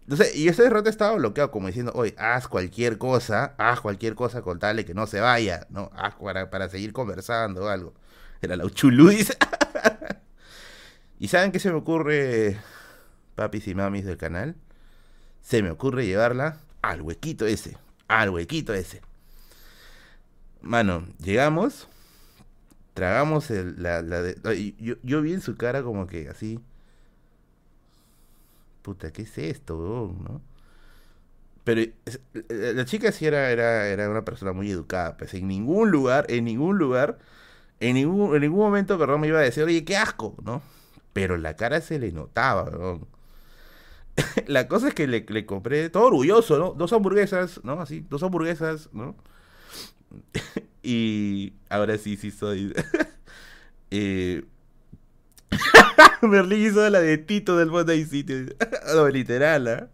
Entonces, 0.04 0.36
y 0.36 0.48
ese 0.48 0.68
rato 0.68 0.90
estaba 0.90 1.16
bloqueado, 1.16 1.50
como 1.50 1.68
diciendo, 1.68 1.92
oye, 1.94 2.14
haz 2.18 2.46
cualquier 2.46 2.98
cosa, 2.98 3.54
haz 3.56 3.80
cualquier 3.80 4.14
cosa 4.14 4.42
con 4.42 4.58
que 4.58 4.94
no 4.94 5.06
se 5.06 5.20
vaya, 5.20 5.66
¿no? 5.70 5.90
Haz 5.96 6.14
para, 6.16 6.50
para 6.50 6.68
seguir 6.68 6.92
conversando 6.92 7.64
o 7.64 7.68
algo. 7.68 7.94
Era 8.42 8.56
la 8.56 8.66
uchulú. 8.66 9.10
¿Y 11.18 11.28
saben 11.28 11.52
qué 11.52 11.58
se 11.58 11.70
me 11.70 11.78
ocurre, 11.78 12.58
papis 13.34 13.66
y 13.66 13.74
mamis 13.74 14.04
del 14.04 14.18
canal? 14.18 14.56
Se 15.40 15.62
me 15.62 15.70
ocurre 15.70 16.04
llevarla 16.04 16.58
al 16.82 17.00
huequito 17.00 17.46
ese, 17.46 17.78
al 18.06 18.28
huequito 18.28 18.74
ese. 18.74 19.00
Mano, 20.60 21.06
llegamos, 21.18 21.88
tragamos 22.92 23.50
el, 23.50 23.82
la, 23.82 24.02
la 24.02 24.34
yo, 24.78 24.96
yo 25.02 25.22
vi 25.22 25.32
en 25.32 25.40
su 25.40 25.56
cara 25.56 25.82
como 25.82 26.06
que 26.06 26.28
así 26.28 26.60
puta, 28.84 29.12
¿qué 29.12 29.22
es 29.22 29.38
esto, 29.38 30.14
¿no? 30.22 30.42
Pero 31.64 31.80
eh, 31.80 31.94
la 32.74 32.84
chica 32.84 33.10
sí 33.12 33.26
era, 33.26 33.50
era, 33.50 33.88
era 33.88 34.10
una 34.10 34.24
persona 34.24 34.52
muy 34.52 34.70
educada, 34.70 35.16
pues 35.16 35.32
en 35.34 35.48
ningún 35.48 35.90
lugar, 35.90 36.26
en 36.28 36.44
ningún 36.44 36.76
lugar, 36.78 37.18
en 37.80 37.94
ningún, 37.94 38.34
en 38.36 38.42
ningún 38.42 38.60
momento, 38.60 38.98
perdón, 38.98 39.22
me 39.22 39.28
iba 39.28 39.38
a 39.38 39.42
decir, 39.42 39.64
oye, 39.64 39.84
qué 39.84 39.96
asco, 39.96 40.36
¿no? 40.44 40.62
Pero 41.14 41.38
la 41.38 41.56
cara 41.56 41.80
se 41.80 41.98
le 41.98 42.12
notaba, 42.12 42.70
¿no? 42.70 43.08
la 44.46 44.68
cosa 44.68 44.88
es 44.88 44.94
que 44.94 45.06
le, 45.06 45.24
le, 45.26 45.46
compré, 45.46 45.88
todo 45.88 46.04
orgulloso, 46.04 46.58
¿no? 46.58 46.72
Dos 46.74 46.92
hamburguesas, 46.92 47.60
¿no? 47.64 47.80
Así, 47.80 48.04
dos 48.10 48.22
hamburguesas, 48.22 48.90
¿no? 48.92 49.16
y 50.82 51.54
ahora 51.70 51.96
sí, 51.98 52.16
sí 52.16 52.30
soy. 52.30 52.74
eh, 53.90 54.44
Merlín 56.22 56.66
hizo 56.66 56.88
la 56.90 57.00
de 57.00 57.18
Tito 57.18 57.56
del 57.56 57.70
Monday 57.70 58.04
City. 58.04 58.46
literal, 59.12 59.68
¿ah? 59.68 59.88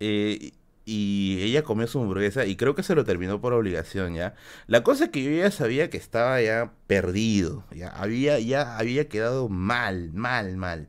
¿eh? 0.00 0.52
y 0.84 1.38
ella 1.42 1.62
comió 1.62 1.86
su 1.86 2.00
hamburguesa 2.00 2.44
y 2.44 2.56
creo 2.56 2.74
que 2.74 2.82
se 2.82 2.94
lo 2.94 3.04
terminó 3.04 3.40
por 3.40 3.52
obligación, 3.52 4.14
¿ya? 4.14 4.34
La 4.66 4.82
cosa 4.82 5.04
es 5.04 5.10
que 5.10 5.22
yo 5.22 5.30
ya 5.30 5.50
sabía 5.50 5.90
que 5.90 5.96
estaba 5.96 6.40
ya 6.42 6.72
perdido, 6.86 7.64
ya 7.70 7.88
había, 7.88 8.38
ya 8.40 8.76
había 8.78 9.08
quedado 9.08 9.48
mal, 9.48 10.12
mal, 10.12 10.56
mal. 10.56 10.88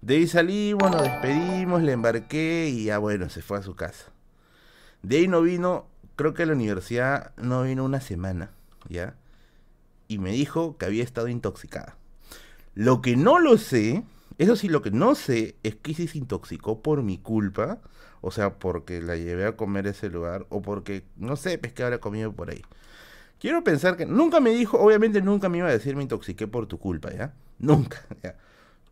De 0.00 0.16
ahí 0.16 0.26
salimos, 0.26 0.90
nos 0.90 1.02
despedimos, 1.02 1.82
le 1.82 1.92
embarqué 1.92 2.68
y 2.68 2.86
ya 2.86 2.98
bueno, 2.98 3.30
se 3.30 3.42
fue 3.42 3.58
a 3.58 3.62
su 3.62 3.76
casa. 3.76 4.10
De 5.02 5.18
ahí 5.18 5.28
no 5.28 5.42
vino, 5.42 5.88
creo 6.16 6.34
que 6.34 6.42
a 6.42 6.46
la 6.46 6.54
universidad 6.54 7.32
no 7.36 7.62
vino 7.62 7.84
una 7.84 8.00
semana, 8.00 8.50
¿ya? 8.88 9.14
Y 10.08 10.18
me 10.18 10.32
dijo 10.32 10.76
que 10.76 10.86
había 10.86 11.04
estado 11.04 11.28
intoxicada. 11.28 11.96
Lo 12.74 13.02
que 13.02 13.16
no 13.16 13.38
lo 13.38 13.58
sé, 13.58 14.02
eso 14.38 14.56
sí, 14.56 14.68
lo 14.68 14.82
que 14.82 14.90
no 14.90 15.14
sé 15.14 15.56
es 15.62 15.76
que 15.76 15.94
se 15.94 16.16
intoxicó 16.16 16.82
por 16.82 17.02
mi 17.02 17.18
culpa, 17.18 17.80
o 18.20 18.30
sea, 18.30 18.58
porque 18.58 19.02
la 19.02 19.16
llevé 19.16 19.46
a 19.46 19.56
comer 19.56 19.86
ese 19.86 20.08
lugar, 20.08 20.46
o 20.48 20.62
porque, 20.62 21.04
no 21.16 21.36
sé, 21.36 21.58
pues 21.58 21.72
que 21.72 21.82
habrá 21.82 21.98
comido 21.98 22.32
por 22.32 22.50
ahí. 22.50 22.62
Quiero 23.38 23.64
pensar 23.64 23.96
que 23.96 24.06
nunca 24.06 24.40
me 24.40 24.50
dijo, 24.50 24.78
obviamente 24.78 25.20
nunca 25.20 25.48
me 25.48 25.58
iba 25.58 25.68
a 25.68 25.72
decir 25.72 25.96
me 25.96 26.02
intoxiqué 26.02 26.46
por 26.46 26.66
tu 26.66 26.78
culpa, 26.78 27.12
¿ya? 27.12 27.34
Nunca, 27.58 27.98
¿ya? 28.22 28.36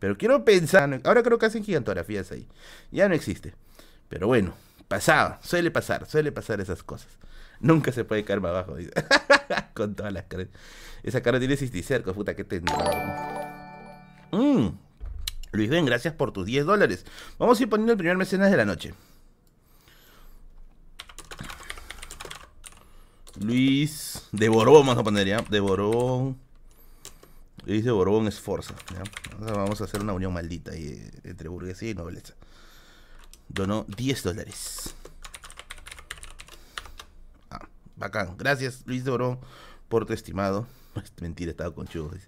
Pero 0.00 0.16
quiero 0.16 0.44
pensar, 0.44 1.00
ahora 1.04 1.22
creo 1.22 1.38
que 1.38 1.46
hacen 1.46 1.62
gigantografías 1.62 2.32
ahí. 2.32 2.48
Ya 2.90 3.08
no 3.08 3.14
existe. 3.14 3.54
Pero 4.08 4.26
bueno, 4.26 4.54
pasaba, 4.88 5.38
suele 5.42 5.70
pasar, 5.70 6.06
suele 6.06 6.32
pasar 6.32 6.60
esas 6.60 6.82
cosas. 6.82 7.18
Nunca 7.60 7.92
se 7.92 8.04
puede 8.04 8.24
caer 8.24 8.40
más 8.40 8.50
abajo, 8.50 8.76
dice. 8.76 8.90
Con 9.74 9.94
todas 9.94 10.12
las 10.12 10.24
caras. 10.24 10.48
Esa 11.02 11.20
cara 11.20 11.38
tiene 11.38 11.56
cisticerco, 11.56 12.14
puta, 12.14 12.34
que 12.34 12.44
tendrá. 12.44 13.59
Mm. 14.32 14.68
Luis 15.52 15.70
Ben, 15.70 15.84
gracias 15.84 16.14
por 16.14 16.32
tus 16.32 16.46
10 16.46 16.64
dólares. 16.64 17.04
Vamos 17.38 17.58
a 17.58 17.62
ir 17.62 17.68
poniendo 17.68 17.92
el 17.92 17.98
primer 17.98 18.16
mecenas 18.16 18.50
de 18.50 18.56
la 18.56 18.64
noche. 18.64 18.94
Luis 23.40 24.28
de 24.32 24.48
Borbón, 24.48 24.86
vamos 24.86 24.98
a 24.98 25.04
poner 25.04 25.26
ya. 25.26 25.42
De 25.42 25.60
Borbón. 25.60 26.38
Luis 27.64 27.84
de 27.84 27.90
Borbón 27.90 28.28
es 28.28 28.38
Forza. 28.38 28.74
Vamos 29.40 29.80
a 29.80 29.84
hacer 29.84 30.00
una 30.02 30.12
unión 30.12 30.32
maldita 30.32 30.72
eh, 30.74 31.10
entre 31.24 31.48
burguesía 31.48 31.90
y 31.90 31.94
nobleza. 31.94 32.34
Donó 33.48 33.84
10 33.88 34.22
dólares. 34.22 34.94
Ah, 37.50 37.66
bacán. 37.96 38.36
Gracias, 38.36 38.82
Luis 38.86 39.04
de 39.04 39.10
Borbón, 39.10 39.40
por 39.88 40.06
tu 40.06 40.12
estimado. 40.12 40.66
Mentira, 41.20 41.50
estaba 41.50 41.74
con 41.74 41.88
chugos. 41.88 42.20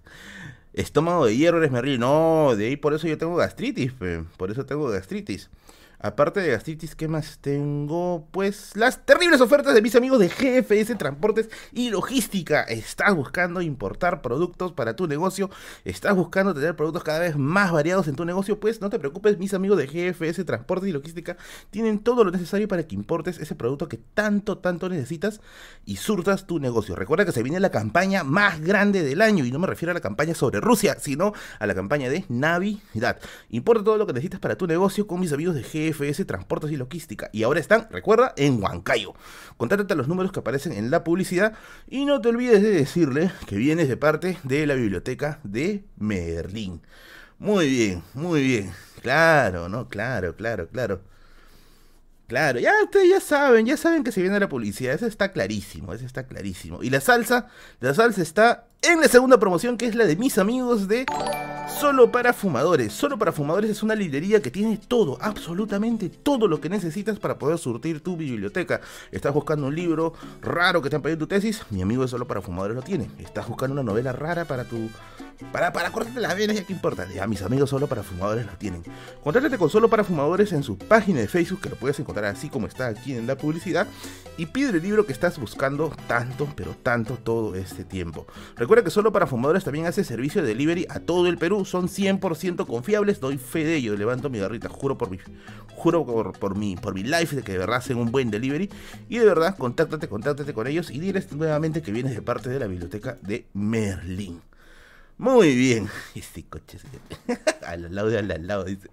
Estómago 0.73 1.25
de 1.25 1.37
hierro 1.37 1.59
eres 1.59 1.71
Merlin. 1.71 1.99
No, 1.99 2.55
de 2.55 2.67
ahí 2.67 2.77
por 2.77 2.93
eso 2.93 3.07
yo 3.07 3.17
tengo 3.17 3.35
gastritis. 3.35 3.93
Por 4.37 4.51
eso 4.51 4.65
tengo 4.65 4.89
gastritis. 4.89 5.49
Aparte 6.05 6.41
de 6.41 6.51
gastritis, 6.51 6.95
¿qué 6.95 7.07
más 7.07 7.37
tengo? 7.39 8.27
Pues 8.31 8.75
las 8.75 9.05
terribles 9.05 9.39
ofertas 9.39 9.73
de 9.73 9.81
mis 9.81 9.95
amigos 9.95 10.19
de 10.19 10.27
GFS 10.27 10.97
Transportes 10.97 11.49
y 11.71 11.91
Logística. 11.91 12.63
Estás 12.63 13.15
buscando 13.15 13.61
importar 13.61 14.21
productos 14.21 14.73
para 14.73 14.97
tu 14.97 15.07
negocio, 15.07 15.49
estás 15.85 16.13
buscando 16.13 16.53
tener 16.53 16.75
productos 16.75 17.05
cada 17.05 17.19
vez 17.19 17.37
más 17.37 17.71
variados 17.71 18.09
en 18.09 18.17
tu 18.17 18.25
negocio, 18.25 18.59
pues 18.59 18.81
no 18.81 18.89
te 18.89 18.99
preocupes, 18.99 19.37
mis 19.37 19.53
amigos 19.53 19.77
de 19.77 19.87
GFS 19.87 20.43
Transportes 20.43 20.89
y 20.89 20.91
Logística 20.91 21.37
tienen 21.69 21.99
todo 21.99 22.25
lo 22.25 22.31
necesario 22.31 22.67
para 22.67 22.85
que 22.85 22.95
importes 22.95 23.39
ese 23.39 23.55
producto 23.55 23.87
que 23.87 23.95
tanto, 23.95 24.57
tanto 24.57 24.89
necesitas 24.89 25.39
y 25.85 25.95
surtas 25.95 26.47
tu 26.47 26.59
negocio. 26.59 26.97
Recuerda 26.97 27.23
que 27.23 27.31
se 27.31 27.43
viene 27.43 27.61
la 27.61 27.71
campaña 27.71 28.25
más 28.25 28.59
grande 28.59 29.03
del 29.03 29.21
año 29.21 29.45
y 29.45 29.53
no 29.53 29.59
me 29.59 29.67
refiero 29.67 29.91
a 29.91 29.93
la 29.93 30.01
campaña 30.01 30.35
sobre 30.35 30.59
Rusia, 30.59 30.97
sino 30.99 31.31
a 31.59 31.65
la 31.65 31.73
campaña 31.73 32.09
de 32.09 32.25
Navidad. 32.27 33.21
Importa 33.51 33.85
todo 33.85 33.97
lo 33.97 34.05
que 34.05 34.11
necesitas 34.11 34.41
para 34.41 34.57
tu 34.57 34.67
negocio 34.67 35.07
con 35.07 35.21
mis 35.21 35.31
amigos 35.31 35.55
de 35.55 35.61
GFS 35.61 35.92
FS 35.93 36.25
Transportes 36.25 36.71
y 36.71 36.77
Logística. 36.77 37.29
Y 37.31 37.43
ahora 37.43 37.59
están, 37.59 37.87
recuerda, 37.89 38.33
en 38.35 38.61
Huancayo. 38.61 39.13
Contáctate 39.57 39.93
a 39.93 39.95
los 39.95 40.07
números 40.07 40.31
que 40.31 40.39
aparecen 40.39 40.73
en 40.73 40.91
la 40.91 41.03
publicidad 41.03 41.53
y 41.87 42.05
no 42.05 42.21
te 42.21 42.29
olvides 42.29 42.61
de 42.61 42.71
decirle 42.71 43.31
que 43.47 43.55
vienes 43.55 43.87
de 43.87 43.97
parte 43.97 44.37
de 44.43 44.67
la 44.67 44.73
biblioteca 44.75 45.39
de 45.43 45.85
Merlín. 45.97 46.81
Muy 47.39 47.69
bien, 47.69 48.03
muy 48.13 48.41
bien. 48.41 48.71
Claro, 49.01 49.69
¿no? 49.69 49.89
Claro, 49.89 50.35
claro, 50.35 50.67
claro. 50.69 51.01
Claro, 52.27 52.59
ya 52.59 52.71
ustedes 52.83 53.09
ya 53.09 53.19
saben, 53.19 53.65
ya 53.65 53.77
saben 53.77 54.03
que 54.03 54.11
se 54.11 54.21
viene 54.21 54.39
la 54.39 54.49
publicidad, 54.49 54.93
eso 54.95 55.05
está 55.05 55.31
clarísimo, 55.31 55.93
eso 55.93 56.05
está 56.05 56.25
clarísimo. 56.25 56.81
Y 56.81 56.89
la 56.89 57.01
salsa, 57.01 57.47
la 57.79 57.93
salsa 57.93 58.21
está 58.21 58.67
en 58.83 58.99
la 58.99 59.07
segunda 59.07 59.39
promoción 59.39 59.77
que 59.77 59.85
es 59.85 59.95
la 59.95 60.05
de 60.05 60.17
mis 60.17 60.37
amigos 60.37 60.87
de 60.87 61.05
Solo 61.79 62.11
para 62.11 62.33
Fumadores. 62.33 62.93
Solo 62.93 63.17
para 63.17 63.31
Fumadores 63.31 63.71
es 63.71 63.83
una 63.83 63.95
librería 63.95 64.41
que 64.41 64.51
tiene 64.51 64.77
todo, 64.77 65.17
absolutamente 65.21 66.09
todo 66.09 66.47
lo 66.47 66.59
que 66.61 66.69
necesitas 66.69 67.19
para 67.19 67.37
poder 67.37 67.57
surtir 67.57 68.01
tu 68.01 68.15
biblioteca. 68.15 68.81
¿Estás 69.11 69.33
buscando 69.33 69.67
un 69.67 69.75
libro 69.75 70.13
raro 70.41 70.81
que 70.81 70.89
te 70.89 70.95
han 70.95 71.01
pedido 71.01 71.19
tu 71.19 71.27
tesis? 71.27 71.61
Mi 71.71 71.81
amigo 71.81 72.03
de 72.03 72.07
Solo 72.07 72.27
para 72.27 72.41
Fumadores 72.41 72.75
lo 72.75 72.81
tiene. 72.81 73.09
¿Estás 73.19 73.47
buscando 73.47 73.73
una 73.73 73.83
novela 73.83 74.11
rara 74.11 74.45
para 74.45 74.65
tu... 74.65 74.89
Para, 75.51 75.73
para 75.73 75.91
cortarte 75.91 76.21
las 76.21 76.37
venas, 76.37 76.55
ya 76.55 76.63
que 76.63 76.71
importa. 76.71 77.07
Ya 77.13 77.27
mis 77.27 77.41
amigos 77.41 77.69
Solo 77.69 77.87
para 77.87 78.03
Fumadores 78.03 78.45
lo 78.45 78.53
tienen. 78.53 78.83
Contrátate 79.23 79.57
con 79.57 79.69
Solo 79.69 79.89
para 79.89 80.03
Fumadores 80.03 80.53
en 80.53 80.63
su 80.63 80.77
página 80.77 81.19
de 81.19 81.27
Facebook, 81.27 81.61
que 81.61 81.69
lo 81.69 81.75
puedes 81.75 81.99
encontrar 81.99 82.25
así 82.25 82.49
como 82.49 82.67
está 82.67 82.87
aquí 82.87 83.13
en 83.13 83.27
la 83.27 83.35
publicidad. 83.35 83.87
Y 84.37 84.45
pide 84.47 84.69
el 84.69 84.81
libro 84.81 85.05
que 85.05 85.11
estás 85.11 85.39
buscando 85.39 85.91
tanto, 86.07 86.47
pero 86.55 86.75
tanto 86.81 87.15
todo 87.15 87.55
este 87.55 87.83
tiempo. 87.83 88.25
Recuerda 88.55 88.72
que 88.81 88.89
Solo 88.89 89.11
para 89.11 89.27
Fumadores 89.27 89.65
también 89.65 89.85
hace 89.85 90.05
servicio 90.05 90.41
de 90.41 90.47
delivery 90.47 90.87
a 90.89 91.01
todo 91.01 91.27
el 91.27 91.37
Perú 91.37 91.65
son 91.65 91.89
100% 91.89 92.65
confiables, 92.65 93.19
doy 93.19 93.37
fe 93.37 93.65
de 93.65 93.75
ello, 93.75 93.97
levanto 93.97 94.29
mi 94.29 94.39
garrita, 94.39 94.69
juro 94.69 94.97
por 94.97 95.11
mi, 95.11 95.19
juro 95.75 96.05
por, 96.05 96.39
por, 96.39 96.55
mi, 96.55 96.77
por 96.77 96.93
mi 96.93 97.03
life 97.03 97.35
de 97.35 97.43
que 97.43 97.51
de 97.51 97.57
verdad 97.57 97.77
hacen 97.77 97.97
un 97.97 98.09
buen 98.11 98.31
delivery 98.31 98.69
y 99.09 99.17
de 99.17 99.25
verdad 99.25 99.57
contáctate, 99.57 100.07
contáctate 100.07 100.53
con 100.53 100.65
ellos 100.65 100.89
y 100.89 100.99
diles 100.99 101.31
nuevamente 101.33 101.81
que 101.81 101.91
vienes 101.91 102.15
de 102.15 102.21
parte 102.21 102.49
de 102.49 102.59
la 102.59 102.67
biblioteca 102.67 103.17
de 103.21 103.45
Merlin. 103.53 104.41
Muy 105.17 105.55
bien. 105.55 105.89
Este 106.15 106.43
coche 106.43 106.79
al 107.67 107.93
lado 107.93 108.09
de 108.09 108.17
al 108.19 108.47
lado 108.47 108.63
dice. 108.63 108.89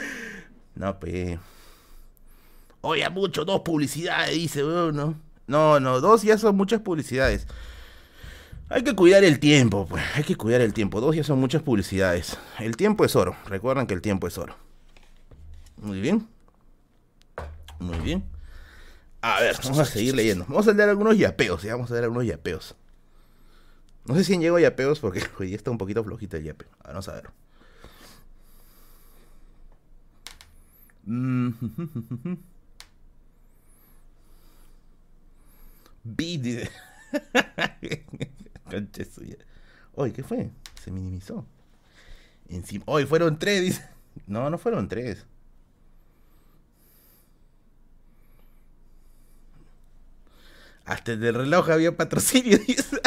no, 0.74 0.98
pues. 0.98 1.38
Oye, 2.82 3.08
mucho, 3.10 3.44
dos 3.44 3.62
publicidades, 3.62 4.34
dice 4.34 4.62
uno. 4.64 5.14
No, 5.46 5.80
no, 5.80 6.00
dos 6.00 6.22
ya 6.22 6.38
son 6.38 6.56
muchas 6.56 6.80
publicidades. 6.80 7.46
Hay 8.68 8.82
que 8.82 8.94
cuidar 8.94 9.22
el 9.22 9.38
tiempo, 9.38 9.86
pues. 9.86 10.02
Hay 10.14 10.24
que 10.24 10.36
cuidar 10.36 10.60
el 10.60 10.74
tiempo. 10.74 11.00
Dos 11.00 11.14
ya 11.14 11.22
son 11.22 11.38
muchas 11.38 11.62
publicidades. 11.62 12.36
El 12.58 12.76
tiempo 12.76 13.04
es 13.04 13.14
oro. 13.14 13.36
Recuerden 13.46 13.86
que 13.86 13.94
el 13.94 14.02
tiempo 14.02 14.26
es 14.26 14.36
oro. 14.38 14.56
Muy 15.76 16.00
bien. 16.00 16.26
Muy 17.78 17.98
bien. 17.98 18.24
A 19.20 19.40
ver, 19.40 19.56
vamos 19.62 19.78
a 19.78 19.84
seguir 19.84 20.16
leyendo. 20.16 20.44
Vamos 20.48 20.66
a 20.66 20.72
leer 20.72 20.88
algunos 20.88 21.16
yapeos. 21.16 21.64
Vamos 21.64 21.90
a 21.90 21.94
leer 21.94 22.04
algunos 22.04 22.26
yapeos. 22.26 22.74
No 24.04 24.14
sé 24.14 24.24
si 24.24 24.38
llego 24.38 24.56
a 24.56 24.60
yapeos 24.60 25.00
porque 25.00 25.22
hoy 25.38 25.54
está 25.54 25.70
un 25.70 25.78
poquito 25.78 26.02
flojito 26.02 26.36
el 26.36 26.44
yape. 26.44 26.66
vamos 26.84 27.08
a 27.08 27.12
ver. 27.14 27.30
Bid. 36.04 36.68
Conche 38.76 39.06
suya. 39.06 39.36
Oye, 39.94 40.12
¿qué 40.12 40.22
fue? 40.22 40.50
Se 40.82 40.90
minimizó. 40.90 41.46
Encima. 42.50 42.84
Hoy 42.86 43.06
fueron 43.06 43.38
tres, 43.38 43.62
dice. 43.62 43.88
No, 44.26 44.48
no 44.50 44.58
fueron 44.58 44.88
tres. 44.88 45.26
Hasta 50.84 51.12
el 51.12 51.34
reloj 51.34 51.70
había 51.70 51.96
patrocinio, 51.96 52.58
dice. 52.66 52.98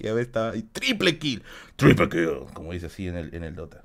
ya 0.00 0.12
ves, 0.14 0.26
estaba. 0.26 0.56
Y 0.56 0.62
triple 0.62 1.18
kill. 1.18 1.42
Triple 1.74 2.08
kill. 2.08 2.46
Como 2.52 2.72
dice 2.72 2.86
así 2.86 3.08
en 3.08 3.16
el, 3.16 3.34
en 3.34 3.42
el 3.42 3.56
Dota. 3.56 3.84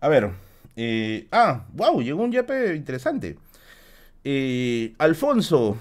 A 0.00 0.08
ver. 0.08 0.30
Eh, 0.74 1.28
ah, 1.30 1.66
wow, 1.72 2.02
llegó 2.02 2.22
un 2.22 2.32
yape 2.32 2.74
interesante. 2.74 3.38
Eh, 4.24 4.94
Alfonso 4.98 5.76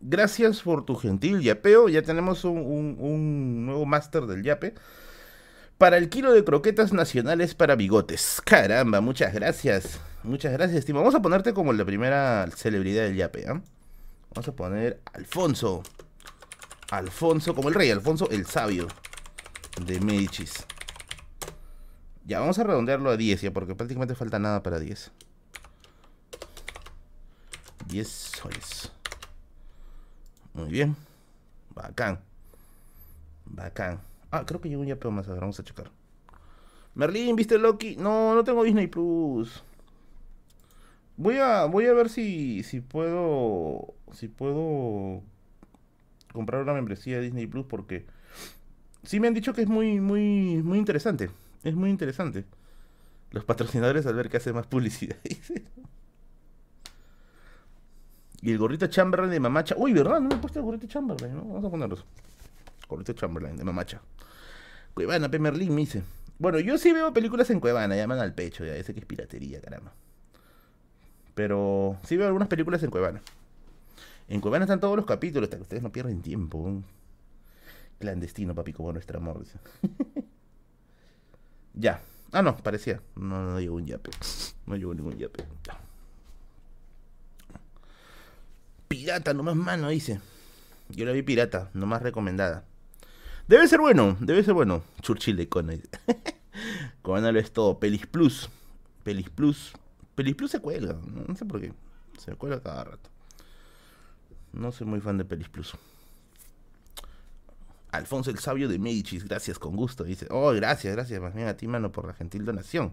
gracias 0.00 0.62
por 0.62 0.84
tu 0.84 0.96
gentil 0.96 1.40
yapeo. 1.40 1.88
Ya 1.88 2.02
tenemos 2.02 2.44
un, 2.44 3.66
nuevo 3.66 3.86
máster 3.86 4.26
del 4.26 4.42
yape. 4.42 4.74
Para 5.78 5.98
el 5.98 6.08
kilo 6.08 6.32
de 6.32 6.42
croquetas 6.42 6.92
nacionales 6.92 7.54
para 7.54 7.76
bigotes. 7.76 8.40
Caramba, 8.44 9.00
muchas 9.00 9.34
gracias. 9.34 10.00
Muchas 10.22 10.52
gracias, 10.52 10.84
Timo. 10.84 11.00
Vamos 11.00 11.14
a 11.14 11.22
ponerte 11.22 11.52
como 11.52 11.72
la 11.72 11.84
primera 11.84 12.48
celebridad 12.54 13.04
del 13.04 13.16
yape. 13.16 13.44
¿ah? 13.48 13.60
Vamos 14.34 14.48
a 14.48 14.52
poner 14.52 15.00
Alfonso. 15.12 15.82
Alfonso, 16.90 17.54
como 17.54 17.68
el 17.68 17.74
rey, 17.74 17.90
Alfonso 17.90 18.28
el 18.30 18.46
sabio 18.46 18.86
de 19.84 20.00
Medicis. 20.00 20.64
Ya, 22.24 22.40
vamos 22.40 22.58
a 22.58 22.64
redondearlo 22.64 23.10
a 23.10 23.16
10 23.16 23.40
ya, 23.40 23.52
porque 23.52 23.74
prácticamente 23.74 24.14
falta 24.14 24.38
nada 24.38 24.62
para 24.62 24.80
10. 24.80 25.12
10 27.86 28.08
soles. 28.08 28.90
Muy 30.56 30.70
bien. 30.70 30.96
Bacán. 31.74 32.18
Bacán. 33.44 34.00
Ah, 34.30 34.44
creo 34.46 34.60
que 34.60 34.68
llegó 34.68 34.80
un 34.80 34.88
yapeo 34.88 35.10
más. 35.10 35.28
A 35.28 35.32
ver, 35.32 35.40
vamos 35.40 35.60
a 35.60 35.64
checar. 35.64 35.90
Merlin, 36.94 37.36
¿viste 37.36 37.58
Loki? 37.58 37.96
No, 37.96 38.34
no 38.34 38.42
tengo 38.42 38.64
Disney 38.64 38.86
Plus. 38.86 39.62
Voy 41.18 41.36
a, 41.36 41.66
voy 41.66 41.86
a 41.86 41.92
ver 41.92 42.08
si, 42.08 42.62
si 42.62 42.80
puedo, 42.80 43.94
si 44.12 44.28
puedo 44.28 45.22
comprar 46.32 46.62
una 46.62 46.72
membresía 46.72 47.16
de 47.16 47.24
Disney 47.24 47.46
Plus 47.46 47.66
porque 47.66 48.06
sí 49.02 49.20
me 49.20 49.28
han 49.28 49.34
dicho 49.34 49.52
que 49.52 49.62
es 49.62 49.68
muy, 49.68 50.00
muy, 50.00 50.62
muy 50.62 50.78
interesante. 50.78 51.30
Es 51.64 51.74
muy 51.74 51.90
interesante. 51.90 52.44
Los 53.30 53.44
patrocinadores 53.44 54.06
al 54.06 54.14
ver 54.14 54.30
que 54.30 54.38
hace 54.38 54.54
más 54.54 54.66
publicidad. 54.66 55.16
y 58.42 58.52
el 58.52 58.58
gorrito 58.58 58.86
Chamberlain 58.86 59.30
de 59.30 59.40
Mamacha. 59.40 59.74
Uy, 59.78 59.92
¿verdad? 59.92 60.20
No 60.20 60.28
me 60.28 60.34
he 60.34 60.38
puesto 60.38 60.58
el 60.58 60.64
gorrito 60.64 60.86
Chamberlain, 60.86 61.34
¿no? 61.34 61.44
Vamos 61.44 61.64
a 61.64 61.70
ponerlo. 61.70 61.98
Gorrito 62.88 63.12
Chamberlain 63.12 63.56
de 63.56 63.64
Mamacha. 63.64 64.00
Cuevana, 64.94 65.30
P. 65.30 65.38
Merlin, 65.38 65.74
me 65.74 65.82
dice. 65.82 66.02
Bueno, 66.38 66.58
yo 66.60 66.78
sí 66.78 66.92
veo 66.92 67.12
películas 67.12 67.50
en 67.50 67.60
Cuevana, 67.60 67.96
llaman 67.96 68.18
al 68.18 68.34
pecho, 68.34 68.64
ya 68.64 68.74
ese 68.76 68.92
que 68.92 69.00
es 69.00 69.06
piratería, 69.06 69.60
caramba. 69.60 69.92
Pero 71.34 71.98
sí 72.04 72.16
veo 72.16 72.26
algunas 72.26 72.48
películas 72.48 72.82
en 72.82 72.90
Cuevana. 72.90 73.22
En 74.28 74.40
Cuevana 74.40 74.64
están 74.64 74.80
todos 74.80 74.96
los 74.96 75.06
capítulos, 75.06 75.46
hasta 75.46 75.56
que 75.56 75.62
ustedes 75.62 75.82
no 75.82 75.92
pierden 75.92 76.20
tiempo. 76.20 76.82
Clandestino, 77.98 78.54
papi, 78.54 78.72
como 78.72 78.92
nuestro 78.92 79.18
amor. 79.18 79.42
ya. 81.74 82.00
Ah, 82.32 82.42
no, 82.42 82.56
parecía. 82.56 83.00
No, 83.14 83.42
no 83.42 83.60
llegó 83.60 83.76
un 83.76 83.86
yape. 83.86 84.10
No 84.66 84.76
llegó 84.76 84.94
ningún 84.94 85.16
yape. 85.16 85.44
Pirata, 88.88 89.34
nomás 89.34 89.56
mano, 89.56 89.88
dice. 89.88 90.20
Yo 90.88 91.04
la 91.04 91.12
vi 91.12 91.22
pirata, 91.22 91.70
nomás 91.74 92.02
recomendada. 92.02 92.64
Debe 93.48 93.66
ser 93.68 93.80
bueno, 93.80 94.16
debe 94.20 94.42
ser 94.42 94.54
bueno. 94.54 94.82
Churchill 95.02 95.36
de 95.36 95.48
Cona. 95.48 95.74
Cuevana 97.02 97.32
lo 97.32 97.38
es 97.38 97.52
todo. 97.52 97.78
Pelis 97.78 98.06
Plus. 98.06 98.48
Pelis 99.02 99.30
Plus. 99.30 99.72
Pelis 100.14 100.34
Plus 100.34 100.50
se 100.50 100.60
cuelga. 100.60 100.96
No 101.28 101.34
sé 101.36 101.44
por 101.44 101.60
qué. 101.60 101.72
Se 102.18 102.34
cuelga 102.34 102.60
cada 102.60 102.84
rato. 102.84 103.10
No 104.52 104.72
soy 104.72 104.86
muy 104.86 105.00
fan 105.00 105.18
de 105.18 105.24
Pelis 105.24 105.48
Plus. 105.48 105.74
Alfonso 107.92 108.30
el 108.30 108.38
Sabio 108.38 108.68
de 108.68 108.78
Medicis, 108.78 109.24
gracias, 109.24 109.58
con 109.58 109.76
gusto. 109.76 110.04
Dice, 110.04 110.26
oh, 110.30 110.52
gracias, 110.52 110.94
gracias, 110.94 111.20
más 111.20 111.34
bien 111.34 111.48
a 111.48 111.56
ti, 111.56 111.66
mano, 111.66 111.92
por 111.92 112.06
la 112.06 112.14
gentil 112.14 112.44
donación. 112.44 112.92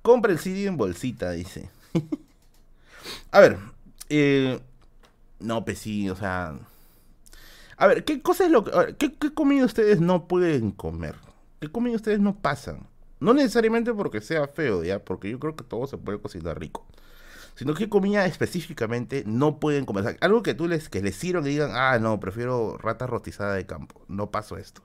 Compra 0.00 0.32
el 0.32 0.38
CD 0.38 0.66
en 0.66 0.76
bolsita, 0.76 1.30
dice. 1.32 1.70
a 3.30 3.40
ver, 3.40 3.58
eh, 4.08 4.60
no, 5.42 5.64
pues 5.64 5.86
o 6.10 6.16
sea... 6.16 6.58
A 7.76 7.86
ver, 7.86 8.04
¿qué 8.04 8.22
cosa 8.22 8.44
es 8.44 8.50
lo. 8.50 8.64
¿qué, 8.96 9.12
¿Qué 9.14 9.34
comida 9.34 9.64
ustedes 9.64 10.00
no 10.00 10.28
pueden 10.28 10.70
comer? 10.70 11.16
¿Qué 11.60 11.68
comida 11.68 11.96
ustedes 11.96 12.20
no 12.20 12.36
pasan? 12.36 12.86
No 13.18 13.34
necesariamente 13.34 13.92
porque 13.92 14.20
sea 14.20 14.46
feo, 14.46 14.84
ya, 14.84 15.00
porque 15.00 15.30
yo 15.30 15.40
creo 15.40 15.56
que 15.56 15.64
todo 15.64 15.86
se 15.86 15.98
puede 15.98 16.20
cocinar 16.20 16.60
rico 16.60 16.86
sino 17.54 17.74
que 17.74 17.88
comida 17.88 18.26
específicamente 18.26 19.24
no 19.26 19.58
pueden 19.58 19.84
comer. 19.84 20.16
algo 20.20 20.42
que 20.42 20.54
tú 20.54 20.68
les, 20.68 20.88
que 20.88 21.02
les 21.02 21.22
y 21.22 21.32
digan, 21.32 21.70
ah, 21.74 21.98
no, 21.98 22.18
prefiero 22.20 22.78
rata 22.78 23.06
rotizada 23.06 23.54
de 23.54 23.66
campo, 23.66 24.00
no 24.08 24.30
paso 24.30 24.56
esto. 24.56 24.82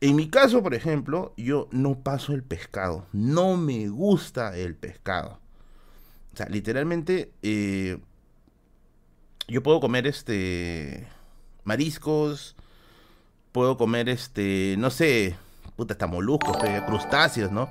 En 0.00 0.16
mi 0.16 0.28
caso, 0.28 0.62
por 0.62 0.74
ejemplo, 0.74 1.32
yo 1.36 1.68
no 1.70 2.00
paso 2.00 2.32
el 2.32 2.42
pescado, 2.42 3.06
no 3.12 3.56
me 3.56 3.88
gusta 3.88 4.56
el 4.56 4.74
pescado. 4.74 5.38
O 6.34 6.36
sea, 6.36 6.46
literalmente, 6.48 7.32
eh, 7.42 7.98
yo 9.48 9.62
puedo 9.62 9.80
comer 9.80 10.06
este 10.06 11.06
mariscos, 11.64 12.56
puedo 13.52 13.76
comer 13.76 14.08
este, 14.08 14.76
no 14.78 14.90
sé, 14.90 15.36
puta, 15.76 15.94
hasta 15.94 16.06
moluscos, 16.06 16.56
crustáceos, 16.86 17.50
¿no? 17.50 17.68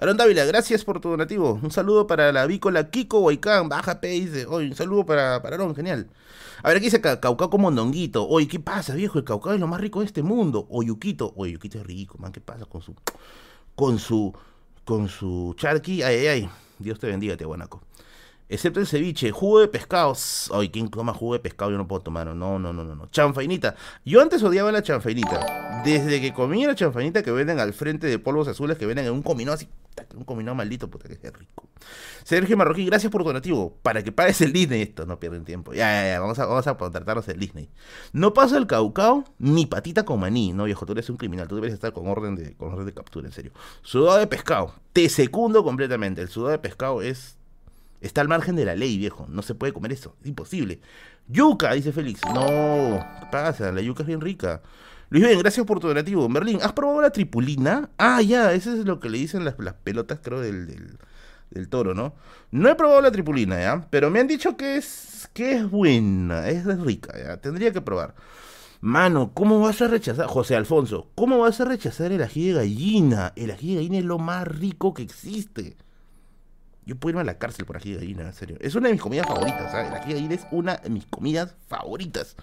Aaron 0.00 0.16
Dávila, 0.16 0.44
gracias 0.44 0.84
por 0.84 1.00
tu 1.00 1.10
donativo. 1.10 1.58
Un 1.60 1.72
saludo 1.72 2.06
para 2.06 2.30
la 2.30 2.46
vícola 2.46 2.88
Kiko 2.88 3.18
Huaycán, 3.18 3.68
baja. 3.68 3.98
Hoy 4.48 4.68
un 4.68 4.76
saludo 4.76 5.04
para, 5.04 5.42
para 5.42 5.56
Aaron, 5.56 5.74
genial. 5.74 6.08
A 6.62 6.68
ver, 6.68 6.76
aquí 6.76 6.86
dice 6.86 7.00
Caucao 7.00 7.50
como 7.50 7.64
mondonguito. 7.64 8.26
Oye, 8.28 8.46
¿qué 8.46 8.60
pasa, 8.60 8.94
viejo? 8.94 9.18
El 9.18 9.24
caucao 9.24 9.54
es 9.54 9.60
lo 9.60 9.66
más 9.66 9.80
rico 9.80 10.00
de 10.00 10.06
este 10.06 10.22
mundo. 10.22 10.68
O 10.70 10.84
Yuquito. 10.84 11.32
Oye, 11.36 11.52
Yuquito 11.52 11.78
es 11.78 11.86
rico, 11.86 12.16
man. 12.18 12.30
¿Qué 12.30 12.40
pasa 12.40 12.64
con 12.66 12.80
su. 12.80 12.94
con 13.74 13.98
su. 13.98 14.32
con 14.84 15.08
su 15.08 15.54
charqui? 15.56 16.02
Ay, 16.02 16.16
ay, 16.16 16.26
ay. 16.26 16.50
Dios 16.78 17.00
te 17.00 17.08
bendiga, 17.08 17.36
Tiahuanaco. 17.36 17.82
Excepto 18.50 18.80
el 18.80 18.86
ceviche, 18.86 19.30
jugo 19.30 19.60
de 19.60 19.68
pescado. 19.68 20.14
Ay, 20.52 20.70
¿quién 20.70 20.88
toma 20.88 21.12
jugo 21.12 21.34
de 21.34 21.40
pescado? 21.40 21.70
Yo 21.70 21.76
no 21.76 21.86
puedo 21.86 22.00
tomar. 22.00 22.26
No, 22.28 22.58
no, 22.58 22.72
no, 22.72 22.84
no, 22.84 22.94
no. 22.94 23.06
Chanfainita. 23.08 23.74
Yo 24.04 24.22
antes 24.22 24.42
odiaba 24.42 24.72
la 24.72 24.82
chanfainita. 24.82 25.82
Desde 25.84 26.20
que 26.20 26.32
comí 26.32 26.64
la 26.64 26.74
chanfainita 26.74 27.22
que 27.22 27.30
venden 27.30 27.60
al 27.60 27.74
frente 27.74 28.06
de 28.06 28.18
polvos 28.18 28.48
azules, 28.48 28.78
que 28.78 28.86
venden 28.86 29.06
en 29.06 29.12
un 29.12 29.22
cominó 29.22 29.52
así. 29.52 29.68
Un 30.16 30.24
cominó 30.24 30.54
maldito, 30.54 30.88
puta, 30.88 31.08
que 31.08 31.14
es 31.14 31.32
rico. 31.32 31.68
Sergio 32.24 32.56
Marroquín, 32.56 32.86
gracias 32.86 33.10
por 33.10 33.22
tu 33.22 33.28
donativo. 33.28 33.76
Para 33.82 34.02
que 34.02 34.12
pagues 34.12 34.40
el 34.40 34.52
Disney. 34.52 34.82
Esto, 34.82 35.04
no 35.04 35.18
pierden 35.20 35.44
tiempo. 35.44 35.72
Ya, 35.72 36.02
ya, 36.02 36.08
ya. 36.08 36.20
Vamos 36.20 36.38
a, 36.38 36.46
vamos 36.46 36.66
a 36.66 37.32
el 37.32 37.38
Disney. 37.38 37.68
No 38.12 38.32
pasa 38.32 38.56
el 38.56 38.66
caucao 38.66 39.24
ni 39.38 39.66
patita 39.66 40.04
con 40.04 40.20
maní. 40.20 40.52
No, 40.52 40.64
viejo, 40.64 40.86
tú 40.86 40.92
eres 40.92 41.10
un 41.10 41.16
criminal. 41.16 41.48
Tú 41.48 41.56
debes 41.56 41.72
estar 41.72 41.92
con 41.92 42.08
orden 42.08 42.36
de, 42.36 42.54
con 42.54 42.72
orden 42.72 42.86
de 42.86 42.94
captura, 42.94 43.26
en 43.26 43.32
serio. 43.32 43.52
Sudado 43.82 44.18
de 44.18 44.26
pescado. 44.26 44.74
Te 44.92 45.08
secundo 45.08 45.62
completamente. 45.64 46.22
El 46.22 46.28
sudado 46.28 46.52
de 46.52 46.58
pescado 46.58 47.02
es 47.02 47.37
Está 48.00 48.20
al 48.20 48.28
margen 48.28 48.56
de 48.56 48.64
la 48.64 48.74
ley, 48.74 48.96
viejo. 48.98 49.26
No 49.28 49.42
se 49.42 49.54
puede 49.54 49.72
comer 49.72 49.92
eso. 49.92 50.16
Es 50.20 50.28
imposible. 50.28 50.80
Yuca, 51.26 51.72
dice 51.74 51.92
Félix. 51.92 52.20
No, 52.32 53.04
¿qué 53.20 53.26
pasa? 53.30 53.72
La 53.72 53.80
yuca 53.80 54.02
es 54.02 54.06
bien 54.06 54.20
rica. 54.20 54.62
Luis 55.10 55.24
bien, 55.24 55.38
gracias 55.38 55.64
por 55.64 55.80
tu 55.80 55.88
donativo. 55.88 56.28
Merlín, 56.28 56.60
¿has 56.62 56.72
probado 56.72 57.00
la 57.00 57.10
tripulina? 57.10 57.90
Ah, 57.96 58.20
ya, 58.20 58.52
eso 58.52 58.72
es 58.72 58.84
lo 58.84 59.00
que 59.00 59.08
le 59.08 59.18
dicen 59.18 59.44
las, 59.44 59.54
pelotas, 59.54 60.20
creo, 60.22 60.40
del, 60.40 60.98
del, 61.50 61.68
toro, 61.70 61.94
¿no? 61.94 62.14
No 62.50 62.68
he 62.68 62.74
probado 62.74 63.00
la 63.00 63.10
tripulina, 63.10 63.58
¿ya? 63.58 63.86
Pero 63.90 64.10
me 64.10 64.20
han 64.20 64.26
dicho 64.26 64.56
que 64.56 64.76
es, 64.76 65.30
que 65.32 65.56
es 65.56 65.70
buena, 65.70 66.48
es 66.48 66.64
rica, 66.80 67.18
¿ya? 67.18 67.38
Tendría 67.38 67.72
que 67.72 67.80
probar. 67.80 68.14
Mano, 68.80 69.32
¿cómo 69.34 69.60
vas 69.60 69.80
a 69.80 69.88
rechazar, 69.88 70.26
José 70.26 70.56
Alfonso, 70.56 71.10
cómo 71.14 71.38
vas 71.38 71.60
a 71.60 71.64
rechazar 71.64 72.12
el 72.12 72.22
ají 72.22 72.48
de 72.48 72.54
gallina? 72.54 73.32
El 73.34 73.50
ají 73.50 73.70
de 73.70 73.76
gallina 73.76 73.98
es 73.98 74.04
lo 74.04 74.18
más 74.18 74.46
rico 74.46 74.92
que 74.92 75.02
existe. 75.02 75.76
Yo 76.88 76.96
puedo 76.96 77.10
irme 77.10 77.20
a 77.20 77.24
la 77.24 77.38
cárcel 77.38 77.66
por 77.66 77.76
ají 77.76 77.92
de 77.92 77.98
gallina, 77.98 78.22
en 78.22 78.32
serio. 78.32 78.56
Es 78.62 78.74
una 78.74 78.88
de 78.88 78.94
mis 78.94 79.02
comidas 79.02 79.26
favoritas, 79.26 79.70
¿sabes? 79.70 79.88
El 79.88 80.16
ají 80.16 80.32
es 80.32 80.46
una 80.50 80.76
de 80.78 80.88
mis 80.88 81.04
comidas 81.04 81.54
favoritas. 81.66 82.34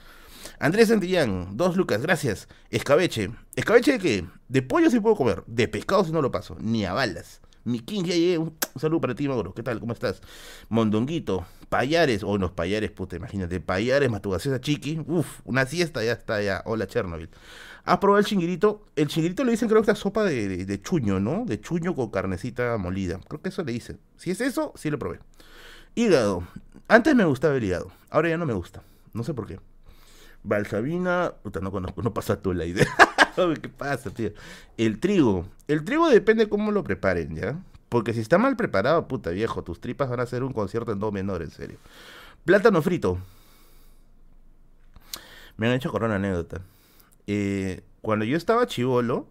Andrés 0.59 0.89
Santillán, 0.89 1.57
dos 1.57 1.75
lucas, 1.75 2.03
gracias. 2.03 2.47
Escabeche. 2.69 3.31
¿Escabeche 3.55 3.93
de 3.93 3.99
qué? 3.99 4.25
De 4.47 4.61
pollo 4.61 4.91
sí 4.91 4.99
puedo 4.99 5.15
comer. 5.15 5.43
De 5.47 5.67
pescado 5.67 6.03
sí 6.05 6.11
no 6.11 6.21
lo 6.21 6.29
paso. 6.29 6.57
Ni 6.61 6.85
a 6.85 6.93
balas. 6.93 7.41
Mi 7.63 7.79
King 7.79 8.03
ya. 8.03 8.39
Un 8.39 8.55
saludo 8.79 9.01
para 9.01 9.15
ti, 9.15 9.27
Mauro. 9.27 9.51
¿Qué 9.55 9.63
tal? 9.63 9.79
¿Cómo 9.79 9.93
estás? 9.93 10.21
Mondonguito. 10.69 11.47
Payares. 11.69 12.21
O 12.21 12.27
oh, 12.27 12.33
unos 12.33 12.51
payares, 12.51 12.91
puta, 12.91 13.15
imagínate. 13.15 13.59
Payares, 13.59 14.11
a 14.13 14.61
chiqui. 14.61 15.03
Uf, 15.07 15.41
una 15.43 15.65
siesta, 15.65 16.03
ya 16.03 16.11
está, 16.11 16.39
ya. 16.43 16.61
Hola, 16.65 16.85
Chernobyl. 16.85 17.31
¿Has 17.85 17.99
probado 17.99 18.19
el 18.19 18.25
chinguirito? 18.25 18.83
El 18.95 19.07
chinguirito 19.07 19.43
le 19.43 19.51
dicen 19.51 19.69
creo 19.69 19.83
que 19.83 19.91
es 19.91 19.99
sopa 19.99 20.23
de, 20.23 20.81
chuño, 20.81 21.19
¿no? 21.19 21.45
De 21.45 21.61
chuño 21.61 21.95
con 21.95 22.09
carnecita 22.09 22.77
molida. 22.77 23.19
Creo 23.27 23.41
que 23.41 23.49
eso 23.49 23.63
le 23.63 23.73
dicen. 23.73 23.99
Si 24.17 24.31
es 24.31 24.41
eso, 24.41 24.73
sí 24.75 24.89
lo 24.89 24.97
probé. 24.97 25.19
Hígado. 25.93 26.43
Antes 26.87 27.15
me 27.15 27.25
gustaba 27.25 27.55
el 27.55 27.63
hígado. 27.63 27.91
Ahora 28.09 28.29
ya 28.29 28.37
no 28.37 28.47
me 28.47 28.53
gusta. 28.53 28.81
No 29.13 29.23
sé 29.23 29.35
por 29.35 29.45
qué. 29.45 29.59
Balsabina. 30.41 31.33
Puta, 31.43 31.59
no 31.59 31.71
conozco. 31.71 32.01
No 32.01 32.11
pasa 32.11 32.41
tú 32.41 32.53
la 32.53 32.65
idea. 32.65 32.87
¿Qué 33.61 33.69
pasa, 33.69 34.09
tío? 34.09 34.31
El 34.77 34.99
trigo. 34.99 35.45
El 35.67 35.83
trigo 35.83 36.09
depende 36.09 36.49
cómo 36.49 36.71
lo 36.71 36.83
preparen, 36.83 37.35
¿ya? 37.35 37.59
Porque 37.89 38.13
si 38.13 38.19
está 38.19 38.39
mal 38.39 38.55
preparado, 38.55 39.07
puta 39.07 39.29
viejo, 39.29 39.63
tus 39.63 39.79
tripas 39.79 40.09
van 40.09 40.21
a 40.21 40.23
hacer 40.23 40.43
un 40.43 40.53
concierto 40.53 40.91
en 40.91 40.99
do 40.99 41.11
menor, 41.11 41.43
en 41.43 41.51
serio. 41.51 41.77
Plátano 42.45 42.81
frito. 42.81 43.19
Me 45.57 45.67
han 45.67 45.73
hecho 45.73 45.91
correr 45.91 46.07
una 46.07 46.15
anécdota. 46.15 46.61
Eh, 47.27 47.81
cuando 48.01 48.25
yo 48.25 48.37
estaba 48.37 48.67
chivolo, 48.67 49.27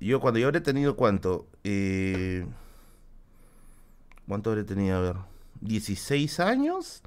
yo 0.00 0.20
cuando 0.20 0.40
yo 0.40 0.46
habré 0.48 0.60
tenido 0.60 0.96
cuánto, 0.96 1.46
eh, 1.62 2.46
¿cuánto 4.26 4.50
habré 4.50 4.64
tenido? 4.64 4.96
A 4.96 5.00
ver, 5.00 5.16
16 5.60 6.40
años. 6.40 7.02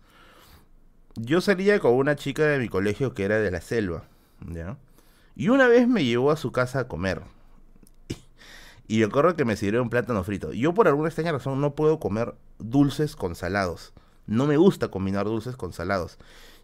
Yo 1.16 1.42
salía 1.42 1.80
con 1.80 1.94
una 1.94 2.16
chica 2.16 2.44
de 2.46 2.60
mi 2.60 2.70
colegio 2.70 3.14
que 3.14 3.24
era 3.24 3.40
de 3.40 3.52
la 3.52 3.62
selva, 3.62 4.06
¿ya? 4.48 4.78
Y 5.36 5.50
una 5.50 5.68
vez 5.68 5.88
me 5.88 6.06
llevó 6.06 6.32
a 6.32 6.38
su 6.38 6.52
casa 6.52 6.82
a 6.82 6.88
comer. 6.88 7.22
Y 8.90 9.00
yo 9.00 9.08
acuerdo 9.08 9.36
que 9.36 9.44
me 9.44 9.58
sirvieron 9.58 9.90
plátano 9.90 10.24
frito. 10.24 10.54
Yo 10.54 10.74
por 10.74 10.88
alguna 10.88 11.10
extraña 11.10 11.34
razón 11.34 11.60
no 11.60 11.76
puedo 11.76 12.00
comer 12.00 12.36
dulces 12.58 13.18
con 13.18 13.36
salados. 13.36 13.92
No 14.28 14.46
me 14.46 14.56
gusta 14.56 14.88
combinar 14.88 15.26
dulces 15.26 15.58
con 15.58 15.74
salados 15.74 16.18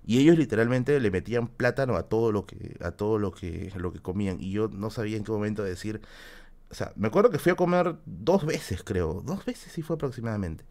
y 0.05 0.19
ellos 0.19 0.37
literalmente 0.37 0.99
le 0.99 1.11
metían 1.11 1.47
plátano 1.47 1.95
a 1.95 2.03
todo 2.03 2.31
lo 2.31 2.45
que 2.45 2.77
a 2.81 2.91
todo 2.91 3.19
lo 3.19 3.31
que 3.31 3.71
lo 3.75 3.93
que 3.93 3.99
comían 4.01 4.37
y 4.41 4.51
yo 4.51 4.69
no 4.69 4.89
sabía 4.89 5.17
en 5.17 5.23
qué 5.23 5.31
momento 5.31 5.63
decir 5.63 6.01
o 6.71 6.75
sea 6.75 6.93
me 6.95 7.07
acuerdo 7.07 7.29
que 7.29 7.39
fui 7.39 7.51
a 7.51 7.55
comer 7.55 7.95
dos 8.05 8.45
veces 8.45 8.83
creo 8.83 9.21
dos 9.25 9.45
veces 9.45 9.71
sí 9.71 9.81
fue 9.81 9.95
aproximadamente 9.95 10.65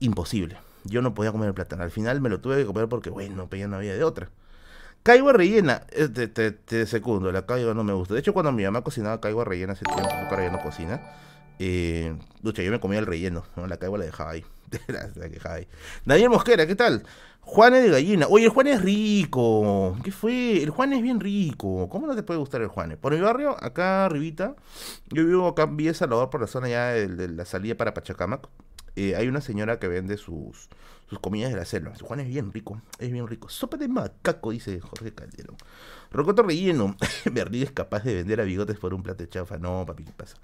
imposible 0.00 0.56
yo 0.84 1.02
no 1.02 1.14
podía 1.14 1.32
comer 1.32 1.48
el 1.48 1.54
plátano 1.54 1.82
al 1.82 1.90
final 1.90 2.20
me 2.20 2.28
lo 2.28 2.40
tuve 2.40 2.56
que 2.58 2.66
comer 2.66 2.88
porque 2.88 3.10
bueno 3.10 3.48
pues 3.48 3.60
ya 3.60 3.68
no 3.68 3.76
había 3.76 3.94
de 3.94 4.04
otra 4.04 4.30
Caigua 5.02 5.32
rellena, 5.32 5.86
eh, 5.92 6.08
te, 6.08 6.28
te, 6.28 6.50
te, 6.52 6.86
secundo, 6.86 7.32
la 7.32 7.46
caigua 7.46 7.72
no 7.74 7.84
me 7.84 7.92
gusta. 7.94 8.14
De 8.14 8.20
hecho, 8.20 8.34
cuando 8.34 8.52
mi 8.52 8.64
mamá 8.64 8.82
cocinaba 8.82 9.20
caigua 9.20 9.44
rellena 9.44 9.72
hace 9.72 9.86
tiempo, 9.86 10.26
ahora 10.28 10.44
ya 10.44 10.50
no 10.50 10.60
cocina, 10.60 11.00
Eh, 11.58 12.16
ducha, 12.42 12.62
yo 12.62 12.70
me 12.70 12.80
comía 12.80 13.00
el 13.00 13.06
relleno, 13.06 13.44
¿no? 13.56 13.66
la 13.66 13.78
caigo 13.78 13.96
la 13.98 14.04
dejaba 14.04 14.32
ahí. 14.32 14.44
Daniel 16.04 16.30
Mosquera, 16.30 16.66
¿qué 16.66 16.74
tal? 16.74 17.04
Juanes 17.40 17.82
de 17.82 17.90
gallina. 17.90 18.26
Oye, 18.28 18.44
el 18.44 18.50
Juan 18.50 18.66
es 18.66 18.82
rico. 18.82 19.96
¿Qué 20.04 20.12
fue? 20.12 20.62
El 20.62 20.70
Juan 20.70 20.92
es 20.92 21.02
bien 21.02 21.18
rico. 21.18 21.88
¿Cómo 21.88 22.06
no 22.06 22.14
te 22.14 22.22
puede 22.22 22.38
gustar 22.38 22.60
el 22.60 22.68
Juanes? 22.68 22.98
Por 22.98 23.14
mi 23.14 23.20
barrio, 23.20 23.56
acá 23.62 24.04
arribita, 24.04 24.54
yo 25.08 25.24
vivo 25.24 25.46
acá 25.48 25.62
en 25.62 25.76
Villa 25.76 25.94
Salvador, 25.94 26.28
por 26.28 26.42
la 26.42 26.46
zona 26.46 26.68
ya 26.68 26.88
de, 26.88 27.08
de 27.08 27.28
la 27.28 27.44
salida 27.46 27.74
para 27.74 27.94
Pachacamac. 27.94 28.48
Eh, 28.96 29.14
hay 29.14 29.28
una 29.28 29.40
señora 29.40 29.78
que 29.78 29.86
vende 29.86 30.16
sus, 30.16 30.68
sus 31.08 31.20
comidas 31.20 31.52
de 31.52 31.56
la 31.56 31.64
selva. 31.64 31.94
Su 31.94 32.04
Juan 32.04 32.20
es 32.20 32.28
bien 32.28 32.52
rico, 32.52 32.82
es 32.98 33.12
bien 33.12 33.28
rico. 33.28 33.48
Sopa 33.48 33.76
de 33.76 33.86
macaco, 33.86 34.50
dice 34.50 34.80
Jorge 34.80 35.14
Calderón. 35.14 35.56
Rocoto 36.10 36.42
relleno. 36.42 36.96
Berlín 37.32 37.62
es 37.62 37.70
capaz 37.70 38.02
de 38.02 38.14
vender 38.14 38.40
a 38.40 38.44
bigotes 38.44 38.76
por 38.78 38.94
un 38.94 39.02
plato 39.02 39.22
de 39.22 39.28
chafa. 39.28 39.56
No, 39.58 39.84
papi, 39.86 40.04
¿qué 40.04 40.12
pasa? 40.12 40.36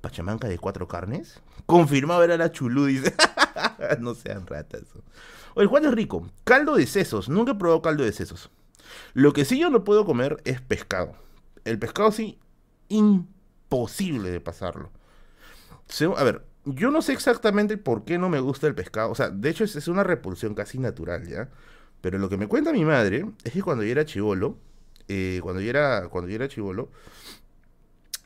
Pachamanca 0.00 0.48
de 0.48 0.58
cuatro 0.58 0.86
carnes. 0.88 1.40
Confirmado 1.66 2.22
era 2.22 2.36
la 2.36 2.52
chulú, 2.52 2.86
dice. 2.86 3.14
no 4.00 4.14
sean 4.14 4.46
ratas. 4.46 4.82
O 5.54 5.60
el 5.60 5.66
Juan 5.66 5.84
es 5.84 5.92
rico. 5.92 6.28
Caldo 6.44 6.76
de 6.76 6.86
sesos. 6.86 7.28
Nunca 7.28 7.52
he 7.52 7.54
probado 7.56 7.82
caldo 7.82 8.04
de 8.04 8.12
sesos. 8.12 8.50
Lo 9.14 9.32
que 9.32 9.44
sí 9.44 9.58
yo 9.58 9.70
no 9.70 9.84
puedo 9.84 10.04
comer 10.04 10.40
es 10.44 10.60
pescado. 10.60 11.14
El 11.64 11.78
pescado 11.78 12.12
sí, 12.12 12.38
imposible 12.88 14.30
de 14.30 14.40
pasarlo. 14.40 14.90
A 16.16 16.24
ver, 16.24 16.44
yo 16.64 16.90
no 16.90 17.02
sé 17.02 17.12
exactamente 17.12 17.78
por 17.78 18.04
qué 18.04 18.18
no 18.18 18.28
me 18.28 18.40
gusta 18.40 18.66
el 18.66 18.74
pescado. 18.74 19.10
O 19.10 19.14
sea, 19.14 19.30
de 19.30 19.50
hecho 19.50 19.64
es, 19.64 19.88
una 19.88 20.04
repulsión 20.04 20.54
casi 20.54 20.78
natural, 20.78 21.26
¿ya? 21.26 21.48
Pero 22.00 22.18
lo 22.18 22.28
que 22.28 22.36
me 22.36 22.46
cuenta 22.46 22.72
mi 22.72 22.84
madre 22.84 23.26
es 23.44 23.52
que 23.52 23.62
cuando 23.62 23.84
yo 23.84 23.90
era 23.90 24.04
chivolo, 24.04 24.56
eh, 25.08 25.40
cuando 25.42 25.60
yo 25.60 25.70
era, 25.70 26.08
cuando 26.08 26.28
yo 26.28 26.36
era 26.36 26.48
chivolo, 26.48 26.90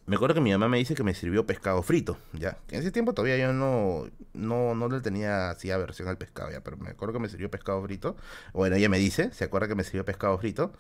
me 0.07 0.17
acuerdo 0.17 0.35
que 0.35 0.41
mi 0.41 0.51
mamá 0.51 0.69
me 0.69 0.79
dice 0.79 0.95
que 0.95 1.05
me 1.05 1.15
sirvió 1.15 1.47
pescado 1.47 1.83
frito, 1.83 2.19
ya. 2.33 2.59
En 2.71 2.81
ese 2.81 2.91
tiempo 2.91 3.15
todavía 3.15 3.37
yo 3.39 3.53
no, 3.53 4.07
no, 4.35 4.75
no 4.75 4.89
le 4.89 5.01
tenía 5.01 5.51
así 5.51 5.71
aversión 5.71 6.09
al 6.09 6.19
pescado, 6.19 6.51
ya, 6.51 6.61
pero 6.61 6.77
me 6.77 6.91
acuerdo 6.91 7.15
que 7.15 7.21
me 7.21 7.29
sirvió 7.29 7.51
pescado 7.51 7.83
frito. 7.83 8.17
Bueno, 8.53 8.77
ella 8.77 8.89
me 8.89 8.99
dice, 8.99 9.33
se 9.33 9.45
acuerda 9.45 9.69
que 9.69 9.75
me 9.75 9.85
sirvió 9.85 10.05
pescado 10.05 10.37
frito. 10.39 10.73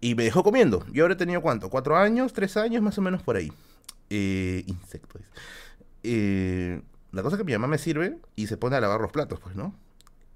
Y 0.00 0.14
me 0.14 0.24
dejó 0.24 0.42
comiendo. 0.42 0.84
Yo 0.92 1.04
habré 1.04 1.14
tenido 1.14 1.42
cuánto, 1.42 1.68
cuatro 1.70 1.96
años, 1.96 2.32
tres 2.32 2.56
años, 2.56 2.82
más 2.82 2.96
o 2.98 3.02
menos 3.02 3.22
por 3.22 3.36
ahí. 3.36 3.52
Eh, 4.08 4.64
insectos. 4.66 5.22
Eh, 6.02 6.80
la 7.12 7.22
cosa 7.22 7.36
es 7.36 7.38
que 7.38 7.44
mi 7.44 7.52
mamá 7.52 7.66
me 7.66 7.78
sirve 7.78 8.18
y 8.34 8.46
se 8.46 8.56
pone 8.56 8.76
a 8.76 8.80
lavar 8.80 9.00
los 9.00 9.12
platos, 9.12 9.38
pues, 9.40 9.54
¿no? 9.54 9.74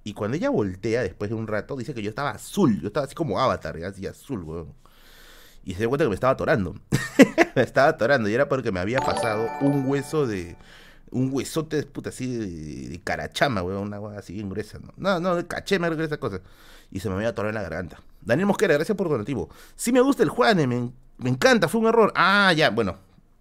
Y 0.04 0.12
cuando 0.12 0.36
ella 0.36 0.50
voltea 0.50 1.02
después 1.02 1.30
de 1.30 1.36
un 1.36 1.46
rato, 1.46 1.76
dice 1.76 1.94
que 1.94 2.02
yo 2.02 2.10
estaba 2.10 2.30
azul. 2.30 2.80
Yo 2.80 2.88
estaba 2.88 3.06
así 3.06 3.14
como 3.14 3.40
avatar, 3.40 3.82
así 3.84 4.06
azul, 4.06 4.44
weón. 4.44 4.74
Y 5.64 5.72
se 5.72 5.80
dio 5.80 5.88
cuenta 5.88 6.04
que 6.04 6.08
me 6.10 6.14
estaba 6.14 6.32
atorando. 6.32 6.74
me 7.56 7.62
estaba 7.62 7.88
atorando. 7.88 8.28
Y 8.28 8.34
era 8.34 8.48
porque 8.48 8.72
me 8.72 8.80
había 8.80 9.00
pasado 9.00 9.48
un 9.60 9.86
hueso 9.86 10.26
de. 10.26 10.56
Un 11.10 11.30
huesote, 11.32 11.84
puta, 11.84 12.08
así 12.08 12.26
de, 12.88 13.00
carachama, 13.02 13.62
weón. 13.62 13.82
Una 13.82 13.96
agua 13.96 14.18
así 14.18 14.34
bien 14.34 14.48
gruesa, 14.50 14.78
¿no? 14.80 14.92
No, 14.96 15.20
no, 15.20 15.36
de 15.36 15.46
caché 15.46 15.78
me 15.78 15.88
esa 16.04 16.18
cosa. 16.18 16.40
Y 16.90 17.00
se 17.00 17.08
me 17.08 17.14
había 17.14 17.28
atorado 17.28 17.50
en 17.50 17.54
la 17.54 17.62
garganta. 17.62 18.00
Daniel 18.20 18.46
Mosquera, 18.46 18.74
gracias 18.74 18.96
por 18.96 19.06
tu 19.06 19.12
donativo. 19.12 19.48
Sí 19.76 19.92
me 19.92 20.00
gusta 20.00 20.22
el 20.22 20.28
Juane, 20.28 20.66
me, 20.66 20.90
me 21.18 21.30
encanta, 21.30 21.68
fue 21.68 21.80
un 21.80 21.86
error. 21.86 22.12
Ah, 22.16 22.52
ya, 22.52 22.70
bueno, 22.70 22.96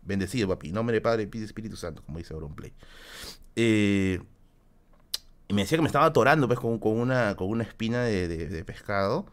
Bendecido, 0.05 0.47
papi. 0.47 0.71
Nombre 0.71 0.95
de 0.95 1.01
Padre, 1.01 1.27
Pide 1.27 1.45
Espíritu 1.45 1.77
Santo, 1.77 2.03
como 2.03 2.17
dice 2.17 2.33
Auronplay. 2.33 2.73
Eh, 3.55 4.21
y 5.47 5.53
me 5.53 5.61
decía 5.61 5.77
que 5.77 5.81
me 5.81 5.87
estaba 5.87 6.05
atorando 6.05 6.47
pues, 6.47 6.59
con, 6.59 6.79
una, 6.83 7.35
con 7.35 7.49
una 7.49 7.63
espina 7.63 8.03
de, 8.03 8.63
pescado. 8.65 9.25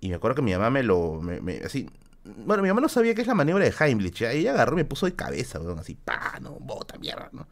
Y 0.00 0.08
me 0.10 0.16
acuerdo 0.16 0.36
que 0.36 0.42
mi 0.42 0.52
mamá 0.52 0.70
me 0.70 0.82
lo. 0.82 1.20
así. 1.64 1.88
Bueno, 2.24 2.62
mi 2.62 2.68
mamá 2.68 2.80
no 2.80 2.88
sabía 2.88 3.14
qué 3.14 3.22
es 3.22 3.26
la 3.26 3.34
maniobra 3.34 3.64
de 3.64 3.74
Heimlich. 3.78 4.20
¿ya? 4.20 4.32
Ella 4.32 4.52
agarró 4.52 4.74
y 4.74 4.76
me 4.76 4.84
puso 4.84 5.06
de 5.06 5.14
cabeza, 5.14 5.60
weón, 5.60 5.78
así, 5.78 5.94
pa, 5.94 6.38
no, 6.40 6.52
bota 6.60 6.98
mierda, 6.98 7.28
¿no? 7.32 7.48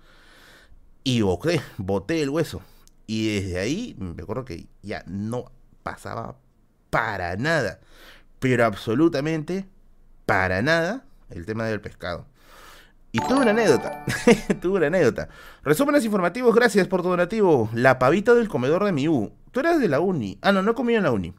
Y 1.02 1.22
boté, 1.22 1.60
boté 1.78 2.22
el 2.22 2.30
hueso. 2.30 2.62
Y 3.06 3.40
desde 3.40 3.58
ahí, 3.58 3.96
me 3.98 4.22
acuerdo 4.22 4.44
que 4.44 4.68
ya 4.82 5.02
no 5.06 5.50
pasaba 5.82 6.36
para 6.90 7.36
nada. 7.36 7.80
Pero 8.38 8.64
absolutamente 8.64 9.66
para 10.26 10.62
nada 10.62 11.04
el 11.30 11.46
tema 11.46 11.64
del 11.64 11.80
pescado. 11.80 12.26
Y 13.12 13.18
tuve 13.18 13.40
una 13.40 13.50
anécdota. 13.50 14.04
tuve 14.60 14.78
una 14.78 14.86
anécdota. 14.86 15.28
Resúmenes 15.64 16.04
informativos, 16.04 16.54
gracias 16.54 16.86
por 16.86 17.02
tu 17.02 17.08
donativo. 17.08 17.68
La 17.74 17.98
pavita 17.98 18.34
del 18.34 18.48
comedor 18.48 18.84
de 18.84 18.92
mi 18.92 19.08
U. 19.08 19.32
Tú 19.50 19.60
eras 19.60 19.80
de 19.80 19.88
la 19.88 19.98
uni. 19.98 20.38
Ah, 20.42 20.52
no, 20.52 20.62
no 20.62 20.74
comí 20.74 20.94
en 20.94 21.02
la 21.02 21.10
uni. 21.10 21.34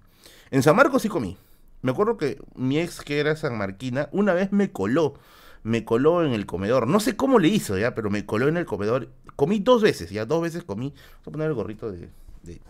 En 0.49 0.63
San 0.63 0.75
Marcos 0.75 1.01
sí 1.01 1.07
comí. 1.07 1.37
Me 1.81 1.91
acuerdo 1.91 2.17
que 2.17 2.39
mi 2.55 2.79
ex, 2.79 3.01
que 3.01 3.19
era 3.19 3.35
San 3.35 3.57
Marquina, 3.57 4.09
una 4.11 4.33
vez 4.33 4.51
me 4.51 4.71
coló. 4.71 5.15
Me 5.63 5.85
coló 5.85 6.25
en 6.25 6.33
el 6.33 6.45
comedor. 6.45 6.87
No 6.87 6.99
sé 6.99 7.15
cómo 7.15 7.39
le 7.39 7.47
hizo, 7.47 7.77
ya, 7.77 7.93
pero 7.93 8.09
me 8.09 8.25
coló 8.25 8.47
en 8.47 8.57
el 8.57 8.65
comedor. 8.65 9.09
Comí 9.35 9.59
dos 9.59 9.81
veces, 9.81 10.09
ya 10.09 10.25
dos 10.25 10.41
veces 10.41 10.63
comí. 10.63 10.89
Voy 10.89 11.29
a 11.29 11.31
poner 11.31 11.47
el 11.47 11.53
gorrito 11.53 11.91
de, 11.91 12.09
de, 12.43 12.61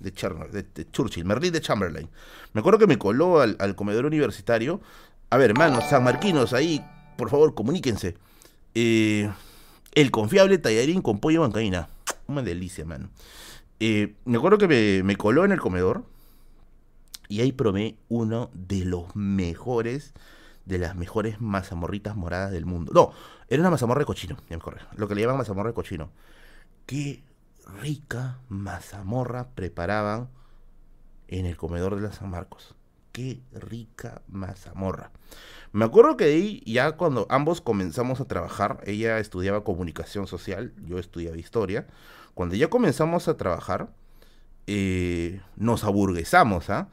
de, 0.00 0.90
Churchill, 0.92 1.24
Merlin 1.24 1.52
de 1.52 1.60
Chamberlain. 1.60 2.08
Me 2.52 2.60
acuerdo 2.60 2.78
que 2.78 2.86
me 2.86 2.98
coló 2.98 3.40
al, 3.40 3.56
al 3.58 3.74
comedor 3.74 4.06
universitario. 4.06 4.80
A 5.30 5.36
ver, 5.36 5.50
hermanos, 5.50 5.84
sanmarquinos, 5.90 6.52
ahí, 6.52 6.84
por 7.16 7.28
favor, 7.30 7.54
comuníquense. 7.54 8.16
Eh, 8.74 9.28
el 9.94 10.10
confiable 10.10 10.58
tallarín 10.58 11.02
con 11.02 11.18
pollo 11.18 11.40
bancaína. 11.40 11.88
Una 12.28 12.42
delicia, 12.42 12.84
man. 12.84 13.10
Eh, 13.80 14.14
me 14.24 14.38
acuerdo 14.38 14.58
que 14.58 15.02
me, 15.04 15.16
coló 15.16 15.44
en 15.44 15.52
el 15.52 15.60
comedor 15.60 16.04
y 17.28 17.40
ahí 17.40 17.52
probé 17.52 17.96
uno 18.08 18.50
de 18.54 18.84
los 18.84 19.14
mejores, 19.14 20.14
de 20.64 20.78
las 20.78 20.96
mejores 20.96 21.40
mazamorritas 21.40 22.16
moradas 22.16 22.50
del 22.50 22.66
mundo. 22.66 22.92
No, 22.94 23.12
era 23.48 23.60
una 23.60 23.70
mazamorra 23.70 24.00
de 24.00 24.06
cochino, 24.06 24.36
ya 24.48 24.56
me 24.56 24.62
Lo 24.96 25.08
que 25.08 25.14
le 25.14 25.22
llaman 25.22 25.38
mazamorra 25.38 25.68
de 25.68 25.74
cochino. 25.74 26.10
Qué 26.86 27.22
rica 27.82 28.38
mazamorra 28.48 29.48
preparaban 29.54 30.28
en 31.28 31.46
el 31.46 31.56
comedor 31.56 31.96
de 31.96 32.02
la 32.02 32.12
San 32.12 32.30
Marcos. 32.30 32.74
Qué 33.12 33.40
rica 33.52 34.22
mazamorra. 34.28 35.10
Me 35.72 35.84
acuerdo 35.84 36.16
que 36.16 36.24
ahí, 36.24 36.62
ya 36.66 36.92
cuando 36.92 37.26
ambos 37.30 37.60
comenzamos 37.60 38.20
a 38.20 38.26
trabajar, 38.26 38.80
ella 38.84 39.18
estudiaba 39.18 39.64
comunicación 39.64 40.26
social, 40.26 40.72
yo 40.86 40.98
estudiaba 40.98 41.36
historia. 41.36 41.86
Cuando 42.34 42.54
ya 42.54 42.70
comenzamos 42.70 43.28
a 43.28 43.36
trabajar, 43.36 43.90
eh, 44.66 45.40
nos 45.56 45.84
aburguesamos, 45.84 46.70
¿ah? 46.70 46.88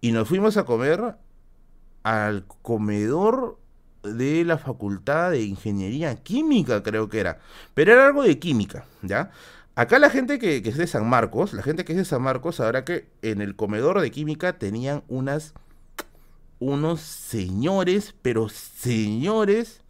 Y 0.00 0.12
nos 0.12 0.28
fuimos 0.28 0.56
a 0.56 0.64
comer 0.64 1.16
al 2.02 2.46
comedor 2.62 3.58
de 4.02 4.44
la 4.44 4.58
Facultad 4.58 5.32
de 5.32 5.42
Ingeniería 5.42 6.16
Química, 6.16 6.82
creo 6.82 7.08
que 7.08 7.20
era. 7.20 7.38
Pero 7.74 7.92
era 7.92 8.06
algo 8.06 8.22
de 8.22 8.38
química, 8.38 8.86
¿ya? 9.02 9.30
Acá 9.74 9.98
la 9.98 10.10
gente 10.10 10.38
que, 10.38 10.62
que 10.62 10.70
es 10.70 10.76
de 10.76 10.86
San 10.86 11.08
Marcos, 11.08 11.52
la 11.52 11.62
gente 11.62 11.84
que 11.84 11.92
es 11.92 11.98
de 11.98 12.04
San 12.04 12.22
Marcos, 12.22 12.56
sabrá 12.56 12.84
que 12.84 13.08
en 13.22 13.40
el 13.40 13.56
comedor 13.56 14.00
de 14.00 14.10
química 14.10 14.58
tenían 14.58 15.02
unas 15.08 15.54
unos 16.60 17.00
señores, 17.00 18.14
pero 18.22 18.48
señores, 18.50 19.80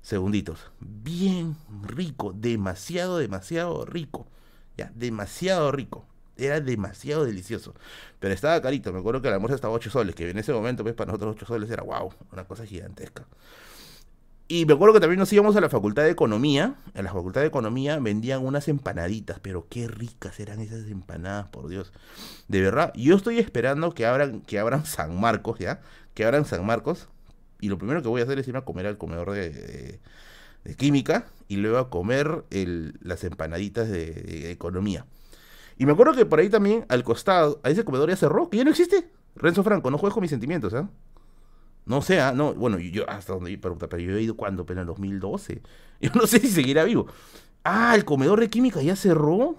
segunditos, 0.00 0.70
bien 0.80 1.56
rico, 1.82 2.32
demasiado, 2.34 3.18
demasiado 3.18 3.84
rico, 3.84 4.26
ya, 4.76 4.90
demasiado 4.94 5.70
rico, 5.70 6.06
era 6.38 6.60
demasiado 6.60 7.24
delicioso, 7.24 7.74
pero 8.20 8.32
estaba 8.32 8.60
carito, 8.62 8.92
me 8.92 9.00
acuerdo 9.00 9.20
que 9.20 9.28
el 9.28 9.34
almuerzo 9.34 9.56
estaba 9.56 9.74
8 9.74 9.90
soles, 9.90 10.14
que 10.14 10.30
en 10.30 10.38
ese 10.38 10.52
momento, 10.52 10.82
pues 10.82 10.94
para 10.94 11.12
nosotros 11.12 11.36
8 11.36 11.46
soles 11.46 11.70
era 11.70 11.82
wow, 11.82 12.12
una 12.32 12.44
cosa 12.44 12.64
gigantesca. 12.64 13.26
Y 14.50 14.64
me 14.64 14.72
acuerdo 14.72 14.94
que 14.94 15.00
también 15.00 15.18
nos 15.18 15.30
íbamos 15.30 15.56
a 15.56 15.60
la 15.60 15.68
facultad 15.68 16.04
de 16.04 16.10
economía. 16.10 16.74
En 16.94 17.04
la 17.04 17.12
facultad 17.12 17.42
de 17.42 17.48
economía 17.48 17.98
vendían 17.98 18.46
unas 18.46 18.66
empanaditas, 18.68 19.38
pero 19.40 19.66
qué 19.68 19.88
ricas 19.88 20.40
eran 20.40 20.60
esas 20.60 20.88
empanadas, 20.88 21.48
por 21.48 21.68
Dios. 21.68 21.92
De 22.48 22.62
verdad, 22.62 22.90
yo 22.94 23.14
estoy 23.14 23.38
esperando 23.38 23.92
que 23.92 24.06
abran, 24.06 24.40
que 24.40 24.58
abran 24.58 24.86
San 24.86 25.20
Marcos, 25.20 25.58
¿ya? 25.58 25.82
Que 26.14 26.24
abran 26.24 26.46
San 26.46 26.64
Marcos. 26.64 27.08
Y 27.60 27.68
lo 27.68 27.76
primero 27.76 28.00
que 28.00 28.08
voy 28.08 28.22
a 28.22 28.24
hacer 28.24 28.38
es 28.38 28.48
irme 28.48 28.60
a 28.60 28.64
comer 28.64 28.86
al 28.86 28.96
comedor 28.96 29.32
de, 29.32 30.00
química 30.78 31.26
y 31.48 31.56
luego 31.56 31.76
a 31.76 31.90
comer 31.90 32.44
las 33.02 33.24
empanaditas 33.24 33.90
de, 33.90 34.50
economía. 34.50 35.04
Y 35.78 35.86
me 35.86 35.92
acuerdo 35.92 36.12
que 36.12 36.26
por 36.26 36.40
ahí 36.40 36.48
también, 36.48 36.84
al 36.88 37.04
costado, 37.04 37.60
a 37.62 37.70
ese 37.70 37.84
comedor 37.84 38.10
ya 38.10 38.16
cerró, 38.16 38.50
que 38.50 38.58
ya 38.58 38.64
no 38.64 38.70
existe. 38.70 39.08
Renzo 39.36 39.62
Franco, 39.62 39.90
no 39.90 39.98
juegues 39.98 40.14
con 40.14 40.22
mis 40.22 40.30
sentimientos, 40.30 40.74
¿ah? 40.74 40.90
No 41.86 42.02
sé, 42.02 42.20
ah, 42.20 42.32
no, 42.32 42.52
bueno, 42.52 42.78
yo 42.78 43.08
hasta 43.08 43.32
donde 43.32 43.56
pregunta, 43.56 43.88
pero 43.88 44.02
yo 44.02 44.16
he 44.16 44.22
ido 44.22 44.36
cuando, 44.36 44.66
pero 44.66 44.80
en 44.80 44.82
el 44.82 44.86
2012. 44.88 45.62
Yo 46.00 46.10
no 46.14 46.26
sé 46.28 46.38
si 46.38 46.48
seguirá 46.48 46.84
vivo. 46.84 47.06
Ah, 47.64 47.94
el 47.96 48.04
comedor 48.04 48.38
de 48.38 48.50
química 48.50 48.80
ya 48.82 48.94
cerró. 48.94 49.56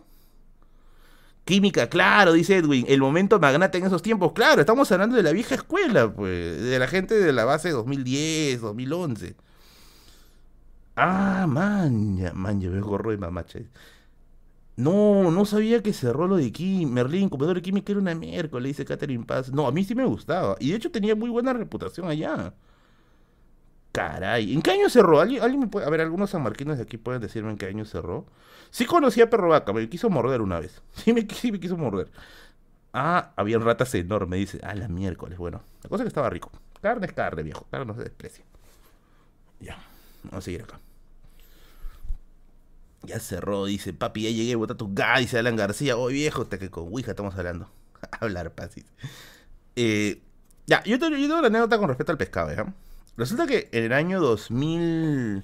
Química, 1.43 1.89
claro, 1.89 2.33
dice 2.33 2.57
Edwin, 2.57 2.85
el 2.87 3.01
momento 3.01 3.39
magnate 3.39 3.79
en 3.79 3.85
esos 3.87 4.03
tiempos, 4.03 4.33
claro, 4.33 4.61
estamos 4.61 4.91
hablando 4.91 5.15
de 5.15 5.23
la 5.23 5.31
vieja 5.31 5.55
escuela, 5.55 6.13
pues, 6.13 6.61
de 6.61 6.77
la 6.77 6.87
gente 6.87 7.15
de 7.15 7.33
la 7.33 7.43
base 7.43 7.71
2010, 7.71 8.61
2011. 8.61 9.35
Ah, 10.95 11.47
man, 11.47 12.31
man, 12.35 12.61
yo 12.61 12.71
gorro 12.81 13.11
de 13.11 13.17
mamacha. 13.17 13.59
No, 14.79 15.29
no 15.29 15.43
sabía 15.43 15.83
que 15.83 15.91
cerró 15.91 16.25
lo 16.25 16.37
de 16.37 16.53
Kim, 16.53 16.89
Merlín, 16.89 17.27
comedor 17.27 17.55
de 17.55 17.61
química 17.61 17.91
era 17.91 17.99
una 17.99 18.15
miércoles, 18.15 18.69
dice 18.69 18.85
Catherine 18.85 19.25
Paz. 19.25 19.51
No, 19.51 19.67
a 19.67 19.73
mí 19.73 19.83
sí 19.83 19.93
me 19.93 20.05
gustaba. 20.05 20.55
Y 20.57 20.69
de 20.71 20.77
hecho 20.77 20.89
tenía 20.89 21.15
muy 21.15 21.29
buena 21.29 21.51
reputación 21.51 22.07
allá. 22.07 22.53
Caray, 23.91 24.53
¿en 24.53 24.61
qué 24.61 24.71
año 24.71 24.89
cerró? 24.89 25.19
¿Alguien, 25.19 25.43
alguien 25.43 25.59
me 25.59 25.67
puede, 25.67 25.85
a 25.85 25.89
ver, 25.89 25.99
algunos 25.99 26.29
sanmarquinos 26.29 26.77
de 26.77 26.83
aquí 26.83 26.97
pueden 26.97 27.21
decirme 27.21 27.51
en 27.51 27.57
qué 27.57 27.65
año 27.65 27.83
cerró? 27.83 28.25
Sí 28.69 28.85
conocí 28.85 29.19
a 29.19 29.29
Perro 29.29 29.49
Vaca, 29.49 29.73
me 29.73 29.89
quiso 29.89 30.09
morder 30.09 30.41
una 30.41 30.61
vez. 30.61 30.81
Sí 30.93 31.11
me, 31.11 31.27
quiso 31.27 31.75
morder. 31.75 32.09
Ah, 32.93 33.33
habían 33.35 33.61
ratas 33.61 33.93
enormes, 33.95 34.39
dice. 34.39 34.59
Ah, 34.63 34.75
la 34.75 34.87
miércoles. 34.87 35.37
Bueno, 35.37 35.61
la 35.83 35.89
cosa 35.89 36.03
es 36.03 36.05
que 36.05 36.09
estaba 36.09 36.29
rico. 36.29 36.51
Carne 36.81 37.05
es 37.05 37.13
carne, 37.13 37.43
viejo. 37.43 37.67
Carne 37.69 37.85
no 37.85 37.95
se 37.95 38.03
desprecia. 38.03 38.45
Ya, 39.59 39.77
vamos 40.23 40.37
a 40.37 40.41
seguir 40.41 40.63
acá. 40.63 40.79
Ya 43.03 43.19
cerró, 43.19 43.65
dice. 43.65 43.93
Papi, 43.93 44.23
ya 44.23 44.29
llegué, 44.29 44.55
bota 44.55 44.75
tu 44.75 44.93
gas, 44.93 45.19
dice 45.19 45.39
Alan 45.39 45.55
García. 45.55 45.97
Oh, 45.97 46.07
viejo, 46.07 46.43
hasta 46.43 46.59
que 46.59 46.69
con 46.69 46.85
Ouija 46.87 47.11
estamos 47.11 47.35
hablando. 47.35 47.69
Hablar, 48.19 48.53
paz. 48.53 48.71
Eh, 49.75 50.21
ya, 50.67 50.83
yo 50.83 50.99
tengo, 50.99 51.15
yo 51.17 51.27
tengo 51.27 51.39
una 51.39 51.47
anécdota 51.47 51.77
con 51.77 51.87
respecto 51.87 52.11
al 52.11 52.17
pescado, 52.17 52.53
¿ya? 52.53 52.73
Resulta 53.17 53.47
que 53.47 53.69
en 53.71 53.85
el 53.85 53.93
año 53.93 54.19
2000... 54.19 55.43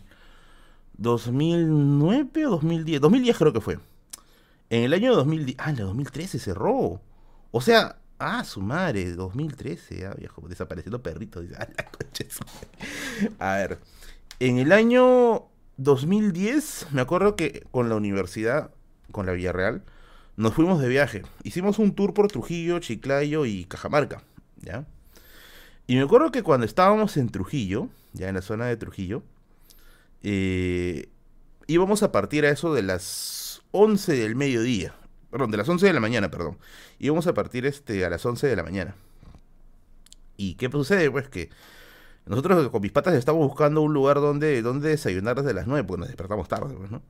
2009 0.98 2.46
o 2.46 2.50
2010. 2.52 3.02
2010 3.02 3.38
creo 3.38 3.54
que 3.54 3.62
fue. 3.62 3.80
En 4.70 4.84
el 4.84 4.94
año 4.94 5.16
2010. 5.16 5.58
Ah, 5.60 5.70
en 5.72 5.78
el 5.78 5.86
2013 5.86 6.40
cerró. 6.40 7.02
O 7.52 7.62
sea, 7.62 7.98
ah, 8.20 8.44
su 8.44 8.62
madre, 8.62 9.12
2013, 9.14 10.06
ah, 10.06 10.16
viejo, 10.18 10.48
desapareciendo 10.48 11.02
perrito. 11.02 11.42
Dice, 11.42 11.56
ah, 13.40 13.54
a 13.54 13.58
ver, 13.58 13.80
en 14.40 14.58
el 14.58 14.72
año 14.72 15.48
2010, 15.78 16.88
me 16.92 17.02
acuerdo 17.02 17.36
que 17.36 17.66
con 17.72 17.90
la 17.90 17.96
universidad, 17.96 18.72
con 19.12 19.26
la 19.26 19.34
Villarreal, 19.34 19.84
nos 20.38 20.54
fuimos 20.54 20.82
de 20.82 20.88
viaje. 20.88 21.24
Hicimos 21.44 21.80
un 21.80 21.94
tour 21.94 22.14
por 22.14 22.28
Trujillo, 22.28 22.80
Chiclayo 22.80 23.46
y 23.46 23.66
Cajamarca, 23.66 24.24
¿ya? 24.58 24.86
Y 25.88 25.96
me 25.96 26.02
acuerdo 26.02 26.32
que 26.32 26.44
cuando 26.44 26.66
estábamos 26.66 27.18
en 27.18 27.30
Trujillo, 27.30 27.90
ya 28.14 28.30
en 28.30 28.36
la 28.36 28.42
zona 28.42 28.66
de 28.66 28.78
Trujillo, 28.78 29.24
eh, 30.24 31.10
íbamos 31.68 32.04
a 32.04 32.12
partir 32.12 32.46
a 32.46 32.50
eso 32.50 32.74
de 32.74 32.82
las 32.82 33.62
11 33.72 34.14
del 34.14 34.36
mediodía, 34.36 34.96
perdón, 35.30 35.52
de 35.52 35.58
las 35.58 35.70
11 35.70 35.86
de 35.86 35.94
la 35.94 36.00
mañana, 36.00 36.32
perdón. 36.32 36.58
Íbamos 37.00 37.28
a 37.28 37.34
partir 37.34 37.66
este, 37.66 38.04
a 38.06 38.10
las 38.10 38.26
11 38.26 38.48
de 38.48 38.56
la 38.56 38.64
mañana. 38.64 38.96
¿Y 40.38 40.56
qué 40.56 40.70
sucede? 40.70 41.12
Pues 41.12 41.30
que 41.30 41.50
nosotros 42.26 42.70
con 42.70 42.82
mis 42.82 42.92
patas 42.92 43.14
estábamos 43.14 43.48
buscando 43.48 43.82
un 43.82 43.94
lugar 43.94 44.20
donde, 44.20 44.62
donde 44.62 44.90
desayunar 44.90 45.36
desde 45.36 45.54
las 45.54 45.68
9, 45.68 45.86
porque 45.88 46.00
nos 46.00 46.08
despertamos 46.08 46.48
tarde, 46.48 46.74
pues, 46.76 46.90
¿no? 46.90 47.02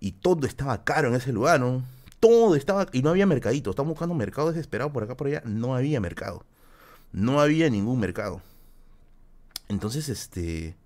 Y 0.00 0.12
todo 0.12 0.46
estaba 0.46 0.84
caro 0.84 1.08
en 1.08 1.14
ese 1.14 1.32
lugar, 1.32 1.60
¿no? 1.60 1.82
Todo 2.20 2.54
estaba... 2.54 2.86
Y 2.92 3.02
no 3.02 3.10
había 3.10 3.26
mercadito. 3.26 3.70
Estábamos 3.70 3.94
buscando 3.94 4.14
mercado 4.14 4.52
desesperado 4.52 4.92
por 4.92 5.02
acá, 5.02 5.16
por 5.16 5.26
allá. 5.26 5.42
No 5.44 5.74
había 5.74 6.00
mercado. 6.00 6.44
No 7.12 7.40
había 7.40 7.68
ningún 7.70 8.00
mercado. 8.00 8.42
Entonces, 9.68 10.08
este... 10.08 10.76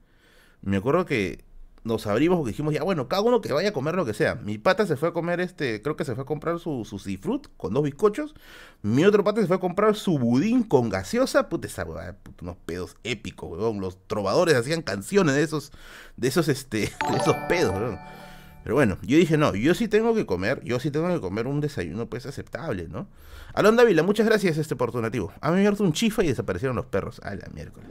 Me 0.62 0.76
acuerdo 0.76 1.04
que 1.04 1.44
nos 1.84 2.06
abrimos 2.06 2.38
porque 2.38 2.50
dijimos, 2.50 2.74
ya 2.74 2.82
bueno, 2.82 3.08
cada 3.08 3.22
uno 3.22 3.40
que 3.40 3.52
vaya 3.52 3.70
a 3.70 3.72
comer 3.72 3.94
lo 3.94 4.04
que 4.04 4.14
sea. 4.14 4.34
Mi 4.36 4.58
pata 4.58 4.86
se 4.86 4.96
fue 4.96 5.08
a 5.08 5.12
comer 5.12 5.40
este, 5.40 5.82
creo 5.82 5.96
que 5.96 6.04
se 6.04 6.14
fue 6.14 6.22
a 6.22 6.26
comprar 6.26 6.58
su, 6.58 6.84
su 6.84 6.98
seafood 6.98 7.46
con 7.56 7.74
dos 7.74 7.82
bizcochos. 7.82 8.34
Mi 8.82 9.04
otro 9.04 9.24
pata 9.24 9.40
se 9.40 9.46
fue 9.46 9.56
a 9.56 9.60
comprar 9.60 9.96
su 9.96 10.18
budín 10.18 10.62
con 10.62 10.88
gaseosa. 10.88 11.48
Puta, 11.48 11.66
esa 11.66 11.86
unos 12.42 12.56
pedos 12.66 12.96
épicos. 13.04 13.58
Los 13.76 13.98
trovadores 14.06 14.54
hacían 14.56 14.82
canciones 14.82 15.34
de 15.34 15.42
esos, 15.42 15.72
de 16.16 16.28
esos, 16.28 16.48
este, 16.48 16.78
de 17.10 17.16
esos 17.16 17.36
pedos. 17.48 17.98
Pero 18.62 18.74
bueno, 18.74 18.98
yo 19.02 19.16
dije, 19.16 19.38
no, 19.38 19.54
yo 19.54 19.74
sí 19.74 19.88
tengo 19.88 20.14
que 20.14 20.26
comer, 20.26 20.62
yo 20.62 20.78
sí 20.78 20.90
tengo 20.90 21.08
que 21.08 21.20
comer 21.20 21.46
un 21.46 21.60
desayuno 21.60 22.08
pues 22.08 22.26
aceptable, 22.26 22.88
¿no? 22.88 23.08
Alon 23.54 23.76
Dávila, 23.76 24.02
muchas 24.02 24.26
gracias 24.26 24.58
este 24.58 24.76
por 24.76 24.94
nativo. 24.96 25.32
Ha 25.40 25.48
abierto 25.48 25.84
un 25.84 25.92
chifa 25.92 26.22
y 26.22 26.28
desaparecieron 26.28 26.76
los 26.76 26.86
perros. 26.86 27.20
A 27.24 27.34
la 27.34 27.48
miércoles. 27.54 27.88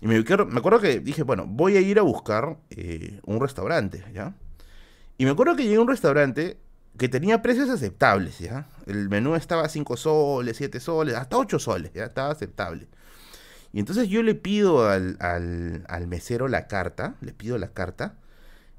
Y 0.00 0.06
me, 0.06 0.16
acuerdo 0.16 0.80
que 0.80 1.00
dije, 1.00 1.22
bueno, 1.22 1.46
voy 1.46 1.76
a 1.76 1.80
ir 1.80 1.98
a 1.98 2.02
buscar 2.02 2.58
eh, 2.70 3.20
un 3.24 3.40
restaurante, 3.40 4.04
¿ya? 4.12 4.34
Y 5.18 5.24
me 5.24 5.30
acuerdo 5.30 5.56
que 5.56 5.64
llegué 5.64 5.76
a 5.76 5.80
un 5.80 5.88
restaurante 5.88 6.58
que 6.98 7.08
tenía 7.08 7.42
precios 7.42 7.68
aceptables, 7.70 8.38
¿ya? 8.38 8.66
El 8.86 9.08
menú 9.08 9.34
estaba 9.34 9.68
5 9.68 9.96
soles, 9.96 10.56
7 10.56 10.80
soles, 10.80 11.14
hasta 11.14 11.36
8 11.36 11.58
soles, 11.58 11.92
¿ya? 11.92 12.04
Estaba 12.04 12.30
aceptable. 12.30 12.88
Y 13.72 13.80
entonces 13.80 14.08
yo 14.08 14.22
le 14.22 14.34
pido 14.34 14.88
al, 14.88 15.16
al, 15.20 15.84
al 15.88 16.06
mesero 16.06 16.48
la 16.48 16.68
carta, 16.68 17.16
le 17.20 17.32
pido 17.32 17.58
la 17.58 17.72
carta, 17.72 18.16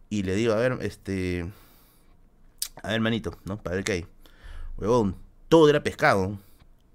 y 0.10 0.24
le 0.24 0.36
digo, 0.36 0.54
a 0.54 0.58
ver, 0.58 0.78
este... 0.82 1.52
A 2.84 2.90
ver, 2.90 3.02
manito, 3.02 3.38
¿no? 3.46 3.62
Para 3.62 3.78
ver 3.78 3.84
qué 3.84 3.92
hay. 3.94 4.08
Huevón, 4.78 5.16
todo 5.50 5.70
era 5.70 5.84
pescado. 5.84 6.38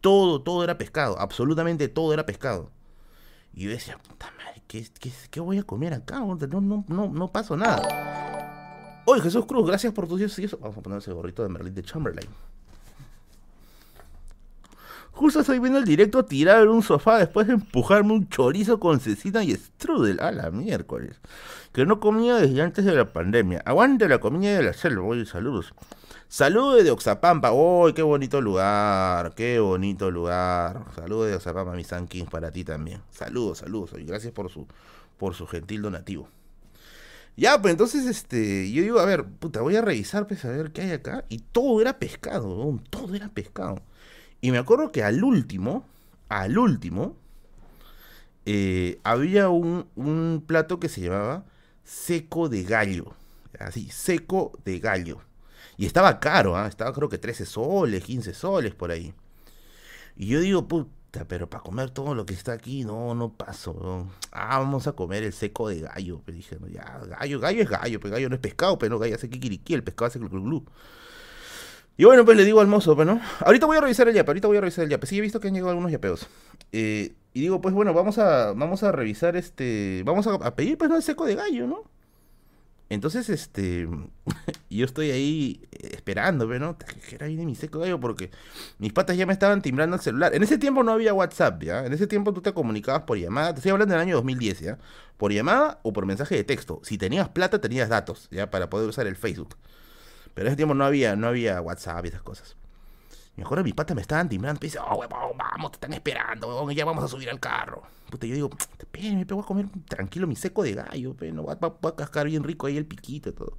Todo, 0.00 0.42
todo 0.42 0.64
era 0.64 0.78
pescado. 0.78 1.18
Absolutamente 1.18 1.88
todo 1.88 2.12
era 2.14 2.26
pescado. 2.26 2.70
Y 3.52 3.64
yo 3.64 3.70
decía, 3.70 3.98
puta 3.98 4.32
madre, 4.38 4.62
¿qué, 4.66 4.86
qué, 5.30 5.40
voy 5.40 5.58
a 5.58 5.62
comer 5.62 5.94
acá? 5.94 6.20
No, 6.20 6.36
no, 6.36 6.84
no, 6.86 7.08
no 7.08 7.32
paso 7.32 7.56
nada. 7.56 9.02
Oye, 9.06 9.22
Jesús 9.22 9.44
Cruz, 9.46 9.66
gracias 9.66 9.92
por 9.92 10.06
tus 10.06 10.20
eso. 10.20 10.58
Vamos 10.58 10.78
a 10.78 10.80
poner 10.80 10.98
ese 10.98 11.12
gorrito 11.12 11.42
de 11.42 11.48
Merlin 11.48 11.74
de 11.74 11.82
Chamberlain. 11.82 12.28
Justo 15.12 15.40
estoy 15.40 15.58
viendo 15.58 15.78
el 15.78 15.84
directo 15.84 16.24
tirar 16.24 16.68
un 16.68 16.82
sofá 16.82 17.18
después 17.18 17.46
de 17.46 17.54
empujarme 17.54 18.12
un 18.12 18.28
chorizo 18.28 18.78
con 18.78 19.00
cecina 19.00 19.42
y 19.42 19.54
strudel. 19.54 20.20
A 20.20 20.30
la 20.30 20.50
miércoles. 20.50 21.20
Que 21.72 21.84
no 21.84 22.00
comía 22.00 22.36
desde 22.36 22.62
antes 22.62 22.84
de 22.84 22.94
la 22.94 23.12
pandemia. 23.12 23.62
Aguante 23.66 24.08
la 24.08 24.18
comida 24.18 24.56
de 24.56 24.62
la 24.62 24.72
selva. 24.72 25.04
Oye, 25.04 25.26
saludos. 25.26 25.74
Saludos 26.30 26.84
de 26.84 26.92
Oxapampa. 26.92 27.50
¡Uy, 27.52 27.92
qué 27.92 28.02
bonito 28.02 28.40
lugar! 28.40 29.34
¡Qué 29.34 29.58
bonito 29.58 30.12
lugar! 30.12 30.84
Saludos 30.94 31.26
de 31.26 31.34
Oxapampa, 31.34 31.72
mis 31.72 31.88
Kings, 32.08 32.30
para 32.30 32.52
ti 32.52 32.62
también. 32.62 33.02
Saludos, 33.10 33.58
saludos. 33.58 33.90
Gracias 34.06 34.32
por 34.32 34.48
su, 34.48 34.68
por 35.18 35.34
su 35.34 35.48
gentil 35.48 35.82
donativo. 35.82 36.28
Ya, 37.36 37.60
pues 37.60 37.72
entonces, 37.72 38.06
este, 38.06 38.70
yo 38.70 38.80
digo, 38.80 39.00
a 39.00 39.06
ver, 39.06 39.24
puta, 39.24 39.60
voy 39.60 39.74
a 39.74 39.82
revisar, 39.82 40.28
pues, 40.28 40.44
a 40.44 40.50
ver 40.50 40.70
qué 40.70 40.82
hay 40.82 40.92
acá. 40.92 41.24
Y 41.28 41.38
todo 41.40 41.80
era 41.80 41.98
pescado, 41.98 42.78
todo 42.90 43.12
era 43.16 43.28
pescado. 43.30 43.82
Y 44.40 44.52
me 44.52 44.58
acuerdo 44.58 44.92
que 44.92 45.02
al 45.02 45.24
último, 45.24 45.84
al 46.28 46.58
último, 46.58 47.16
eh, 48.46 49.00
había 49.02 49.48
un 49.48 50.44
plato 50.46 50.78
que 50.78 50.88
se 50.88 51.00
llamaba 51.00 51.44
seco 51.82 52.48
de 52.48 52.62
gallo. 52.62 53.16
Así, 53.58 53.90
seco 53.90 54.52
de 54.64 54.78
gallo. 54.78 55.22
Y 55.80 55.86
estaba 55.86 56.20
caro, 56.20 56.58
¿ah? 56.58 56.68
estaba 56.68 56.92
creo 56.92 57.08
que 57.08 57.16
13 57.16 57.46
soles, 57.46 58.04
15 58.04 58.34
soles 58.34 58.74
por 58.74 58.90
ahí. 58.90 59.14
Y 60.14 60.26
yo 60.26 60.40
digo, 60.40 60.68
puta, 60.68 61.24
pero 61.26 61.48
para 61.48 61.62
comer 61.62 61.88
todo 61.88 62.14
lo 62.14 62.26
que 62.26 62.34
está 62.34 62.52
aquí, 62.52 62.84
no, 62.84 63.14
no 63.14 63.32
paso. 63.32 64.06
Ah, 64.30 64.58
vamos 64.58 64.86
a 64.86 64.92
comer 64.92 65.22
el 65.22 65.32
seco 65.32 65.70
de 65.70 65.80
gallo. 65.80 66.20
Pero 66.26 66.36
dije, 66.36 66.58
ya, 66.70 67.00
gallo, 67.08 67.40
gallo 67.40 67.62
es 67.62 67.70
gallo, 67.70 67.98
pero 67.98 68.12
gallo 68.12 68.28
no 68.28 68.34
es 68.34 68.42
pescado, 68.42 68.78
pero 68.78 68.90
no, 68.90 68.98
gallo 68.98 69.14
hace 69.14 69.30
kikiriki, 69.30 69.72
el 69.72 69.82
pescado 69.82 70.08
hace 70.08 70.18
glu, 70.18 70.28
glu, 70.28 70.66
Y 71.96 72.04
bueno, 72.04 72.26
pues 72.26 72.36
le 72.36 72.44
digo 72.44 72.60
al 72.60 72.66
mozo, 72.66 72.94
pues, 72.94 73.06
¿no? 73.06 73.18
Ahorita 73.40 73.64
voy 73.64 73.78
a 73.78 73.80
revisar 73.80 74.06
el 74.06 74.14
yape, 74.14 74.32
ahorita 74.32 74.48
voy 74.48 74.58
a 74.58 74.60
revisar 74.60 74.84
el 74.84 74.90
yape. 74.90 75.06
Sí, 75.06 75.16
he 75.16 75.22
visto 75.22 75.40
que 75.40 75.48
han 75.48 75.54
llegado 75.54 75.70
algunos 75.70 75.90
yapeos. 75.90 76.28
Eh, 76.72 77.14
y 77.32 77.40
digo, 77.40 77.62
pues 77.62 77.74
bueno, 77.74 77.94
vamos 77.94 78.18
a, 78.18 78.52
vamos 78.52 78.82
a 78.82 78.92
revisar 78.92 79.34
este, 79.34 80.02
vamos 80.04 80.26
a, 80.26 80.34
a 80.34 80.54
pedir, 80.54 80.76
pues, 80.76 80.90
¿no? 80.90 80.96
El 80.96 81.02
seco 81.02 81.24
de 81.24 81.36
gallo, 81.36 81.66
¿no? 81.66 81.84
Entonces, 82.90 83.28
este, 83.28 83.88
yo 84.70 84.84
estoy 84.84 85.12
ahí 85.12 85.68
esperando, 85.70 86.46
¿no? 86.46 86.76
Que 86.76 87.14
era 87.14 87.26
de 87.26 87.46
mi 87.46 87.54
seco 87.54 87.78
gallo 87.78 88.00
porque 88.00 88.30
mis 88.78 88.92
patas 88.92 89.16
ya 89.16 89.26
me 89.26 89.32
estaban 89.32 89.62
timbrando 89.62 89.96
el 89.96 90.02
celular. 90.02 90.34
En 90.34 90.42
ese 90.42 90.58
tiempo 90.58 90.82
no 90.82 90.92
había 90.92 91.14
WhatsApp, 91.14 91.62
¿ya? 91.62 91.86
En 91.86 91.92
ese 91.92 92.08
tiempo 92.08 92.34
tú 92.34 92.42
te 92.42 92.52
comunicabas 92.52 93.02
por 93.02 93.16
llamada, 93.16 93.54
te 93.54 93.60
estoy 93.60 93.70
hablando 93.70 93.94
del 93.94 94.02
año 94.02 94.16
2010, 94.16 94.60
¿ya? 94.60 94.78
Por 95.16 95.32
llamada 95.32 95.78
o 95.84 95.92
por 95.92 96.04
mensaje 96.04 96.34
de 96.34 96.42
texto. 96.42 96.80
Si 96.82 96.98
tenías 96.98 97.28
plata, 97.28 97.60
tenías 97.60 97.88
datos, 97.88 98.28
¿ya? 98.32 98.50
Para 98.50 98.68
poder 98.68 98.88
usar 98.88 99.06
el 99.06 99.16
Facebook. 99.16 99.56
Pero 100.34 100.46
en 100.46 100.48
ese 100.48 100.56
tiempo 100.56 100.74
no 100.74 100.84
había, 100.84 101.14
no 101.14 101.28
había 101.28 101.60
WhatsApp 101.60 102.04
y 102.06 102.08
esas 102.08 102.22
cosas. 102.22 102.56
Me 103.40 103.44
acuerdo 103.44 103.64
mis 103.64 103.72
patas 103.72 103.94
me 103.94 104.02
estaban 104.02 104.28
timbrando 104.28 104.58
y 104.60 104.66
dice, 104.66 104.78
oh, 104.80 104.96
huevón, 104.96 105.38
vamos, 105.38 105.70
te 105.70 105.76
están 105.76 105.94
esperando, 105.94 106.46
huevón, 106.46 106.74
ya 106.74 106.84
vamos 106.84 107.02
a 107.02 107.08
subir 107.08 107.30
al 107.30 107.40
carro. 107.40 107.82
Puta, 108.10 108.26
yo 108.26 108.34
digo, 108.34 108.50
espérenme, 108.78 109.24
me 109.24 109.24
voy 109.24 109.42
a 109.42 109.46
comer 109.46 109.66
tranquilo 109.88 110.26
mi 110.26 110.36
seco 110.36 110.62
de 110.62 110.74
gallo, 110.74 111.14
pe, 111.14 111.32
no, 111.32 111.44
voy, 111.44 111.56
a, 111.58 111.96
cascar 111.96 112.26
bien 112.26 112.44
rico 112.44 112.66
ahí 112.66 112.76
el 112.76 112.84
piquito 112.84 113.30
y 113.30 113.32
todo. 113.32 113.56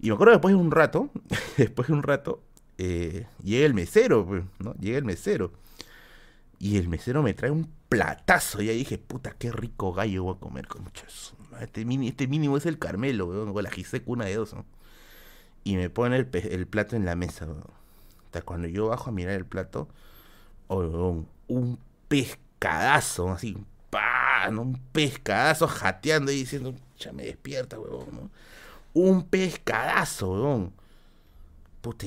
Y 0.00 0.08
me 0.08 0.14
acuerdo 0.16 0.32
después 0.32 0.54
de 0.54 0.60
un 0.60 0.70
rato, 0.70 1.08
después 1.56 1.88
de 1.88 1.94
un 1.94 2.02
rato, 2.02 2.42
eh, 2.76 3.26
llega 3.42 3.64
el 3.64 3.72
mesero, 3.72 4.44
¿no? 4.58 4.74
Llega 4.74 4.98
el 4.98 5.04
mesero. 5.06 5.50
Y 6.58 6.76
el 6.76 6.88
mesero 6.88 7.22
me 7.22 7.32
trae 7.32 7.50
un 7.50 7.72
platazo. 7.88 8.60
Y 8.60 8.68
ahí 8.68 8.76
dije, 8.76 8.98
puta, 8.98 9.30
qué 9.38 9.50
rico 9.50 9.94
gallo 9.94 10.24
voy 10.24 10.36
a 10.36 10.40
comer 10.40 10.66
con 10.66 10.84
muchos. 10.84 11.34
Este, 11.58 11.86
este 12.06 12.26
mínimo 12.26 12.58
es 12.58 12.66
el 12.66 12.78
Carmelo, 12.78 13.28
weón, 13.28 13.54
con 13.54 13.64
la 13.64 13.70
giseca 13.70 14.04
una 14.08 14.26
de 14.26 14.34
dos, 14.34 14.52
¿no? 14.52 14.66
Y 15.64 15.76
me 15.76 15.88
pone 15.88 16.18
el, 16.18 16.28
el 16.32 16.66
plato 16.66 16.96
en 16.96 17.06
la 17.06 17.16
mesa, 17.16 17.46
Cuando 18.42 18.68
yo 18.68 18.88
bajo 18.88 19.10
a 19.10 19.12
mirar 19.12 19.34
el 19.34 19.46
plato, 19.46 19.88
un 20.68 21.78
pescadazo, 22.08 23.30
así, 23.30 23.56
pa, 23.90 24.48
un 24.50 24.80
pescadazo 24.92 25.66
jateando 25.68 26.32
y 26.32 26.36
diciendo, 26.36 26.74
ya 26.98 27.12
me 27.12 27.24
despierta, 27.24 27.76
¿no? 27.76 28.30
un 28.94 29.24
pescadazo, 29.24 30.32
weón. 30.32 30.72
Puta, 31.80 32.06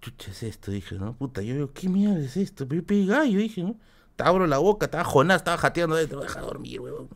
chucha 0.00 0.30
es 0.30 0.42
esto? 0.42 0.70
Dije, 0.70 0.96
¿no? 0.96 1.14
Puta, 1.14 1.42
yo 1.42 1.54
digo, 1.54 1.72
¿qué 1.72 1.88
mierda 1.88 2.20
es 2.20 2.36
esto? 2.36 2.66
Pepe 2.68 3.04
gallo, 3.06 3.38
dije, 3.38 3.62
¿no? 3.62 3.76
Te 4.16 4.24
abro 4.24 4.46
la 4.46 4.58
boca, 4.58 4.86
estaba 4.86 5.04
jonás, 5.04 5.38
estaba 5.38 5.58
jateando 5.58 5.96
adentro, 5.96 6.20
deja 6.20 6.40
dormir, 6.40 6.80
weón. 6.80 7.08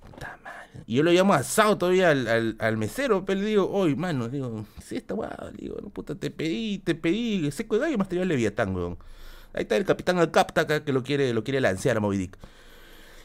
Puta 0.00 0.38
madre. 0.42 0.65
Y 0.86 0.96
yo 0.96 1.02
lo 1.02 1.12
llamo 1.12 1.34
asado 1.34 1.78
todavía 1.78 2.10
al, 2.10 2.56
al, 2.58 2.76
mesero, 2.76 3.24
pero 3.24 3.40
le 3.40 3.46
digo, 3.46 3.70
oye, 3.70 3.96
mano, 3.96 4.28
digo, 4.28 4.66
sí, 4.82 4.96
esta 4.96 5.14
guada, 5.14 5.50
digo, 5.56 5.76
no 5.82 5.90
puta, 5.90 6.14
te 6.14 6.30
pedí, 6.30 6.78
te 6.78 6.94
pedí 6.94 7.50
seco 7.50 7.76
de 7.76 7.82
gallo 7.82 7.98
más 7.98 8.08
te 8.08 8.24
Leviatán, 8.24 8.74
weón. 8.74 8.98
Ahí 9.52 9.62
está 9.62 9.76
el 9.76 9.84
capitán 9.84 10.18
Alcapta 10.18 10.62
acá 10.62 10.84
que 10.84 10.92
lo 10.92 11.02
quiere, 11.02 11.32
lo 11.32 11.42
quiere 11.42 11.60
lancear 11.60 11.96
a 11.96 12.00
Moby 12.00 12.18
Dick. 12.18 12.38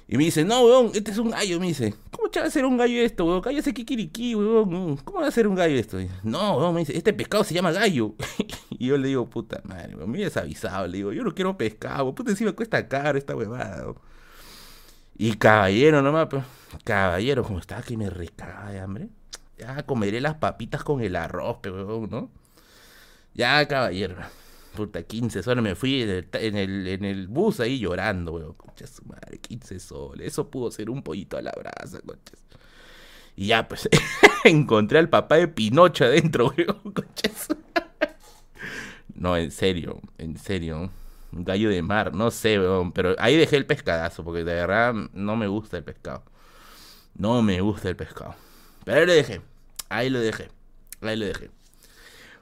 Y 0.08 0.18
me 0.18 0.26
dice, 0.26 0.44
no, 0.44 0.66
weón, 0.66 0.92
este 0.94 1.12
es 1.12 1.18
un 1.18 1.32
gallo, 1.32 1.60
me 1.60 1.68
dice. 1.68 1.94
¿Cómo 2.12 2.30
va 2.36 2.46
a 2.46 2.50
ser 2.50 2.66
un 2.66 2.78
gallo 2.78 3.00
esto, 3.02 3.26
weón? 3.26 3.42
Cállate 3.42 3.74
kikiriki, 3.74 4.36
weón. 4.36 4.98
¿Cómo 4.98 5.22
va 5.22 5.28
a 5.28 5.32
ser 5.32 5.48
un 5.48 5.56
gallo 5.56 5.78
esto? 5.78 5.98
no, 6.24 6.58
weón, 6.58 6.74
me 6.74 6.82
dice, 6.82 6.98
este 6.98 7.14
pescado 7.14 7.44
se 7.44 7.54
llama 7.54 7.72
gallo. 7.72 8.16
y 8.70 8.88
yo 8.88 8.98
le 8.98 9.08
digo, 9.08 9.30
puta 9.30 9.62
madre, 9.64 9.96
weón, 9.96 10.12
me 10.12 10.26
avisado, 10.26 10.88
le 10.88 10.98
digo, 10.98 11.14
yo 11.14 11.24
no 11.24 11.34
quiero 11.34 11.58
pescado, 11.58 12.04
weón. 12.04 12.16
puta, 12.16 12.32
encima 12.32 12.52
cuesta 12.52 12.86
caro 12.88 13.18
esta 13.18 13.36
huevada, 13.36 13.84
weón. 13.84 13.96
Y 15.22 15.36
caballero 15.36 16.02
nomás, 16.02 16.30
pues, 16.32 16.44
caballero, 16.84 17.44
como 17.44 17.60
estaba 17.60 17.84
que 17.84 17.96
me 17.96 18.10
recaba 18.10 18.72
de 18.72 18.80
hambre. 18.80 19.10
Ya 19.56 19.84
comeré 19.84 20.20
las 20.20 20.34
papitas 20.34 20.84
con 20.84 21.00
el 21.00 21.16
arroz, 21.16 21.60
weón, 21.64 22.10
¿no? 22.10 22.32
Ya, 23.36 23.68
caballero. 23.68 24.16
Puta, 24.76 25.04
15 25.04 25.44
soles. 25.44 25.64
Me 25.64 25.76
fui 25.76 26.02
en 26.02 26.58
el, 26.58 26.88
en 26.88 27.06
el, 27.06 27.28
bus 27.28 27.60
ahí 27.60 27.78
llorando, 27.78 28.32
weón. 28.32 28.54
Concha 28.54 28.88
su 28.88 29.06
madre, 29.06 29.38
15 29.38 29.80
soles. 29.80 30.26
Eso 30.26 30.50
pudo 30.50 30.72
ser 30.72 30.90
un 30.90 31.04
pollito 31.04 31.38
a 31.38 31.44
la 31.44 31.52
brasa, 31.52 32.02
conchas. 32.02 32.44
Y 33.36 33.46
ya, 33.46 33.68
pues, 33.68 33.88
encontré 34.44 34.98
al 34.98 35.10
papá 35.10 35.36
de 35.36 35.48
Pinocho 35.48 36.04
adentro, 36.04 36.52
weón. 36.58 36.94
Conchas. 36.94 37.50
No, 39.14 39.38
en 39.38 39.52
serio, 39.52 40.02
en 40.18 40.36
serio. 40.36 40.90
Gallo 41.32 41.70
de 41.70 41.82
mar, 41.82 42.14
no 42.14 42.32
sé. 42.32 42.60
Pero 42.94 43.16
ahí 43.20 43.38
dejé 43.38 43.58
el 43.58 43.66
pescadazo, 43.66 44.24
porque 44.24 44.44
de 44.44 44.54
verdad 44.54 44.94
no 45.14 45.36
me 45.36 45.48
gusta 45.48 45.78
el 45.78 45.84
pescado. 45.84 46.24
No 47.16 47.42
me 47.42 47.62
gusta 47.62 47.90
el 47.90 47.96
pescado. 47.96 48.36
Pero 48.84 49.00
ahí 49.00 49.06
lo 49.06 49.14
dejé. 49.14 49.42
Ahí 49.90 50.10
lo 50.10 50.20
dejé. 50.20 50.50
Ahí 51.02 51.18
lo 51.18 51.26
dejé. 51.26 51.50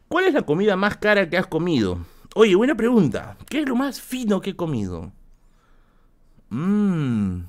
¿Cuál 0.08 0.26
es 0.26 0.34
la 0.34 0.42
comida 0.42 0.76
más 0.76 0.98
cara 0.98 1.30
que 1.30 1.38
has 1.38 1.48
comido? 1.48 2.00
Oye, 2.36 2.56
buena 2.56 2.76
pregunta. 2.76 3.38
¿Qué 3.48 3.62
es 3.62 3.68
lo 3.68 3.76
más 3.76 4.02
fino 4.02 4.42
que 4.42 4.52
he 4.52 4.56
comido? 4.56 5.12
Mmm. 6.50 7.42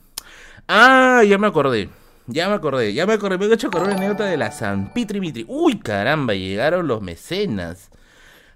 Ah, 0.68 1.22
ya 1.26 1.38
me 1.38 1.46
acordé. 1.46 1.88
Ya 2.26 2.48
me 2.48 2.54
acordé, 2.54 2.92
ya 2.94 3.06
me 3.06 3.14
acordé. 3.14 3.38
Me 3.38 3.46
he 3.46 3.54
hecho 3.54 3.70
con 3.70 3.82
una 3.82 3.94
anécdota 3.94 4.26
de 4.26 4.36
la 4.36 4.52
San 4.52 4.92
Pitri 4.92 5.44
Uy, 5.48 5.78
caramba, 5.80 6.34
llegaron 6.34 6.86
los 6.86 7.02
mecenas. 7.02 7.90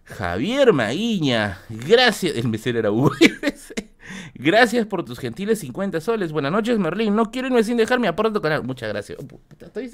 Javier 0.05 0.73
Maguiña, 0.73 1.61
gracias. 1.69 2.37
El 2.37 2.49
mesero 2.49 2.79
era 2.79 2.91
Hugo. 2.91 3.13
gracias 4.35 4.87
por 4.87 5.05
tus 5.05 5.19
gentiles 5.19 5.61
50 5.61 6.01
soles. 6.01 6.33
Buenas 6.33 6.53
noches, 6.53 6.79
Merlín. 6.79 7.17
No 7.17 7.31
quiero 7.31 7.49
irme 7.49 7.65
sin 7.65 7.77
dejar 7.77 8.01
mi 8.01 8.07
aporte 8.07 8.41
canal. 8.41 8.63
Muchas 8.65 8.89
gracias. 8.91 9.19
Oh, 9.19 9.41
estoy 9.59 9.91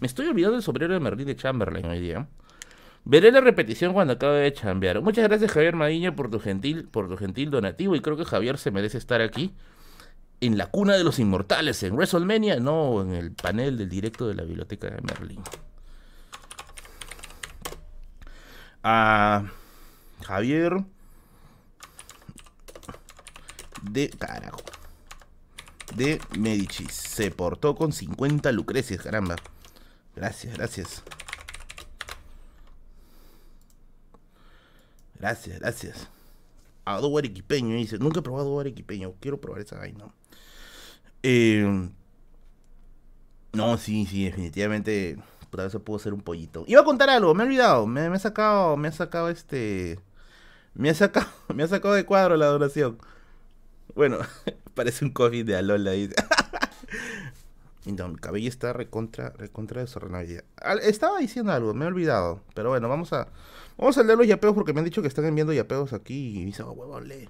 Me 0.00 0.06
estoy 0.06 0.28
olvidando 0.28 0.54
del 0.54 0.62
sombrero 0.62 0.94
de 0.94 1.00
Merlín 1.00 1.26
de 1.26 1.36
Chamberlain 1.36 1.86
hoy 1.86 2.00
día. 2.00 2.28
Veré 3.04 3.30
la 3.30 3.40
repetición 3.40 3.92
cuando 3.92 4.14
acabe 4.14 4.40
de 4.40 4.52
chambear. 4.52 5.00
Muchas 5.00 5.24
gracias 5.28 5.52
Javier 5.52 5.76
Madiña 5.76 6.16
por 6.16 6.28
tu 6.28 6.40
gentil, 6.40 6.88
por 6.88 7.08
tu 7.08 7.16
gentil 7.16 7.50
donativo 7.50 7.94
y 7.94 8.00
creo 8.00 8.16
que 8.16 8.24
Javier 8.24 8.58
se 8.58 8.72
merece 8.72 8.98
estar 8.98 9.20
aquí 9.20 9.54
en 10.40 10.58
la 10.58 10.66
cuna 10.66 10.94
de 10.96 11.04
los 11.04 11.18
inmortales, 11.18 11.82
en 11.82 11.94
WrestleMania, 11.94 12.58
no 12.58 13.02
en 13.02 13.12
el 13.12 13.32
panel 13.32 13.78
del 13.78 13.88
directo 13.88 14.26
de 14.26 14.34
la 14.34 14.42
biblioteca 14.42 14.88
de 14.88 15.00
Merlin. 15.02 15.40
A 18.88 19.42
Javier 20.22 20.84
de 23.82 24.08
carajo. 24.10 24.60
De 25.96 26.20
Medici. 26.38 26.86
Se 26.88 27.32
portó 27.32 27.74
con 27.74 27.92
50 27.92 28.52
lucrecias, 28.52 29.02
caramba. 29.02 29.34
Gracias, 30.14 30.56
gracias. 30.56 31.02
Gracias, 35.18 35.58
gracias. 35.58 36.08
Adobo 36.84 37.18
arequipeño, 37.18 37.74
dice. 37.74 37.98
Nunca 37.98 38.20
he 38.20 38.22
probado 38.22 38.44
adobo 38.44 38.60
arequipeño. 38.60 39.14
Quiero 39.18 39.40
probar 39.40 39.62
esa 39.62 39.78
vaina. 39.78 40.04
Eh, 41.24 41.90
no, 43.52 43.78
sí, 43.78 44.06
sí, 44.06 44.26
definitivamente. 44.26 45.18
Por 45.56 45.64
eso 45.64 45.80
puedo 45.80 45.98
ser 45.98 46.12
un 46.12 46.20
pollito. 46.20 46.64
Iba 46.66 46.82
a 46.82 46.84
contar 46.84 47.08
algo, 47.08 47.32
me 47.32 47.42
he 47.42 47.46
olvidado. 47.46 47.86
Me, 47.86 48.10
me, 48.10 48.16
he 48.16 48.20
sacado, 48.20 48.76
me 48.76 48.88
ha 48.88 48.92
sacado 48.92 49.30
este. 49.30 49.98
Me 50.74 50.90
ha 50.90 50.94
sacado, 50.94 51.26
me 51.54 51.62
ha 51.62 51.68
sacado 51.68 51.94
de 51.94 52.04
cuadro 52.04 52.36
la 52.36 52.44
donación. 52.44 52.98
Bueno, 53.94 54.18
parece 54.74 55.06
un 55.06 55.12
coffee 55.12 55.44
de 55.44 55.56
Alola. 55.56 55.92
Dice. 55.92 56.14
No, 57.86 58.08
mi 58.08 58.16
cabello 58.16 58.48
está 58.48 58.72
recontra, 58.72 59.30
recontra 59.38 59.80
desordenado. 59.80 60.42
Estaba 60.82 61.20
diciendo 61.20 61.52
algo, 61.52 61.72
me 61.72 61.84
he 61.84 61.88
olvidado. 61.88 62.42
Pero 62.52 62.70
bueno, 62.70 62.88
vamos 62.88 63.12
a, 63.12 63.28
vamos 63.78 63.96
a 63.96 64.02
leer 64.02 64.18
los 64.18 64.26
yapeos 64.26 64.54
porque 64.54 64.72
me 64.72 64.80
han 64.80 64.86
dicho 64.86 65.02
que 65.02 65.08
están 65.08 65.24
enviando 65.24 65.52
yapeos 65.52 65.92
aquí. 65.92 66.40
Y 66.40 66.44
dice, 66.44 66.64
oh, 66.64 66.72
huevón, 66.72 67.06
lee. 67.06 67.28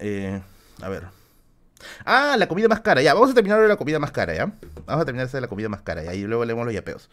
Eh, 0.00 0.42
a 0.80 0.88
ver. 0.88 1.21
Ah, 2.04 2.36
la 2.38 2.48
comida 2.48 2.68
más 2.68 2.80
cara. 2.80 3.02
Ya, 3.02 3.14
vamos 3.14 3.30
a 3.30 3.34
terminar 3.34 3.60
la 3.60 3.76
comida 3.76 3.98
más 3.98 4.12
cara, 4.12 4.34
¿ya? 4.34 4.52
Vamos 4.86 5.02
a 5.02 5.04
terminar 5.04 5.30
de 5.30 5.40
la 5.40 5.48
comida 5.48 5.68
más 5.68 5.82
cara, 5.82 6.02
¿ya? 6.02 6.14
Y 6.14 6.22
luego 6.22 6.44
leemos 6.44 6.64
los 6.64 6.74
yapeos. 6.74 7.08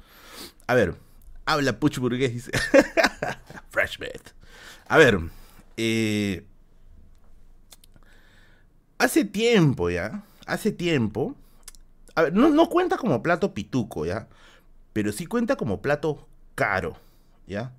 A 0.68 0.76
ver. 0.76 0.96
Habla 1.46 1.80
Puch 1.80 1.98
Burgués, 1.98 2.34
dice. 2.34 2.52
Fresh 3.72 4.00
A 4.88 4.98
ver. 4.98 5.20
Eh, 5.78 6.46
hace 8.98 9.26
tiempo, 9.26 9.90
¿ya? 9.90 10.24
Hace 10.46 10.72
tiempo 10.72 11.36
a 12.20 12.24
ver, 12.24 12.34
no, 12.34 12.68
cuenta 12.68 12.98
como 12.98 13.24
plato 13.24 13.54
pituco, 13.54 14.06
¿ya? 14.06 14.28
Pero 14.92 15.14
sí 15.14 15.26
cuenta 15.26 15.56
como 15.56 15.82
plato 15.82 16.28
caro, 16.54 16.98
¿ya? 17.48 17.72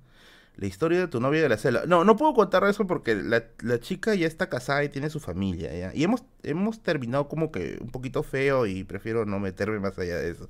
La 0.61 0.67
historia 0.67 0.99
de 0.99 1.07
tu 1.07 1.19
novia 1.19 1.41
de 1.41 1.49
la 1.49 1.57
celda. 1.57 1.87
No, 1.87 2.03
no 2.03 2.15
puedo 2.15 2.35
contar 2.35 2.63
eso 2.65 2.85
porque 2.85 3.15
la, 3.15 3.79
chica 3.79 4.13
ya 4.13 4.27
está 4.27 4.47
casada 4.47 4.83
y 4.83 4.89
tiene 4.89 5.09
su 5.09 5.19
familia, 5.19 5.75
¿ya? 5.75 5.91
Y 5.95 6.03
hemos, 6.03 6.23
hemos 6.43 6.83
terminado 6.83 7.27
como 7.27 7.51
que 7.51 7.79
un 7.81 7.89
poquito 7.89 8.21
feo 8.21 8.67
y 8.67 8.83
prefiero 8.83 9.25
no 9.25 9.39
meterme 9.39 9.79
más 9.79 9.97
allá 9.97 10.17
de 10.17 10.29
eso. 10.29 10.49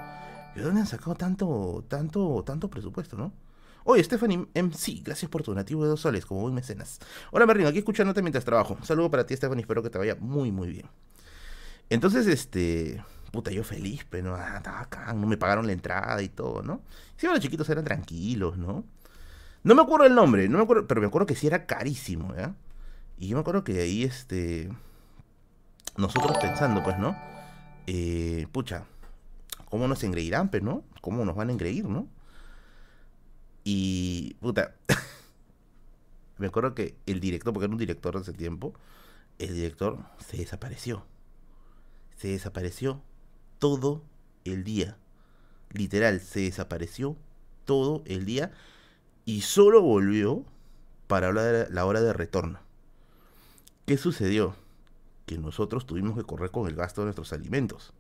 ¿Y 0.55 0.59
de 0.59 0.65
dónde 0.67 0.83
han 0.83 0.87
sacado 0.87 1.15
tanto, 1.15 1.87
tanto, 1.89 2.43
tanto 2.45 2.69
presupuesto, 2.69 3.17
no? 3.17 3.33
Oye, 3.85 4.05
Stephanie 4.05 4.47
MC, 4.53 5.01
gracias 5.03 5.31
por 5.31 5.43
tu 5.43 5.55
nativo 5.55 5.85
de 5.85 5.89
dos 5.89 6.03
soles, 6.03 6.27
como 6.27 6.43
buen 6.43 6.53
mecenas. 6.53 6.99
Hola, 7.31 7.47
Merlin, 7.47 7.67
aquí 7.67 7.79
escuchándote 7.79 8.21
mientras 8.21 8.45
trabajo. 8.45 8.77
Un 8.79 8.85
saludo 8.85 9.11
para 9.11 9.25
ti, 9.25 9.35
Stephanie, 9.35 9.63
espero 9.63 9.83
que 9.83 9.89
te 9.89 9.97
vaya 9.97 10.17
muy, 10.17 10.53
muy 10.53 10.69
bien. 10.69 10.87
Entonces, 11.89 12.27
este. 12.27 13.03
Puta, 13.31 13.51
yo 13.51 13.63
feliz, 13.63 14.07
pero 14.09 14.35
ah, 14.35 14.57
estaba 14.57 14.81
acá, 14.81 15.13
no 15.13 15.27
me 15.27 15.37
pagaron 15.37 15.67
la 15.67 15.73
entrada 15.73 16.23
y 16.23 16.29
todo, 16.29 16.63
¿no? 16.63 16.81
Sí, 17.17 17.27
los 17.27 17.41
chiquitos 17.41 17.69
eran 17.69 17.85
tranquilos, 17.85 18.57
¿no? 18.57 18.85
No 19.65 19.75
me 19.75 19.83
acuerdo 19.83 20.07
el 20.07 20.15
nombre, 20.15 20.49
no 20.49 20.59
me 20.59 20.65
acuerdo, 20.65 20.87
pero 20.87 21.01
me 21.01 21.09
acuerdo 21.09 21.27
que 21.27 21.35
sí 21.35 21.47
era 21.47 21.67
carísimo, 21.67 22.35
¿ya? 22.35 22.55
Y 23.19 23.29
yo 23.29 23.37
me 23.37 23.41
acuerdo 23.41 23.65
que 23.65 23.81
ahí, 23.81 24.05
este. 24.05 24.71
Nosotros 25.97 26.39
pensando, 26.39 26.83
pues, 26.83 26.99
¿no? 26.99 27.17
Eh, 27.87 28.47
pucha, 28.53 28.85
¿cómo 29.67 29.89
nos 29.89 30.05
engreirán, 30.05 30.51
pues, 30.51 30.63
no? 30.63 30.85
¿Cómo 31.01 31.25
nos 31.25 31.37
van 31.37 31.49
a 31.51 31.53
engreír, 31.53 31.85
no? 31.87 32.09
Y, 33.65 34.35
puta, 34.41 34.75
me 36.39 36.47
acuerdo 36.47 36.75
que 36.75 36.97
el 37.07 37.21
director, 37.21 37.53
porque 37.53 37.67
era 37.67 37.73
un 37.73 37.79
director 37.79 38.15
de 38.15 38.23
ese 38.23 38.33
tiempo, 38.33 38.73
el 39.39 39.55
director 39.55 39.99
se 40.19 40.39
desapareció. 40.39 41.05
se 42.17 42.29
desapareció 42.29 43.03
todo 43.59 44.03
el 44.45 44.65
día. 44.65 44.97
Literal, 45.73 46.21
se 46.21 46.41
desapareció 46.41 47.17
todo 47.65 48.03
el 48.07 48.25
día 48.25 48.53
y 49.25 49.43
solo 49.43 49.83
volvió 49.83 50.45
para 51.07 51.33
la 51.33 51.85
hora 51.85 52.01
de 52.01 52.13
retorno. 52.13 52.61
¿Qué 53.87 53.97
sucedió? 53.97 54.55
Que 55.27 55.39
nosotros 55.39 55.87
tuvimos 55.87 56.17
que 56.17 56.25
correr 56.25 56.51
con 56.51 56.67
el 56.67 56.75
gasto 56.75 57.03
de 57.03 57.07
nuestros 57.07 57.33
alimentos. 57.33 57.93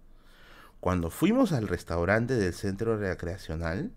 Cuando 0.80 1.10
fuimos 1.10 1.52
al 1.52 1.68
restaurante 1.68 2.34
del 2.34 2.54
centro 2.54 2.96
recreacional, 2.96 3.90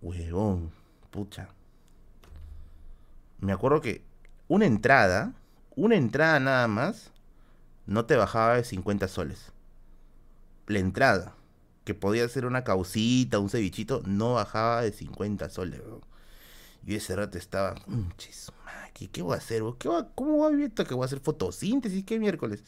huevón, 0.00 0.70
pucha. 1.10 1.48
Me 3.40 3.52
acuerdo 3.52 3.80
que 3.80 4.02
una 4.48 4.66
entrada, 4.66 5.34
una 5.74 5.96
entrada 5.96 6.40
nada 6.40 6.68
más, 6.68 7.10
no 7.86 8.06
te 8.06 8.16
bajaba 8.16 8.56
de 8.56 8.64
50 8.64 9.08
soles. 9.08 9.51
La 10.72 10.78
entrada, 10.78 11.34
que 11.84 11.94
podía 11.94 12.26
ser 12.28 12.46
una 12.46 12.64
causita, 12.64 13.38
un 13.38 13.50
cevichito, 13.50 14.02
no 14.06 14.34
bajaba 14.34 14.82
de 14.82 14.92
50 14.92 15.50
soles. 15.50 15.80
Y 16.86 16.96
ese 16.96 17.14
rato 17.14 17.38
estaba, 17.38 17.74
mm, 17.86 18.08
¿qué, 19.12 19.22
voy 19.22 19.34
a 19.34 19.36
hacer? 19.36 19.62
¿Qué 19.78 19.88
¿Cómo 20.14 20.36
voy 20.38 20.62
a 20.62 20.66
esto? 20.66 20.84
¿Que 20.84 20.94
voy 20.94 21.04
a 21.04 21.06
hacer 21.06 21.20
fotosíntesis? 21.20 22.04
¿Qué 22.04 22.18
miércoles? 22.18 22.64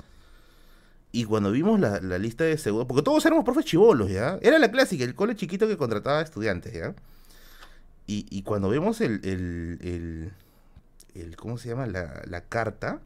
Y 1.12 1.24
cuando 1.24 1.50
vimos 1.50 1.80
la, 1.80 2.00
lista 2.18 2.44
de 2.44 2.58
seguro, 2.58 2.86
porque 2.86 3.02
todos 3.02 3.24
éramos 3.24 3.44
profes 3.44 3.64
chivolos, 3.64 4.10
¿ya? 4.10 4.38
Era 4.42 4.58
la 4.58 4.70
clásica, 4.70 5.04
el 5.04 5.14
cole 5.14 5.36
chiquito 5.36 5.68
que 5.68 5.76
contrataba 5.76 6.20
estudiantes, 6.20 6.72
¿ya? 6.72 6.94
Y, 8.06 8.42
cuando 8.42 8.68
vemos 8.68 9.00
el, 9.00 9.20
el, 9.24 10.32
el, 11.14 11.36
¿cómo 11.36 11.56
se 11.56 11.70
llama? 11.70 11.86
La, 11.86 12.20
la 12.26 12.42
carta, 12.42 13.00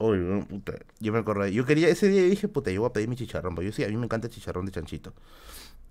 Uy, 0.00 0.18
puta, 0.48 0.72
yo 0.98 1.12
me 1.12 1.18
acordé. 1.18 1.52
Yo 1.52 1.66
quería, 1.66 1.88
ese 1.88 2.08
día 2.08 2.22
dije, 2.22 2.48
puta, 2.48 2.70
yo 2.70 2.80
voy 2.80 2.88
a 2.88 2.92
pedir 2.94 3.08
mi 3.08 3.16
chicharrón. 3.16 3.54
Porque 3.54 3.66
yo 3.66 3.72
sí, 3.72 3.84
a 3.84 3.88
mí 3.88 3.96
me 3.98 4.06
encanta 4.06 4.28
el 4.28 4.32
chicharrón 4.32 4.64
de 4.64 4.72
chanchito. 4.72 5.12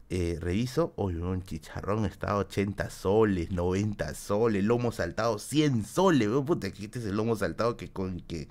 Eh, 0.10 0.38
reviso, 0.42 0.94
uy, 0.98 1.16
un 1.18 1.44
chicharrón 1.44 2.06
está 2.06 2.32
a 2.32 2.38
80 2.38 2.90
soles, 2.90 3.52
90 3.52 4.16
soles, 4.16 4.64
lomo 4.64 4.92
saltado 4.92 5.40
100 5.40 5.86
soles. 5.86 6.30
Puta, 6.46 6.68
este 6.68 7.00
es 7.00 7.06
el 7.06 7.18
lomo 7.18 7.36
saltado 7.36 7.78
que 7.78 7.92
con, 7.92 8.22
que 8.22 8.48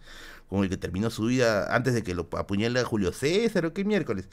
con 0.48 0.62
el 0.64 0.70
que 0.70 0.76
terminó 0.76 1.10
su 1.10 1.26
vida 1.26 1.74
antes 1.74 1.94
de 1.94 2.04
que 2.04 2.14
lo 2.14 2.28
apuñale 2.38 2.80
a 2.80 2.84
Julio 2.84 3.12
César 3.12 3.66
o 3.66 3.74
qué 3.74 3.84
miércoles. 3.84 4.28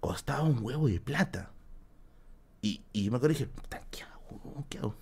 Costaba 0.00 0.44
un 0.44 0.60
huevo 0.64 0.88
de 0.88 1.00
plata. 1.00 1.52
Y, 2.62 2.82
y 2.92 3.10
me 3.10 3.16
acuerdo 3.16 3.34
y 3.34 3.38
dije, 3.38 3.46
puta, 3.50 3.80
¿qué 3.90 4.02
hago? 4.02 4.64
¿Qué 4.68 4.78
hago? 4.78 4.94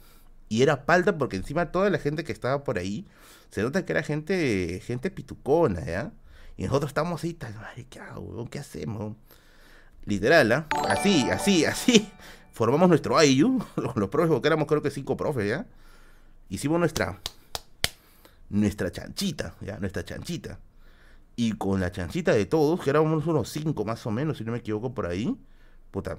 Y 0.49 0.62
era 0.62 0.86
palta 0.86 1.18
porque 1.18 1.36
encima 1.36 1.72
toda 1.72 1.90
la 1.90 1.99
gente 1.99 2.24
que 2.24 2.32
estaba 2.32 2.62
por 2.64 2.78
ahí 2.78 3.07
se 3.51 3.62
nota 3.62 3.84
que 3.84 3.92
era 3.92 4.03
gente, 4.03 4.80
gente 4.84 5.11
pitucona, 5.11 5.84
¿ya? 5.84 6.12
Y 6.57 6.64
nosotros 6.64 6.90
estamos 6.90 7.22
ahí, 7.22 7.34
tal, 7.34 7.55
madre, 7.55 7.86
¿qué 7.88 8.01
hago, 8.01 8.49
¿Qué 8.51 8.59
hacemos? 8.59 9.16
Literal, 10.05 10.53
¿ah? 10.53 10.66
Así, 10.88 11.28
así, 11.30 11.64
así. 11.66 12.11
Formamos 12.53 12.88
nuestro 12.88 13.22
IU, 13.22 13.59
los 13.76 14.09
profes, 14.09 14.30
porque 14.30 14.49
éramos 14.49 14.66
creo 14.66 14.82
que 14.82 14.90
cinco 14.90 15.16
profes, 15.16 15.49
¿ya? 15.49 15.66
Hicimos 16.49 16.78
nuestra, 16.78 17.20
nuestra 18.49 18.90
chanchita, 18.90 19.55
¿ya? 19.61 19.78
Nuestra 19.78 20.05
chanchita. 20.05 20.59
Y 21.34 21.53
con 21.53 21.80
la 21.80 21.92
chanchita 21.92 22.32
de 22.32 22.47
todos, 22.47 22.80
que 22.80 22.90
éramos 22.90 23.26
unos 23.26 23.51
cinco 23.51 23.84
más 23.84 24.07
o 24.07 24.11
menos, 24.11 24.38
si 24.38 24.44
no 24.44 24.53
me 24.53 24.59
equivoco 24.59 24.94
por 24.94 25.07
ahí, 25.07 25.36
puta, 25.90 26.18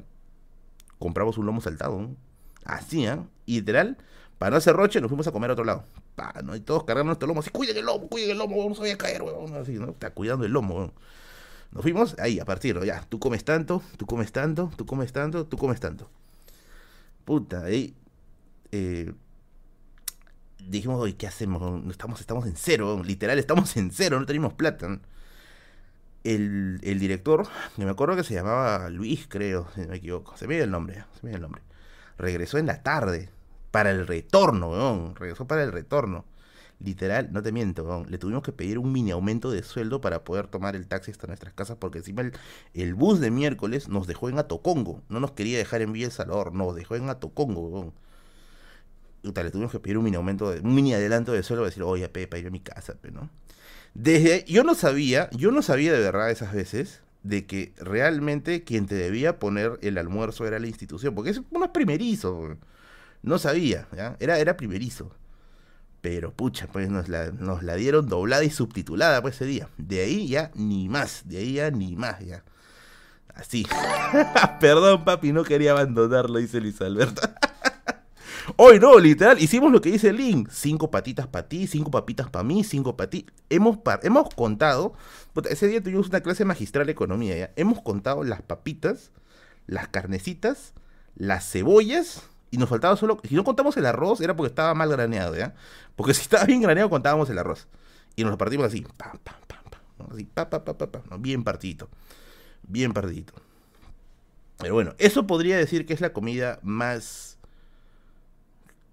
compramos 0.99 1.37
un 1.39 1.47
lomo 1.47 1.61
saltado, 1.61 2.09
Así, 2.67 3.05
¿eh? 3.05 3.17
Literal, 3.45 3.97
para 4.37 4.51
no 4.51 4.57
hacer 4.57 4.75
roche, 4.75 4.99
nos 4.99 5.09
fuimos 5.09 5.25
a 5.27 5.31
comer 5.31 5.49
a 5.49 5.53
otro 5.53 5.65
lado. 5.65 5.85
¿no? 6.43 6.55
Y 6.55 6.59
todos 6.59 6.83
cargando 6.83 7.07
nuestro 7.07 7.27
lomo, 7.27 7.39
así, 7.39 7.49
cuiden 7.49 7.77
el 7.77 7.85
lomo, 7.85 8.07
cuiden 8.09 8.31
el 8.31 8.37
lomo, 8.37 8.57
vamos 8.57 8.79
a 8.79 8.97
caer, 8.97 9.21
weón. 9.21 9.55
Así, 9.55 9.73
¿no? 9.73 9.91
Está 9.91 10.11
cuidando 10.11 10.45
el 10.45 10.51
lomo, 10.51 10.91
Nos 11.71 11.81
fuimos 11.81 12.15
ahí, 12.19 12.39
a 12.39 12.45
partir, 12.45 12.79
ya, 12.83 13.01
tú 13.07 13.19
comes 13.19 13.43
tanto, 13.43 13.81
tú 13.97 14.05
comes 14.05 14.31
tanto, 14.31 14.69
tú 14.75 14.85
comes 14.85 15.13
tanto, 15.13 15.45
tú 15.45 15.57
comes 15.57 15.79
tanto. 15.79 16.09
Puta, 17.23 17.63
ahí. 17.63 17.95
Eh, 18.71 19.13
dijimos, 20.59 20.99
oye, 20.99 21.15
¿qué 21.15 21.27
hacemos? 21.27 21.85
Estamos, 21.89 22.19
estamos 22.19 22.45
en 22.45 22.55
cero, 22.57 23.01
literal, 23.03 23.39
estamos 23.39 23.77
en 23.77 23.91
cero, 23.91 24.19
no 24.19 24.25
tenemos 24.25 24.53
plata. 24.53 24.99
El, 26.23 26.81
director, 26.81 27.47
me 27.77 27.89
acuerdo 27.89 28.17
que 28.17 28.23
se 28.23 28.33
llamaba 28.33 28.89
Luis, 28.89 29.27
creo, 29.29 29.69
si 29.73 29.81
no 29.81 29.87
me 29.87 29.97
equivoco, 29.97 30.35
se 30.35 30.45
me 30.45 30.55
dio 30.55 30.65
el 30.65 30.71
nombre, 30.71 31.05
se 31.13 31.19
me 31.23 31.29
dio 31.29 31.37
el 31.37 31.41
nombre. 31.41 31.61
Regresó 32.17 32.57
en 32.57 32.65
la 32.65 32.83
tarde, 32.83 33.29
para 33.71 33.91
el 33.91 34.07
retorno, 34.07 34.69
weón. 34.71 35.15
Regresó 35.15 35.45
para 35.45 35.63
el 35.63 35.71
retorno. 35.71 36.25
Literal, 36.79 37.29
no 37.31 37.41
te 37.41 37.51
miento, 37.51 37.83
weón. 37.83 38.09
Le 38.09 38.17
tuvimos 38.17 38.43
que 38.43 38.51
pedir 38.51 38.79
un 38.79 38.91
mini 38.91 39.11
aumento 39.11 39.51
de 39.51 39.63
sueldo 39.63 40.01
para 40.01 40.23
poder 40.23 40.47
tomar 40.47 40.75
el 40.75 40.87
taxi 40.87 41.11
hasta 41.11 41.27
nuestras 41.27 41.53
casas 41.53 41.77
porque 41.79 41.99
encima 41.99 42.23
el, 42.73 42.93
bus 42.95 43.19
de 43.19 43.31
miércoles 43.31 43.87
nos 43.87 44.07
dejó 44.07 44.29
en 44.29 44.39
Atocongo. 44.39 45.03
No 45.09 45.19
nos 45.19 45.31
quería 45.31 45.57
dejar 45.57 45.81
en 45.81 45.91
Villa 45.91 46.07
El 46.07 46.11
Salvador, 46.11 46.53
nos 46.53 46.75
dejó 46.75 46.95
en 46.95 47.09
Atocongo, 47.09 47.67
weón. 47.67 47.93
le 49.23 49.51
tuvimos 49.51 49.71
que 49.71 49.79
pedir 49.79 49.97
un 49.97 50.05
mini 50.05 50.17
aumento, 50.17 50.51
de, 50.51 50.61
un 50.61 50.73
mini 50.73 50.93
adelanto 50.93 51.31
de 51.31 51.43
sueldo 51.43 51.63
para 51.63 51.69
decir, 51.69 51.83
oye, 51.83 52.07
Pepe, 52.09 52.39
ir 52.39 52.47
a 52.47 52.51
mi 52.51 52.61
casa, 52.61 52.95
¿no? 53.11 53.29
Desde, 53.93 54.43
yo 54.45 54.63
no 54.63 54.75
sabía, 54.75 55.29
yo 55.31 55.51
no 55.51 55.61
sabía 55.61 55.91
de 55.91 55.99
verdad 55.99 56.29
esas 56.29 56.53
veces 56.53 57.01
de 57.23 57.45
que 57.45 57.73
realmente 57.77 58.63
quien 58.63 58.85
te 58.85 58.95
debía 58.95 59.39
poner 59.39 59.79
el 59.81 59.97
almuerzo 59.97 60.45
era 60.45 60.59
la 60.59 60.67
institución, 60.67 61.15
porque 61.15 61.31
es 61.31 61.41
uno 61.51 61.73
primerizo. 61.73 62.57
No 63.21 63.39
sabía, 63.39 63.87
¿ya? 63.95 64.15
Era, 64.19 64.39
era 64.39 64.57
primerizo. 64.57 65.11
Pero 66.01 66.31
pucha, 66.31 66.67
pues 66.67 66.89
nos 66.89 67.09
la, 67.09 67.31
nos 67.31 67.63
la 67.63 67.75
dieron 67.75 68.07
doblada 68.07 68.43
y 68.43 68.49
subtitulada 68.49 69.21
pues 69.21 69.35
ese 69.35 69.45
día. 69.45 69.69
De 69.77 70.01
ahí 70.01 70.27
ya 70.27 70.51
ni 70.55 70.87
más, 70.87 71.23
de 71.27 71.37
ahí 71.37 71.53
ya 71.53 71.71
ni 71.71 71.95
más, 71.95 72.19
ya. 72.19 72.43
Así. 73.33 73.65
Perdón, 74.59 75.03
papi, 75.03 75.31
no 75.31 75.43
quería 75.43 75.71
abandonarlo, 75.71 76.39
dice 76.39 76.61
Luis 76.61 76.79
Alberto. 76.81 77.21
Hoy 78.55 78.79
no, 78.79 78.97
literal, 78.97 79.41
hicimos 79.41 79.71
lo 79.71 79.81
que 79.81 79.91
dice 79.91 80.13
link. 80.13 80.49
Cinco 80.51 80.89
patitas 80.89 81.27
para 81.27 81.47
ti, 81.47 81.67
cinco 81.67 81.91
papitas 81.91 82.29
para 82.29 82.43
mí, 82.43 82.63
cinco 82.63 82.95
para 82.95 83.09
ti. 83.09 83.25
Hemos, 83.49 83.79
hemos 84.03 84.33
contado, 84.33 84.93
ese 85.45 85.67
día 85.67 85.81
tuvimos 85.81 86.09
una 86.09 86.21
clase 86.21 86.45
magistral 86.45 86.85
de 86.85 86.91
economía. 86.91 87.51
Hemos 87.55 87.81
contado 87.81 88.23
las 88.23 88.41
papitas, 88.41 89.11
las 89.67 89.87
carnecitas, 89.87 90.73
las 91.15 91.49
cebollas 91.49 92.23
y 92.49 92.57
nos 92.57 92.69
faltaba 92.69 92.95
solo, 92.95 93.19
si 93.27 93.35
no 93.35 93.43
contamos 93.43 93.75
el 93.77 93.85
arroz, 93.85 94.21
era 94.21 94.35
porque 94.35 94.49
estaba 94.49 94.73
mal 94.73 94.89
graneado, 94.89 95.35
¿ya? 95.35 95.53
Porque 95.95 96.13
si 96.15 96.21
estaba 96.21 96.45
bien 96.45 96.61
graneado, 96.61 96.89
contábamos 96.89 97.29
el 97.29 97.37
arroz. 97.37 97.67
Y 98.15 98.23
nos 98.23 98.31
lo 98.31 98.37
partimos 98.37 98.65
así, 98.65 98.81
pam, 98.81 99.17
pam, 99.23 99.35
pam, 99.47 99.59
pam, 99.69 100.07
así, 100.11 100.25
pa, 100.25 100.49
pa, 100.49 100.63
pa, 100.63 100.77
pa, 100.77 101.17
bien 101.17 101.43
partidito, 101.43 101.89
bien 102.63 102.93
partidito. 102.93 103.33
Pero 104.57 104.73
bueno, 104.73 104.95
eso 104.97 105.27
podría 105.27 105.57
decir 105.57 105.85
que 105.85 105.93
es 105.93 106.01
la 106.01 106.13
comida 106.13 106.59
más 106.63 107.37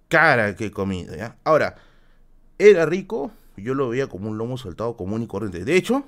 cara 0.09 0.55
que 0.57 0.67
he 0.67 0.71
comido. 0.71 1.15
Ahora, 1.43 1.77
era 2.59 2.85
rico, 2.85 3.33
yo 3.57 3.75
lo 3.75 3.89
veía 3.89 4.09
como 4.09 4.29
un 4.29 4.37
lomo 4.37 4.59
soltado 4.59 4.97
común 4.97 5.23
y 5.23 5.27
corriente. 5.27 5.65
De 5.65 5.75
hecho, 5.75 6.05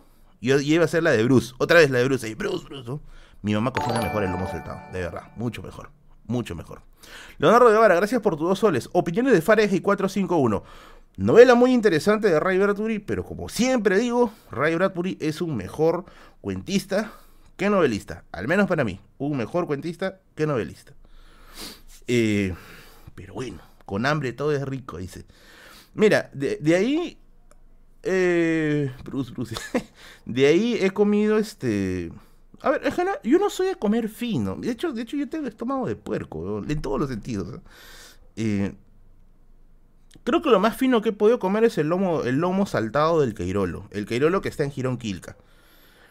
yo 0.47 0.61
iba 0.61 0.83
a 0.83 0.87
hacer 0.87 1.03
la 1.03 1.11
de 1.11 1.25
Bruce, 1.25 1.55
otra 1.59 1.81
vez 1.81 1.91
la 1.91 1.99
de 1.99 2.05
Bruce, 2.05 2.29
y 2.29 2.35
Bruce, 2.35 2.65
Bruce. 2.65 2.91
Mi 3.43 3.55
mamá 3.55 3.73
cocina 3.73 4.01
mejor 4.01 4.23
el 4.23 4.31
lomo 4.31 4.51
soltado, 4.51 4.81
de 4.93 5.01
verdad, 5.01 5.31
mucho 5.37 5.63
mejor 5.63 5.91
mucho 6.27 6.55
mejor. 6.55 6.83
Leonardo 7.39 7.71
Guevara, 7.71 7.95
gracias 7.95 8.21
por 8.21 8.37
tus 8.37 8.49
dos 8.49 8.59
soles. 8.59 8.89
Opiniones 8.93 9.33
de 9.33 9.43
Fahrenheit 9.43 9.83
451. 9.83 10.63
Novela 11.17 11.55
muy 11.55 11.73
interesante 11.73 12.29
de 12.29 12.39
Ray 12.39 12.59
Bradbury, 12.59 12.99
pero 12.99 13.25
como 13.25 13.49
siempre 13.49 13.99
digo, 13.99 14.33
Ray 14.51 14.75
Bradbury 14.75 15.17
es 15.21 15.41
un 15.41 15.57
mejor 15.57 16.05
cuentista 16.41 17.13
que 17.57 17.71
novelista. 17.71 18.25
Al 18.33 18.49
menos 18.49 18.67
para 18.67 18.85
mí, 18.85 19.01
un 19.19 19.37
mejor 19.37 19.67
cuentista 19.67 20.21
que 20.35 20.47
novelista. 20.47 20.93
Eh, 22.07 22.55
pero 23.15 23.35
bueno, 23.35 23.61
con 23.87 24.05
hambre 24.05 24.33
todo 24.33 24.53
es 24.53 24.63
rico, 24.63 24.99
dice. 24.99 25.25
Mira, 25.95 26.31
de, 26.35 26.77
ahí... 26.77 27.19
Eh, 28.07 28.93
Bruce, 29.05 29.33
Bruce. 29.33 29.57
de 30.25 30.47
ahí 30.47 30.79
he 30.81 30.91
comido 30.91 31.39
este... 31.39 32.13
A 32.63 32.71
ver, 32.71 32.83
yo 33.23 33.39
no 33.39 33.51
soy 33.51 33.69
a 33.69 33.75
comer 33.75 34.09
fino. 34.09 34.57
De 34.57 34.71
hecho, 34.71 34.93
de 34.93 35.03
hecho 35.03 35.17
yo 35.17 35.29
tengo 35.29 35.47
estómago 35.47 35.87
de 35.87 35.95
puerco, 35.95 36.65
en 36.67 36.81
todos 36.81 36.99
los 36.99 37.11
sentidos. 37.11 37.61
Eh, 38.37 38.75
creo 40.25 40.41
que 40.41 40.51
lo 40.51 40.59
más 40.59 40.77
fino 40.77 41.03
que 41.03 41.11
he 41.11 41.13
podido 41.13 41.39
comer 41.39 41.65
es 41.65 41.77
el 41.79 41.89
lomo, 41.89 42.23
el 42.23 42.37
lomo 42.37 42.65
saltado 42.67 43.21
del 43.21 43.35
Queirolo. 43.35 43.89
El 43.91 44.07
Queirolo 44.07 44.41
que 44.41 44.49
está 44.49 44.65
en 44.65 44.71
Girón 44.71 44.97
Quilca. 44.97 45.37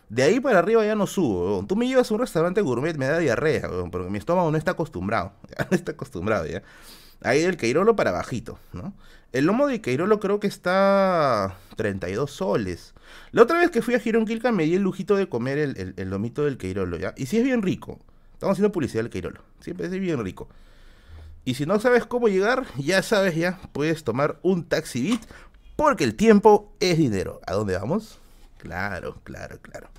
De 0.10 0.22
ahí 0.22 0.40
para 0.40 0.60
arriba 0.60 0.86
ya 0.86 0.96
no 0.96 1.08
subo. 1.08 1.66
Tú 1.68 1.76
me 1.76 1.88
llevas 1.88 2.12
a 2.12 2.14
un 2.14 2.20
restaurante 2.20 2.62
gourmet, 2.62 2.96
me 2.96 3.08
da 3.08 3.18
diarrea, 3.18 3.68
porque 3.92 4.10
mi 4.10 4.20
estómago 4.20 4.52
no 4.52 4.58
está 4.58 4.72
acostumbrado. 4.72 5.34
No 5.72 5.76
está 5.76 5.94
acostumbrado 5.94 6.46
ya. 6.46 6.62
Ahí 7.22 7.42
el 7.42 7.58
Queirolo 7.58 7.96
para 7.96 8.12
bajito, 8.12 8.60
¿no? 8.74 8.94
El 9.32 9.46
lomo 9.46 9.68
de 9.68 9.82
Queirolo 9.82 10.20
creo 10.20 10.40
que 10.40 10.48
está 10.48 11.58
32 11.76 12.32
soles. 12.32 12.94
La 13.32 13.42
otra 13.42 13.60
vez 13.60 13.70
que 13.70 13.82
fui 13.82 13.94
a 13.94 14.00
Girón 14.00 14.26
Quilca 14.26 14.52
me 14.52 14.64
di 14.64 14.76
el 14.76 14.82
lujito 14.82 15.16
de 15.16 15.28
comer 15.28 15.58
el, 15.58 16.10
lomito 16.10 16.46
del 16.46 16.58
Queirolo, 16.58 16.98
¿ya? 16.98 17.14
Y 17.18 17.26
si 17.26 17.38
es 17.38 17.44
bien 17.44 17.62
rico. 17.62 18.00
Estamos 18.34 18.54
haciendo 18.54 18.72
publicidad 18.72 19.04
del 19.04 19.12
Queirolo. 19.12 19.42
Siempre 19.60 19.88
es 19.88 19.92
bien 19.92 20.24
rico. 20.24 20.48
Y 21.44 21.56
si 21.56 21.66
no 21.66 21.80
sabes 21.80 22.06
cómo 22.06 22.28
llegar, 22.28 22.66
ya 22.78 23.04
sabes 23.04 23.36
ya, 23.36 23.60
puedes 23.72 24.04
tomar 24.04 24.40
un 24.42 24.64
taxi 24.64 25.10
beat 25.10 25.22
porque 25.76 26.04
el 26.04 26.16
tiempo 26.16 26.74
es 26.80 26.98
dinero. 26.98 27.42
¿A 27.46 27.54
dónde 27.54 27.78
vamos? 27.78 28.20
Claro, 28.58 29.20
claro, 29.24 29.60
claro. 29.62 29.90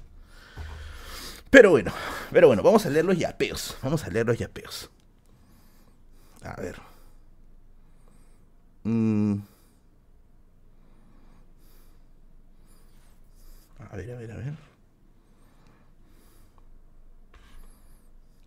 Pero 1.51 1.71
bueno, 1.71 1.93
pero 2.33 2.49
bueno, 2.49 2.63
vamos 2.63 2.85
a 2.87 2.91
leer 2.91 3.05
los 3.05 3.19
yapeos. 3.19 3.77
Vamos 3.83 4.05
a 4.05 4.09
leer 4.09 4.27
los 4.27 4.39
yapeos. 4.39 4.91
A 6.43 6.61
ver. 6.61 6.77
Mm. 8.87 9.41
A 13.91 13.97
ver, 13.97 14.11
a 14.13 14.17
ver, 14.17 14.31
a 14.31 14.37
ver. 14.37 14.55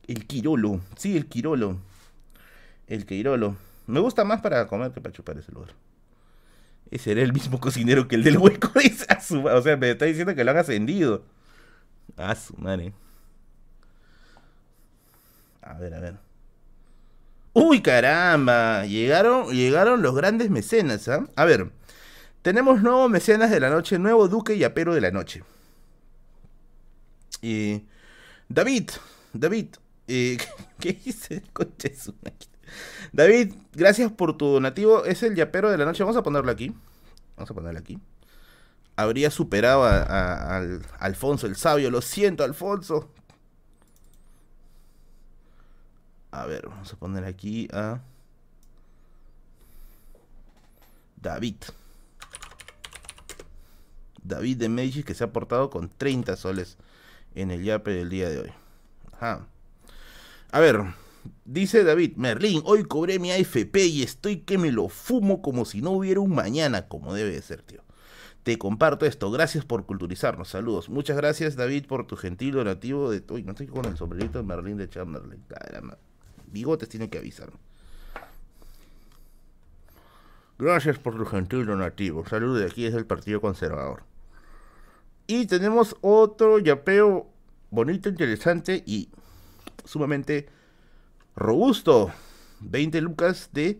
El 0.07 0.25
Quirolo. 0.27 0.79
Sí, 0.95 1.17
el 1.17 1.25
Quirolo. 1.27 1.77
El 2.87 3.05
Quirolo. 3.05 3.57
Me 3.85 3.99
gusta 3.99 4.23
más 4.23 4.39
para 4.41 4.65
comer 4.67 4.91
que 4.93 5.01
para 5.01 5.13
chupar 5.13 5.37
ese 5.37 5.51
lugar. 5.51 5.71
Ese 6.89 7.11
era 7.11 7.21
el 7.21 7.33
mismo 7.33 7.59
cocinero 7.61 8.07
que 8.07 8.15
el 8.15 8.23
del 8.23 8.37
hueco. 8.37 8.71
o 9.53 9.61
sea, 9.61 9.75
me 9.75 9.91
está 9.91 10.05
diciendo 10.05 10.35
que 10.35 10.43
lo 10.45 10.51
han 10.51 10.57
ascendido. 10.57 11.25
A 12.15 12.33
su 12.35 12.55
madre. 12.57 12.93
A 15.61 15.73
ver, 15.73 15.93
a 15.93 15.99
ver. 15.99 16.28
Uy, 17.53 17.81
caramba. 17.81 18.85
Llegaron, 18.85 19.49
llegaron 19.51 20.01
los 20.01 20.15
grandes 20.15 20.49
mecenas, 20.49 21.07
¿ah? 21.07 21.27
A 21.35 21.45
ver. 21.45 21.71
Tenemos 22.41 22.81
nuevos 22.81 23.09
mecenas 23.09 23.51
de 23.51 23.59
la 23.59 23.69
noche, 23.69 23.99
nuevo 23.99 24.27
duque 24.27 24.55
y 24.55 24.63
apero 24.63 24.93
de 24.93 25.01
la 25.01 25.11
noche. 25.11 25.43
Y 27.41 27.83
David, 28.47 28.89
David, 29.33 29.67
eh, 30.07 30.37
¿qué 30.79 30.93
dice? 30.93 31.43
David, 33.11 33.53
gracias 33.73 34.11
por 34.11 34.37
tu 34.37 34.47
donativo. 34.47 35.05
Es 35.05 35.23
el 35.23 35.35
yapero 35.35 35.69
de 35.69 35.77
la 35.77 35.85
noche. 35.85 36.03
Vamos 36.03 36.17
a 36.17 36.23
ponerlo 36.23 36.51
aquí. 36.51 36.73
Vamos 37.35 37.51
a 37.51 37.53
ponerlo 37.53 37.79
aquí. 37.79 37.99
Habría 38.95 39.31
superado 39.31 39.83
a, 39.83 40.57
Alfonso 40.99 41.47
el 41.47 41.55
sabio. 41.55 41.89
Lo 41.89 42.01
siento, 42.01 42.43
Alfonso. 42.43 43.11
A 46.31 46.45
ver, 46.45 46.67
vamos 46.67 46.93
a 46.93 46.97
poner 46.97 47.25
aquí 47.25 47.67
a 47.73 48.01
David. 51.21 51.55
David 54.23 54.57
de 54.57 54.69
Medici 54.69 55.03
que 55.03 55.15
se 55.15 55.23
ha 55.23 55.33
portado 55.33 55.69
con 55.69 55.89
30 55.89 56.35
soles 56.35 56.77
en 57.35 57.51
el 57.51 57.63
yape 57.63 57.91
del 57.91 58.09
día 58.09 58.29
de 58.29 58.39
hoy. 58.39 58.51
Ajá. 59.13 59.47
A 60.51 60.59
ver, 60.59 60.83
dice 61.45 61.83
David, 61.83 62.15
Merlín, 62.15 62.61
hoy 62.65 62.83
cobré 62.83 63.19
mi 63.19 63.31
AFP 63.31 63.85
y 63.85 64.03
estoy 64.03 64.37
que 64.37 64.57
me 64.57 64.71
lo 64.71 64.89
fumo 64.89 65.41
como 65.41 65.65
si 65.65 65.81
no 65.81 65.91
hubiera 65.91 66.19
un 66.19 66.33
mañana, 66.33 66.87
como 66.87 67.13
debe 67.13 67.31
de 67.31 67.41
ser, 67.41 67.61
tío. 67.63 67.83
Te 68.43 68.57
comparto 68.57 69.05
esto, 69.05 69.29
gracias 69.31 69.65
por 69.65 69.85
culturizarnos, 69.85 70.49
saludos. 70.49 70.89
Muchas 70.89 71.17
gracias, 71.17 71.55
David, 71.55 71.85
por 71.87 72.07
tu 72.07 72.15
gentil 72.15 72.53
donativo 72.53 73.11
de... 73.11 73.23
Uy, 73.29 73.43
no 73.43 73.51
estoy 73.51 73.67
con 73.67 73.85
el 73.85 73.97
sombrerito 73.97 74.39
de 74.39 74.45
Merlín 74.45 74.77
de 74.77 74.89
Chamberlain. 74.89 75.43
Caramba. 75.47 75.97
Bigotes 76.51 76.89
tiene 76.89 77.09
que 77.09 77.17
avisar. 77.17 77.51
Gracias 80.57 80.99
por 80.99 81.15
tu 81.15 81.25
gentil 81.25 81.65
donativo. 81.65 82.25
Saludos 82.27 82.59
de 82.59 82.65
aquí 82.65 82.83
desde 82.83 82.97
el 82.97 83.05
Partido 83.05 83.39
Conservador. 83.39 84.03
Y 85.25 85.45
tenemos 85.45 85.95
otro 86.01 86.59
yapeo 86.59 87.27
bonito, 87.69 88.09
interesante 88.09 88.83
y 88.85 89.09
sumamente 89.85 90.49
robusto. 91.35 92.11
20 92.61 92.99
lucas 93.01 93.49
de 93.53 93.79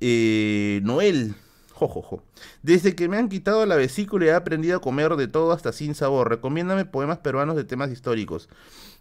eh, 0.00 0.80
Noel. 0.82 1.36
Jojojo. 1.72 2.24
Desde 2.62 2.96
que 2.96 3.08
me 3.08 3.18
han 3.18 3.28
quitado 3.28 3.64
la 3.64 3.76
vesícula 3.76 4.26
he 4.26 4.32
aprendido 4.32 4.78
a 4.78 4.80
comer 4.80 5.14
de 5.14 5.28
todo 5.28 5.52
hasta 5.52 5.72
sin 5.72 5.94
sabor. 5.94 6.28
Recomiéndame 6.28 6.84
poemas 6.84 7.18
peruanos 7.18 7.54
de 7.54 7.62
temas 7.62 7.92
históricos. 7.92 8.48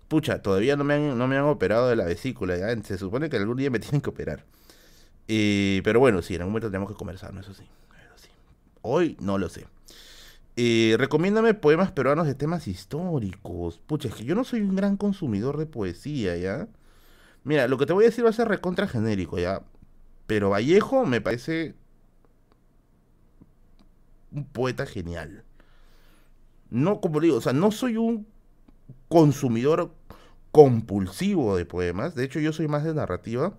Pucha, 0.08 0.42
todavía 0.42 0.76
no 0.76 0.84
me 0.84 0.94
han, 0.96 1.18
no 1.18 1.28
me 1.28 1.38
han 1.38 1.46
operado 1.46 1.90
de 1.90 1.96
la 1.96 2.06
vesícula. 2.06 2.56
Se 2.84 2.98
supone 2.98 3.30
que 3.30 3.38
algún 3.38 3.58
día 3.58 3.70
me 3.70 3.80
tienen 3.80 4.02
que 4.02 4.10
operar. 4.10 4.46
Eh, 5.28 5.82
pero 5.84 6.00
bueno, 6.00 6.22
sí, 6.22 6.36
en 6.36 6.42
algún 6.42 6.54
momento 6.54 6.72
tenemos 6.72 6.90
que 6.90 6.98
conversar, 6.98 7.36
eso 7.38 7.54
sí. 7.54 7.64
Hoy 8.82 9.18
no 9.20 9.38
lo 9.38 9.50
sé. 9.50 9.66
Eh, 10.56 10.96
recomiéndame 10.98 11.54
poemas 11.54 11.92
peruanos 11.92 12.26
de 12.26 12.36
temas 12.36 12.68
históricos. 12.68 13.80
Pucha, 13.86 14.08
es 14.08 14.16
que 14.16 14.24
yo 14.24 14.34
no 14.34 14.44
soy 14.44 14.62
un 14.62 14.76
gran 14.76 14.98
consumidor 14.98 15.58
de 15.58 15.66
poesía, 15.66 16.38
¿ya? 16.38 16.68
Mira, 17.44 17.68
lo 17.68 17.78
que 17.78 17.86
te 17.86 17.94
voy 17.94 18.06
a 18.06 18.08
decir 18.08 18.26
va 18.26 18.30
a 18.30 18.34
ser 18.34 18.48
recontra 18.48 18.88
genérico, 18.88 19.38
¿ya? 19.38 19.62
Pero 20.26 20.50
Vallejo 20.50 21.06
me 21.06 21.22
parece 21.22 21.76
un 24.32 24.46
poeta 24.46 24.86
genial. 24.86 25.44
No, 26.70 27.02
como 27.02 27.20
digo, 27.20 27.38
o 27.38 27.42
sea, 27.42 27.54
no 27.54 27.72
soy 27.72 27.98
un 27.98 28.28
consumidor 29.08 29.94
compulsivo 30.52 31.56
de 31.58 31.66
poemas. 31.66 32.16
De 32.16 32.24
hecho, 32.24 32.40
yo 32.40 32.54
soy 32.54 32.68
más 32.68 32.84
de 32.84 32.94
narrativa. 32.94 33.54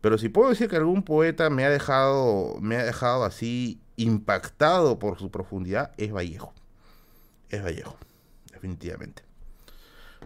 Pero 0.00 0.18
si 0.18 0.28
puedo 0.28 0.50
decir 0.50 0.68
que 0.68 0.76
algún 0.76 1.02
poeta 1.02 1.48
me 1.48 1.64
ha 1.64 1.70
dejado, 1.70 2.58
me 2.60 2.76
ha 2.76 2.84
dejado 2.84 3.24
así 3.24 3.80
impactado 3.96 4.98
por 4.98 5.18
su 5.18 5.30
profundidad 5.30 5.92
es 5.96 6.12
Vallejo. 6.12 6.52
Es 7.48 7.62
Vallejo, 7.64 7.96
definitivamente. 8.52 9.22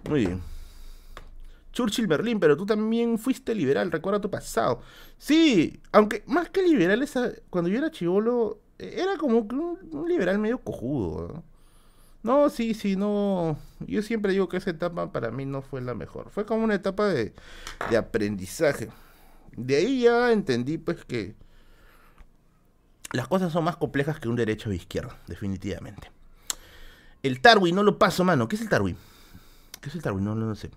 Muy 0.09 0.27
bien. 0.27 0.43
Churchill 1.73 2.09
Berlín, 2.09 2.41
pero 2.41 2.57
tú 2.57 2.67
también 2.67 3.19
fuiste 3.19 3.55
liberal, 3.55 3.93
recuerda 3.93 4.21
tu 4.21 4.31
pasado. 4.31 4.81
Sí, 5.17 5.81
aunque 5.93 6.25
más 6.27 6.51
que 6.51 6.63
liberal, 6.63 7.03
esa, 7.03 7.31
cuando 7.51 7.71
yo 7.71 7.79
era 7.79 7.91
chivolo, 7.91 8.59
era 8.79 9.17
como 9.17 9.39
un, 9.39 10.09
liberal 10.09 10.39
medio 10.39 10.59
cojudo. 10.59 11.29
¿no? 11.29 11.45
Sí, 12.51 12.75
sí, 12.75 12.97
no. 12.97 13.59
Yo 13.81 14.03
siempre 14.03 14.33
digo 14.33 14.49
que 14.49 14.59
esa 14.59 14.71
etapa 14.71 15.13
para 15.13 15.31
mí 15.31 15.47
no 15.47 15.63
fue 15.63 15.81
la 15.81 15.95
mejor. 15.95 16.31
Fue 16.31 16.45
como 16.45 16.65
una 16.65 16.75
etapa 16.75 17.07
de, 17.07 17.33
de 17.91 17.97
aprendizaje. 17.97 18.89
De 19.57 19.77
ahí 19.77 20.03
ya 20.03 20.33
entendí, 20.33 20.79
pues, 20.79 21.05
que 21.05 21.35
las 23.13 23.29
cosas 23.29 23.53
son 23.53 23.65
más 23.65 23.77
complejas 23.77 24.21
que 24.21 24.29
un 24.29 24.37
derecho 24.37 24.69
de 24.69 24.77
izquierda, 24.77 25.17
definitivamente. 25.27 26.11
El 27.23 27.41
Tarwi, 27.41 27.73
no 27.73 27.83
lo 27.83 27.99
paso, 27.99 28.25
mano. 28.25 28.47
¿Qué 28.49 28.57
es 28.57 28.63
el 28.63 28.69
Tarwi? 28.69 28.97
¿Qué 29.81 29.89
es 29.89 29.95
el 29.95 30.03
Tarwi? 30.03 30.21
No, 30.21 30.35
no, 30.35 30.55
sé. 30.55 30.71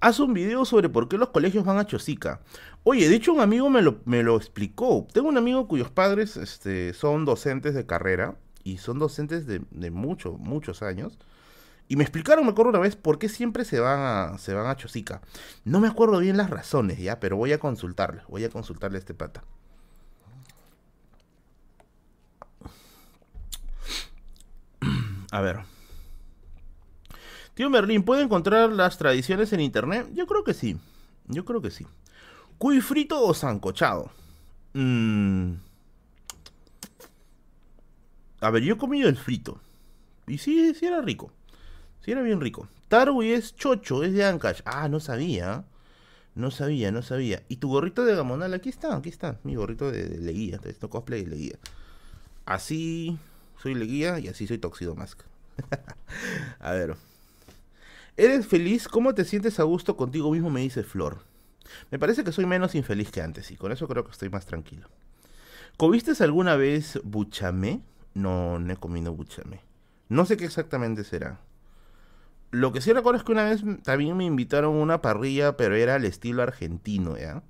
Haz 0.00 0.18
un 0.18 0.34
video 0.34 0.64
sobre 0.64 0.88
por 0.88 1.08
qué 1.08 1.18
los 1.18 1.28
colegios 1.28 1.64
van 1.64 1.78
a 1.78 1.86
Chosica. 1.86 2.40
Oye, 2.84 3.08
de 3.08 3.14
hecho 3.14 3.32
un 3.32 3.40
amigo 3.40 3.70
me 3.70 3.82
lo, 3.82 4.00
me 4.06 4.22
lo 4.22 4.36
explicó. 4.36 5.06
Tengo 5.12 5.28
un 5.28 5.38
amigo 5.38 5.68
cuyos 5.68 5.90
padres 5.90 6.36
este, 6.36 6.94
son 6.94 7.24
docentes 7.24 7.74
de 7.74 7.86
carrera 7.86 8.34
y 8.64 8.78
son 8.78 8.98
docentes 8.98 9.46
de, 9.46 9.62
de 9.70 9.90
muchos, 9.90 10.38
muchos 10.38 10.82
años. 10.82 11.18
Y 11.90 11.96
me 11.96 12.04
explicaron, 12.04 12.44
me 12.44 12.52
acuerdo 12.52 12.70
una 12.70 12.78
vez, 12.78 12.94
por 12.94 13.18
qué 13.18 13.28
siempre 13.28 13.64
se 13.64 13.80
van 13.80 13.98
a, 14.00 14.38
se 14.38 14.54
van 14.54 14.68
a 14.68 14.76
Chosica. 14.76 15.22
No 15.64 15.80
me 15.80 15.88
acuerdo 15.88 16.20
bien 16.20 16.36
las 16.36 16.48
razones, 16.48 16.98
ya, 16.98 17.18
pero 17.18 17.36
voy 17.36 17.52
a 17.52 17.58
consultarle. 17.58 18.22
Voy 18.28 18.44
a 18.44 18.48
consultarle 18.48 18.98
a 18.98 19.00
este 19.00 19.12
pata. 19.12 19.42
A 25.32 25.40
ver. 25.40 25.60
Tío 27.54 27.68
Merlín, 27.70 28.04
¿puede 28.04 28.22
encontrar 28.22 28.70
las 28.70 28.96
tradiciones 28.96 29.52
en 29.52 29.60
internet? 29.60 30.08
Yo 30.14 30.26
creo 30.26 30.44
que 30.44 30.54
sí. 30.54 30.78
Yo 31.26 31.44
creo 31.44 31.60
que 31.60 31.72
sí. 31.72 31.86
¿Cuy 32.58 32.80
frito 32.80 33.20
o 33.20 33.34
sancochado? 33.34 34.10
Mm. 34.74 35.54
A 38.40 38.50
ver, 38.50 38.62
yo 38.62 38.74
he 38.74 38.78
comido 38.78 39.08
el 39.08 39.16
frito. 39.16 39.60
Y 40.26 40.38
sí, 40.38 40.74
sí 40.74 40.86
era 40.86 41.00
rico. 41.00 41.32
Sí 42.04 42.12
era 42.12 42.22
bien 42.22 42.40
rico. 42.40 42.68
Tarwi 42.88 43.32
es 43.32 43.54
chocho, 43.54 44.02
es 44.02 44.12
de 44.12 44.24
Ancash. 44.24 44.60
Ah, 44.64 44.88
no 44.88 45.00
sabía. 45.00 45.64
No 46.34 46.50
sabía, 46.50 46.90
no 46.90 47.02
sabía. 47.02 47.42
¿Y 47.48 47.56
tu 47.56 47.68
gorrito 47.68 48.04
de 48.04 48.14
gamonal? 48.14 48.54
Aquí 48.54 48.68
está, 48.68 48.96
aquí 48.96 49.08
está. 49.08 49.38
Mi 49.44 49.56
gorrito 49.56 49.90
de, 49.90 50.18
Leguía. 50.18 50.58
Esto 50.64 50.88
cosplay 50.88 51.24
de 51.24 51.30
Leguía. 51.30 51.58
Así 52.46 53.18
soy 53.60 53.74
Leguía 53.74 54.18
y 54.18 54.28
así 54.28 54.46
soy 54.46 54.58
Toxido 54.58 54.94
Mask. 54.94 55.20
a 56.60 56.72
ver. 56.72 56.96
¿Eres 58.16 58.46
feliz? 58.46 58.88
¿Cómo 58.88 59.14
te 59.14 59.24
sientes 59.24 59.60
a 59.60 59.64
gusto 59.64 59.96
contigo 59.96 60.30
mismo? 60.30 60.50
Me 60.50 60.60
dice 60.60 60.82
Flor. 60.82 61.22
Me 61.90 61.98
parece 61.98 62.24
que 62.24 62.32
soy 62.32 62.46
menos 62.46 62.74
infeliz 62.74 63.10
que 63.10 63.22
antes 63.22 63.50
y 63.50 63.56
con 63.56 63.72
eso 63.72 63.86
creo 63.86 64.04
que 64.04 64.10
estoy 64.10 64.30
más 64.30 64.46
tranquilo. 64.46 64.88
¿Comiste 65.76 66.12
alguna 66.22 66.56
vez 66.56 67.00
buchamé? 67.04 67.80
No, 68.14 68.58
he 68.58 68.76
comido 68.76 69.14
buchamé. 69.14 69.60
No 70.08 70.24
sé 70.24 70.36
qué 70.36 70.44
exactamente 70.44 71.04
será. 71.04 71.40
Lo 72.50 72.72
que 72.72 72.80
sí 72.80 72.92
recuerdo 72.92 73.18
es 73.18 73.24
que 73.24 73.32
una 73.32 73.44
vez 73.44 73.62
también 73.84 74.16
me 74.16 74.24
invitaron 74.24 74.76
a 74.76 74.82
una 74.82 75.02
parrilla, 75.02 75.56
pero 75.56 75.76
era 75.76 75.94
al 75.94 76.04
estilo 76.04 76.42
argentino, 76.42 77.16
¿ya? 77.16 77.44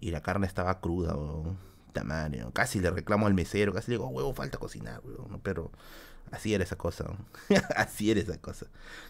Y 0.00 0.10
la 0.10 0.22
carne 0.22 0.46
estaba 0.46 0.80
cruda, 0.80 1.14
tamaño. 1.92 2.50
Casi 2.52 2.80
le 2.80 2.90
reclamo 2.90 3.26
al 3.26 3.34
mesero, 3.34 3.74
casi 3.74 3.90
le 3.90 3.98
digo, 3.98 4.08
huevo, 4.08 4.32
falta 4.32 4.58
cocinar, 4.58 5.02
weón. 5.04 5.40
Pero 5.42 5.70
así 6.30 6.54
era 6.54 6.64
esa 6.64 6.76
cosa. 6.76 7.04
así 7.76 8.10
era 8.10 8.20
esa 8.20 8.38
cosa. 8.38 8.66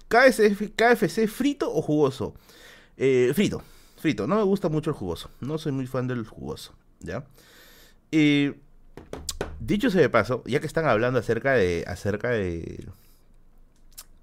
KFC, 0.09 0.75
KFC 0.75 1.29
frito 1.29 1.73
o 1.73 1.81
jugoso? 1.83 2.35
Eh, 2.97 3.31
frito, 3.33 3.63
frito. 3.97 4.27
No 4.27 4.37
me 4.37 4.43
gusta 4.43 4.69
mucho 4.69 4.91
el 4.91 4.97
jugoso. 4.97 5.31
No 5.41 5.57
soy 5.57 5.71
muy 5.71 5.87
fan 5.87 6.09
del 6.09 6.27
jugoso, 6.27 6.75
¿ya? 6.99 7.25
Eh, 8.11 8.61
dicho 9.61 9.91
sea 9.91 10.01
de 10.01 10.09
paso, 10.09 10.43
ya 10.47 10.61
que 10.61 10.67
están 10.67 10.87
hablando 10.87 11.19
acerca 11.19 11.53
de, 11.53 11.85
acerca 11.87 12.31
de, 12.31 12.87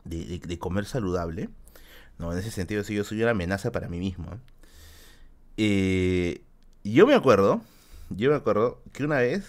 de, 0.04 0.60
comer 0.60 0.86
saludable, 0.86 1.50
No, 2.18 2.32
en 2.34 2.40
ese 2.40 2.52
sentido 2.52 2.84
sí, 2.84 2.96
yo 2.96 3.04
soy 3.04 3.22
una 3.22 3.32
amenaza 3.32 3.72
para 3.72 3.88
mí 3.88 4.00
mismo. 4.00 4.28
Eh, 5.58 6.42
yo 6.84 7.08
me 7.08 7.16
acuerdo, 7.16 7.62
yo 8.10 8.30
me 8.30 8.36
acuerdo 8.36 8.82
que 8.94 9.04
una 9.04 9.18
vez 9.20 9.46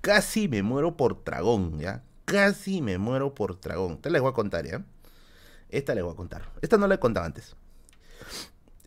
casi 0.00 0.48
me 0.48 0.62
muero 0.62 0.96
por 0.96 1.22
tragón, 1.22 1.78
¿ya? 1.78 2.02
Casi 2.24 2.82
me 2.82 2.98
muero 2.98 3.34
por 3.34 3.56
tragón. 3.56 3.94
Esta 3.94 4.10
les 4.10 4.22
voy 4.22 4.30
a 4.30 4.34
contar, 4.34 4.66
¿ya? 4.66 4.84
Esta 5.70 5.94
les 5.94 6.04
voy 6.04 6.12
a 6.12 6.16
contar. 6.16 6.50
Esta 6.62 6.76
no 6.76 6.86
la 6.86 6.96
he 6.96 6.98
contado 6.98 7.26
antes. 7.26 7.56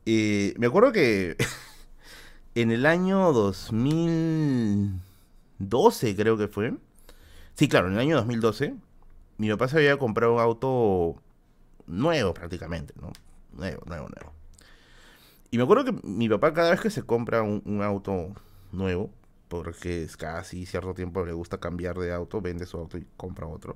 Eh, 0.05 0.53
me 0.57 0.67
acuerdo 0.67 0.91
que 0.91 1.37
en 2.55 2.71
el 2.71 2.85
año 2.85 3.31
2012, 5.69 6.15
creo 6.15 6.37
que 6.37 6.47
fue. 6.47 6.73
Sí, 7.55 7.67
claro, 7.67 7.87
en 7.87 7.93
el 7.93 7.99
año 7.99 8.15
2012, 8.17 8.75
mi 9.37 9.49
papá 9.49 9.67
se 9.67 9.77
había 9.77 9.97
comprado 9.97 10.33
un 10.33 10.39
auto 10.39 11.15
nuevo 11.87 12.33
prácticamente, 12.33 12.93
¿no? 12.99 13.11
Nuevo, 13.53 13.81
nuevo, 13.85 14.07
nuevo. 14.07 14.33
Y 15.51 15.57
me 15.57 15.63
acuerdo 15.63 15.85
que 15.85 16.07
mi 16.07 16.29
papá 16.29 16.53
cada 16.53 16.71
vez 16.71 16.79
que 16.79 16.89
se 16.89 17.03
compra 17.03 17.41
un, 17.41 17.81
auto 17.83 18.33
nuevo, 18.71 19.11
porque 19.49 20.03
es 20.03 20.15
casi 20.15 20.65
cierto 20.65 20.93
tiempo 20.93 21.25
le 21.25 21.33
gusta 21.33 21.59
cambiar 21.59 21.97
de 21.97 22.13
auto, 22.13 22.39
vende 22.39 22.65
su 22.65 22.77
auto 22.77 22.97
y 22.97 23.05
compra 23.17 23.47
otro. 23.47 23.75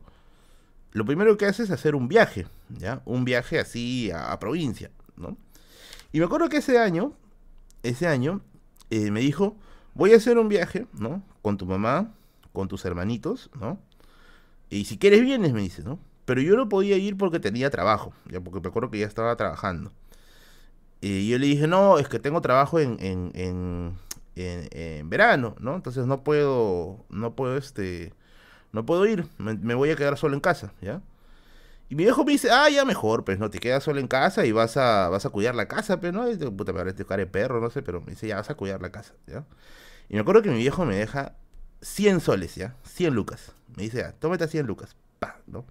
Lo 0.93 1.05
primero 1.05 1.35
que 1.35 1.45
hace 1.45 1.63
es 1.63 1.71
hacer 1.71 1.93
un 1.93 2.07
viaje, 2.07 2.47
¿ya? 2.69 3.01
Un 3.03 3.25
viaje 3.25 3.59
así 3.59 4.09
a, 4.11 4.39
provincia, 4.39 4.89
¿no? 5.17 5.37
Y 6.13 6.19
me 6.19 6.25
acuerdo 6.25 6.47
que 6.47 6.57
ese 6.57 6.79
año, 6.79 7.11
ese 7.83 8.07
año, 8.07 8.41
eh, 8.89 9.11
me 9.11 9.19
dijo, 9.19 9.57
voy 9.95 10.13
a 10.13 10.17
hacer 10.17 10.37
un 10.37 10.49
viaje, 10.49 10.85
¿no? 10.93 11.23
Con 11.41 11.57
tu 11.57 11.65
mamá, 11.65 12.13
con 12.53 12.67
tus 12.67 12.85
hermanitos, 12.85 13.49
¿no? 13.59 13.79
Y 14.69 14.85
si 14.85 14.97
quieres 14.97 15.21
vienes, 15.21 15.53
me 15.53 15.61
dice, 15.61 15.83
¿no? 15.83 15.99
Pero 16.25 16.41
yo 16.41 16.55
no 16.55 16.69
podía 16.69 16.97
ir 16.97 17.17
porque 17.17 17.39
tenía 17.39 17.69
trabajo, 17.69 18.13
ya 18.29 18.41
porque 18.41 18.59
me 18.59 18.67
acuerdo 18.67 18.91
que 18.91 18.99
ya 18.99 19.07
estaba 19.07 19.35
trabajando. 19.35 19.91
Y 21.01 21.29
yo 21.29 21.37
le 21.37 21.47
dije, 21.47 21.67
no, 21.67 21.99
es 21.99 22.07
que 22.07 22.19
tengo 22.19 22.41
trabajo 22.41 22.79
en, 22.79 22.97
en, 22.99 23.31
en, 23.35 23.97
en, 24.35 25.09
verano, 25.09 25.55
¿no? 25.59 25.75
Entonces 25.75 26.07
no 26.07 26.23
puedo, 26.23 27.05
no 27.09 27.35
puedo, 27.35 27.57
este, 27.57 28.13
no 28.71 28.85
puedo 28.85 29.05
ir, 29.05 29.27
me, 29.37 29.75
voy 29.75 29.91
a 29.91 29.95
quedar 29.95 30.17
solo 30.17 30.33
en 30.33 30.41
casa, 30.41 30.73
¿ya? 30.81 31.01
Y 31.89 31.95
mi 31.95 32.03
viejo 32.03 32.25
me 32.25 32.31
dice, 32.31 32.49
ah, 32.51 32.67
ya 32.69 32.83
mejor, 32.85 33.23
pues 33.23 33.37
no 33.37 33.51
te 33.51 33.59
quedas 33.59 33.83
solo 33.83 33.99
en 33.99 34.07
casa 34.07 34.45
y 34.45 34.51
vas 34.51 34.77
a, 34.77 35.09
vas 35.09 35.25
a 35.27 35.29
cuidar 35.29 35.53
la 35.53 35.67
casa, 35.67 35.99
pues, 35.99 36.11
no, 36.11 36.25
puta, 36.57 36.73
me 36.73 36.79
parece 36.79 37.05
cara 37.05 37.19
de 37.19 37.27
perro, 37.27 37.61
no 37.61 37.69
sé, 37.69 37.83
pero 37.83 38.01
me 38.01 38.11
dice, 38.11 38.27
ya 38.27 38.37
vas 38.37 38.49
a 38.49 38.55
cuidar 38.55 38.81
la 38.81 38.91
casa, 38.91 39.13
¿ya? 39.27 39.45
Y 40.09 40.15
me 40.15 40.21
acuerdo 40.21 40.41
que 40.41 40.49
mi 40.49 40.57
viejo 40.57 40.85
me 40.85 40.95
deja 40.95 41.35
100 41.81 42.19
soles, 42.19 42.55
¿ya? 42.55 42.75
100 42.83 43.13
lucas. 43.13 43.53
Me 43.75 43.83
dice, 43.83 43.97
ya, 43.99 44.11
tómate 44.13 44.47
100 44.47 44.65
lucas, 44.65 44.95
pa, 45.19 45.39
¿no? 45.47 45.65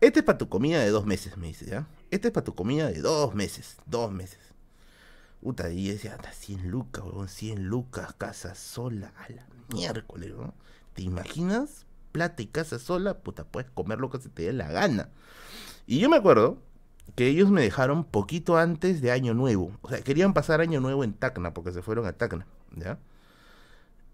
Este 0.00 0.20
es 0.20 0.24
para 0.24 0.38
tu 0.38 0.48
comida 0.48 0.80
de 0.80 0.90
dos 0.90 1.06
meses, 1.06 1.36
me 1.36 1.48
dice, 1.48 1.66
¿ya? 1.66 1.86
Este 2.10 2.28
es 2.28 2.34
para 2.34 2.44
tu 2.44 2.54
comida 2.54 2.88
de 2.90 3.00
dos 3.00 3.34
meses, 3.34 3.76
dos 3.86 4.12
meses. 4.12 4.38
Puta, 5.42 5.70
y 5.70 5.88
decía, 5.88 6.14
anda, 6.14 6.32
100 6.32 6.70
lucas, 6.70 7.04
weón, 7.04 7.28
100 7.28 7.64
lucas, 7.64 8.12
casa 8.14 8.54
sola, 8.54 9.12
a 9.18 9.32
la 9.32 9.46
miércoles, 9.72 10.32
¿no? 10.36 10.54
¿Te 10.94 11.02
imaginas? 11.02 11.86
Plata 12.12 12.42
y 12.42 12.46
casa 12.46 12.78
sola, 12.78 13.18
puta, 13.18 13.44
puedes 13.44 13.70
comer 13.70 13.98
lo 13.98 14.10
que 14.10 14.18
se 14.18 14.28
te 14.28 14.44
dé 14.44 14.52
la 14.52 14.70
gana. 14.70 15.10
Y 15.86 16.00
yo 16.00 16.08
me 16.08 16.16
acuerdo 16.16 16.58
que 17.14 17.28
ellos 17.28 17.50
me 17.50 17.62
dejaron 17.62 18.04
poquito 18.04 18.56
antes 18.56 19.00
de 19.00 19.10
Año 19.10 19.34
Nuevo. 19.34 19.72
O 19.82 19.88
sea, 19.88 20.02
querían 20.02 20.34
pasar 20.34 20.60
Año 20.60 20.80
Nuevo 20.80 21.04
en 21.04 21.12
Tacna, 21.12 21.54
porque 21.54 21.72
se 21.72 21.82
fueron 21.82 22.06
a 22.06 22.12
Tacna, 22.12 22.46
¿ya? 22.76 22.98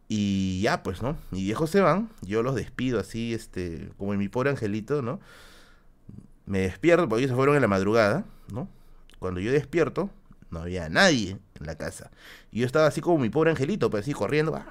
Y 0.08 0.60
ya, 0.62 0.82
pues, 0.82 1.02
¿no? 1.02 1.16
Mi 1.30 1.42
viejos 1.42 1.70
se 1.70 1.80
van, 1.80 2.10
yo 2.22 2.42
los 2.42 2.54
despido 2.54 3.00
así, 3.00 3.32
este, 3.32 3.90
como 3.96 4.12
mi 4.14 4.28
pobre 4.28 4.50
angelito, 4.50 5.02
¿no? 5.02 5.20
Me 6.46 6.60
despierto, 6.60 7.08
porque 7.08 7.22
ellos 7.22 7.30
se 7.30 7.36
fueron 7.36 7.54
en 7.54 7.62
la 7.62 7.68
madrugada, 7.68 8.24
¿no? 8.52 8.68
Cuando 9.18 9.40
yo 9.40 9.50
despierto, 9.50 10.10
no 10.50 10.60
había 10.60 10.88
nadie 10.88 11.38
en 11.58 11.66
la 11.66 11.76
casa. 11.76 12.10
Y 12.52 12.60
yo 12.60 12.66
estaba 12.66 12.86
así 12.86 13.00
como 13.00 13.18
mi 13.18 13.30
pobre 13.30 13.50
angelito, 13.50 13.90
pues 13.90 14.02
así 14.02 14.12
corriendo 14.12 14.54
¡ah! 14.54 14.66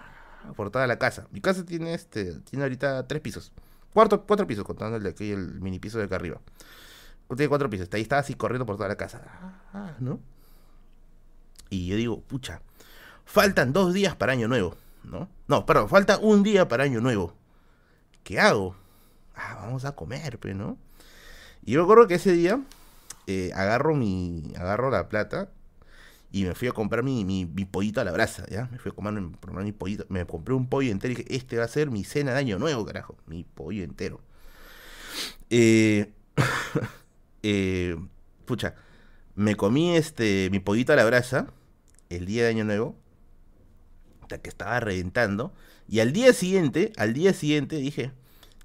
por 0.55 0.69
toda 0.69 0.85
la 0.87 0.99
casa. 0.99 1.27
Mi 1.31 1.41
casa 1.41 1.65
tiene 1.65 1.93
este, 1.93 2.39
tiene 2.41 2.63
ahorita 2.63 3.07
tres 3.07 3.21
pisos. 3.21 3.51
Cuatro, 3.93 4.23
cuatro 4.25 4.47
pisos, 4.47 4.63
contando 4.63 4.97
el 4.97 5.03
de 5.03 5.09
aquí, 5.09 5.31
el 5.31 5.59
mini 5.61 5.79
piso 5.79 5.97
de 5.97 6.05
acá 6.05 6.15
arriba. 6.15 6.39
Tiene 7.35 7.49
cuatro 7.49 7.69
pisos. 7.69 7.89
Ahí 7.91 8.01
estaba 8.01 8.21
así 8.21 8.35
corriendo 8.35 8.65
por 8.65 8.75
toda 8.75 8.87
la 8.87 8.95
casa. 8.95 9.21
¡ah! 9.73 9.95
¿No? 9.99 10.19
Y 11.69 11.87
yo 11.87 11.95
digo, 11.95 12.21
pucha, 12.21 12.61
faltan 13.25 13.73
dos 13.73 13.93
días 13.93 14.15
para 14.15 14.33
Año 14.33 14.47
Nuevo, 14.47 14.77
¿no? 15.03 15.29
No, 15.47 15.65
perdón, 15.65 15.89
falta 15.89 16.17
un 16.17 16.43
día 16.43 16.67
para 16.67 16.83
Año 16.83 17.01
Nuevo. 17.01 17.35
¿Qué 18.23 18.39
hago? 18.39 18.75
Ah, 19.35 19.57
vamos 19.61 19.85
a 19.85 19.95
comer, 19.95 20.39
pues, 20.39 20.55
¿no? 20.55 20.77
Y 21.65 21.73
yo 21.73 21.79
me 21.79 21.83
acuerdo 21.83 22.07
que 22.07 22.15
ese 22.15 22.33
día 22.33 22.61
eh, 23.27 23.51
agarro 23.55 23.95
mi 23.95 24.53
agarro 24.57 24.91
la 24.91 25.07
plata 25.07 25.49
y 26.31 26.45
me 26.45 26.55
fui 26.55 26.67
a 26.67 26.71
comprar 26.71 27.03
mi, 27.03 27.23
mi, 27.23 27.45
pollito 27.65 28.01
a 28.01 28.03
la 28.03 28.11
brasa, 28.11 28.45
¿ya? 28.49 28.67
Me 28.71 28.79
fui 28.79 28.91
a 28.91 28.95
comer 28.95 29.13
mi 29.63 29.71
pollito, 29.71 30.05
me 30.09 30.25
compré 30.25 30.55
un 30.55 30.67
pollo 30.67 30.91
entero 30.91 31.13
y 31.13 31.17
dije, 31.17 31.35
este 31.35 31.57
va 31.57 31.65
a 31.65 31.67
ser 31.67 31.91
mi 31.91 32.03
cena 32.03 32.33
de 32.33 32.39
año 32.39 32.57
nuevo, 32.57 32.85
carajo, 32.85 33.15
mi 33.27 33.43
pollo 33.43 33.83
entero. 33.83 34.19
Eh, 35.51 36.11
eh, 37.43 37.95
pucha, 38.45 38.75
me 39.35 39.55
comí 39.55 39.95
este 39.95 40.49
mi 40.51 40.59
pollito 40.59 40.93
a 40.93 40.95
la 40.95 41.05
brasa 41.05 41.47
el 42.09 42.25
día 42.25 42.43
de 42.43 42.49
año 42.49 42.63
nuevo, 42.63 42.95
que 44.39 44.49
estaba 44.49 44.79
reventando, 44.79 45.53
y 45.87 45.99
al 45.99 46.13
día 46.13 46.33
siguiente, 46.33 46.93
al 46.97 47.13
día 47.13 47.33
siguiente 47.33 47.77
dije, 47.77 48.11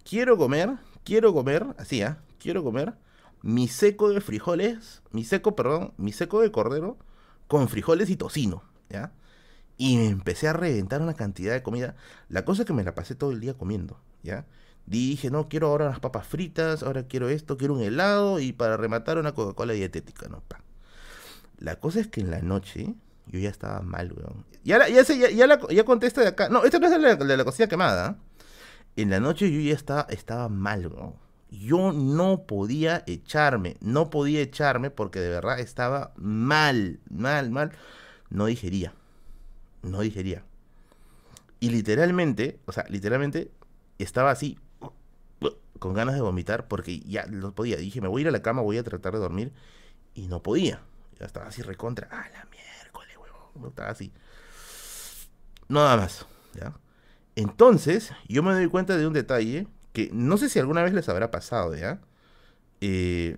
quiero 0.04 0.36
comer, 0.36 0.76
quiero 1.04 1.32
comer, 1.32 1.66
así, 1.78 2.02
¿ah? 2.02 2.18
quiero 2.38 2.62
comer 2.62 2.94
mi 3.42 3.68
seco 3.68 4.10
de 4.10 4.20
frijoles, 4.20 5.02
mi 5.12 5.24
seco, 5.24 5.54
perdón, 5.54 5.92
mi 5.96 6.12
seco 6.12 6.40
de 6.40 6.50
cordero 6.50 6.98
con 7.46 7.68
frijoles 7.68 8.10
y 8.10 8.16
tocino, 8.16 8.62
¿ya? 8.88 9.12
Y 9.76 9.96
me 9.96 10.06
empecé 10.06 10.48
a 10.48 10.52
reventar 10.52 11.00
una 11.02 11.14
cantidad 11.14 11.52
de 11.54 11.62
comida. 11.62 11.94
La 12.28 12.44
cosa 12.44 12.62
es 12.62 12.66
que 12.66 12.72
me 12.72 12.84
la 12.84 12.94
pasé 12.94 13.14
todo 13.14 13.30
el 13.30 13.40
día 13.40 13.54
comiendo, 13.54 14.00
¿ya? 14.22 14.46
Dije, 14.86 15.30
no, 15.30 15.48
quiero 15.48 15.68
ahora 15.68 15.86
unas 15.86 16.00
papas 16.00 16.26
fritas, 16.26 16.82
ahora 16.82 17.06
quiero 17.06 17.28
esto, 17.28 17.56
quiero 17.56 17.74
un 17.74 17.82
helado 17.82 18.40
y 18.40 18.52
para 18.52 18.76
rematar 18.76 19.18
una 19.18 19.32
Coca-Cola 19.32 19.74
dietética, 19.74 20.28
¿no? 20.28 20.42
La 21.58 21.76
cosa 21.80 22.00
es 22.00 22.08
que 22.08 22.20
en 22.20 22.30
la 22.30 22.40
noche 22.40 22.94
yo 23.28 23.38
ya 23.38 23.50
estaba 23.50 23.80
mal, 23.80 24.12
weón. 24.12 24.44
Ya, 24.64 24.86
ya, 24.88 25.02
ya, 25.02 25.30
ya, 25.30 25.46
la, 25.46 25.58
contesta 25.84 26.20
de 26.20 26.28
acá. 26.28 26.48
No, 26.48 26.64
esta 26.64 26.78
no 26.78 26.86
es 26.86 27.18
la, 27.18 27.36
la 27.36 27.44
cocina 27.44 27.68
quemada. 27.68 28.18
En 28.96 29.10
la 29.10 29.20
noche 29.20 29.50
yo 29.50 29.60
ya 29.60 29.74
estaba, 29.74 30.06
estaba 30.10 30.48
mal, 30.48 30.86
weón 30.86 31.28
yo 31.50 31.92
no 31.92 32.44
podía 32.46 33.04
echarme, 33.06 33.76
no 33.80 34.10
podía 34.10 34.40
echarme 34.40 34.90
porque 34.90 35.20
de 35.20 35.30
verdad 35.30 35.60
estaba 35.60 36.12
mal, 36.16 37.00
mal, 37.10 37.50
mal. 37.50 37.72
No 38.30 38.46
digería, 38.46 38.92
no 39.82 40.00
digería. 40.00 40.44
Y 41.60 41.70
literalmente, 41.70 42.60
o 42.66 42.72
sea, 42.72 42.84
literalmente 42.88 43.50
estaba 43.98 44.30
así, 44.30 44.58
con 45.78 45.94
ganas 45.94 46.14
de 46.14 46.20
vomitar 46.20 46.68
porque 46.68 47.00
ya 47.00 47.26
no 47.26 47.54
podía. 47.54 47.76
Dije, 47.76 48.00
me 48.00 48.08
voy 48.08 48.20
a 48.20 48.22
ir 48.22 48.28
a 48.28 48.32
la 48.32 48.42
cama, 48.42 48.62
voy 48.62 48.78
a 48.78 48.82
tratar 48.82 49.14
de 49.14 49.20
dormir. 49.20 49.52
Y 50.14 50.26
no 50.26 50.42
podía. 50.42 50.82
Ya 51.18 51.26
estaba 51.26 51.46
así 51.46 51.62
recontra. 51.62 52.08
Ah, 52.10 52.26
la 52.32 52.47
huevón. 53.58 53.70
Estaba 53.70 53.90
así. 53.90 54.12
Nada 55.68 55.96
más, 55.96 56.26
¿ya? 56.54 56.74
Entonces, 57.36 58.12
yo 58.26 58.42
me 58.42 58.52
doy 58.52 58.68
cuenta 58.68 58.96
de 58.96 59.06
un 59.06 59.12
detalle 59.12 59.68
no 60.12 60.38
sé 60.38 60.48
si 60.48 60.58
alguna 60.58 60.82
vez 60.82 60.92
les 60.92 61.08
habrá 61.08 61.30
pasado, 61.30 61.74
¿ya? 61.74 62.00
Eh, 62.80 63.36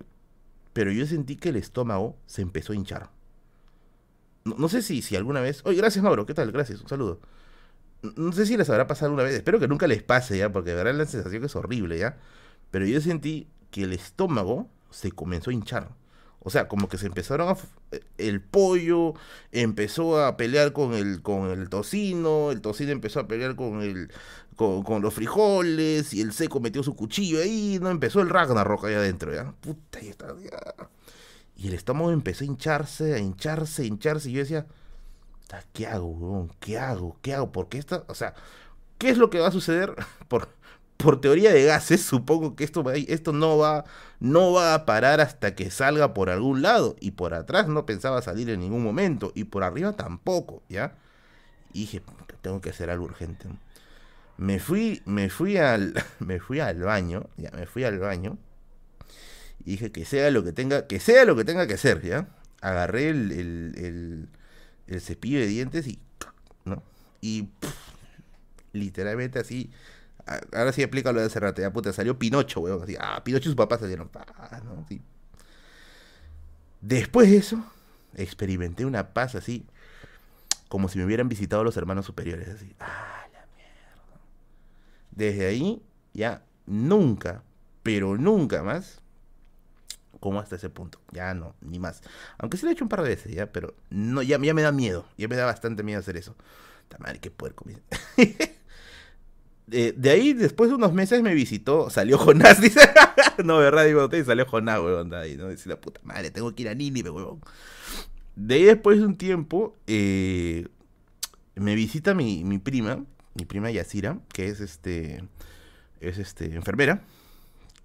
pero 0.73 0.91
yo 0.91 1.05
sentí 1.05 1.35
que 1.35 1.49
el 1.49 1.55
estómago 1.55 2.17
se 2.27 2.41
empezó 2.41 2.73
a 2.73 2.75
hinchar. 2.75 3.09
No, 4.43 4.69
sé 4.69 4.81
si, 4.81 5.01
si 5.01 5.15
alguna 5.15 5.41
vez... 5.41 5.61
Oye, 5.65 5.77
gracias 5.77 6.03
Mauro, 6.03 6.25
¿qué 6.25 6.33
tal? 6.33 6.51
Gracias, 6.51 6.81
un 6.81 6.87
saludo. 6.87 7.19
No, 8.01 8.31
sé 8.31 8.45
si 8.45 8.57
les 8.57 8.69
habrá 8.69 8.87
pasado 8.87 9.07
alguna 9.07 9.23
vez, 9.23 9.35
espero 9.35 9.59
que 9.59 9.67
nunca 9.67 9.87
les 9.87 10.01
pase, 10.01 10.37
¿ya? 10.37 10.51
Porque 10.51 10.73
de 10.73 10.93
la 10.93 11.05
sensación 11.05 11.43
es 11.43 11.55
horrible, 11.55 11.99
¿ya? 11.99 12.17
Pero 12.71 12.85
yo 12.85 12.99
sentí 13.01 13.47
que 13.69 13.83
el 13.83 13.93
estómago 13.93 14.69
se 14.89 15.11
comenzó 15.11 15.51
a 15.51 15.53
hinchar. 15.53 15.89
O 16.43 16.49
sea, 16.49 16.67
como 16.67 16.89
que 16.89 16.97
se 16.97 17.05
empezaron 17.05 17.49
a... 17.49 17.57
El 18.17 18.41
pollo 18.41 19.13
empezó 19.51 20.23
a 20.23 20.37
pelear 20.37 20.73
con 20.73 20.93
el, 20.93 21.21
con 21.21 21.51
el 21.51 21.69
tocino, 21.69 22.51
el 22.51 22.61
tocino 22.61 22.91
empezó 22.91 23.19
a 23.19 23.27
pelear 23.27 23.55
con 23.55 23.81
el, 23.81 24.11
con, 24.55 25.01
los 25.01 25.13
frijoles 25.13 26.13
y 26.13 26.21
el 26.21 26.33
seco 26.33 26.59
metió 26.59 26.83
su 26.83 26.95
cuchillo 26.95 27.41
ahí, 27.41 27.79
no 27.81 27.89
empezó 27.89 28.21
el 28.21 28.29
Ragnarok 28.29 28.85
ahí 28.85 28.95
adentro, 28.95 29.33
¿ya? 29.33 29.53
Puta, 29.61 29.99
y, 30.01 30.09
está, 30.09 30.27
y 31.55 31.67
el 31.67 31.73
estómago 31.73 32.11
empezó 32.11 32.43
a 32.43 32.47
hincharse, 32.47 33.13
a 33.13 33.19
hincharse, 33.19 33.83
a 33.83 33.85
hincharse, 33.85 34.29
y 34.29 34.33
yo 34.33 34.39
decía, 34.39 34.65
¿qué 35.73 35.87
hago, 35.87 36.49
¿Qué 36.59 36.79
hago? 36.79 37.17
¿Qué 37.21 37.33
hago? 37.33 37.51
Porque 37.51 37.77
esta, 37.77 38.03
o 38.07 38.15
sea, 38.15 38.33
¿qué 38.97 39.09
es 39.09 39.17
lo 39.17 39.29
que 39.29 39.39
va 39.39 39.47
a 39.47 39.51
suceder? 39.51 39.95
Por, 40.27 40.49
por 41.01 41.21
teoría 41.21 41.51
de 41.51 41.65
gases, 41.65 42.01
supongo 42.01 42.55
que 42.55 42.63
esto, 42.63 42.89
esto 42.91 43.33
no, 43.33 43.57
va, 43.57 43.85
no 44.19 44.53
va 44.53 44.73
a 44.73 44.85
parar 44.85 45.21
hasta 45.21 45.55
que 45.55 45.71
salga 45.71 46.13
por 46.13 46.29
algún 46.29 46.61
lado. 46.61 46.95
Y 46.99 47.11
por 47.11 47.33
atrás 47.33 47.67
no 47.67 47.85
pensaba 47.85 48.21
salir 48.21 48.49
en 48.49 48.59
ningún 48.59 48.83
momento. 48.83 49.31
Y 49.35 49.45
por 49.45 49.63
arriba 49.63 49.93
tampoco, 49.93 50.63
¿ya? 50.69 50.95
Y 51.73 51.81
dije, 51.81 52.01
tengo 52.41 52.61
que 52.61 52.71
hacer 52.71 52.89
algo 52.89 53.05
urgente. 53.05 53.47
Me 54.37 54.59
fui, 54.59 55.01
me 55.05 55.29
fui 55.29 55.57
al, 55.57 55.93
me 56.19 56.39
fui 56.39 56.59
al 56.59 56.79
baño, 56.79 57.29
ya 57.37 57.51
me 57.51 57.65
fui 57.65 57.83
al 57.83 57.99
baño. 57.99 58.37
Y 59.63 59.71
dije 59.71 59.91
que 59.91 60.05
sea 60.05 60.31
lo 60.31 60.43
que 60.43 60.53
tenga, 60.53 60.87
que 60.87 60.99
sea 60.99 61.25
lo 61.25 61.35
que 61.35 61.45
tenga 61.45 61.67
que 61.67 61.77
ser, 61.77 62.01
¿ya? 62.01 62.27
Agarré 62.61 63.09
el, 63.09 63.31
el, 63.31 64.29
el, 64.87 65.01
cepillo 65.01 65.39
de 65.39 65.47
dientes 65.47 65.87
y, 65.87 65.99
¿no? 66.65 66.83
Y 67.21 67.49
literalmente 68.73 69.39
así, 69.39 69.71
ahora 70.25 70.71
sí 70.71 70.83
aplica 70.83 71.11
lo 71.11 71.19
de 71.19 71.27
hace 71.27 71.39
rato, 71.39 71.61
ya 71.61 71.71
puta, 71.71 71.93
salió 71.93 72.17
Pinocho, 72.17 72.61
weón, 72.61 72.81
así, 72.81 72.95
ah, 72.99 73.21
Pinocho 73.23 73.49
y 73.49 73.51
su 73.51 73.55
papá 73.55 73.77
salieron, 73.77 74.09
¿no? 74.65 74.85
Después 76.81 77.29
de 77.29 77.37
eso, 77.37 77.63
experimenté 78.15 78.85
una 78.85 79.13
paz 79.13 79.35
así, 79.35 79.65
como 80.67 80.89
si 80.89 80.97
me 80.97 81.05
hubieran 81.05 81.29
visitado 81.29 81.63
los 81.63 81.77
hermanos 81.77 82.05
superiores, 82.05 82.49
así, 82.49 82.75
ah, 82.79 83.25
la 83.31 83.45
mierda. 83.55 84.21
Desde 85.11 85.47
ahí, 85.47 85.81
ya 86.13 86.43
nunca, 86.65 87.43
pero 87.83 88.17
nunca 88.17 88.63
más, 88.63 89.01
como 90.19 90.39
hasta 90.39 90.55
ese 90.55 90.69
punto, 90.69 90.99
ya 91.11 91.33
no, 91.33 91.55
ni 91.61 91.79
más. 91.79 92.01
Aunque 92.37 92.57
sí 92.57 92.63
lo 92.63 92.69
he 92.69 92.73
hecho 92.73 92.85
un 92.85 92.89
par 92.89 93.03
de 93.03 93.09
veces, 93.09 93.33
ya, 93.33 93.51
pero 93.51 93.75
no, 93.89 94.21
ya, 94.21 94.39
ya 94.39 94.53
me 94.53 94.61
da 94.61 94.71
miedo, 94.71 95.05
ya 95.17 95.27
me 95.27 95.35
da 95.35 95.45
bastante 95.45 95.83
miedo 95.83 95.99
hacer 95.99 96.17
eso. 96.17 96.35
Madre, 96.99 97.19
qué 97.19 97.31
puerco. 97.31 97.65
de, 99.67 100.09
ahí, 100.09 100.33
después 100.33 100.69
de 100.69 100.75
unos 100.75 100.93
meses, 100.93 101.21
me 101.21 101.33
visitó, 101.33 101.89
salió 101.89 102.17
Jonás, 102.17 102.61
dice. 102.61 102.81
no, 103.43 103.57
verdad, 103.57 103.85
digo, 103.85 104.09
salió 104.25 104.45
Jonás, 104.45 104.79
weón, 104.79 105.13
ahí, 105.13 105.37
¿no? 105.37 105.49
Dice 105.49 105.69
la 105.69 105.79
puta 105.79 106.01
madre, 106.03 106.31
tengo 106.31 106.53
que 106.53 106.63
ir 106.63 106.69
a 106.69 106.75
Nínive, 106.75 107.09
weón. 107.09 107.41
De 108.35 108.55
ahí, 108.55 108.63
después 108.63 108.99
de 108.99 109.05
un 109.05 109.15
tiempo, 109.17 109.77
eh, 109.87 110.67
me 111.55 111.75
visita 111.75 112.13
mi, 112.13 112.43
mi 112.43 112.59
prima, 112.59 113.03
mi 113.35 113.45
prima 113.45 113.71
Yasira, 113.71 114.19
que 114.33 114.47
es 114.47 114.59
este, 114.59 115.23
es 115.99 116.17
este, 116.17 116.55
enfermera. 116.55 117.03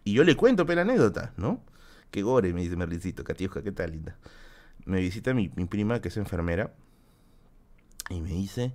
Y 0.05 0.13
yo 0.15 0.25
le 0.25 0.37
cuento 0.37 0.65
la 0.65 0.83
anécdota, 0.83 1.33
¿no? 1.37 1.63
Que 2.11 2.23
gore, 2.23 2.53
me 2.53 2.63
dice 2.63 2.77
Merlincito, 2.77 3.25
Catiusca, 3.25 3.63
¿qué 3.63 3.73
tal, 3.73 3.93
linda? 3.93 4.17
Me 4.85 5.01
visita 5.01 5.35
mi, 5.35 5.51
mi 5.57 5.67
prima, 5.67 6.01
que 6.01 6.09
es 6.09 6.17
enfermera, 6.17 6.73
y 8.09 8.21
me 8.21 8.31
dice, 8.31 8.73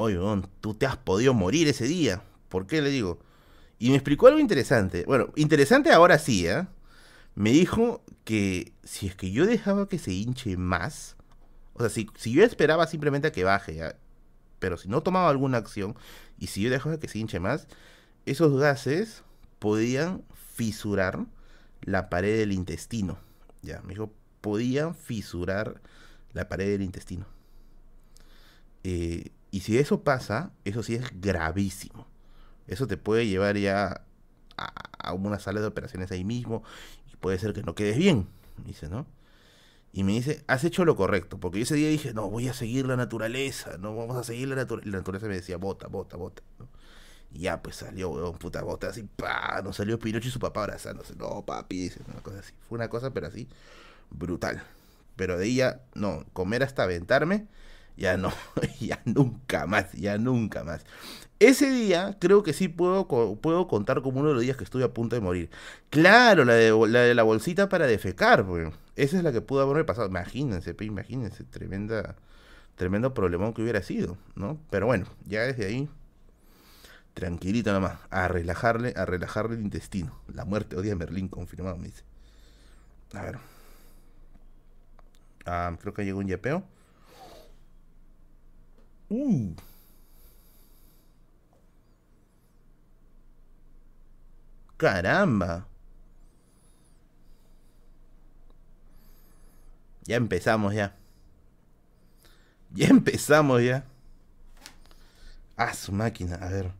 oye, 0.00 0.18
tú 0.60 0.74
te 0.74 0.86
has 0.86 0.96
podido 0.96 1.34
morir 1.34 1.68
ese 1.68 1.84
día. 1.84 2.22
¿Por 2.48 2.66
qué 2.66 2.80
le 2.80 2.90
digo? 2.90 3.20
Y 3.78 3.90
me 3.90 3.96
explicó 3.96 4.26
algo 4.26 4.40
interesante. 4.40 5.04
Bueno, 5.06 5.32
interesante 5.36 5.92
ahora 5.92 6.18
sí, 6.18 6.46
¿eh? 6.46 6.66
Me 7.34 7.50
dijo 7.50 8.02
que 8.24 8.72
si 8.82 9.06
es 9.06 9.14
que 9.14 9.30
yo 9.30 9.46
dejaba 9.46 9.88
que 9.88 9.98
se 9.98 10.12
hinche 10.12 10.56
más, 10.56 11.16
o 11.74 11.80
sea, 11.80 11.88
si, 11.88 12.08
si 12.16 12.32
yo 12.32 12.44
esperaba 12.44 12.86
simplemente 12.86 13.28
a 13.28 13.32
que 13.32 13.44
baje, 13.44 13.94
pero 14.58 14.76
si 14.76 14.88
no 14.88 15.02
tomaba 15.02 15.30
alguna 15.30 15.58
acción, 15.58 15.96
y 16.38 16.48
si 16.48 16.62
yo 16.62 16.70
dejaba 16.70 16.98
que 16.98 17.08
se 17.08 17.18
hinche 17.18 17.40
más, 17.40 17.68
esos 18.26 18.58
gases 18.58 19.22
podían 19.58 20.24
fisurar 20.54 21.26
la 21.82 22.10
pared 22.10 22.38
del 22.38 22.52
intestino. 22.52 23.18
Ya, 23.62 23.80
me 23.82 23.90
dijo, 23.90 24.12
podían 24.40 24.94
fisurar 24.94 25.80
la 26.32 26.48
pared 26.48 26.70
del 26.70 26.82
intestino. 26.82 27.26
Eh, 28.82 29.30
y 29.50 29.60
si 29.60 29.78
eso 29.78 30.02
pasa, 30.02 30.52
eso 30.64 30.82
sí 30.82 30.94
es 30.94 31.20
gravísimo. 31.20 32.06
Eso 32.66 32.86
te 32.86 32.96
puede 32.96 33.26
llevar 33.26 33.56
ya 33.56 34.04
a, 34.56 35.12
una 35.12 35.38
sala 35.40 35.60
de 35.60 35.66
operaciones 35.66 36.12
ahí 36.12 36.24
mismo 36.24 36.62
y 37.12 37.16
puede 37.16 37.38
ser 37.38 37.52
que 37.52 37.62
no 37.62 37.74
quedes 37.74 37.96
bien, 37.96 38.28
dice, 38.64 38.88
¿no? 38.88 39.06
Y 39.92 40.04
me 40.04 40.12
dice, 40.12 40.44
has 40.46 40.62
hecho 40.62 40.84
lo 40.84 40.94
correcto, 40.94 41.38
porque 41.40 41.58
yo 41.58 41.64
ese 41.64 41.74
día 41.74 41.88
dije, 41.88 42.14
no, 42.14 42.30
voy 42.30 42.46
a 42.46 42.52
seguir 42.52 42.86
la 42.86 42.94
naturaleza, 42.96 43.76
no, 43.78 43.96
vamos 43.96 44.16
a 44.16 44.22
seguir 44.22 44.46
la 44.46 44.54
naturaleza. 44.54 44.88
Y 44.88 44.92
la 44.92 44.98
naturaleza 44.98 45.26
me 45.26 45.34
decía, 45.34 45.56
bota, 45.56 45.88
bota, 45.88 46.16
bota. 46.16 46.42
Y 47.32 47.40
ya, 47.40 47.60
pues 47.60 47.76
salió, 47.76 48.10
weón, 48.10 48.38
puta 48.38 48.62
bota, 48.62 48.88
así, 48.88 49.02
pa, 49.02 49.62
nos 49.64 49.76
salió 49.76 49.98
Pinocho 49.98 50.28
y 50.28 50.30
su 50.30 50.38
papá 50.38 50.62
abrazándose. 50.62 51.16
No, 51.16 51.44
papi, 51.44 51.76
dice, 51.82 52.00
una 52.06 52.22
cosa 52.22 52.38
así. 52.38 52.52
Fue 52.68 52.76
una 52.76 52.88
cosa, 52.88 53.12
pero 53.12 53.26
así, 53.26 53.48
brutal. 54.10 54.62
Pero 55.16 55.36
de 55.38 55.46
ella, 55.46 55.82
no, 55.94 56.24
comer 56.32 56.62
hasta 56.62 56.84
aventarme 56.84 57.48
ya 57.96 58.16
no, 58.16 58.32
ya 58.80 59.00
nunca 59.04 59.66
más, 59.66 59.92
ya 59.92 60.18
nunca 60.18 60.64
más. 60.64 60.84
Ese 61.40 61.70
día 61.70 62.18
creo 62.20 62.42
que 62.42 62.52
sí 62.52 62.68
puedo, 62.68 63.08
puedo 63.08 63.66
contar 63.66 64.02
como 64.02 64.20
uno 64.20 64.28
de 64.28 64.34
los 64.34 64.42
días 64.42 64.58
que 64.58 64.64
estuve 64.64 64.84
a 64.84 64.92
punto 64.92 65.16
de 65.16 65.22
morir. 65.22 65.50
Claro, 65.88 66.44
la 66.44 66.52
de 66.54 67.14
la, 67.14 67.22
bolsita 67.22 67.68
para 67.70 67.86
defecar, 67.86 68.46
pues. 68.46 68.68
Esa 68.96 69.16
es 69.16 69.24
la 69.24 69.32
que 69.32 69.40
pudo 69.40 69.62
haberme 69.62 69.84
pasado. 69.84 70.06
Imagínense, 70.06 70.76
imagínense, 70.80 71.44
tremenda, 71.44 72.16
tremendo 72.76 73.14
problemón 73.14 73.54
que 73.54 73.62
hubiera 73.62 73.82
sido, 73.82 74.18
¿no? 74.34 74.58
Pero 74.68 74.84
bueno, 74.86 75.06
ya 75.24 75.42
desde 75.42 75.64
ahí, 75.64 75.88
tranquilito 77.14 77.72
nomás, 77.72 77.98
a 78.10 78.28
relajarle, 78.28 78.92
a 78.96 79.06
relajarle 79.06 79.56
el 79.56 79.62
intestino. 79.62 80.20
La 80.34 80.44
muerte 80.44 80.76
odia 80.76 80.92
a 80.92 80.96
Merlín, 80.96 81.28
confirmado, 81.28 81.76
me 81.78 81.86
dice. 81.86 82.04
A 83.14 83.22
ver. 83.22 83.38
Ah, 85.46 85.74
creo 85.80 85.94
que 85.94 86.04
llegó 86.04 86.18
un 86.18 86.28
yapeo. 86.28 86.64
Uh. 89.10 89.54
Caramba. 94.76 95.66
Ya 100.06 100.16
empezamos 100.16 100.74
ya. 100.74 100.96
Ya 102.72 102.88
empezamos 102.88 103.62
ya. 103.62 103.84
Ah, 105.56 105.74
su 105.74 105.92
máquina, 105.92 106.36
a 106.36 106.48
ver. 106.48 106.72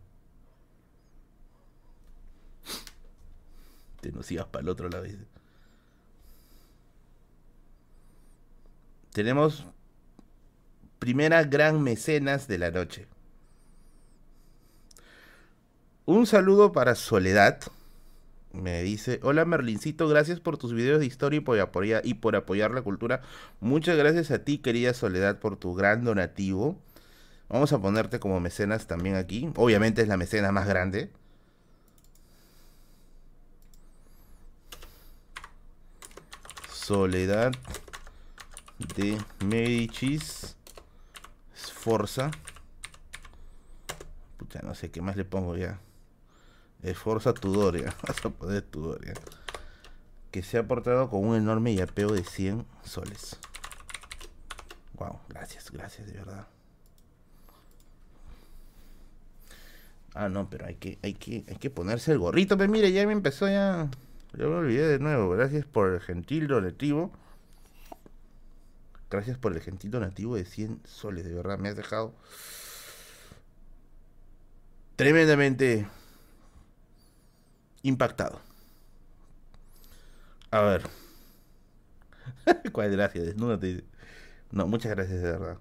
Te 4.01 4.11
nos 4.13 4.31
ibas 4.31 4.47
para 4.47 4.63
el 4.63 4.69
otro 4.69 4.89
lado. 4.89 5.05
Tenemos 9.13 9.67
primera 11.01 11.43
gran 11.43 11.83
mecenas 11.83 12.47
de 12.47 12.59
la 12.59 12.71
noche. 12.71 13.09
Un 16.05 16.27
saludo 16.27 16.71
para 16.71 16.95
Soledad. 16.95 17.61
Me 18.53 18.83
dice, 18.83 19.21
hola 19.23 19.45
Merlincito, 19.45 20.09
gracias 20.09 20.41
por 20.41 20.59
tus 20.59 20.75
videos 20.75 21.01
de 21.01 21.07
historia 21.07 21.39
y 21.39 22.15
por, 22.15 22.37
apoyar, 22.37 22.73
la 22.73 22.83
cultura. 22.83 23.23
Muchas 23.61 23.97
gracias 23.97 24.31
a 24.31 24.45
ti, 24.45 24.59
querida 24.59 24.93
Soledad, 24.93 25.39
por 25.39 25.57
tu 25.57 25.75
gran 25.75 26.05
donativo. 26.05 26.77
Vamos 27.49 27.73
a 27.73 27.81
ponerte 27.81 28.21
como 28.21 28.41
mecenas 28.41 28.87
también 28.87 29.17
aquí. 29.17 29.51
Obviamente 29.57 30.03
es 30.03 30.09
la 30.09 30.17
mecena 30.17 30.53
más 30.53 30.69
grande. 30.69 31.11
Soledad 36.73 37.53
de 38.97 39.17
Medicis. 39.45 40.57
Forza. 41.61 42.31
Pucha, 44.37 44.61
no 44.63 44.75
sé 44.75 44.91
qué 44.91 45.03
más 45.03 45.17
le 45.17 45.25
pongo 45.25 45.57
ya. 45.57 45.81
Es 46.83 46.97
Forza 46.97 47.35
Tudoria. 47.35 47.95
Vas 48.07 48.25
a 48.25 48.31
poner 48.31 48.63
Tudoria. 48.63 49.15
Que 50.31 50.43
se 50.43 50.57
ha 50.57 50.61
aportado 50.61 51.11
con 51.11 51.25
un 51.25 51.37
enorme 51.37 51.75
yapeo 51.75 52.13
de 52.13 52.25
100 52.25 52.65
soles. 52.85 53.39
Wow, 54.95 55.19
gracias, 55.29 55.71
gracias, 55.71 56.07
de 56.07 56.13
verdad. 56.13 56.47
Ah, 60.15 60.29
no, 60.29 60.51
pero 60.51 60.67
hay 60.67 60.75
que, 60.75 60.99
hay 61.03 61.15
que, 61.15 61.45
hay 61.49 61.57
que 61.57 61.71
ponerse 61.71 62.13
el 62.13 62.19
gorrito. 62.19 62.57
Pero 62.57 62.71
mire, 62.71 62.93
ya 62.93 63.07
me 63.07 63.13
empezó 63.13 63.49
ya. 63.49 63.89
Ya 64.37 64.47
me 64.47 64.55
olvidé 64.55 64.87
de 64.87 64.99
nuevo. 64.99 65.31
Gracias 65.31 65.65
por 65.65 65.91
el 65.91 66.01
gentil 66.01 66.47
donativo. 66.47 67.13
Gracias 69.11 69.37
por 69.39 69.53
el 69.53 69.61
gentil 69.61 69.91
donativo 69.91 70.37
de 70.37 70.45
100 70.45 70.83
soles, 70.85 71.25
de 71.25 71.35
verdad, 71.35 71.59
me 71.59 71.69
has 71.69 71.77
dejado 71.77 72.15
tremendamente 74.95 75.87
impactado. 77.83 78.41
A 80.51 80.61
ver. 80.61 80.83
¿Cuál 82.73 82.91
gracias? 82.93 83.25
Desnúdate. 83.25 83.85
No, 84.53 84.67
muchas 84.67 84.93
gracias, 84.93 85.23
de 85.23 85.33
verdad. 85.33 85.59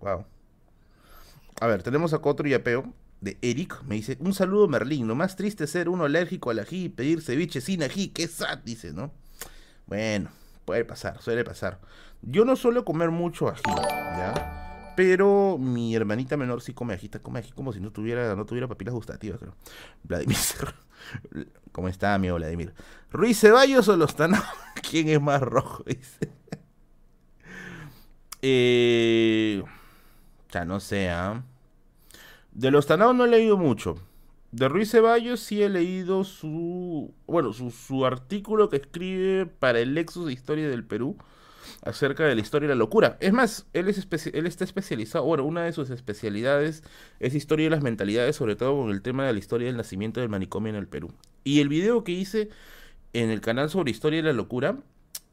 Wow. 0.00 0.26
A 1.60 1.66
ver, 1.66 1.82
tenemos 1.82 2.12
a 2.12 2.18
Cotro 2.18 2.46
y 2.46 2.54
Apeo 2.54 2.92
de 3.20 3.38
Eric. 3.42 3.82
Me 3.84 3.94
dice, 3.94 4.18
un 4.20 4.34
saludo 4.34 4.68
Merlín. 4.68 5.08
Lo 5.08 5.14
más 5.14 5.34
triste 5.34 5.64
es 5.64 5.70
ser 5.70 5.88
uno 5.88 6.04
alérgico 6.04 6.50
al 6.50 6.58
ají 6.58 6.84
y 6.84 6.88
pedir 6.90 7.22
ceviche 7.22 7.60
sin 7.60 7.82
ají. 7.82 8.08
Qué 8.08 8.28
sad, 8.28 8.58
dice, 8.58 8.92
¿no? 8.92 9.12
Bueno, 9.86 10.30
puede 10.64 10.84
pasar, 10.84 11.20
suele 11.20 11.44
pasar. 11.44 11.80
Yo 12.22 12.44
no 12.44 12.56
suelo 12.56 12.84
comer 12.84 13.10
mucho 13.10 13.48
ají, 13.48 13.62
¿ya? 13.66 14.92
Pero 14.96 15.58
mi 15.58 15.94
hermanita 15.94 16.36
menor 16.36 16.62
sí 16.62 16.72
come 16.72 16.94
ají, 16.94 17.08
come 17.22 17.40
ají 17.40 17.52
como 17.52 17.72
si 17.72 17.80
no 17.80 17.90
tuviera, 17.90 18.34
no 18.34 18.46
tuviera 18.46 18.68
papilas 18.68 18.94
gustativas, 18.94 19.40
creo. 19.40 19.54
Vladimir 20.04 20.36
¿Cómo 21.72 21.88
está, 21.88 22.14
amigo 22.14 22.36
Vladimir? 22.36 22.72
¿Ruiz 23.10 23.38
Ceballos 23.40 23.88
o 23.88 23.96
los 23.96 24.14
Tanaos? 24.14 24.44
¿Quién 24.90 25.08
es 25.08 25.20
más 25.20 25.40
rojo? 25.40 25.82
Dice. 25.86 26.30
eh, 28.42 29.62
ya 30.50 30.64
no 30.64 30.80
sé, 30.80 31.10
¿ah? 31.10 31.42
De 32.52 32.70
los 32.70 32.86
Tanaos 32.86 33.14
no 33.16 33.24
he 33.24 33.28
leído 33.28 33.56
mucho. 33.56 33.96
De 34.54 34.68
Ruiz 34.68 34.88
Ceballos 34.88 35.40
sí 35.40 35.64
he 35.64 35.68
leído 35.68 36.22
su. 36.22 37.12
Bueno, 37.26 37.52
su, 37.52 37.72
su 37.72 38.06
artículo 38.06 38.68
que 38.68 38.76
escribe 38.76 39.46
para 39.46 39.80
el 39.80 39.94
Lexus 39.94 40.26
de 40.26 40.32
Historia 40.32 40.68
del 40.68 40.84
Perú 40.84 41.16
acerca 41.82 42.24
de 42.24 42.36
la 42.36 42.40
historia 42.40 42.66
y 42.66 42.68
la 42.68 42.76
locura. 42.76 43.16
Es 43.18 43.32
más, 43.32 43.66
él, 43.72 43.88
es 43.88 44.06
él 44.32 44.46
está 44.46 44.62
especializado, 44.62 45.24
bueno, 45.24 45.42
una 45.42 45.64
de 45.64 45.72
sus 45.72 45.90
especialidades 45.90 46.84
es 47.18 47.34
historia 47.34 47.64
de 47.64 47.70
las 47.70 47.82
mentalidades, 47.82 48.36
sobre 48.36 48.54
todo 48.54 48.80
con 48.80 48.90
el 48.92 49.02
tema 49.02 49.26
de 49.26 49.32
la 49.32 49.40
historia 49.40 49.66
del 49.66 49.76
nacimiento 49.76 50.20
del 50.20 50.28
manicomio 50.28 50.70
en 50.70 50.76
el 50.76 50.86
Perú. 50.86 51.12
Y 51.42 51.58
el 51.58 51.68
video 51.68 52.04
que 52.04 52.12
hice 52.12 52.48
en 53.12 53.30
el 53.30 53.40
canal 53.40 53.70
sobre 53.70 53.90
historia 53.90 54.20
y 54.20 54.22
la 54.22 54.32
locura 54.32 54.78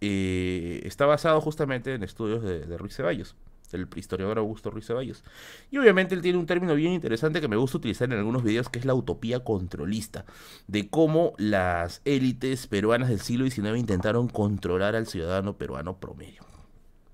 eh, 0.01 0.81
está 0.83 1.05
basado 1.05 1.41
justamente 1.41 1.93
en 1.93 2.01
estudios 2.01 2.41
de, 2.41 2.65
de 2.65 2.75
Ruiz 2.75 2.95
Ceballos 2.95 3.35
el 3.73 3.87
historiador 3.95 4.37
Augusto 4.37 4.69
Ruiz 4.69 4.85
Ceballos. 4.85 5.23
Y 5.69 5.77
obviamente 5.77 6.15
él 6.15 6.21
tiene 6.21 6.37
un 6.37 6.45
término 6.45 6.75
bien 6.75 6.93
interesante 6.93 7.41
que 7.41 7.47
me 7.47 7.55
gusta 7.55 7.77
utilizar 7.77 8.11
en 8.11 8.19
algunos 8.19 8.43
videos, 8.43 8.69
que 8.69 8.79
es 8.79 8.85
la 8.85 8.93
utopía 8.93 9.43
controlista, 9.43 10.25
de 10.67 10.89
cómo 10.89 11.33
las 11.37 12.01
élites 12.05 12.67
peruanas 12.67 13.09
del 13.09 13.19
siglo 13.19 13.49
XIX 13.49 13.77
intentaron 13.77 14.27
controlar 14.27 14.95
al 14.95 15.07
ciudadano 15.07 15.57
peruano 15.57 15.97
promedio. 15.97 16.43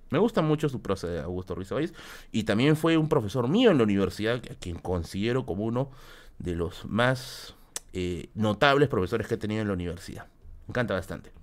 Me 0.10 0.20
gusta 0.20 0.42
mucho 0.42 0.70
su 0.70 0.82
proceso 0.82 1.08
de 1.08 1.20
Augusto 1.20 1.54
Ruiz 1.54 1.68
Ceballos 1.68 1.94
y 2.32 2.44
también 2.44 2.78
fue 2.78 2.98
un 2.98 3.10
profesor 3.10 3.48
mío 3.50 3.72
en 3.72 3.78
la 3.78 3.84
universidad, 3.84 4.36
a 4.36 4.56
quien 4.56 4.78
considero 4.78 5.46
como 5.46 5.66
uno 5.66 5.92
de 6.40 6.56
los 6.56 6.86
más 6.86 7.56
eh, 7.94 8.30
notables 8.36 8.90
profesores 8.90 9.28
que 9.28 9.36
he 9.36 9.38
tenido 9.38 9.62
en 9.62 9.68
la 9.68 9.74
universidad. 9.74 10.28
Me 10.68 10.72
encanta 10.72 10.94
bastante. 10.94 11.37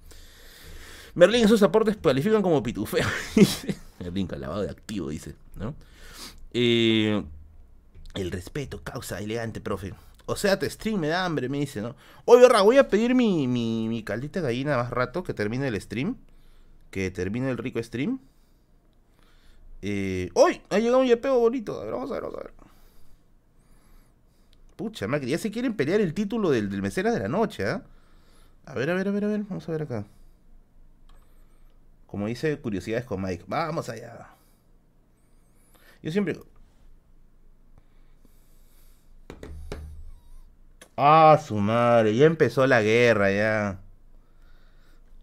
Merlín, 1.15 1.45
esos 1.45 1.63
aportes 1.63 1.97
califican 1.97 2.43
como 2.43 2.63
pitufeo. 2.63 3.07
Merlín 4.01 4.29
lavado 4.37 4.63
de 4.63 4.71
activo, 4.71 5.11
dice, 5.11 5.37
¿no? 5.55 5.75
Eh, 6.53 7.25
el 8.15 8.31
respeto, 8.31 8.83
causa 8.83 9.21
elegante, 9.21 9.61
profe. 9.61 9.95
O 10.27 10.37
sea, 10.37 10.59
te 10.59 10.69
stream 10.71 11.01
me 11.01 11.09
da 11.09 11.25
hambre, 11.25 11.49
me 11.49 11.59
dice, 11.59 11.83
¿no? 11.83 11.95
Oye, 12.25 12.49
Ra, 12.49 12.63
voy 12.63 12.79
a 12.79 12.89
pedir 12.89 13.15
mi, 13.15 13.47
mi, 13.47 13.89
mi 13.89 14.03
caldita 14.03 14.41
gallina 14.41 14.77
más 14.77 14.91
rato 14.91 15.23
que 15.23 15.35
termine 15.35 15.69
el 15.69 15.81
stream. 15.81 16.17
Que 16.91 17.11
termine 17.11 17.51
el 17.51 17.59
rico 17.59 17.83
stream. 17.83 18.21
Eh, 19.83 20.31
¡Uy! 20.35 20.63
Ha 20.71 20.79
llegado 20.79 21.01
un 21.01 21.07
yepeo 21.07 21.39
bonito. 21.39 21.79
A 21.81 21.85
ver, 21.85 21.93
vamos 21.93 22.11
a 22.11 22.15
ver, 22.15 22.23
vamos 22.23 22.39
a 22.39 22.43
ver. 22.45 22.53
Pucha, 24.77 25.07
Macri, 25.07 25.31
ya 25.31 25.39
se 25.39 25.51
quieren 25.51 25.75
pelear 25.75 26.01
el 26.01 26.15
título 26.15 26.51
del, 26.51 26.69
del 26.71 26.83
mesera 26.83 27.13
de 27.13 27.21
la 27.21 27.29
noche, 27.29 27.67
¿ah? 27.67 27.85
A 28.67 28.75
ver, 28.75 28.91
a 28.91 28.95
ver, 28.95 29.09
a 29.09 29.11
ver, 29.11 29.25
a 29.25 29.29
ver. 29.29 29.43
Vamos 29.45 29.69
a 29.69 29.73
ver 29.73 29.83
acá. 29.83 30.07
Como 32.15 32.29
dice 32.29 32.61
Curiosidades 32.61 33.05
con 33.07 33.21
Mike. 33.21 33.45
Vamos 33.49 33.89
allá. 33.89 34.29
Yo 36.01 36.13
siempre... 36.13 36.39
Ah, 40.97 41.37
su 41.45 41.57
madre, 41.57 42.15
ya 42.15 42.27
empezó 42.27 42.69
la 42.69 42.83
guerra, 42.83 43.33
ya. 43.33 43.81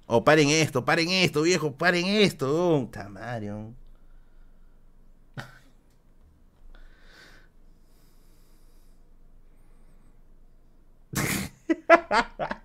O 0.05 0.17
oh, 0.17 0.25
paren 0.25 0.49
esto, 0.49 0.83
paren 0.83 1.07
esto, 1.11 1.43
viejo, 1.43 1.77
paren 1.77 2.07
esto. 2.07 2.81
Oh, 2.81 2.89
tamario. 2.89 3.73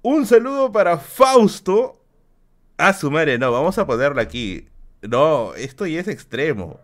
Un 0.00 0.24
saludo 0.24 0.72
para 0.72 0.96
Fausto, 0.96 2.05
a 2.76 2.92
su 2.92 3.10
madre, 3.10 3.38
no, 3.38 3.52
vamos 3.52 3.78
a 3.78 3.86
ponerla 3.86 4.22
aquí. 4.22 4.68
No, 5.02 5.54
esto 5.54 5.86
ya 5.86 6.00
es 6.00 6.08
extremo. 6.08 6.80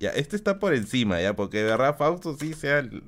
Ya, 0.00 0.10
este 0.10 0.36
está 0.36 0.58
por 0.58 0.74
encima, 0.74 1.20
ya, 1.20 1.34
porque 1.34 1.58
de 1.58 1.64
verdad 1.64 1.96
Fausto 1.96 2.36
sí 2.38 2.52
sea 2.54 2.80
el... 2.80 3.02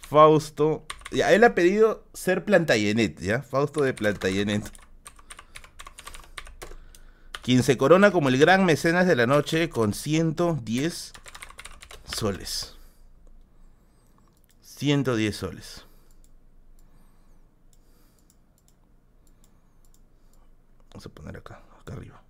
Fausto. 0.00 0.86
Ya, 1.10 1.32
él 1.32 1.44
ha 1.44 1.54
pedido 1.54 2.04
ser 2.14 2.44
Plantayenet, 2.44 3.20
ya. 3.20 3.42
Fausto 3.42 3.82
de 3.82 3.94
Plantayenet. 3.94 4.70
Quien 7.42 7.62
se 7.62 7.78
corona 7.78 8.10
como 8.10 8.28
el 8.28 8.38
gran 8.38 8.64
mecenas 8.66 9.06
de 9.06 9.16
la 9.16 9.26
noche 9.26 9.70
con 9.70 9.94
110 9.94 11.12
soles. 12.14 12.76
110 14.60 15.36
soles. 15.36 15.87
Vamos 20.98 21.06
a 21.06 21.10
poner 21.10 21.36
acá, 21.36 21.62
acá 21.80 21.92
arriba. 21.92 22.20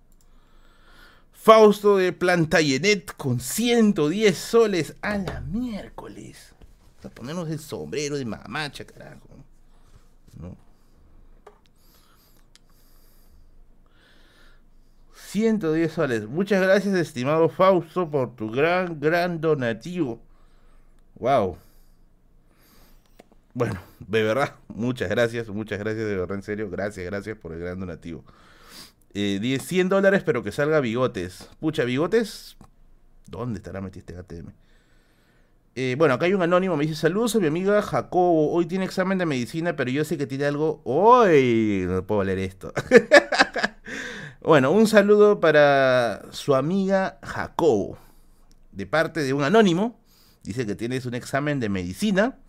Fausto 1.31 1.97
de 1.97 2.13
Plantayenet 2.13 3.15
con 3.15 3.39
110 3.39 4.37
soles 4.37 4.95
a 5.01 5.17
la 5.17 5.41
miércoles. 5.41 6.53
Vamos 6.97 7.05
a 7.05 7.09
ponernos 7.09 7.49
el 7.49 7.57
sombrero 7.57 8.15
de 8.15 8.25
mamacha, 8.25 8.85
carajo. 8.85 9.27
¿No? 10.39 10.55
110 15.15 15.91
soles. 15.91 16.27
Muchas 16.27 16.61
gracias, 16.61 16.93
estimado 16.93 17.49
Fausto, 17.49 18.07
por 18.07 18.35
tu 18.35 18.51
gran, 18.51 18.99
gran 18.99 19.41
donativo. 19.41 20.21
Wow. 21.15 21.57
Bueno, 23.55 23.79
de 23.99 24.21
verdad, 24.21 24.55
muchas 24.67 25.09
gracias, 25.09 25.49
muchas 25.49 25.79
gracias, 25.79 26.05
de 26.05 26.15
verdad, 26.15 26.37
en 26.37 26.43
serio. 26.43 26.69
Gracias, 26.69 27.03
gracias 27.03 27.35
por 27.35 27.53
el 27.53 27.61
gran 27.61 27.79
donativo. 27.79 28.23
Eh, 29.13 29.59
100 29.59 29.89
dólares, 29.89 30.23
pero 30.25 30.43
que 30.43 30.51
salga 30.51 30.79
bigotes. 30.79 31.49
Pucha, 31.59 31.83
bigotes. 31.83 32.57
¿Dónde 33.27 33.57
estará 33.57 33.81
metido 33.81 33.99
este 33.99 34.17
ATM? 34.17 34.51
Eh, 35.75 35.95
bueno, 35.97 36.15
acá 36.15 36.25
hay 36.25 36.33
un 36.33 36.41
anónimo, 36.41 36.75
me 36.75 36.85
dice, 36.85 36.99
saludos 36.99 37.35
a 37.35 37.39
mi 37.39 37.47
amiga 37.47 37.81
Jacobo, 37.81 38.51
hoy 38.51 38.65
tiene 38.65 38.83
examen 38.83 39.17
de 39.17 39.25
medicina, 39.25 39.75
pero 39.75 39.89
yo 39.89 40.03
sé 40.03 40.17
que 40.17 40.27
tiene 40.27 40.45
algo... 40.45 40.81
¡Uy! 40.83 41.85
No 41.87 42.05
puedo 42.05 42.23
leer 42.23 42.39
esto. 42.39 42.73
bueno, 44.41 44.71
un 44.71 44.87
saludo 44.87 45.39
para 45.39 46.23
su 46.31 46.55
amiga 46.55 47.19
Jacobo, 47.23 47.97
de 48.71 48.87
parte 48.87 49.21
de 49.21 49.33
un 49.33 49.43
anónimo. 49.43 49.99
Dice 50.43 50.65
que 50.65 50.75
tienes 50.75 51.05
un 51.05 51.13
examen 51.13 51.59
de 51.59 51.69
medicina 51.69 52.39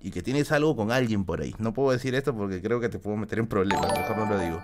y 0.00 0.10
que 0.10 0.22
tienes 0.22 0.52
algo 0.52 0.76
con 0.76 0.90
alguien 0.90 1.24
por 1.24 1.40
ahí. 1.40 1.54
No 1.58 1.72
puedo 1.72 1.92
decir 1.92 2.14
esto 2.14 2.36
porque 2.36 2.60
creo 2.60 2.80
que 2.80 2.88
te 2.88 2.98
puedo 2.98 3.16
meter 3.16 3.38
en 3.38 3.46
problemas, 3.46 3.96
mejor 3.96 4.18
no 4.18 4.26
lo 4.26 4.38
digo. 4.40 4.60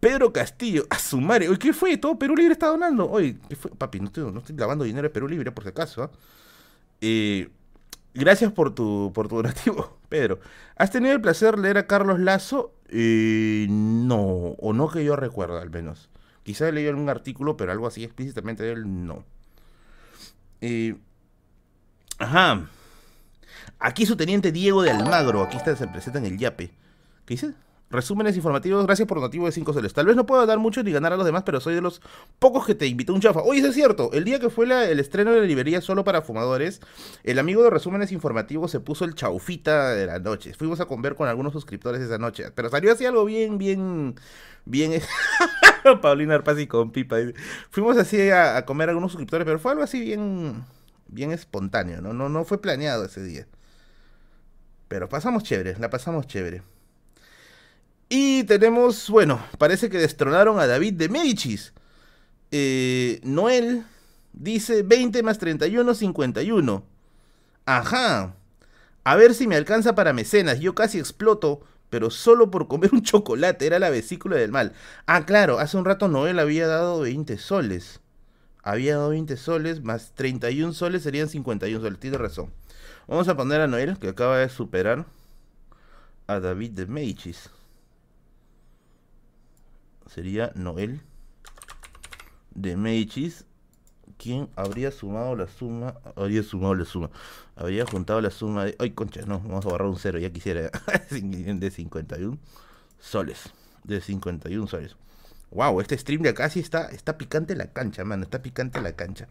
Pedro 0.00 0.32
Castillo, 0.32 0.84
a 0.90 0.98
su 0.98 1.20
madre. 1.20 1.48
Oye, 1.48 1.58
¿qué 1.58 1.72
fue? 1.72 1.96
Todo 1.96 2.18
Perú 2.18 2.36
Libre 2.36 2.52
está 2.52 2.68
donando. 2.68 3.10
Oye, 3.10 3.36
¿qué 3.48 3.56
fue? 3.56 3.70
Papi, 3.72 4.00
no 4.00 4.06
estoy, 4.06 4.30
no 4.32 4.38
estoy 4.38 4.56
lavando 4.56 4.84
dinero 4.84 5.08
de 5.08 5.10
Perú 5.10 5.28
Libre, 5.28 5.50
por 5.50 5.64
si 5.64 5.70
acaso. 5.70 6.04
¿ah? 6.04 6.10
Eh, 7.00 7.48
gracias 8.14 8.52
por 8.52 8.74
tu, 8.74 9.12
por 9.12 9.28
tu 9.28 9.36
donativo, 9.36 9.98
Pedro. 10.08 10.38
¿Has 10.76 10.90
tenido 10.90 11.14
el 11.14 11.20
placer 11.20 11.56
de 11.56 11.62
leer 11.62 11.78
a 11.78 11.86
Carlos 11.86 12.20
Lazo? 12.20 12.72
Eh, 12.88 13.66
no, 13.68 14.20
o 14.58 14.72
no 14.72 14.88
que 14.88 15.04
yo 15.04 15.16
recuerdo, 15.16 15.58
al 15.58 15.70
menos. 15.70 16.08
Quizás 16.44 16.68
he 16.68 16.72
leído 16.72 16.90
algún 16.90 17.08
artículo, 17.08 17.56
pero 17.56 17.72
algo 17.72 17.86
así 17.86 18.04
explícitamente 18.04 18.62
de 18.62 18.72
él, 18.72 19.06
no. 19.06 19.24
Eh, 20.60 20.96
ajá. 22.18 22.68
Aquí 23.80 24.06
su 24.06 24.16
teniente 24.16 24.52
Diego 24.52 24.82
de 24.82 24.90
Almagro. 24.90 25.42
Aquí 25.42 25.56
está, 25.56 25.74
se 25.76 25.86
presenta 25.88 26.18
en 26.20 26.26
el 26.26 26.38
yape. 26.38 26.70
¿Qué 27.26 27.34
dice? 27.34 27.52
Resúmenes 27.90 28.36
informativos, 28.36 28.84
gracias 28.84 29.08
por 29.08 29.18
nativo 29.18 29.46
de 29.46 29.52
5 29.52 29.72
soles. 29.72 29.94
Tal 29.94 30.04
vez 30.04 30.14
no 30.14 30.26
pueda 30.26 30.44
dar 30.44 30.58
mucho 30.58 30.82
ni 30.82 30.92
ganar 30.92 31.14
a 31.14 31.16
los 31.16 31.24
demás, 31.24 31.42
pero 31.44 31.58
soy 31.58 31.74
de 31.74 31.80
los 31.80 32.02
pocos 32.38 32.66
que 32.66 32.74
te 32.74 32.86
invitó 32.86 33.14
un 33.14 33.20
chafa. 33.20 33.40
Oye, 33.40 33.66
es 33.66 33.74
cierto. 33.74 34.10
El 34.12 34.24
día 34.24 34.38
que 34.38 34.50
fue 34.50 34.66
el 34.66 35.00
estreno 35.00 35.32
de 35.32 35.40
la 35.40 35.46
librería 35.46 35.80
solo 35.80 36.04
para 36.04 36.20
fumadores, 36.20 36.80
el 37.24 37.38
amigo 37.38 37.62
de 37.62 37.70
resúmenes 37.70 38.12
informativos 38.12 38.70
se 38.70 38.80
puso 38.80 39.06
el 39.06 39.14
chaufita 39.14 39.94
de 39.94 40.04
la 40.04 40.18
noche. 40.18 40.52
Fuimos 40.52 40.80
a 40.80 40.84
comer 40.84 41.14
con 41.14 41.28
algunos 41.28 41.54
suscriptores 41.54 42.02
esa 42.02 42.18
noche. 42.18 42.50
Pero 42.54 42.68
salió 42.68 42.92
así 42.92 43.06
algo 43.06 43.24
bien, 43.24 43.56
bien, 43.56 44.16
bien. 44.66 45.00
Paulina 46.02 46.34
Arpaz 46.34 46.58
y 46.58 46.66
con 46.66 46.90
Pipa. 46.90 47.16
Fuimos 47.70 47.96
así 47.96 48.28
a, 48.28 48.58
a, 48.58 48.66
comer 48.66 48.90
algunos 48.90 49.12
suscriptores, 49.12 49.46
pero 49.46 49.58
fue 49.58 49.72
algo 49.72 49.82
así 49.82 49.98
bien, 50.00 50.62
bien 51.06 51.32
espontáneo, 51.32 52.02
¿no? 52.02 52.12
No, 52.12 52.28
no 52.28 52.44
fue 52.44 52.60
planeado 52.60 53.06
ese 53.06 53.22
día. 53.22 53.46
Pero 54.88 55.08
pasamos 55.08 55.42
chévere, 55.42 55.76
la 55.78 55.88
pasamos 55.88 56.26
chévere. 56.26 56.62
Y 58.08 58.44
tenemos, 58.44 59.10
bueno, 59.10 59.44
parece 59.58 59.90
que 59.90 59.98
destronaron 59.98 60.58
a 60.58 60.66
David 60.66 60.94
de 60.94 61.08
Medicis. 61.10 61.74
Eh, 62.50 63.20
Noel 63.22 63.84
dice 64.32 64.82
20 64.82 65.22
más 65.22 65.38
31, 65.38 65.94
51. 65.94 66.84
Ajá. 67.66 68.34
A 69.04 69.16
ver 69.16 69.34
si 69.34 69.46
me 69.46 69.56
alcanza 69.56 69.94
para 69.94 70.14
mecenas. 70.14 70.60
Yo 70.60 70.74
casi 70.74 70.98
exploto, 70.98 71.60
pero 71.90 72.10
solo 72.10 72.50
por 72.50 72.66
comer 72.66 72.94
un 72.94 73.02
chocolate. 73.02 73.66
Era 73.66 73.78
la 73.78 73.90
vesícula 73.90 74.36
del 74.36 74.52
mal. 74.52 74.72
Ah, 75.06 75.26
claro, 75.26 75.58
hace 75.58 75.76
un 75.76 75.84
rato 75.84 76.08
Noel 76.08 76.38
había 76.38 76.66
dado 76.66 77.00
20 77.00 77.36
soles. 77.36 78.00
Había 78.62 78.96
dado 78.96 79.10
20 79.10 79.36
soles, 79.36 79.82
más 79.82 80.12
31 80.14 80.72
soles 80.72 81.02
serían 81.02 81.28
51 81.28 81.82
soles. 81.82 82.00
Tiene 82.00 82.16
razón. 82.18 82.52
Vamos 83.06 83.28
a 83.28 83.36
poner 83.36 83.60
a 83.60 83.66
Noel, 83.66 83.98
que 83.98 84.08
acaba 84.08 84.38
de 84.38 84.48
superar 84.48 85.06
a 86.26 86.40
David 86.40 86.70
de 86.72 86.86
Medicis 86.86 87.50
sería 90.08 90.52
Noel 90.54 91.00
de 92.54 92.76
Medicis 92.76 93.44
¿Quién 94.18 94.48
habría 94.56 94.90
sumado 94.90 95.36
la 95.36 95.46
suma? 95.46 95.94
Habría 96.16 96.42
sumado 96.42 96.74
la 96.74 96.84
suma. 96.84 97.08
Habría 97.54 97.86
juntado 97.86 98.20
la 98.20 98.30
suma 98.30 98.64
de. 98.64 98.76
Ay, 98.80 98.90
concha, 98.90 99.22
no, 99.22 99.38
vamos 99.38 99.64
a 99.64 99.68
borrar 99.68 99.86
un 99.86 99.96
cero, 99.96 100.18
ya 100.18 100.30
quisiera. 100.30 100.70
de 101.10 101.70
51 101.70 102.36
soles. 102.98 103.50
De 103.84 104.00
51 104.00 104.66
soles. 104.66 104.96
Wow, 105.52 105.80
este 105.80 105.96
stream 105.96 106.22
de 106.22 106.30
acá 106.30 106.50
sí 106.50 106.58
está, 106.58 106.88
está 106.88 107.16
picante 107.16 107.54
la 107.54 107.72
cancha, 107.72 108.04
mano. 108.04 108.24
Está 108.24 108.42
picante 108.42 108.80
la 108.80 108.92
cancha. 108.92 109.28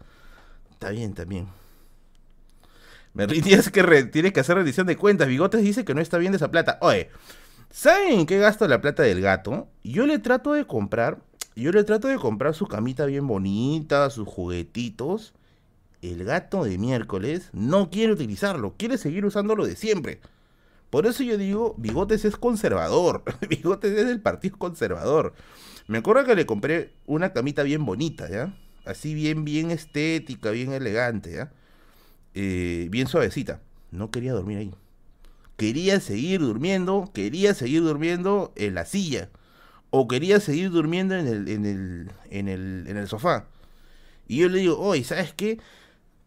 Está 0.72 0.92
bien, 0.92 1.10
está 1.10 1.26
bien. 1.26 1.48
Me 3.14 3.28
tienes 3.28 3.70
que, 3.70 3.84
tienes 4.06 4.32
que 4.32 4.40
hacer 4.40 4.56
rendición 4.56 4.88
de 4.88 4.96
cuentas. 4.96 5.28
Bigotes 5.28 5.62
dice 5.64 5.84
que 5.84 5.94
no 5.94 6.00
está 6.00 6.18
bien 6.18 6.34
esa 6.34 6.50
plata. 6.50 6.78
Oye, 6.80 7.10
¿saben 7.70 8.20
en 8.20 8.26
qué 8.26 8.40
gasto 8.40 8.68
la 8.68 8.82
plata 8.82 9.04
del 9.04 9.22
gato? 9.22 9.68
Yo 9.84 10.06
le 10.06 10.20
trato 10.20 10.54
de 10.54 10.66
comprar 10.66 11.20
yo 11.58 11.72
le 11.72 11.84
trato 11.84 12.08
de 12.08 12.18
comprar 12.18 12.54
su 12.54 12.68
camita 12.68 13.08
bien 13.08 13.26
bonita, 13.26 14.12
sus 14.12 14.28
juguetitos. 14.28 15.34
El 16.04 16.24
gato 16.24 16.64
de 16.64 16.78
miércoles 16.78 17.50
no 17.52 17.90
quiere 17.90 18.14
utilizarlo, 18.14 18.76
quiere 18.78 19.00
seguir 19.00 19.26
usándolo 19.26 19.66
de 19.66 19.76
siempre. 19.76 20.20
Por 20.92 21.08
eso 21.08 21.24
yo 21.24 21.36
digo, 21.36 21.74
Bigotes 21.80 22.26
es 22.26 22.38
conservador. 22.38 23.24
Bigotes 23.50 23.92
es 23.98 24.06
del 24.06 24.22
partido 24.22 24.56
conservador. 24.60 25.34
Me 25.88 25.98
acuerdo 25.98 26.26
que 26.26 26.36
le 26.36 26.46
compré 26.46 26.94
una 27.08 27.34
camita 27.34 27.64
bien 27.64 27.84
bonita, 27.86 28.30
¿ya? 28.30 28.56
Así 28.86 29.16
bien, 29.16 29.44
bien 29.44 29.72
estética, 29.72 30.52
bien 30.52 30.74
elegante, 30.74 31.34
¿ya? 31.34 31.52
Eh, 32.36 32.88
bien 32.92 33.08
suavecita. 33.08 33.62
No 33.90 34.12
quería 34.12 34.34
dormir 34.34 34.60
ahí. 34.60 34.76
Quería 35.58 36.00
seguir 36.00 36.42
durmiendo, 36.42 37.10
quería 37.14 37.54
seguir 37.54 37.82
durmiendo 37.84 38.54
en 38.56 38.76
la 38.76 38.86
silla 38.86 39.30
o 39.90 40.08
quería 40.08 40.40
seguir 40.40 40.70
durmiendo 40.72 41.16
en 41.16 41.28
el, 41.28 41.48
en 41.48 41.66
el, 41.66 42.88
en 42.88 42.98
el, 42.98 43.08
sofá. 43.08 43.48
Y 44.28 44.38
yo 44.38 44.50
le 44.50 44.60
digo, 44.60 44.78
oye, 44.80 45.04
¿sabes 45.04 45.34
qué? 45.34 45.60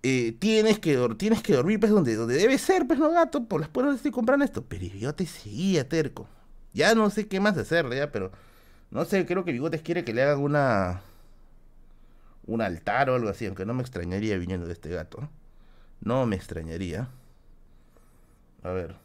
Eh, 0.03 0.35
tienes, 0.39 0.79
que, 0.79 0.99
tienes 1.19 1.43
que 1.43 1.55
dormir 1.55 1.79
pues 1.79 1.93
donde, 1.93 2.17
donde 2.17 2.37
debe 2.37 2.59
ser, 2.59 2.87
pues 2.87 2.99
no 2.99 3.11
gato, 3.11 3.45
por 3.45 3.61
las 3.61 3.69
puertas 3.69 3.97
estoy 3.97 4.11
comprando 4.11 4.45
esto. 4.45 4.65
Pero 4.67 4.87
yo 4.87 5.15
te 5.15 5.27
seguía 5.27 5.89
terco. 5.89 6.27
Ya 6.73 6.95
no 6.95 7.11
sé 7.11 7.29
qué 7.29 7.41
más 7.41 7.57
hacerle, 7.59 7.97
ya, 7.97 8.11
pero 8.13 8.33
no 8.91 9.05
sé, 9.05 9.27
creo 9.27 9.45
que 9.45 9.53
Bigotes 9.53 9.83
quiere 9.83 10.05
que 10.05 10.15
le 10.15 10.23
hagan 10.23 10.41
una 10.41 11.03
un 12.47 12.63
altar 12.63 13.11
o 13.11 13.15
algo 13.15 13.29
así, 13.29 13.47
aunque 13.47 13.65
no 13.67 13.75
me 13.75 13.83
extrañaría 13.83 14.37
viniendo 14.39 14.67
de 14.67 14.73
este 14.73 14.89
gato. 14.89 15.29
No 16.01 16.27
me 16.27 16.37
extrañaría. 16.37 17.09
A 18.63 18.71
ver. 18.71 18.97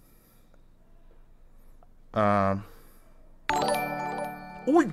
Ah. 2.16 2.64
¡Uy! 4.66 4.92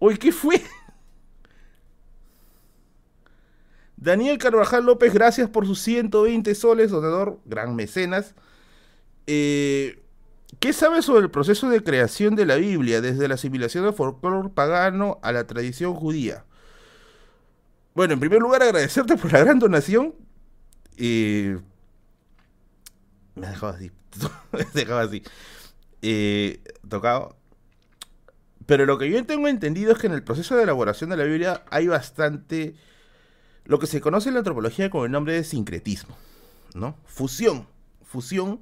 ¡Uy, 0.00 0.16
qué 0.16 0.32
fue! 0.32 0.62
Daniel 3.96 4.38
Carvajal 4.38 4.84
López, 4.84 5.14
gracias 5.14 5.48
por 5.48 5.66
sus 5.66 5.80
120 5.80 6.54
soles, 6.54 6.90
donador, 6.90 7.38
gran 7.44 7.76
mecenas. 7.76 8.34
Eh, 9.26 10.02
¿Qué 10.58 10.72
sabes 10.72 11.04
sobre 11.04 11.24
el 11.24 11.30
proceso 11.30 11.68
de 11.68 11.82
creación 11.82 12.34
de 12.36 12.46
la 12.46 12.56
Biblia, 12.56 13.00
desde 13.00 13.28
la 13.28 13.34
asimilación 13.34 13.84
del 13.84 13.94
folclore 13.94 14.48
pagano 14.50 15.18
a 15.22 15.32
la 15.32 15.46
tradición 15.46 15.94
judía? 15.94 16.44
Bueno, 17.94 18.14
en 18.14 18.20
primer 18.20 18.40
lugar, 18.40 18.62
agradecerte 18.62 19.16
por 19.16 19.32
la 19.32 19.40
gran 19.40 19.58
donación. 19.58 20.14
Eh, 20.96 21.58
me 23.34 23.48
dejado 23.48 23.72
así. 23.72 23.90
me 24.52 24.64
dejado 24.72 25.00
así. 25.00 25.22
Eh, 26.02 26.62
tocado. 26.88 27.36
Pero 28.66 28.86
lo 28.86 28.98
que 28.98 29.10
yo 29.10 29.24
tengo 29.26 29.48
entendido 29.48 29.92
es 29.92 29.98
que 29.98 30.06
en 30.06 30.14
el 30.14 30.22
proceso 30.22 30.56
de 30.56 30.62
elaboración 30.62 31.10
de 31.10 31.16
la 31.16 31.24
Biblia 31.24 31.64
hay 31.70 31.86
bastante 31.86 32.74
lo 33.64 33.78
que 33.78 33.86
se 33.86 34.00
conoce 34.00 34.28
en 34.28 34.34
la 34.34 34.40
antropología 34.40 34.90
con 34.90 35.04
el 35.04 35.12
nombre 35.12 35.34
de 35.34 35.44
sincretismo, 35.44 36.16
¿no? 36.74 36.96
Fusión, 37.04 37.66
fusión 38.02 38.60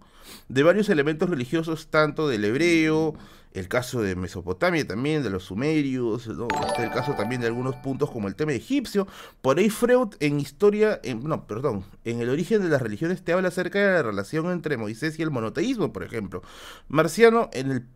de 0.49 0.63
varios 0.63 0.89
elementos 0.89 1.29
religiosos, 1.29 1.89
tanto 1.89 2.29
del 2.29 2.45
hebreo, 2.45 3.15
el 3.55 3.69
caso 3.69 4.01
de 4.01 4.17
Mesopotamia 4.17 4.87
también, 4.87 5.23
de 5.23 5.31
los 5.31 5.45
sumerios, 5.45 6.27
este, 6.27 6.85
el 6.85 6.91
caso 6.91 7.13
también 7.15 7.41
de 7.41 7.49
algunos 7.49 7.77
puntos 7.77 8.11
como 8.11 8.29
el 8.29 8.35
tema 8.35 8.53
egipcio. 8.53 9.07
Por 9.41 9.59
ahí 9.59 9.69
Freud 9.69 10.15
en 10.21 10.41
historia, 10.41 11.01
no, 11.23 11.47
perdón, 11.47 11.85
en 12.05 12.21
el 12.21 12.31
origen 12.31 12.63
de 12.63 12.69
las 12.69 12.81
religiones 12.81 13.23
te 13.23 13.33
habla 13.33 13.49
acerca 13.49 13.79
de 13.79 13.93
la 13.93 14.03
relación 14.03 14.51
entre 14.51 14.77
Moisés 14.77 15.19
y 15.19 15.23
el 15.23 15.31
monoteísmo, 15.31 15.93
por 15.93 16.03
ejemplo. 16.03 16.43
Marciano 16.89 17.51
en 17.53 17.71
el, 17.71 17.87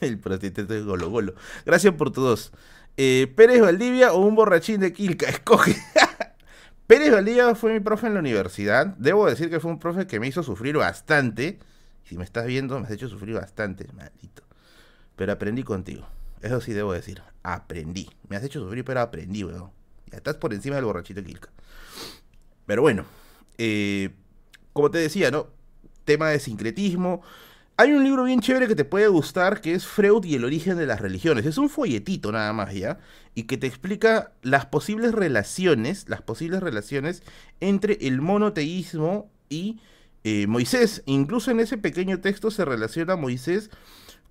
el 0.00 0.20
de 0.20 0.80
Golo 0.82 1.10
Golo. 1.10 1.34
Gracias 1.66 1.94
por 1.94 2.12
todos. 2.12 2.52
Eh, 2.96 3.32
Pérez 3.34 3.60
Valdivia 3.60 4.12
o 4.12 4.20
un 4.20 4.34
borrachín 4.34 4.80
de 4.80 4.92
Quilca, 4.92 5.28
escoge. 5.28 5.76
Pérez 6.86 7.10
Valdivia 7.10 7.54
fue 7.54 7.72
mi 7.72 7.80
profe 7.80 8.06
en 8.06 8.14
la 8.14 8.20
universidad. 8.20 8.86
Debo 8.98 9.26
decir 9.26 9.50
que 9.50 9.60
fue 9.60 9.70
un 9.70 9.78
profe 9.78 10.06
que 10.06 10.20
me 10.20 10.28
hizo 10.28 10.42
sufrir 10.42 10.76
bastante. 10.76 11.58
Si 12.04 12.16
me 12.18 12.24
estás 12.24 12.46
viendo, 12.46 12.78
me 12.78 12.86
has 12.86 12.92
hecho 12.92 13.08
sufrir 13.08 13.34
bastante, 13.34 13.86
maldito 13.94 14.41
pero 15.22 15.34
aprendí 15.34 15.62
contigo. 15.62 16.04
Eso 16.40 16.60
sí 16.60 16.72
debo 16.72 16.92
decir, 16.92 17.22
aprendí. 17.44 18.10
Me 18.28 18.34
has 18.34 18.42
hecho 18.42 18.58
sufrir, 18.58 18.84
pero 18.84 19.02
aprendí, 19.02 19.44
weón. 19.44 19.70
Ya 20.10 20.16
estás 20.16 20.34
por 20.34 20.52
encima 20.52 20.74
del 20.74 20.84
borrachito 20.84 21.22
Kilka. 21.22 21.48
Pero 22.66 22.82
bueno, 22.82 23.04
eh, 23.56 24.10
como 24.72 24.90
te 24.90 24.98
decía, 24.98 25.30
¿no? 25.30 25.46
Tema 26.04 26.30
de 26.30 26.40
sincretismo. 26.40 27.22
Hay 27.76 27.92
un 27.92 28.02
libro 28.02 28.24
bien 28.24 28.40
chévere 28.40 28.66
que 28.66 28.74
te 28.74 28.84
puede 28.84 29.06
gustar, 29.06 29.60
que 29.60 29.74
es 29.74 29.86
Freud 29.86 30.24
y 30.24 30.34
el 30.34 30.44
origen 30.44 30.76
de 30.76 30.86
las 30.86 31.00
religiones. 31.00 31.46
Es 31.46 31.56
un 31.56 31.70
folletito 31.70 32.32
nada 32.32 32.52
más, 32.52 32.74
¿ya? 32.74 32.98
Y 33.36 33.44
que 33.44 33.56
te 33.56 33.68
explica 33.68 34.32
las 34.42 34.66
posibles 34.66 35.12
relaciones, 35.12 36.08
las 36.08 36.22
posibles 36.22 36.58
relaciones 36.64 37.22
entre 37.60 37.96
el 38.08 38.20
monoteísmo 38.20 39.30
y 39.48 39.78
eh, 40.24 40.48
Moisés. 40.48 41.04
Incluso 41.06 41.52
en 41.52 41.60
ese 41.60 41.78
pequeño 41.78 42.20
texto 42.20 42.50
se 42.50 42.64
relaciona 42.64 43.14
Moisés 43.14 43.70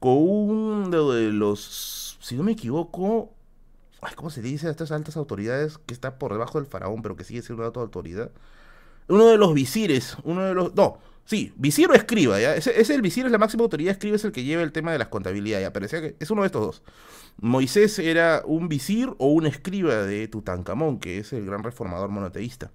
con 0.01 0.17
uno 0.17 1.11
de 1.11 1.31
los, 1.31 2.17
si 2.19 2.35
no 2.35 2.41
me 2.41 2.53
equivoco, 2.53 3.29
¿cómo 4.15 4.31
se 4.31 4.41
dice 4.41 4.67
a 4.67 4.71
estas 4.71 4.91
altas 4.91 5.15
autoridades 5.15 5.77
que 5.77 5.93
está 5.93 6.17
por 6.17 6.31
debajo 6.31 6.59
del 6.59 6.67
faraón, 6.67 7.03
pero 7.03 7.15
que 7.15 7.23
sigue 7.23 7.43
siendo 7.43 7.61
una 7.61 7.67
alta 7.67 7.81
autoridad? 7.81 8.31
Uno 9.09 9.27
de 9.27 9.37
los 9.37 9.53
visires, 9.53 10.17
uno 10.23 10.41
de 10.41 10.55
los, 10.55 10.73
no, 10.73 10.97
sí, 11.25 11.53
visir 11.55 11.87
o 11.91 11.93
escriba, 11.93 12.39
¿ya? 12.41 12.55
Ese, 12.55 12.95
el 12.95 13.03
visir 13.03 13.27
es 13.27 13.31
la 13.31 13.37
máxima 13.37 13.61
autoridad, 13.61 13.91
escriba 13.91 14.15
es 14.15 14.25
el 14.25 14.31
que 14.31 14.43
lleva 14.43 14.63
el 14.63 14.71
tema 14.71 14.91
de 14.91 14.97
las 14.97 15.09
contabilidades, 15.09 15.71
ya, 15.71 16.01
que 16.01 16.15
es 16.19 16.31
uno 16.31 16.41
de 16.41 16.47
estos 16.47 16.65
dos. 16.65 16.83
Moisés 17.37 17.99
era 17.99 18.41
un 18.43 18.69
visir 18.69 19.13
o 19.19 19.27
un 19.27 19.45
escriba 19.45 19.97
de 19.97 20.27
Tutankamón, 20.27 20.99
que 20.99 21.19
es 21.19 21.31
el 21.31 21.45
gran 21.45 21.61
reformador 21.61 22.09
monoteísta. 22.09 22.71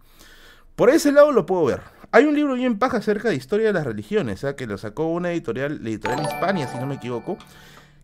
Por 0.77 0.91
ese 0.91 1.11
lado 1.11 1.33
lo 1.33 1.45
puedo 1.45 1.65
ver. 1.65 1.81
Hay 2.13 2.25
un 2.25 2.35
libro 2.35 2.55
bien 2.55 2.79
paja 2.79 2.99
acerca 2.99 3.29
de 3.29 3.35
historia 3.35 3.67
de 3.67 3.73
las 3.73 3.85
religiones, 3.85 4.45
¿eh? 4.45 4.55
que 4.55 4.67
lo 4.67 4.79
sacó 4.79 5.07
una 5.07 5.33
editorial, 5.33 5.81
la 5.83 5.91
editorial 5.91 6.23
Hispania, 6.23 6.69
si 6.69 6.79
no 6.79 6.87
me 6.87 6.95
equivoco, 6.95 7.37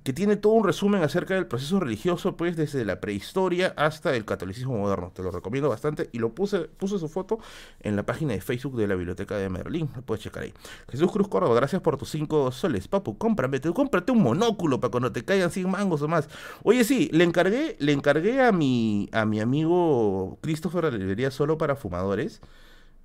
que 0.03 0.13
tiene 0.13 0.37
todo 0.37 0.55
un 0.55 0.65
resumen 0.65 1.03
acerca 1.03 1.35
del 1.35 1.47
proceso 1.47 1.79
religioso, 1.79 2.37
pues 2.37 2.57
desde 2.57 2.85
la 2.85 3.01
prehistoria 3.01 3.73
hasta 3.77 4.15
el 4.17 4.25
catolicismo 4.25 4.77
moderno. 4.77 5.13
Te 5.15 5.23
lo 5.23 5.31
recomiendo 5.31 5.69
bastante 5.69 6.09
y 6.13 6.19
lo 6.19 6.35
puse, 6.35 6.61
puse 6.61 6.99
su 6.99 7.09
foto 7.09 7.39
en 7.81 7.95
la 7.95 8.05
página 8.05 8.33
de 8.33 8.41
Facebook 8.41 8.77
de 8.77 8.89
la 8.89 8.97
Biblioteca 8.97 9.37
de 9.37 9.49
Merlín. 9.49 9.91
Lo 9.95 10.03
puedes 10.03 10.25
checar 10.25 10.43
ahí. 10.43 10.53
Jesús 10.91 11.13
Cruz 11.13 11.29
Córdoba, 11.29 11.55
gracias 11.55 11.81
por 11.83 11.97
tus 11.97 12.11
5 12.11 12.51
soles. 12.51 12.89
Papu, 12.89 13.17
cómprame, 13.17 13.61
te, 13.61 13.73
cómprate 13.73 14.11
un 14.11 14.23
monóculo 14.23 14.81
para 14.81 14.91
cuando 14.91 15.13
te 15.13 15.25
caigan 15.25 15.51
100 15.51 15.71
mangos 15.71 16.03
o 16.03 16.09
más. 16.09 16.29
Oye, 16.65 16.83
sí, 16.83 17.09
le 17.13 17.23
encargué, 17.23 17.77
le 17.79 17.93
encargué 17.93 18.43
a 18.43 18.51
mi, 18.51 19.09
a 19.13 19.25
mi 19.25 19.41
amigo 19.41 20.39
Christopher 20.43 20.85
la 20.85 20.99
librería 20.99 21.31
solo 21.31 21.59
para 21.59 21.77
fumadores 21.77 22.41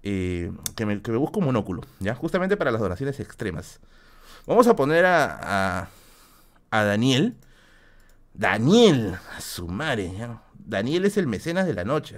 eh, 0.10 0.54
que, 0.78 0.86
me, 0.86 1.02
que, 1.02 1.12
me, 1.12 1.18
busque 1.18 1.40
un 1.40 1.46
monóculo, 1.46 1.82
¿ya? 2.00 2.16
Justamente 2.16 2.56
para 2.56 2.72
las 2.72 2.80
donaciones 2.80 3.20
extremas. 3.20 3.82
Vamos 4.46 4.66
a 4.68 4.74
poner 4.74 5.06
a, 5.06 5.90
a, 6.72 6.84
Daniel. 6.86 7.36
Daniel, 8.34 9.18
a 9.36 9.42
su 9.42 9.68
madre, 9.68 10.14
Daniel 10.54 11.04
es 11.04 11.18
el 11.18 11.28
mecenas 11.28 11.66
de 11.66 11.74
la 11.74 11.84
noche, 11.84 12.16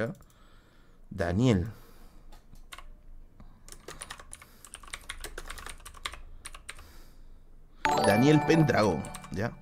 Daniel. 1.09 1.65
Daniel 8.05 8.41
Pendragón, 8.45 9.01
¿ya? 9.31 9.53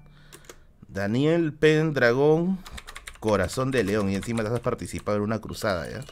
Daniel 0.89 1.53
Pendragón, 1.53 2.59
corazón 3.21 3.71
de 3.71 3.85
león, 3.85 4.09
y 4.09 4.15
encima 4.15 4.43
has 4.43 4.59
participado 4.59 5.17
en 5.17 5.23
una 5.23 5.39
cruzada, 5.39 5.89
¿ya? 5.89 6.03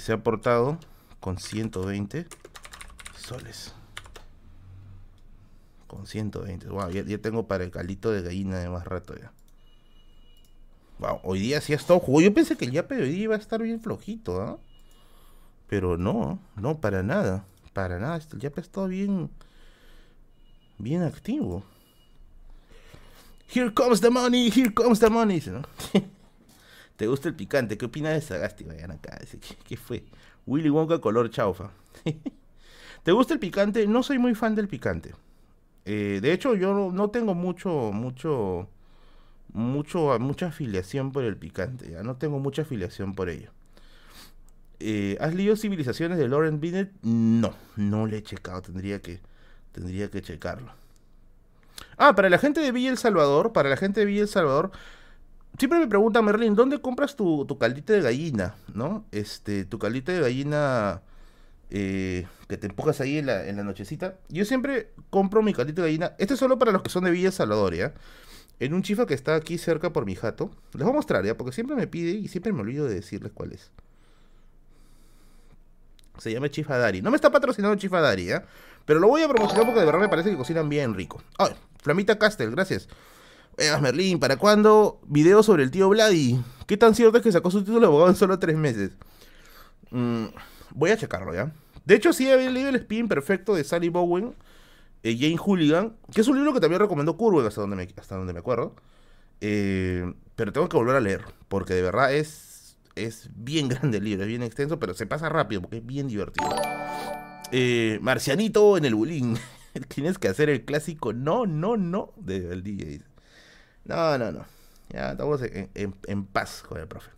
Se 0.00 0.12
ha 0.12 0.16
aportado 0.16 0.78
con 1.20 1.38
120 1.38 2.26
soles. 3.16 3.74
Con 5.86 6.06
120. 6.06 6.68
Wow, 6.68 6.90
ya, 6.90 7.18
tengo 7.18 7.46
para 7.46 7.64
el 7.64 7.70
calito 7.70 8.10
de 8.10 8.22
gallina 8.22 8.58
de 8.58 8.68
más 8.68 8.84
rato 8.84 9.14
ya. 9.16 9.32
Wow, 10.98 11.20
hoy 11.24 11.40
día 11.40 11.60
sí 11.60 11.72
ha 11.72 11.76
estado 11.76 12.00
jugó. 12.00 12.20
Yo 12.20 12.32
pensé 12.32 12.56
que 12.56 12.64
el 12.64 12.72
yape 12.72 12.96
de 12.96 13.02
hoy 13.02 13.10
día 13.10 13.24
iba 13.24 13.34
a 13.34 13.38
estar 13.38 13.62
bien 13.62 13.80
flojito, 13.80 14.40
¿ah? 14.40 14.58
Pero 15.68 15.96
no, 15.96 16.38
no, 16.56 16.80
para 16.80 17.02
nada. 17.02 17.44
Para 17.72 17.98
nada. 17.98 18.20
El 18.32 18.40
yape 18.40 18.60
ha 18.60 18.64
estado 18.64 18.88
bien. 18.88 19.30
Bien 20.78 21.02
activo. 21.02 21.64
Here 23.48 23.72
comes 23.72 24.00
the 24.00 24.10
money, 24.10 24.50
here 24.50 24.72
comes 24.72 24.98
the 24.98 25.08
money. 25.08 25.40
¿Te 26.96 27.06
gusta 27.06 27.28
el 27.28 27.34
picante? 27.34 27.76
¿Qué 27.76 27.84
opinas 27.84 28.14
de 28.14 28.20
Sagasti? 28.22 28.64
Vayan 28.64 28.90
acá. 28.90 29.18
¿Qué, 29.68 29.76
fue? 29.76 30.04
Willy 30.46 30.70
Wonka 30.70 31.00
color 31.00 31.30
chaufa. 31.30 31.70
¿Te 33.02 33.12
gusta 33.12 33.34
el 33.34 33.40
picante? 33.40 33.86
No 33.86 34.02
soy 34.02 34.18
muy 34.18 34.34
fan 34.34 34.54
del 34.54 34.68
picante. 34.68 35.14
Eh, 35.84 36.20
de 36.22 36.32
hecho, 36.32 36.54
yo 36.54 36.90
no, 36.90 37.10
tengo 37.10 37.34
mucho, 37.34 37.92
mucho, 37.92 38.68
mucho, 39.52 40.18
mucha 40.18 40.46
afiliación 40.46 41.12
por 41.12 41.24
el 41.24 41.36
picante. 41.36 41.90
Ya 41.90 42.02
no 42.02 42.16
tengo 42.16 42.38
mucha 42.38 42.62
afiliación 42.62 43.14
por 43.14 43.28
ello. 43.28 43.50
Eh, 44.80 45.16
¿Has 45.20 45.34
leído 45.34 45.56
Civilizaciones 45.56 46.18
de 46.18 46.28
Lauren 46.28 46.60
Binet? 46.60 46.90
No, 47.02 47.54
no 47.76 48.06
le 48.06 48.18
he 48.18 48.22
checado. 48.22 48.62
Tendría 48.62 49.00
que, 49.00 49.20
tendría 49.72 50.10
que 50.10 50.22
checarlo. 50.22 50.72
Ah, 51.98 52.14
para 52.14 52.30
la 52.30 52.38
gente 52.38 52.60
de 52.60 52.72
Villa 52.72 52.90
El 52.90 52.98
Salvador, 52.98 53.52
para 53.52 53.68
la 53.68 53.76
gente 53.76 54.00
de 54.00 54.06
Villa 54.06 54.22
El 54.22 54.28
Salvador, 54.28 54.72
siempre 55.58 55.78
me 55.78 55.86
pregunta 55.86 56.22
Merlin, 56.22 56.54
¿dónde 56.54 56.80
compras 56.80 57.16
tu, 57.16 57.44
tu 57.46 57.58
de 57.58 58.00
gallina? 58.00 58.56
¿No? 58.74 59.04
Este, 59.12 59.64
tu 59.64 59.78
caldito 59.78 60.12
de 60.12 60.20
gallina 60.20 61.02
eh, 61.70 62.26
que 62.48 62.56
te 62.56 62.66
empujas 62.66 63.00
ahí 63.00 63.18
en 63.18 63.26
la, 63.26 63.52
nochecita. 63.64 64.16
Yo 64.28 64.44
siempre 64.44 64.90
compro 65.10 65.42
mi 65.42 65.52
caldito 65.52 65.82
de 65.82 65.88
gallina. 65.88 66.12
Este 66.18 66.34
es 66.34 66.40
solo 66.40 66.58
para 66.58 66.72
los 66.72 66.82
que 66.82 66.90
son 66.90 67.04
de 67.04 67.10
Villa 67.10 67.30
Salvador, 67.30 67.74
¿ya? 67.74 67.94
En 68.58 68.72
un 68.72 68.82
chifa 68.82 69.06
que 69.06 69.14
está 69.14 69.34
aquí 69.34 69.58
cerca 69.58 69.92
por 69.92 70.06
mi 70.06 70.14
jato. 70.14 70.50
Les 70.72 70.82
voy 70.82 70.92
a 70.92 70.96
mostrar, 70.96 71.24
¿ya? 71.24 71.36
Porque 71.36 71.52
siempre 71.52 71.76
me 71.76 71.86
pide 71.86 72.12
y 72.12 72.28
siempre 72.28 72.52
me 72.52 72.60
olvido 72.60 72.86
de 72.86 72.94
decirles 72.94 73.32
cuál 73.32 73.52
es. 73.52 73.70
Se 76.18 76.32
llama 76.32 76.48
Chifa 76.48 76.78
Dari. 76.78 77.02
No 77.02 77.10
me 77.10 77.16
está 77.16 77.30
patrocinando 77.30 77.76
Chifa 77.76 78.00
Dari, 78.00 78.26
¿ya? 78.26 78.46
Pero 78.86 79.00
lo 79.00 79.08
voy 79.08 79.22
a 79.22 79.28
promocionar 79.28 79.66
porque 79.66 79.80
de 79.80 79.86
verdad 79.86 80.00
me 80.00 80.08
parece 80.08 80.30
que 80.30 80.36
cocinan 80.36 80.68
bien 80.68 80.94
rico. 80.94 81.22
Ay, 81.36 81.52
Flamita 81.82 82.18
Castel, 82.18 82.50
gracias. 82.52 82.88
Veas, 83.56 83.80
Merlín, 83.80 84.18
¿para 84.18 84.36
cuándo 84.36 85.00
video 85.06 85.42
sobre 85.42 85.62
el 85.62 85.70
tío 85.70 85.88
Vladi? 85.88 86.38
¿Qué 86.66 86.76
tan 86.76 86.94
cierto 86.94 87.16
es 87.16 87.22
que 87.22 87.32
sacó 87.32 87.50
su 87.50 87.60
título 87.60 87.80
de 87.80 87.86
abogado 87.86 88.10
en 88.10 88.16
solo 88.16 88.38
tres 88.38 88.56
meses? 88.56 88.92
Mm, 89.90 90.26
voy 90.72 90.90
a 90.90 90.96
checarlo, 90.98 91.32
¿ya? 91.32 91.52
De 91.86 91.94
hecho, 91.94 92.12
sí 92.12 92.30
había 92.30 92.50
leído 92.50 92.68
el 92.68 92.76
spin 92.76 93.08
perfecto 93.08 93.54
de 93.54 93.64
Sally 93.64 93.88
Bowen, 93.88 94.34
eh, 95.02 95.16
Jane 95.18 95.38
Hooligan, 95.38 95.96
que 96.12 96.20
es 96.20 96.28
un 96.28 96.36
libro 96.36 96.52
que 96.52 96.60
también 96.60 96.82
recomendó 96.82 97.16
Curwen 97.16 97.46
hasta 97.46 97.62
donde 97.62 97.76
me, 97.76 97.88
hasta 97.96 98.18
me 98.18 98.38
acuerdo. 98.38 98.74
Eh, 99.40 100.12
pero 100.34 100.52
tengo 100.52 100.68
que 100.68 100.76
volver 100.76 100.96
a 100.96 101.00
leer, 101.00 101.22
porque 101.48 101.72
de 101.72 101.82
verdad 101.82 102.12
es, 102.12 102.76
es 102.94 103.30
bien 103.36 103.68
grande 103.70 103.98
el 103.98 104.04
libro, 104.04 104.24
es 104.24 104.28
bien 104.28 104.42
extenso, 104.42 104.78
pero 104.78 104.92
se 104.92 105.06
pasa 105.06 105.30
rápido 105.30 105.62
porque 105.62 105.78
es 105.78 105.86
bien 105.86 106.08
divertido. 106.08 106.50
Eh, 107.52 108.00
Marcianito 108.02 108.76
en 108.76 108.84
el 108.84 108.94
bullying. 108.94 109.36
Tienes 109.88 110.18
que 110.18 110.28
hacer 110.28 110.50
el 110.50 110.64
clásico 110.66 111.14
no, 111.14 111.46
no, 111.46 111.78
no 111.78 112.12
del 112.16 112.62
DJ. 112.62 113.00
No, 113.86 114.18
no, 114.18 114.32
no. 114.32 114.44
Ya 114.90 115.12
estamos 115.12 115.40
en, 115.42 116.24
paz 116.26 116.62
con 116.68 116.78
el 116.78 116.86
profe. 116.86 117.10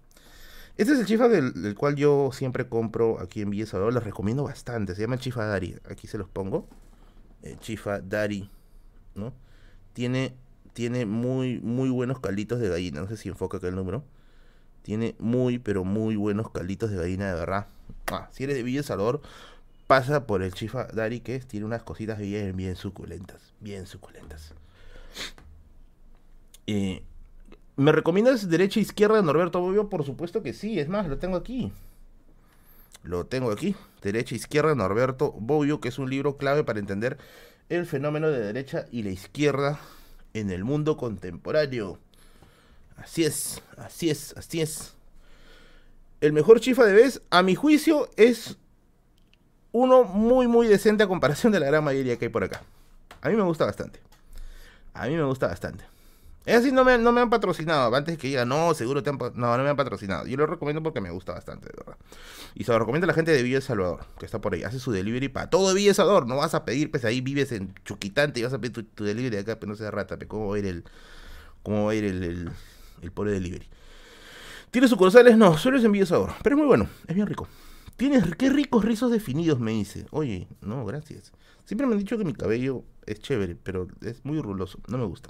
Este 0.77 0.93
es 0.93 1.01
el 1.01 1.07
chifa 1.07 1.29
del, 1.29 1.75
cual 1.75 1.97
yo 1.97 2.31
siempre 2.33 2.69
compro 2.69 3.21
aquí 3.21 3.43
en 3.43 3.51
Villa 3.51 3.67
Salvador. 3.67 3.95
Les 3.95 4.05
recomiendo 4.05 4.45
bastante. 4.45 4.95
Se 4.95 5.03
llama 5.03 5.19
Chifa 5.19 5.45
Dari. 5.45 5.77
Aquí 5.91 6.07
se 6.07 6.19
los 6.19 6.29
pongo. 6.29 6.69
Eh, 7.43 7.57
chifa 7.61 8.01
Dari. 8.01 8.49
¿no? 9.15 9.33
Tiene, 9.93 10.35
tiene 10.73 11.05
muy, 11.05 11.61
muy 11.61 11.91
buenos 11.91 12.21
calitos 12.21 12.61
de 12.61 12.69
gallina. 12.69 13.01
No 13.01 13.09
sé 13.09 13.17
si 13.17 13.29
enfoca 13.29 13.59
acá 13.59 13.69
el 13.69 13.75
número. 13.75 14.05
Tiene 14.83 15.17
muy, 15.19 15.59
pero 15.59 15.85
muy 15.85 16.17
buenos 16.17 16.51
calitos 16.51 16.91
de 16.91 16.97
gallina 16.97 17.29
de 17.29 17.35
verdad. 17.35 17.67
Ah, 18.11 18.29
si 18.33 18.45
eres 18.45 18.57
de 18.57 18.63
Villa 18.63 18.83
Salvador, 18.83 19.21
pasa 19.87 20.27
por 20.27 20.43
el 20.43 20.55
Chifa 20.55 20.85
Dari 20.85 21.21
que 21.21 21.41
tiene 21.41 21.67
unas 21.67 21.83
cositas 21.83 22.19
bien, 22.19 22.57
bien 22.57 22.77
suculentas. 22.77 23.53
Bien 23.61 23.87
suculentas. 23.87 24.55
Eh, 26.71 27.03
¿Me 27.77 27.93
recomiendas 27.93 28.51
derecha 28.51 28.79
e 28.79 28.83
izquierda 28.83 29.17
de 29.17 29.23
Norberto 29.23 29.59
Bobbio? 29.59 29.89
Por 29.89 30.05
supuesto 30.05 30.43
que 30.43 30.53
sí, 30.53 30.79
es 30.79 30.87
más, 30.89 31.09
lo 31.09 31.17
tengo 31.17 31.39
aquí. 31.39 31.73
Lo 33.03 33.25
tengo 33.25 33.51
aquí. 33.51 33.75
Derecha 34.03 34.35
e 34.35 34.39
izquierda 34.39 34.69
de 34.69 34.77
Norberto 34.77 35.33
Bobbio, 35.33 35.81
que 35.81 35.89
es 35.89 35.99
un 35.99 36.11
libro 36.11 36.37
clave 36.37 36.65
para 36.65 36.79
entender 36.79 37.17
el 37.71 37.87
fenómeno 37.87 38.29
de 38.29 38.41
derecha 38.41 38.85
y 38.93 39.03
la 39.03 39.09
izquierda 39.09 39.81
en 40.35 40.51
el 40.51 40.63
mundo 40.63 40.99
contemporáneo. 40.99 41.99
Así 42.99 43.25
es, 43.25 43.63
así 43.79 44.11
es, 44.11 44.37
así 44.37 44.61
es. 44.61 44.93
El 46.21 46.35
mejor 46.35 46.61
chifa 46.61 46.85
de 46.85 46.93
vez, 46.93 47.23
a 47.31 47.43
mi 47.43 47.55
juicio, 47.55 48.11
es 48.17 48.59
uno 49.73 50.05
muy, 50.05 50.47
muy 50.49 50.67
decente 50.67 51.05
a 51.05 51.09
comparación 51.09 51.51
de 51.51 51.61
la 51.61 51.67
gran 51.67 51.83
mayoría 51.83 52.19
que 52.19 52.27
hay 52.27 52.31
por 52.31 52.45
acá. 52.45 52.63
A 53.23 53.31
mí 53.31 53.37
me 53.37 53.43
gusta 53.43 53.65
bastante. 53.65 54.01
A 54.93 55.07
mí 55.07 55.15
me 55.15 55.25
gusta 55.25 55.47
bastante. 55.47 55.85
Es 56.49 56.55
así, 56.55 56.73
no 56.73 56.83
me, 56.83 56.97
no 56.97 57.13
me 57.13 57.21
han 57.21 57.29
patrocinado. 57.29 57.95
Antes 57.95 58.17
que 58.17 58.29
diga, 58.29 58.47
no, 58.47 58.73
seguro 58.73 59.03
te 59.03 59.11
han 59.11 59.19
No, 59.19 59.59
no 59.59 59.63
me 59.63 59.69
han 59.69 59.77
patrocinado. 59.77 60.27
Yo 60.27 60.39
lo 60.39 60.47
recomiendo 60.47 60.83
porque 60.83 60.99
me 61.03 61.11
gusta 61.11 61.35
bastante, 61.35 61.69
de 61.69 61.75
verdad. 61.77 61.99
Y 62.55 62.65
se 62.65 62.73
lo 62.73 62.79
recomiendo 62.79 63.05
a 63.05 63.09
la 63.09 63.13
gente 63.13 63.33
de 63.33 63.43
Villa 63.43 63.61
Salvador, 63.61 64.07
que 64.19 64.25
está 64.25 64.41
por 64.41 64.55
ahí. 64.55 64.63
Hace 64.63 64.79
su 64.79 64.91
delivery 64.91 65.29
para 65.29 65.51
todo 65.51 65.75
Villa 65.75 65.93
Salvador. 65.93 66.27
No 66.27 66.37
vas 66.37 66.55
a 66.55 66.65
pedir, 66.65 66.91
pues 66.91 67.05
ahí 67.05 67.21
vives 67.21 67.53
en 67.53 67.75
Chuquitante 67.85 68.41
y 68.41 68.45
vas 68.45 68.55
a 68.55 68.59
pedir 68.59 68.87
tu, 68.95 69.05
delivery 69.05 69.29
de 69.29 69.41
acá, 69.41 69.57
pero 69.57 69.59
pues, 69.59 69.69
no 69.69 69.77
sea 69.77 69.91
rata. 69.91 70.17
Pues, 70.17 70.27
¿Cómo 70.27 70.49
va 70.49 70.57
a 70.57 70.59
ir 70.59 70.65
el. 70.65 70.85
¿Cómo 71.63 71.85
va 71.85 71.93
a 71.93 71.95
ir 71.97 72.05
el, 72.05 72.23
el, 72.23 72.51
el 73.03 73.13
pobre 73.13 73.33
delivery? 73.33 73.69
¿Tiene 74.71 74.89
sucursales? 74.89 75.37
No, 75.37 75.59
solo 75.59 75.77
es 75.77 75.85
en 75.85 75.93
Villa 75.93 76.07
Salvador. 76.07 76.35
Pero 76.43 76.57
es 76.57 76.59
muy 76.59 76.67
bueno, 76.67 76.89
es 77.07 77.15
bien 77.15 77.27
rico. 77.27 77.47
Tienes 77.99 78.25
qué 78.37 78.49
ricos 78.49 78.87
rizos 78.87 79.11
definidos, 79.11 79.61
me 79.61 79.73
dice. 79.73 80.07
Oye, 80.13 80.49
no, 80.63 80.87
gracias. 80.87 81.31
Siempre 81.67 81.87
me 81.87 81.93
han 81.93 81.99
dicho 81.99 82.17
que 82.17 82.25
mi 82.25 82.33
cabello 82.33 82.85
es 83.05 83.21
chévere, 83.21 83.55
pero 83.55 83.87
es 84.01 84.25
muy 84.25 84.41
ruloso. 84.41 84.79
No 84.89 84.97
me 84.97 85.05
gusta. 85.05 85.29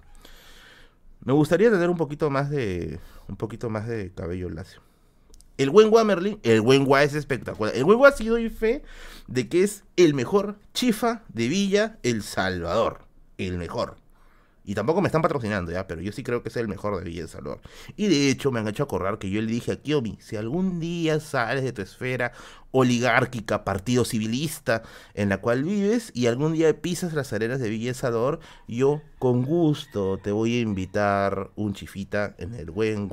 Me 1.28 1.34
gustaría 1.34 1.70
tener 1.70 1.90
un 1.90 1.98
poquito 1.98 2.30
más 2.30 2.48
de. 2.48 3.00
Un 3.28 3.36
poquito 3.36 3.68
más 3.68 3.86
de 3.86 4.14
cabello 4.14 4.48
lacio. 4.48 4.80
El 5.58 5.68
buen 5.68 5.90
Merlin, 6.06 6.40
el 6.42 6.62
buen 6.62 6.90
es 7.02 7.12
espectacular. 7.12 7.76
El 7.76 7.84
buen 7.84 8.02
ha 8.06 8.16
sido 8.16 8.36
doy 8.36 8.48
fe 8.48 8.82
de 9.26 9.46
que 9.46 9.62
es 9.62 9.84
el 9.96 10.14
mejor 10.14 10.58
chifa 10.72 11.24
de 11.28 11.48
Villa 11.48 11.98
El 12.02 12.22
Salvador. 12.22 13.00
El 13.36 13.58
mejor. 13.58 13.96
Y 14.68 14.74
tampoco 14.74 15.00
me 15.00 15.08
están 15.08 15.22
patrocinando, 15.22 15.72
ya, 15.72 15.86
pero 15.86 16.02
yo 16.02 16.12
sí 16.12 16.22
creo 16.22 16.42
que 16.42 16.50
es 16.50 16.56
el 16.58 16.68
mejor 16.68 16.98
de 16.98 17.02
Villa. 17.02 17.24
Y 17.96 18.08
de 18.08 18.28
hecho 18.28 18.50
me 18.52 18.60
han 18.60 18.68
hecho 18.68 18.82
acordar 18.82 19.18
que 19.18 19.30
yo 19.30 19.40
le 19.40 19.50
dije 19.50 19.72
a 19.72 19.76
Kiomi, 19.76 20.18
si 20.20 20.36
algún 20.36 20.78
día 20.78 21.20
sales 21.20 21.64
de 21.64 21.72
tu 21.72 21.80
esfera 21.80 22.32
oligárquica, 22.70 23.64
partido 23.64 24.04
civilista 24.04 24.82
en 25.14 25.30
la 25.30 25.38
cual 25.38 25.64
vives 25.64 26.10
y 26.12 26.26
algún 26.26 26.52
día 26.52 26.82
pisas 26.82 27.14
las 27.14 27.32
arenas 27.32 27.60
de 27.60 27.70
Villa 27.70 27.94
yo 28.68 29.00
con 29.18 29.42
gusto 29.42 30.18
te 30.18 30.32
voy 30.32 30.58
a 30.58 30.60
invitar 30.60 31.50
un 31.56 31.72
chifita 31.72 32.34
en 32.36 32.54
el 32.54 32.70
Buen 32.70 33.08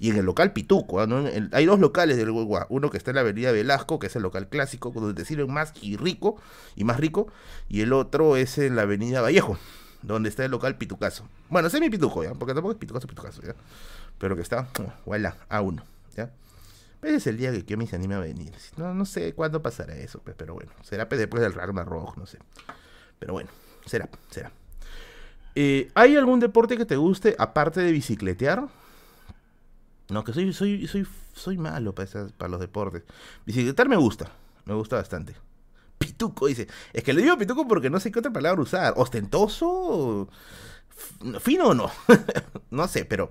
Y 0.00 0.10
en 0.10 0.18
el 0.18 0.26
local 0.26 0.52
Pituco, 0.52 1.06
¿no? 1.06 1.24
hay 1.52 1.64
dos 1.64 1.80
locales 1.80 2.18
del 2.18 2.30
Buen 2.30 2.46
Uno 2.68 2.90
que 2.90 2.98
está 2.98 3.12
en 3.12 3.14
la 3.14 3.22
avenida 3.22 3.52
Velasco, 3.52 3.98
que 4.00 4.08
es 4.08 4.16
el 4.16 4.22
local 4.22 4.50
clásico, 4.50 4.92
donde 4.94 5.14
te 5.14 5.24
sirven 5.24 5.50
más 5.50 5.72
y 5.80 5.96
rico, 5.96 6.36
y 6.76 6.84
más 6.84 7.00
rico. 7.00 7.28
Y 7.70 7.80
el 7.80 7.94
otro 7.94 8.36
es 8.36 8.58
en 8.58 8.76
la 8.76 8.82
avenida 8.82 9.22
Vallejo 9.22 9.56
donde 10.02 10.28
está 10.28 10.44
el 10.44 10.50
local 10.50 10.76
Pitucazo. 10.76 11.28
Bueno, 11.48 11.68
ese 11.68 11.76
es 11.76 11.80
mi 11.80 11.90
pituco, 11.90 12.22
¿ya? 12.22 12.34
Porque 12.34 12.54
tampoco 12.54 12.72
es 12.72 12.78
Pitucazo, 12.78 13.06
Pitucazo. 13.06 13.42
Pero 14.18 14.36
que 14.36 14.42
está, 14.42 14.68
voilà, 15.04 15.36
a 15.48 15.60
uno, 15.60 15.82
¿ya? 16.16 16.30
Pero 17.00 17.16
es 17.16 17.26
el 17.26 17.36
día 17.36 17.52
que 17.62 17.76
me 17.76 17.86
se 17.86 17.96
anime 17.96 18.14
a 18.14 18.20
venir. 18.20 18.52
No, 18.76 18.94
no 18.94 19.04
sé 19.04 19.34
cuándo 19.34 19.62
pasará 19.62 19.94
eso, 19.96 20.20
pues, 20.22 20.36
pero 20.36 20.54
bueno. 20.54 20.70
Será 20.82 21.08
pues, 21.08 21.18
después 21.18 21.42
del 21.42 21.54
Ragnarok, 21.54 22.16
no 22.16 22.26
sé. 22.26 22.38
Pero 23.18 23.32
bueno, 23.32 23.50
será, 23.86 24.08
será. 24.30 24.52
Eh, 25.54 25.90
¿Hay 25.94 26.16
algún 26.16 26.40
deporte 26.40 26.76
que 26.76 26.84
te 26.84 26.96
guste 26.96 27.34
aparte 27.38 27.80
de 27.80 27.92
bicicletear? 27.92 28.68
No, 30.10 30.24
que 30.24 30.32
soy, 30.32 30.52
soy, 30.52 30.86
soy, 30.86 31.06
soy 31.34 31.56
malo 31.56 31.94
para, 31.94 32.28
para 32.36 32.50
los 32.50 32.60
deportes. 32.60 33.02
Bicicletear 33.46 33.88
me 33.88 33.96
gusta, 33.96 34.30
me 34.64 34.74
gusta 34.74 34.96
bastante 34.96 35.34
pituco, 36.00 36.46
dice. 36.46 36.66
Es 36.92 37.04
que 37.04 37.12
le 37.12 37.22
digo 37.22 37.38
pituco 37.38 37.68
porque 37.68 37.90
no 37.90 38.00
sé 38.00 38.10
qué 38.10 38.18
otra 38.18 38.32
palabra 38.32 38.60
usar. 38.60 38.94
¿Ostentoso? 38.96 40.28
¿Fino 41.40 41.68
o 41.68 41.74
no? 41.74 41.90
no 42.70 42.88
sé, 42.88 43.04
pero 43.04 43.30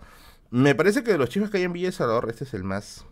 me 0.51 0.75
parece 0.75 1.03
que 1.03 1.11
de 1.11 1.17
los 1.17 1.29
chifas 1.29 1.49
que 1.49 1.57
hay 1.57 1.63
en 1.63 1.73
Villa 1.73 1.91
Salvador, 1.91 2.29
este 2.29 2.43
es 2.43 2.53
el 2.53 2.63
más, 2.63 3.05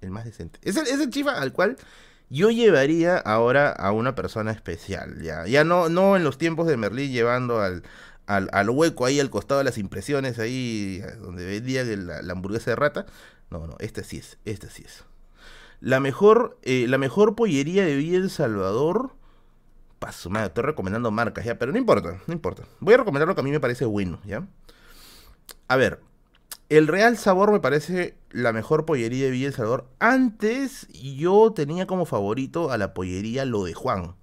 el 0.00 0.10
más 0.10 0.24
decente. 0.24 0.58
Es 0.62 0.76
el, 0.76 0.86
es 0.86 1.00
el 1.00 1.10
chifa 1.10 1.40
al 1.40 1.52
cual 1.52 1.76
yo 2.30 2.50
llevaría 2.50 3.18
ahora 3.18 3.70
a 3.70 3.90
una 3.92 4.14
persona 4.14 4.52
especial. 4.52 5.20
Ya, 5.22 5.46
ya 5.46 5.64
no, 5.64 5.88
no 5.88 6.16
en 6.16 6.24
los 6.24 6.38
tiempos 6.38 6.68
de 6.68 6.76
Merlín 6.76 7.12
llevando 7.12 7.60
al, 7.60 7.82
al, 8.26 8.70
hueco 8.70 9.06
ahí 9.06 9.18
al 9.18 9.30
costado 9.30 9.58
de 9.58 9.64
las 9.64 9.78
impresiones, 9.78 10.38
ahí 10.38 11.02
donde 11.20 11.44
vendía 11.44 11.84
la 11.84 12.32
hamburguesa 12.32 12.70
de 12.70 12.76
rata. 12.76 13.06
No, 13.50 13.66
no, 13.66 13.76
este 13.80 14.04
sí 14.04 14.18
es, 14.18 14.38
este 14.44 14.70
sí 14.70 14.84
es. 14.86 15.04
La 15.80 15.98
mejor, 15.98 16.58
eh, 16.62 16.86
la 16.88 16.98
mejor 16.98 17.34
pollería 17.34 17.84
de 17.84 17.96
Villa 17.96 18.18
El 18.18 18.30
Salvador. 18.30 19.12
Paso, 19.98 20.30
me 20.30 20.44
estoy 20.44 20.64
recomendando 20.64 21.10
marcas 21.10 21.44
ya, 21.44 21.58
pero 21.58 21.72
no 21.72 21.78
importa, 21.78 22.20
no 22.26 22.34
importa. 22.34 22.64
Voy 22.80 22.94
a 22.94 22.98
recomendar 22.98 23.28
lo 23.28 23.34
que 23.34 23.40
a 23.40 23.44
mí 23.44 23.50
me 23.50 23.60
parece 23.60 23.84
bueno, 23.84 24.20
¿ya? 24.24 24.46
A 25.68 25.76
ver, 25.76 26.00
el 26.68 26.86
Real 26.86 27.16
Sabor 27.16 27.50
me 27.50 27.60
parece 27.60 28.16
la 28.30 28.52
mejor 28.52 28.84
pollería 28.84 29.24
de 29.24 29.30
Villa 29.30 29.48
El 29.48 29.54
Salvador. 29.54 29.88
Antes 29.98 30.86
yo 30.88 31.52
tenía 31.52 31.86
como 31.86 32.04
favorito 32.04 32.70
a 32.70 32.78
la 32.78 32.94
pollería 32.94 33.44
Lo 33.44 33.64
de 33.64 33.74
Juan. 33.74 34.14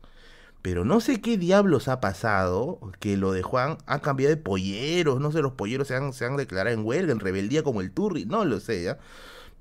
Pero 0.61 0.85
no 0.85 0.99
sé 0.99 1.21
qué 1.21 1.37
diablos 1.37 1.87
ha 1.87 2.01
pasado, 2.01 2.79
que 2.99 3.17
lo 3.17 3.31
de 3.31 3.41
Juan 3.41 3.77
ha 3.85 3.99
cambiado 3.99 4.35
de 4.35 4.41
polleros, 4.41 5.19
no 5.19 5.31
sé, 5.31 5.41
los 5.41 5.53
polleros 5.53 5.87
se 5.87 5.95
han, 5.95 6.13
se 6.13 6.25
han 6.25 6.35
declarado 6.35 6.75
en 6.75 6.85
huelga, 6.85 7.13
en 7.13 7.19
rebeldía 7.19 7.63
como 7.63 7.81
el 7.81 7.91
Turri, 7.91 8.25
no 8.25 8.43
lo 8.43 8.59
sé, 8.59 8.83
¿ya? 8.83 8.97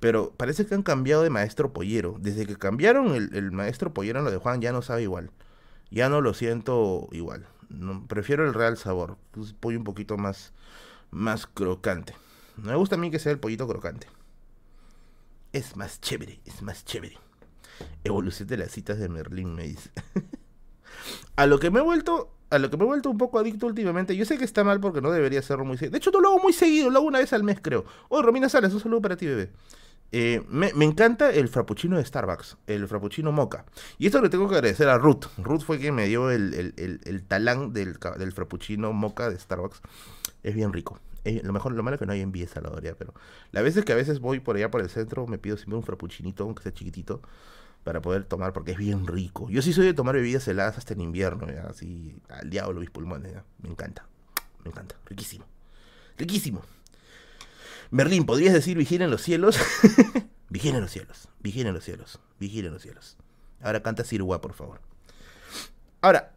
Pero 0.00 0.32
parece 0.36 0.66
que 0.66 0.74
han 0.74 0.82
cambiado 0.82 1.22
de 1.22 1.30
maestro 1.30 1.72
pollero. 1.72 2.16
Desde 2.18 2.46
que 2.46 2.56
cambiaron 2.56 3.14
el, 3.14 3.52
maestro 3.52 3.94
pollero 3.94 4.18
en 4.18 4.24
lo 4.24 4.30
de 4.30 4.36
Juan 4.36 4.60
ya 4.60 4.72
no 4.72 4.82
sabe 4.82 5.02
igual. 5.02 5.30
Ya 5.90 6.08
no 6.08 6.20
lo 6.20 6.34
siento 6.34 7.08
igual. 7.12 7.46
Prefiero 8.08 8.46
el 8.46 8.54
real 8.54 8.76
sabor. 8.76 9.16
Un 9.34 9.52
pollo 9.58 9.78
un 9.78 9.84
poquito 9.84 10.16
más, 10.18 10.52
más 11.10 11.46
crocante. 11.46 12.14
Me 12.56 12.74
gusta 12.74 12.96
a 12.96 12.98
mí 12.98 13.10
que 13.10 13.18
sea 13.18 13.32
el 13.32 13.38
pollito 13.38 13.66
crocante. 13.66 14.06
Es 15.52 15.76
más 15.76 16.00
chévere, 16.00 16.40
es 16.44 16.62
más 16.62 16.84
chévere. 16.84 17.18
Evolución 18.04 18.48
de 18.48 18.58
las 18.58 18.72
citas 18.72 18.98
de 18.98 19.08
Merlín, 19.08 19.54
me 19.54 19.64
dice. 19.64 19.90
a 21.36 21.46
lo 21.46 21.58
que 21.58 21.70
me 21.70 21.80
he 21.80 21.82
vuelto 21.82 22.32
a 22.48 22.58
lo 22.58 22.70
que 22.70 22.76
me 22.76 22.84
he 22.84 22.86
vuelto 22.86 23.10
un 23.10 23.18
poco 23.18 23.38
adicto 23.38 23.66
últimamente. 23.66 24.16
Yo 24.16 24.24
sé 24.24 24.38
que 24.38 24.44
está 24.44 24.62
mal 24.62 24.80
porque 24.80 25.00
no 25.00 25.10
debería 25.10 25.40
hacerlo 25.40 25.64
muy 25.64 25.76
seguido. 25.76 25.92
De 25.92 25.98
hecho, 25.98 26.10
no 26.10 26.20
lo 26.20 26.28
hago 26.28 26.38
muy 26.38 26.52
seguido, 26.52 26.90
lo 26.90 26.98
hago 26.98 27.08
una 27.08 27.18
vez 27.18 27.32
al 27.32 27.42
mes, 27.42 27.58
creo. 27.60 27.84
Oh, 28.08 28.22
Romina 28.22 28.48
Salas, 28.48 28.72
un 28.72 28.80
saludo 28.80 29.02
para 29.02 29.16
ti, 29.16 29.26
bebé. 29.26 29.50
Eh, 30.12 30.42
me, 30.48 30.70
encanta 30.84 31.30
el 31.30 31.48
frappuccino 31.48 31.96
de 31.96 32.04
Starbucks, 32.04 32.56
el 32.66 32.86
frappuccino 32.88 33.32
moca. 33.32 33.64
Y 33.98 34.06
esto 34.06 34.22
le 34.22 34.28
tengo 34.28 34.48
que 34.48 34.54
agradecer 34.54 34.88
a 34.88 34.98
Ruth. 34.98 35.26
Ruth 35.38 35.62
fue 35.62 35.78
quien 35.78 35.94
me 35.94 36.06
dio 36.06 36.30
el, 36.30 37.24
talán 37.26 37.72
del, 37.72 37.98
del 38.18 38.32
frappuccino 38.32 38.92
moca 38.92 39.28
de 39.28 39.38
Starbucks. 39.38 39.80
Es 40.42 40.54
bien 40.54 40.72
rico. 40.72 41.00
lo 41.24 41.52
mejor, 41.52 41.72
lo 41.72 41.82
malo 41.82 41.96
es 41.96 41.98
que 41.98 42.06
no 42.06 42.12
hay 42.12 42.20
envío 42.20 42.46
Salvador, 42.48 42.96
pero 42.98 43.14
la 43.50 43.62
veces 43.62 43.84
que 43.84 43.92
a 43.92 43.96
veces 43.96 44.20
voy 44.20 44.40
por 44.40 44.56
allá 44.56 44.70
por 44.70 44.80
el 44.80 44.88
centro, 44.88 45.26
me 45.26 45.38
pido 45.38 45.56
siempre 45.56 45.76
un 45.76 45.82
frappuccinito, 45.82 46.44
aunque 46.44 46.62
sea 46.62 46.72
chiquitito, 46.72 47.20
para 47.82 48.00
poder 48.00 48.24
tomar, 48.24 48.52
porque 48.52 48.72
es 48.72 48.78
bien 48.78 49.06
rico. 49.06 49.48
Yo 49.50 49.62
sí 49.62 49.72
soy 49.72 49.86
de 49.86 49.94
tomar 49.94 50.14
bebidas 50.14 50.46
heladas 50.48 50.78
hasta 50.78 50.94
en 50.94 51.00
invierno, 51.00 51.46
así 51.68 52.16
al 52.28 52.50
diablo 52.50 52.80
mis 52.80 52.90
pulmones, 52.90 53.34
me 53.62 53.68
encanta, 53.68 54.06
me 54.64 54.70
encanta, 54.70 54.96
riquísimo, 55.06 55.46
riquísimo. 56.16 56.62
Merlín, 57.90 58.26
¿podrías 58.26 58.54
decir 58.54 58.76
vigilen 58.76 59.10
los 59.10 59.22
cielos? 59.22 59.58
vigilen 60.48 60.80
los 60.80 60.90
cielos, 60.90 61.28
vigilen 61.40 61.74
los 61.74 61.84
cielos, 61.84 62.20
vigilen 62.38 62.72
los 62.72 62.82
cielos. 62.82 63.16
Ahora 63.60 63.82
canta 63.82 64.04
Sirua, 64.04 64.40
por 64.40 64.52
favor. 64.52 64.80
Ahora, 66.00 66.34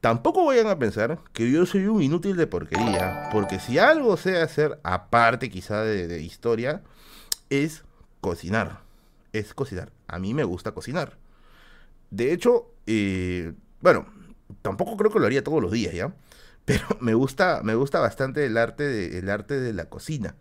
tampoco 0.00 0.44
vayan 0.44 0.66
a 0.68 0.78
pensar 0.78 1.20
que 1.32 1.50
yo 1.50 1.64
soy 1.66 1.86
un 1.86 2.02
inútil 2.02 2.36
de 2.36 2.46
porquería, 2.46 3.28
porque 3.32 3.60
si 3.60 3.78
algo 3.78 4.16
sé 4.16 4.40
hacer, 4.40 4.80
aparte 4.82 5.50
quizá 5.50 5.82
de, 5.82 6.20
historia, 6.22 6.82
es 7.50 7.84
cocinar. 8.20 8.80
Es 9.32 9.54
cocinar. 9.54 9.92
A 10.08 10.18
mí 10.18 10.34
me 10.34 10.44
gusta 10.44 10.72
cocinar. 10.72 11.18
De 12.10 12.32
hecho, 12.32 12.70
eh, 12.86 13.52
bueno, 13.80 14.06
tampoco 14.62 14.96
creo 14.96 15.10
que 15.10 15.18
lo 15.18 15.26
haría 15.26 15.44
todos 15.44 15.62
los 15.62 15.72
días, 15.72 15.94
¿ya? 15.94 16.14
Pero 16.64 16.86
me 17.00 17.14
gusta, 17.14 17.60
me 17.64 17.74
gusta 17.74 17.98
bastante 17.98 18.46
el 18.46 18.56
arte 18.56 18.84
de, 18.84 19.18
el 19.18 19.28
arte 19.30 19.60
de 19.60 19.72
la 19.72 19.86
cocina. 19.86 20.36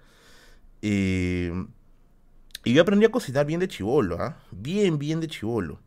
Eh, 0.82 1.52
y 2.64 2.74
yo 2.74 2.82
aprendí 2.82 3.06
a 3.06 3.12
cocinar 3.12 3.46
bien 3.46 3.60
de 3.60 3.68
chivolo, 3.68 4.18
¿ah? 4.22 4.38
Bien, 4.52 5.00
bien 5.00 5.20
de 5.20 5.28
chivolo. 5.28 5.80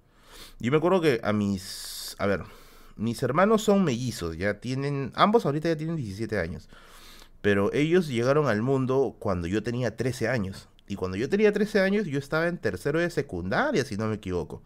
Yo 0.59 0.71
me 0.71 0.79
acuerdo 0.79 1.01
que 1.01 1.21
a 1.23 1.33
mis. 1.33 2.17
A 2.19 2.27
ver, 2.27 2.43
mis 2.97 3.23
hermanos 3.23 3.63
son 3.63 3.85
mellizos, 3.85 4.37
ya 4.37 4.61
tienen. 4.61 5.13
Ambos 5.15 5.47
ahorita 5.47 5.69
ya 5.69 5.77
tienen 5.77 5.97
17 5.97 6.39
años. 6.39 6.69
Pero 7.43 7.73
ellos 7.73 8.09
llegaron 8.09 8.49
al 8.49 8.63
mundo 8.63 9.17
cuando 9.19 9.47
yo 9.47 9.63
tenía 9.63 9.97
13 9.97 10.29
años. 10.29 10.69
Y 10.89 10.97
cuando 10.97 11.17
yo 11.17 11.29
tenía 11.29 11.53
13 11.53 11.81
años, 11.81 12.07
yo 12.07 12.19
estaba 12.19 12.49
en 12.49 12.59
tercero 12.59 12.99
de 12.99 13.11
secundaria, 13.11 13.85
si 13.85 13.97
no 13.97 14.07
me 14.07 14.17
equivoco. 14.17 14.63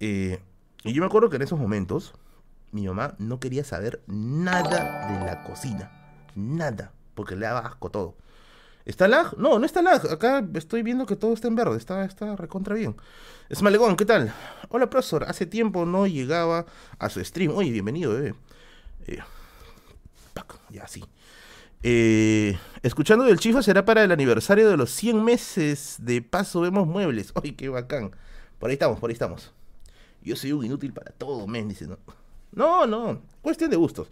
Eh, 0.00 0.40
y 0.84 0.92
yo 0.92 1.02
me 1.02 1.06
acuerdo 1.06 1.30
que 1.30 1.36
en 1.36 1.42
esos 1.42 1.58
momentos, 1.58 2.14
mi 2.70 2.86
mamá 2.86 3.14
no 3.18 3.40
quería 3.40 3.64
saber 3.64 4.02
nada 4.06 5.08
de 5.08 5.26
la 5.26 5.44
cocina. 5.44 5.90
Nada. 6.34 6.92
Porque 7.14 7.36
le 7.36 7.46
daba 7.46 7.60
asco 7.60 7.90
todo. 7.90 8.16
¿Está 8.84 9.08
lag? 9.08 9.36
No, 9.38 9.58
no 9.58 9.66
está 9.66 9.82
lag. 9.82 10.10
Acá 10.10 10.44
estoy 10.54 10.82
viendo 10.82 11.06
que 11.06 11.16
todo 11.16 11.32
está 11.32 11.48
en 11.48 11.54
verde. 11.54 11.76
Está, 11.76 12.04
está 12.04 12.36
recontra 12.36 12.74
bien. 12.74 12.96
Es 13.48 13.62
Malegón, 13.62 13.96
¿qué 13.96 14.04
tal? 14.04 14.32
Hola, 14.68 14.90
profesor. 14.90 15.24
Hace 15.24 15.46
tiempo 15.46 15.86
no 15.86 16.06
llegaba 16.06 16.66
a 16.98 17.08
su 17.08 17.24
stream. 17.24 17.52
Oye, 17.54 17.70
bienvenido. 17.70 18.18
Eh, 18.18 18.34
ya, 20.70 20.88
sí. 20.88 21.04
Eh, 21.82 22.58
escuchando 22.82 23.24
del 23.24 23.38
Chifa 23.38 23.62
será 23.62 23.84
para 23.84 24.04
el 24.04 24.12
aniversario 24.12 24.68
de 24.70 24.76
los 24.76 24.90
100 24.90 25.22
meses 25.22 25.96
de 26.00 26.22
Paso 26.22 26.60
Vemos 26.60 26.86
Muebles. 26.86 27.32
¡Ay, 27.42 27.52
qué 27.52 27.68
bacán! 27.68 28.12
Por 28.58 28.70
ahí 28.70 28.74
estamos, 28.74 28.98
por 28.98 29.10
ahí 29.10 29.14
estamos. 29.14 29.52
Yo 30.22 30.36
soy 30.36 30.52
un 30.52 30.64
inútil 30.64 30.92
para 30.92 31.12
todo, 31.12 31.46
men, 31.46 31.68
dice, 31.68 31.86
¿no? 31.86 31.98
No, 32.52 32.86
no, 32.86 33.22
cuestión 33.40 33.70
de 33.70 33.76
gustos. 33.76 34.08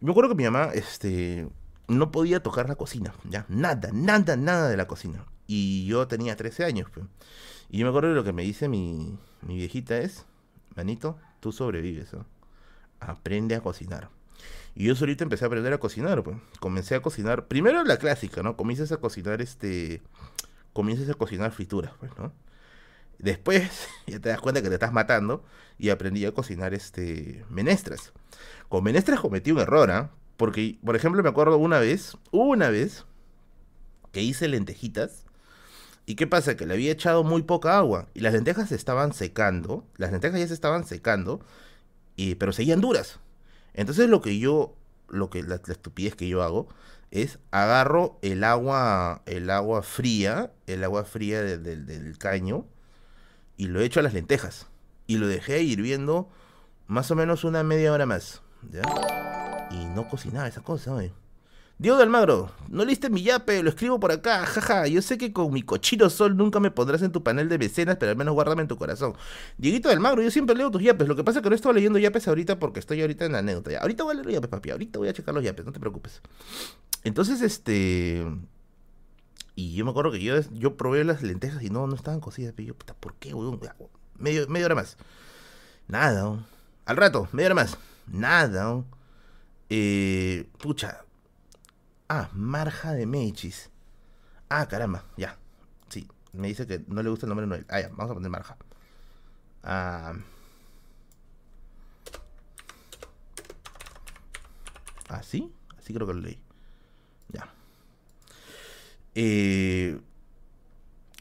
Me 0.00 0.10
acuerdo 0.10 0.30
que 0.30 0.36
mi 0.36 0.44
mamá, 0.44 0.70
este, 0.74 1.48
no 1.88 2.10
podía 2.10 2.42
tocar 2.42 2.68
la 2.68 2.76
cocina, 2.76 3.14
ya, 3.24 3.46
nada, 3.48 3.90
nada, 3.92 4.36
nada 4.36 4.68
de 4.68 4.76
la 4.76 4.86
cocina. 4.86 5.24
Y 5.46 5.86
yo 5.86 6.06
tenía 6.06 6.36
13 6.36 6.64
años, 6.64 6.90
pues. 6.92 7.06
Y 7.70 7.78
yo 7.78 7.86
me 7.86 7.90
acuerdo 7.90 8.10
de 8.10 8.14
lo 8.14 8.24
que 8.24 8.32
me 8.32 8.42
dice 8.42 8.68
mi, 8.68 9.18
viejita 9.42 9.98
es, 9.98 10.26
manito, 10.76 11.18
tú 11.40 11.52
sobrevives, 11.52 12.10
aprende 13.00 13.54
a 13.54 13.60
cocinar. 13.62 14.10
Y 14.74 14.84
yo 14.84 14.94
solito 14.94 15.24
empecé 15.24 15.44
a 15.44 15.48
aprender 15.48 15.72
a 15.72 15.78
cocinar, 15.78 16.22
pues. 16.22 16.36
Comencé 16.60 16.94
a 16.94 17.02
cocinar, 17.02 17.48
primero 17.48 17.82
la 17.84 17.96
clásica, 17.96 18.42
¿no? 18.42 18.56
Comienzas 18.56 18.92
a 18.92 18.98
cocinar 18.98 19.40
este, 19.40 20.02
comienzas 20.72 21.08
a 21.08 21.14
cocinar 21.14 21.50
frituras, 21.52 21.92
pues, 21.98 22.12
¿no? 22.18 22.32
Después 23.18 23.88
ya 24.06 24.20
te 24.20 24.28
das 24.28 24.40
cuenta 24.40 24.62
que 24.62 24.68
te 24.68 24.74
estás 24.74 24.92
matando 24.92 25.44
y 25.78 25.90
aprendí 25.90 26.24
a 26.26 26.32
cocinar 26.32 26.74
este 26.74 27.44
menestras. 27.48 28.12
Con 28.68 28.84
menestras 28.84 29.20
cometí 29.20 29.50
un 29.50 29.58
error, 29.58 29.90
¿ah? 29.90 30.10
Porque, 30.38 30.78
por 30.84 30.96
ejemplo, 30.96 31.22
me 31.22 31.28
acuerdo 31.28 31.58
una 31.58 31.80
vez, 31.80 32.16
una 32.30 32.70
vez, 32.70 33.04
que 34.12 34.22
hice 34.22 34.46
lentejitas. 34.48 35.24
¿Y 36.06 36.14
qué 36.14 36.26
pasa? 36.26 36.56
Que 36.56 36.64
le 36.64 36.74
había 36.74 36.92
echado 36.92 37.24
muy 37.24 37.42
poca 37.42 37.76
agua. 37.76 38.08
Y 38.14 38.20
las 38.20 38.32
lentejas 38.32 38.68
se 38.68 38.76
estaban 38.76 39.12
secando. 39.12 39.84
Las 39.96 40.12
lentejas 40.12 40.38
ya 40.38 40.46
se 40.46 40.54
estaban 40.54 40.86
secando. 40.86 41.40
Y, 42.14 42.36
pero 42.36 42.52
seguían 42.52 42.80
duras. 42.80 43.18
Entonces 43.74 44.08
lo 44.08 44.22
que 44.22 44.38
yo, 44.38 44.76
lo 45.08 45.28
que 45.28 45.42
la, 45.42 45.56
estupidez 45.56 46.14
que 46.14 46.28
yo 46.28 46.44
hago 46.44 46.68
es 47.10 47.40
agarro 47.50 48.20
el 48.22 48.44
agua, 48.44 49.22
el 49.26 49.50
agua 49.50 49.82
fría, 49.82 50.52
el 50.68 50.84
agua 50.84 51.04
fría 51.04 51.42
del 51.42 52.16
caño 52.16 52.64
y 53.56 53.66
lo 53.66 53.80
echo 53.80 53.98
a 53.98 54.04
las 54.04 54.14
lentejas 54.14 54.68
y 55.08 55.16
lo 55.16 55.26
dejé 55.26 55.62
hirviendo 55.62 56.30
más 56.86 57.10
o 57.10 57.16
menos 57.16 57.42
una 57.42 57.64
media 57.64 57.92
hora 57.92 58.06
más, 58.06 58.42
¿ya? 58.70 58.82
Y 59.70 59.84
no 59.86 60.08
cocinaba 60.08 60.48
esa 60.48 60.62
cosa, 60.62 60.90
¿no? 60.92 61.00
Diego 61.80 61.96
de 61.96 62.02
Almagro, 62.02 62.50
no 62.68 62.84
leíste 62.84 63.08
mi 63.08 63.22
yape, 63.22 63.62
lo 63.62 63.70
escribo 63.70 64.00
por 64.00 64.10
acá, 64.10 64.44
jaja. 64.46 64.88
Yo 64.88 65.00
sé 65.00 65.16
que 65.16 65.32
con 65.32 65.52
mi 65.52 65.62
cochino 65.62 66.10
sol 66.10 66.36
nunca 66.36 66.58
me 66.58 66.72
pondrás 66.72 67.02
en 67.02 67.12
tu 67.12 67.22
panel 67.22 67.48
de 67.48 67.56
mecenas, 67.56 67.98
pero 68.00 68.10
al 68.10 68.16
menos 68.16 68.34
guárdame 68.34 68.62
en 68.62 68.68
tu 68.68 68.76
corazón. 68.76 69.14
Dieguito 69.58 69.88
de 69.88 69.94
Almagro, 69.94 70.20
yo 70.20 70.32
siempre 70.32 70.56
leo 70.56 70.72
tus 70.72 70.82
yapes. 70.82 71.06
Lo 71.06 71.14
que 71.14 71.22
pasa 71.22 71.38
es 71.38 71.42
que 71.44 71.50
no 71.50 71.54
estaba 71.54 71.72
leyendo 71.72 72.00
yapes 72.00 72.26
ahorita 72.26 72.58
porque 72.58 72.80
estoy 72.80 73.00
ahorita 73.00 73.26
en 73.26 73.32
la 73.32 73.38
anécdota. 73.38 73.78
Ahorita 73.80 74.02
voy 74.02 74.10
a 74.10 74.14
leer 74.14 74.26
los 74.26 74.34
yapes, 74.34 74.50
papi. 74.50 74.70
Ahorita 74.70 74.98
voy 74.98 75.06
a 75.06 75.12
checar 75.12 75.32
los 75.32 75.44
yapes, 75.44 75.64
no 75.64 75.70
te 75.70 75.78
preocupes. 75.78 76.20
Entonces, 77.04 77.42
este. 77.42 78.26
Y 79.54 79.74
yo 79.76 79.84
me 79.84 79.92
acuerdo 79.92 80.10
que 80.10 80.20
yo, 80.20 80.34
yo 80.50 80.76
probé 80.76 81.04
las 81.04 81.22
lentejas 81.22 81.62
y 81.62 81.70
no, 81.70 81.86
no 81.86 81.94
estaban 81.94 82.18
cocidas. 82.18 82.54
Pero 82.56 82.66
yo, 82.66 82.74
puta, 82.74 82.94
¿por 82.94 83.14
qué, 83.14 83.34
weón? 83.34 83.60
Medio, 84.16 84.48
media 84.48 84.66
hora 84.66 84.74
más. 84.74 84.96
Nada, 85.86 86.44
Al 86.86 86.96
rato, 86.96 87.28
media 87.30 87.46
hora 87.46 87.54
más. 87.54 87.78
Nada, 88.08 88.82
eh, 89.70 90.48
pucha. 90.58 91.04
Ah, 92.08 92.30
Marja 92.32 92.92
de 92.92 93.06
Mechis. 93.06 93.70
Ah, 94.48 94.66
caramba, 94.66 95.04
ya. 95.16 95.36
Sí, 95.88 96.08
me 96.32 96.48
dice 96.48 96.66
que 96.66 96.82
no 96.88 97.02
le 97.02 97.10
gusta 97.10 97.26
el 97.26 97.28
nombre 97.28 97.46
Noel. 97.46 97.66
Ah, 97.68 97.80
ya, 97.80 97.88
vamos 97.88 98.10
a 98.10 98.14
poner 98.14 98.30
Marja. 98.30 98.56
Ah. 99.62 100.14
¿Así? 105.08 105.52
¿Ah, 105.70 105.74
Así 105.78 105.92
creo 105.94 106.06
que 106.06 106.14
lo 106.14 106.20
leí. 106.20 106.38
Ya. 107.28 107.48
Eh, 109.14 109.98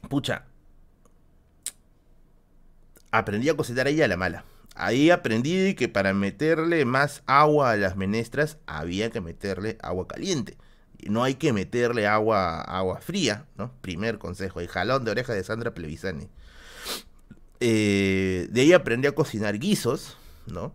pucha. 0.09 0.45
Aprendí 3.11 3.49
a 3.49 3.55
cocinar 3.55 3.87
ella 3.87 4.05
a 4.05 4.07
la 4.09 4.17
mala. 4.17 4.43
Ahí 4.79 5.09
aprendí 5.09 5.73
que 5.73 5.89
para 5.89 6.13
meterle 6.13 6.85
más 6.85 7.23
agua 7.25 7.71
a 7.71 7.77
las 7.77 7.95
menestras 7.97 8.59
había 8.67 9.09
que 9.09 9.21
meterle 9.21 9.77
agua 9.81 10.07
caliente. 10.07 10.55
No 11.07 11.23
hay 11.23 11.33
que 11.35 11.51
meterle 11.51 12.05
agua, 12.05 12.61
agua 12.61 13.01
fría, 13.01 13.45
¿no? 13.57 13.71
Primer 13.81 14.19
consejo, 14.19 14.59
el 14.59 14.67
jalón 14.67 15.03
de 15.03 15.11
oreja 15.11 15.33
de 15.33 15.43
Sandra 15.43 15.73
Plevisani. 15.73 16.29
Eh, 17.59 18.47
de 18.51 18.61
ahí 18.61 18.73
aprendí 18.73 19.07
a 19.07 19.15
cocinar 19.15 19.57
guisos, 19.57 20.15
¿no? 20.45 20.73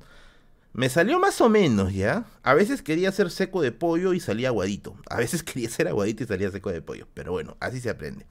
Me 0.75 0.89
salió 0.89 1.21
más 1.21 1.41
o 1.43 1.51
menos, 1.51 1.93
¿ya? 1.93 2.25
A 2.43 2.55
veces 2.55 2.81
quería 2.81 3.11
hacer 3.11 3.31
seco 3.31 3.61
de 3.61 3.73
pollo 3.73 4.15
y 4.15 4.21
salía 4.21 4.49
aguadito. 4.49 4.97
A 5.11 5.17
veces 5.17 5.43
quería 5.43 5.69
hacer 5.69 5.89
aguadito 5.89 6.25
y 6.25 6.27
salía 6.27 6.51
seco 6.51 6.71
de 6.71 6.81
pollo. 6.81 7.07
Pero 7.13 7.33
bueno, 7.33 7.57
así 7.61 7.81
se 7.81 7.91
aprende. 7.91 8.27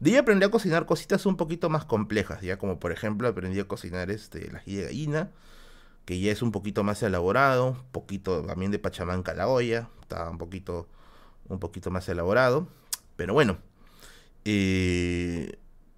De 0.00 0.10
ahí 0.10 0.16
aprendí 0.16 0.44
a 0.44 0.50
cocinar 0.50 0.86
cositas 0.86 1.26
un 1.26 1.36
poquito 1.36 1.68
más 1.70 1.84
complejas, 1.84 2.40
ya 2.40 2.56
como 2.58 2.80
por 2.80 2.92
ejemplo 2.92 3.28
aprendí 3.28 3.60
a 3.60 3.68
cocinar 3.68 4.10
este, 4.10 4.50
la 4.50 4.62
de 4.66 4.82
gallina, 4.82 5.30
que 6.04 6.18
ya 6.18 6.32
es 6.32 6.42
un 6.42 6.50
poquito 6.50 6.82
más 6.82 7.02
elaborado, 7.04 7.68
un 7.68 7.92
poquito 7.92 8.42
también 8.42 8.72
de 8.72 8.80
pachamanca 8.80 9.34
la 9.34 9.46
olla, 9.46 9.88
está 10.00 10.28
un 10.28 10.38
poquito, 10.38 10.88
un 11.48 11.60
poquito 11.60 11.92
más 11.92 12.08
elaborado, 12.08 12.66
pero 13.14 13.32
bueno, 13.32 13.58
eh, 14.44 15.56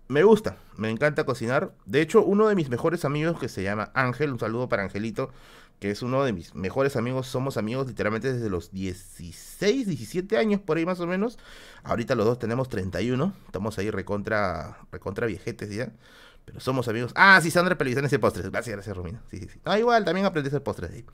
me 0.09 0.23
gusta, 0.23 0.59
me 0.77 0.91
encanta 0.91 1.25
cocinar. 1.25 1.73
De 1.87 2.03
hecho, 2.03 2.23
uno 2.23 2.49
de 2.49 2.55
mis 2.55 2.69
mejores 2.69 3.05
amigos 3.07 3.39
que 3.39 3.49
se 3.49 3.63
llama 3.63 3.91
Ángel, 3.95 4.33
un 4.33 4.39
saludo 4.39 4.69
para 4.69 4.83
Angelito, 4.83 5.31
que 5.79 5.91
es 5.91 6.03
uno 6.03 6.25
de 6.25 6.33
mis 6.33 6.55
mejores 6.55 6.97
amigos, 6.97 7.27
somos 7.27 7.57
amigos 7.57 7.87
literalmente 7.87 8.33
desde 8.33 8.49
los 8.49 8.73
16, 8.73 9.87
17 9.87 10.39
años 10.39 10.61
por 10.61 10.77
ahí 10.77 10.87
más 10.87 11.01
o 11.01 11.07
menos. 11.07 11.39
Ahorita 11.83 12.15
los 12.15 12.27
dos 12.27 12.39
tenemos 12.39 12.69
31, 12.69 13.35
estamos 13.47 13.79
ahí 13.79 13.91
recontra, 13.91 14.79
recontra 14.91 15.27
viejetes 15.27 15.71
ya. 15.71 15.93
Pero 16.45 16.61
somos 16.61 16.89
amigos. 16.89 17.13
Ah, 17.15 17.41
sí, 17.43 17.51
Sandra 17.51 17.79
Pelizán 17.79 18.05
ese 18.05 18.19
postres. 18.19 18.51
Gracias, 18.51 18.75
gracias, 18.75 18.97
Romina. 18.97 19.23
Sí, 19.31 19.39
sí, 19.39 19.49
sí. 19.49 19.61
Ah, 19.65 19.79
igual, 19.79 20.05
también 20.05 20.27
aprendí 20.27 20.49
a 20.49 20.51
hacer 20.51 20.63
postres 20.63 20.91
ahí. 20.91 21.05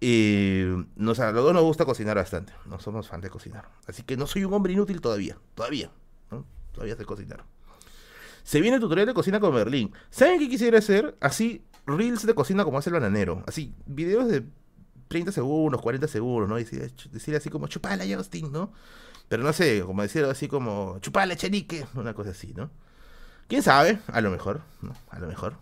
Y 0.00 0.64
nos, 0.96 1.20
a 1.20 1.32
los 1.32 1.44
dos 1.44 1.54
nos 1.54 1.62
gusta 1.62 1.84
cocinar 1.84 2.16
bastante. 2.16 2.52
No 2.66 2.78
somos 2.78 3.08
fan 3.08 3.20
de 3.20 3.30
cocinar. 3.30 3.68
Así 3.86 4.02
que 4.02 4.16
no 4.16 4.26
soy 4.26 4.44
un 4.44 4.52
hombre 4.52 4.72
inútil 4.72 5.00
todavía. 5.00 5.38
Todavía. 5.54 5.90
Todavía 6.72 6.96
sé 6.96 7.04
cocinar. 7.06 7.44
Se 8.42 8.60
viene 8.60 8.76
el 8.76 8.80
tutorial 8.82 9.06
de 9.06 9.14
cocina 9.14 9.40
con 9.40 9.54
Berlín. 9.54 9.92
¿Saben 10.10 10.38
qué 10.38 10.48
quisiera 10.48 10.78
hacer? 10.78 11.16
Así, 11.20 11.62
reels 11.86 12.26
de 12.26 12.34
cocina 12.34 12.64
como 12.64 12.78
hace 12.78 12.90
el 12.90 12.94
bananero. 12.94 13.42
Así, 13.46 13.74
videos 13.86 14.28
de 14.28 14.44
30 15.08 15.32
segundos, 15.32 15.80
40 15.80 16.08
segundos, 16.08 16.48
¿no? 16.48 16.56
Decir, 16.56 17.36
así 17.36 17.50
como 17.50 17.68
chupala 17.68 18.04
Justin, 18.08 18.52
¿no? 18.52 18.72
Pero 19.28 19.42
no 19.42 19.52
sé, 19.52 19.82
como 19.84 20.02
decir 20.02 20.24
así 20.24 20.48
como 20.48 20.98
chupala 21.00 21.36
Chenique, 21.36 21.86
una 21.94 22.14
cosa 22.14 22.30
así, 22.30 22.52
¿no? 22.54 22.70
¿Quién 23.48 23.62
sabe? 23.62 23.98
A 24.08 24.20
lo 24.20 24.30
mejor, 24.30 24.62
¿no? 24.82 24.94
A 25.10 25.18
lo 25.18 25.26
mejor. 25.28 25.54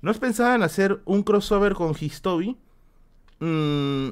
¿No 0.00 0.10
es 0.10 0.18
pensaban 0.18 0.62
hacer 0.62 1.00
un 1.04 1.22
crossover 1.22 1.74
con 1.74 1.94
Histobi? 1.98 2.56
Mm, 3.40 4.10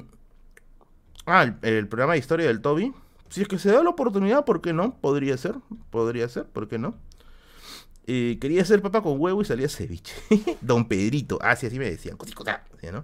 ah, 1.25 1.53
el, 1.61 1.87
programa 1.87 2.13
de 2.13 2.19
historia 2.19 2.47
del 2.47 2.61
Toby. 2.61 2.93
Si 3.29 3.41
es 3.41 3.47
que 3.47 3.59
se 3.59 3.71
da 3.71 3.83
la 3.83 3.89
oportunidad, 3.89 4.45
¿por 4.45 4.61
qué 4.61 4.73
no? 4.73 4.95
Podría 4.99 5.37
ser, 5.37 5.55
podría 5.89 6.27
ser, 6.29 6.45
¿por 6.45 6.67
qué 6.67 6.77
no? 6.77 6.95
Eh, 8.09 8.37
quería 8.39 8.61
hacer 8.61 8.81
papa 8.81 9.01
con 9.01 9.19
huevo 9.19 9.41
y 9.41 9.45
salía 9.45 9.67
ceviche. 9.67 10.15
Don 10.61 10.87
Pedrito, 10.87 11.39
ah, 11.41 11.57
sí, 11.57 11.67
así 11.67 11.77
me 11.77 11.89
decían. 11.89 12.17
¿no? 12.93 13.03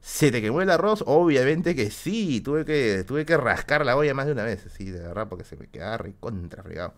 ¿Se 0.00 0.30
te 0.30 0.42
quemó 0.42 0.60
el 0.60 0.68
arroz? 0.68 1.02
Obviamente 1.06 1.74
que 1.74 1.90
sí, 1.90 2.42
tuve 2.42 2.66
que, 2.66 3.04
tuve 3.04 3.24
que 3.24 3.38
rascar 3.38 3.86
la 3.86 3.96
olla 3.96 4.12
más 4.12 4.26
de 4.26 4.32
una 4.32 4.44
vez, 4.44 4.66
sí, 4.76 4.90
de 4.90 5.00
verdad, 5.00 5.28
porque 5.30 5.44
se 5.44 5.56
me 5.56 5.66
quedaba 5.68 5.96
recontra 5.96 6.62
fregado. 6.62 6.92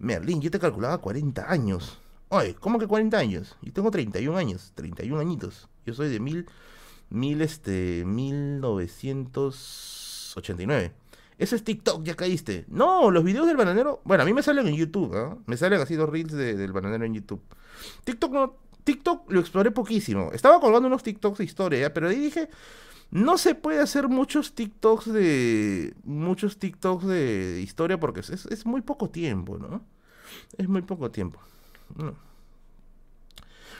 Merlín, 0.00 0.40
yo 0.40 0.50
te 0.50 0.58
calculaba 0.58 0.98
40 0.98 1.48
años. 1.48 2.00
Oye, 2.28 2.56
¿cómo 2.56 2.80
que 2.80 2.88
40 2.88 3.16
años? 3.16 3.56
Yo 3.62 3.72
tengo 3.72 3.92
31 3.92 4.36
años, 4.36 4.72
31 4.74 5.20
añitos. 5.20 5.68
Yo 5.86 5.94
soy 5.94 6.08
de 6.08 6.18
mil, 6.18 6.48
mil, 7.08 7.40
este, 7.40 8.04
1989. 8.04 10.92
Eso 11.40 11.56
es 11.56 11.64
TikTok, 11.64 12.04
ya 12.04 12.14
caíste. 12.14 12.66
No, 12.68 13.10
los 13.10 13.24
videos 13.24 13.46
del 13.46 13.56
bananero. 13.56 14.02
Bueno, 14.04 14.24
a 14.24 14.26
mí 14.26 14.34
me 14.34 14.42
salen 14.42 14.68
en 14.68 14.76
YouTube, 14.76 15.16
¿ah? 15.16 15.38
Me 15.46 15.56
salen 15.56 15.80
así 15.80 15.94
dos 15.94 16.10
reels 16.10 16.32
del 16.32 16.70
bananero 16.70 17.06
en 17.06 17.14
YouTube. 17.14 17.40
TikTok 18.04 18.30
no. 18.30 18.56
TikTok 18.84 19.32
lo 19.32 19.40
exploré 19.40 19.70
poquísimo. 19.70 20.32
Estaba 20.34 20.60
colgando 20.60 20.88
unos 20.88 21.02
TikToks 21.02 21.38
de 21.38 21.44
historia, 21.44 21.94
pero 21.94 22.08
ahí 22.08 22.18
dije. 22.20 22.50
No 23.10 23.38
se 23.38 23.54
puede 23.54 23.80
hacer 23.80 24.08
muchos 24.08 24.54
TikToks 24.54 25.10
de. 25.14 25.94
Muchos 26.04 26.58
TikToks 26.58 27.06
de 27.06 27.62
historia 27.64 27.98
porque 27.98 28.20
es, 28.20 28.66
muy 28.66 28.82
poco 28.82 29.08
tiempo, 29.08 29.56
¿no? 29.56 29.80
Es 30.58 30.68
muy 30.68 30.82
poco 30.82 31.10
tiempo. 31.10 31.40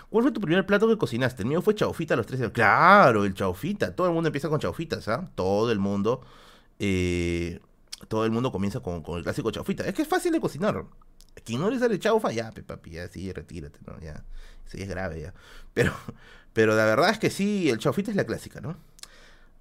¿Cuál 0.09 0.25
fue 0.25 0.33
tu 0.33 0.41
primer 0.41 0.65
plato 0.65 0.89
que 0.89 0.97
cocinaste? 0.97 1.43
El 1.43 1.51
mío 1.51 1.61
fue 1.61 1.75
chaufita 1.75 2.15
a 2.15 2.17
los 2.17 2.27
13 2.27 2.45
años. 2.45 2.55
Claro, 2.55 3.27
el 3.27 3.35
chaufita. 3.35 3.95
Todo 3.95 4.07
el 4.07 4.15
mundo 4.15 4.29
empieza 4.29 4.49
con 4.49 4.59
chaufitas, 4.59 5.07
¿ah? 5.09 5.31
Todo 5.35 5.71
el 5.71 5.79
mundo. 5.79 6.23
Eh, 6.81 7.61
todo 8.09 8.25
el 8.25 8.31
mundo 8.31 8.51
comienza 8.51 8.81
con, 8.81 9.05
el 9.17 9.23
clásico 9.23 9.51
chaufita. 9.51 9.87
Es 9.87 9.95
que 9.95 10.03
es 10.03 10.09
fácil 10.09 10.33
de 10.33 10.41
cocinar. 10.41 10.85
Quien 11.45 11.61
no 11.61 11.71
le 11.71 11.79
sale 11.79 11.99
chaufa, 11.99 12.33
ya, 12.33 12.51
papi, 12.51 12.93
ya, 12.93 13.07
sí, 13.09 13.31
retírate, 13.33 13.79
¿no? 13.87 14.01
Ya. 14.01 14.25
Sí, 14.65 14.83
es 14.83 14.89
grave 14.89 15.21
ya. 15.21 15.35
Pero, 15.75 15.93
pero 16.53 16.75
la 16.75 16.87
verdad 16.87 17.11
es 17.11 17.19
que 17.19 17.31
sí, 17.31 17.69
el 17.69 17.79
chaufita 17.79 18.11
es 18.11 18.17
la 18.17 18.25
clásica, 18.25 18.61
¿no? 18.61 18.77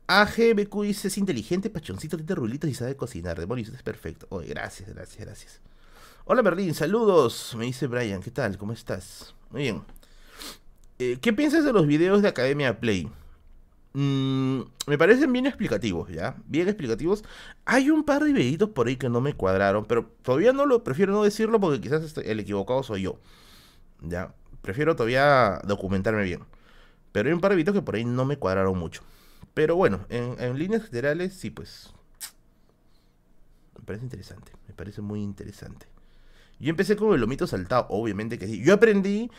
AGBQ 0.08 0.82
dice, 0.84 1.10
es 1.10 1.18
inteligente, 1.18 1.70
pachoncito, 1.70 2.18
tiene 2.18 2.34
rulitos 2.34 2.70
y 2.70 2.74
sabe 2.74 2.96
cocinar. 2.96 3.40
Demonios, 3.40 3.70
es 3.70 3.84
perfecto. 3.84 4.26
Oye, 4.30 4.48
gracias, 4.48 4.90
gracias, 4.90 5.24
gracias. 5.24 5.62
Hola 6.26 6.41
Berlín, 6.41 6.74
saludos. 6.74 7.54
Me 7.58 7.66
dice 7.66 7.86
Brian, 7.88 8.22
¿qué 8.22 8.32
tal? 8.32 8.58
¿Cómo 8.58 8.74
estás? 8.74 9.36
Muy 9.52 9.64
bien. 9.64 9.84
Eh, 10.98 11.20
¿Qué 11.22 11.34
piensas 11.34 11.64
de 11.64 11.74
los 11.74 11.86
videos 11.86 12.22
de 12.22 12.28
Academia 12.28 12.80
Play? 12.80 13.10
Mm, 13.94 14.61
me 14.88 14.98
parecen 14.98 15.34
bien 15.34 15.48
explicativos, 15.48 16.10
¿ya? 16.10 16.36
Bien 16.45 16.68
explicativos. 16.68 17.24
Hay 17.66 17.90
un 17.90 18.03
par 18.03 18.24
de 18.24 18.34
videitos 18.34 18.70
por 18.70 18.88
ahí 18.88 18.98
que 18.98 19.10
no 19.10 19.22
me 19.22 19.34
cuadraron, 19.34 19.86
pero 19.86 20.11
todavía 20.22 20.53
no 20.53 20.66
lo, 20.66 20.84
prefiero 20.84 21.11
no 21.14 21.24
decirlo 21.24 21.60
porque 21.60 21.82
quizás 21.82 22.18
el 22.18 22.40
equivocado 22.40 22.84
soy 22.84 23.03
yo. 23.03 23.20
¿Ya? 24.02 24.34
Prefiero 24.61 24.95
todavía 24.95 25.60
documentarme 25.66 26.24
bien. 26.24 26.41
Pero 27.11 27.30
hay 27.30 27.34
un 27.34 27.41
par 27.41 27.52
de 27.52 27.57
videitos 27.57 27.76
que 27.76 27.82
por 27.82 27.95
ahí 27.95 28.06
no 28.06 28.26
me 28.26 28.38
cuadraron 28.38 28.78
mucho. 28.78 29.02
Pero 29.53 29.76
bueno, 29.76 30.06
en, 30.10 30.57
líneas 30.57 30.86
generales, 30.86 31.34
sí, 31.34 31.49
pues. 31.49 31.94
Me 33.78 33.84
parece 33.84 34.06
interesante. 34.06 34.52
Me 34.68 34.74
parece 34.74 35.02
muy 35.02 35.22
interesante. 35.22 35.88
Yo 36.60 36.70
empecé 36.70 36.95
con 36.95 37.14
el 37.14 37.22
lomito 37.22 37.48
saltado, 37.48 37.88
obviamente 37.90 38.38
que 38.38 38.48
sí. 38.48 38.64
Yo 38.64 38.74
aprendí 38.74 39.32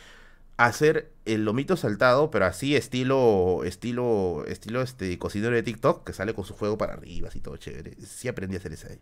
hacer 0.66 1.10
el 1.24 1.44
lomito 1.44 1.76
saltado, 1.76 2.30
pero 2.30 2.44
así 2.44 2.76
estilo, 2.76 3.64
estilo, 3.64 4.44
estilo 4.46 4.82
este 4.82 5.18
cocinero 5.18 5.54
de 5.54 5.62
TikTok, 5.62 6.04
que 6.04 6.12
sale 6.12 6.34
con 6.34 6.44
su 6.44 6.54
fuego 6.54 6.76
para 6.76 6.92
arriba, 6.92 7.28
así 7.28 7.40
todo 7.40 7.56
chévere. 7.56 7.96
Sí 8.04 8.28
aprendí 8.28 8.56
a 8.56 8.58
hacer 8.58 8.74
ese 8.74 8.92
ahí. 8.92 8.98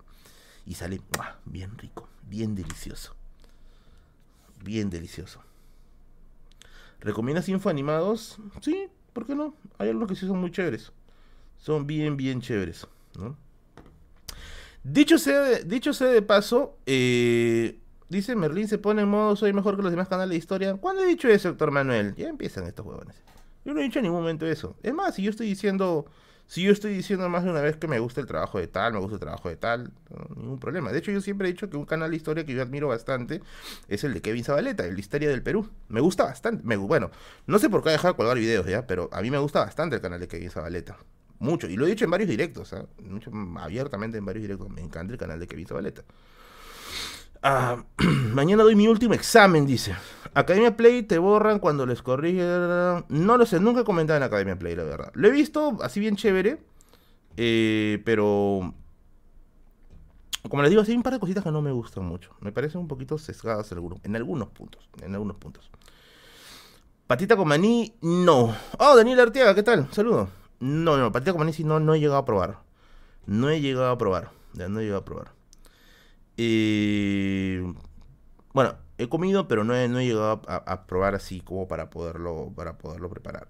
Y 0.66 0.74
sale 0.74 1.00
bien 1.46 1.76
rico, 1.76 2.08
bien 2.28 2.54
delicioso. 2.54 3.16
Bien 4.62 4.88
delicioso. 4.88 5.42
¿Recomiendas 7.00 7.48
info 7.48 7.70
animados? 7.70 8.38
Sí, 8.60 8.88
¿por 9.12 9.26
qué 9.26 9.34
no? 9.34 9.54
Hay 9.78 9.88
algunos 9.88 10.08
que 10.08 10.16
sí 10.16 10.26
son 10.26 10.38
muy 10.38 10.52
chéveres. 10.52 10.92
Son 11.58 11.86
bien, 11.86 12.16
bien 12.16 12.40
chéveres, 12.40 12.86
Dicho 14.84 15.18
sea, 15.18 15.58
dicho 15.64 15.92
sea 15.92 16.08
de 16.08 16.22
paso, 16.22 16.78
eh, 16.86 17.80
dice 18.08 18.36
Merlín 18.36 18.68
se 18.68 18.78
pone 18.78 19.02
en 19.02 19.08
modo 19.08 19.36
soy 19.36 19.52
mejor 19.52 19.76
que 19.76 19.82
los 19.82 19.90
demás 19.90 20.08
canales 20.08 20.30
de 20.30 20.36
historia. 20.36 20.74
¿Cuándo 20.74 21.02
he 21.02 21.06
dicho 21.06 21.28
eso, 21.28 21.48
doctor 21.48 21.70
Manuel? 21.70 22.14
Ya 22.16 22.28
empiezan 22.28 22.64
estos 22.64 22.84
huevones. 22.86 23.16
Yo 23.64 23.74
no 23.74 23.80
he 23.80 23.82
dicho 23.82 23.98
en 23.98 24.04
ningún 24.04 24.20
momento 24.20 24.46
eso. 24.46 24.76
Es 24.82 24.94
más, 24.94 25.14
si 25.14 25.22
yo 25.22 25.30
estoy 25.30 25.46
diciendo, 25.46 26.06
si 26.46 26.62
yo 26.62 26.72
estoy 26.72 26.94
diciendo 26.94 27.28
más 27.28 27.44
de 27.44 27.50
una 27.50 27.60
vez 27.60 27.76
que 27.76 27.86
me 27.86 27.98
gusta 27.98 28.20
el 28.20 28.26
trabajo 28.26 28.58
de 28.58 28.66
tal, 28.66 28.94
me 28.94 28.98
gusta 28.98 29.14
el 29.16 29.20
trabajo 29.20 29.48
de 29.48 29.56
tal, 29.56 29.92
ningún 30.36 30.58
problema. 30.58 30.90
De 30.90 30.98
hecho, 30.98 31.10
yo 31.10 31.20
siempre 31.20 31.48
he 31.48 31.52
dicho 31.52 31.68
que 31.68 31.76
un 31.76 31.84
canal 31.84 32.10
de 32.10 32.16
historia 32.16 32.46
que 32.46 32.54
yo 32.54 32.62
admiro 32.62 32.88
bastante 32.88 33.42
es 33.88 34.04
el 34.04 34.14
de 34.14 34.22
Kevin 34.22 34.44
Zabaleta, 34.44 34.86
el 34.86 34.98
Historia 34.98 35.28
del 35.28 35.42
Perú. 35.42 35.68
Me 35.88 36.00
gusta 36.00 36.24
bastante. 36.24 36.64
Me, 36.64 36.76
bueno, 36.76 37.10
no 37.46 37.58
sé 37.58 37.68
por 37.68 37.82
qué 37.82 37.90
ha 37.90 37.92
dejado 37.92 38.14
de 38.14 38.16
colgar 38.16 38.38
videos 38.38 38.66
ya, 38.66 38.86
pero 38.86 39.10
a 39.12 39.20
mí 39.20 39.30
me 39.30 39.38
gusta 39.38 39.60
bastante 39.60 39.96
el 39.96 40.02
canal 40.02 40.20
de 40.20 40.28
Kevin 40.28 40.50
Zabaleta 40.50 40.96
mucho. 41.38 41.68
Y 41.68 41.76
lo 41.76 41.86
he 41.86 41.90
dicho 41.90 42.04
en 42.04 42.10
varios 42.10 42.28
directos, 42.28 42.72
¿eh? 42.72 42.84
mucho, 43.02 43.30
abiertamente 43.58 44.18
en 44.18 44.24
varios 44.24 44.42
directos. 44.42 44.68
Me 44.70 44.82
encanta 44.82 45.12
el 45.12 45.18
canal 45.18 45.38
de 45.38 45.46
Kevin 45.46 45.66
Zabaleta. 45.66 46.04
Ah, 47.42 47.84
mañana 48.32 48.62
doy 48.62 48.74
mi 48.74 48.88
último 48.88 49.14
examen, 49.14 49.66
dice. 49.66 49.94
Academia 50.34 50.76
Play 50.76 51.02
te 51.02 51.18
borran 51.18 51.58
cuando 51.58 51.86
les 51.86 52.02
corrige. 52.02 52.42
No 53.08 53.36
lo 53.36 53.46
sé, 53.46 53.60
nunca 53.60 53.80
he 53.80 53.84
comentado 53.84 54.16
en 54.16 54.22
Academia 54.22 54.58
Play, 54.58 54.76
la 54.76 54.84
verdad. 54.84 55.10
Lo 55.14 55.28
he 55.28 55.30
visto 55.30 55.78
así 55.82 56.00
bien 56.00 56.16
chévere. 56.16 56.58
Eh, 57.36 58.02
pero. 58.04 58.74
Como 60.48 60.62
les 60.62 60.70
digo, 60.70 60.82
hay 60.86 60.94
un 60.94 61.02
par 61.02 61.12
de 61.12 61.20
cositas 61.20 61.44
que 61.44 61.50
no 61.50 61.62
me 61.62 61.72
gustan 61.72 62.04
mucho. 62.04 62.30
Me 62.40 62.52
parecen 62.52 62.80
un 62.80 62.88
poquito 62.88 63.18
sesgadas 63.18 63.70
en 63.72 64.16
algunos, 64.16 64.48
puntos. 64.48 64.88
En 65.02 65.14
algunos 65.14 65.36
puntos. 65.36 65.70
Patita 67.06 67.36
con 67.36 67.48
maní, 67.48 67.94
no. 68.00 68.54
Oh, 68.78 68.96
Daniel 68.96 69.20
Arteaga, 69.20 69.54
¿qué 69.54 69.62
tal? 69.62 69.88
Saludos. 69.92 70.28
No, 70.60 70.96
no, 70.96 71.12
patita 71.12 71.32
con 71.32 71.40
maní 71.40 71.52
sí 71.52 71.64
no, 71.64 71.80
no 71.80 71.94
he 71.94 72.00
llegado 72.00 72.18
a 72.18 72.24
probar. 72.24 72.60
No 73.26 73.50
he 73.50 73.60
llegado 73.60 73.90
a 73.90 73.98
probar. 73.98 74.30
Ya 74.54 74.68
no 74.68 74.80
he 74.80 74.84
llegado 74.84 75.00
a 75.00 75.04
probar. 75.04 75.37
Eh, 76.38 77.60
bueno, 78.54 78.76
he 78.96 79.08
comido, 79.08 79.48
pero 79.48 79.64
no 79.64 79.74
he, 79.74 79.88
llegado 79.88 80.40
a, 80.46 80.86
probar 80.86 81.16
así 81.16 81.40
como 81.40 81.66
para 81.66 81.90
poderlo, 81.90 82.52
para 82.54 82.78
poderlo 82.78 83.10
preparar. 83.10 83.48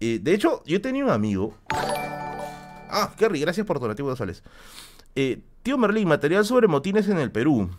Eh, 0.00 0.20
de 0.22 0.34
hecho, 0.34 0.62
yo 0.66 0.80
tenía 0.80 1.04
un 1.04 1.10
amigo. 1.10 1.56
Ah, 1.70 3.14
Kerry, 3.16 3.40
gracias 3.40 3.66
por 3.66 3.80
donativo 3.80 4.10
de 4.10 4.16
soles. 4.16 4.42
Eh, 5.16 5.42
tío 5.62 5.78
Merlín, 5.78 6.06
material 6.06 6.44
sobre 6.44 6.68
motines 6.68 7.08
en 7.08 7.18
el 7.18 7.32
Perú. 7.32 7.70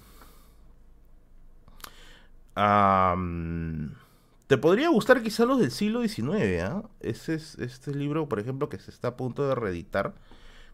Te 4.47 4.57
podría 4.57 4.89
gustar 4.89 5.21
quizá 5.21 5.45
los 5.45 5.59
del 5.59 5.71
siglo 5.71 6.01
XIX, 6.07 6.61
¿ah? 6.63 6.83
Ese 6.99 7.35
es 7.35 7.55
este 7.59 7.93
libro, 7.93 8.27
por 8.27 8.39
ejemplo, 8.39 8.69
que 8.69 8.79
se 8.79 8.91
está 8.91 9.09
a 9.09 9.17
punto 9.17 9.47
de 9.47 9.55
reeditar, 9.55 10.13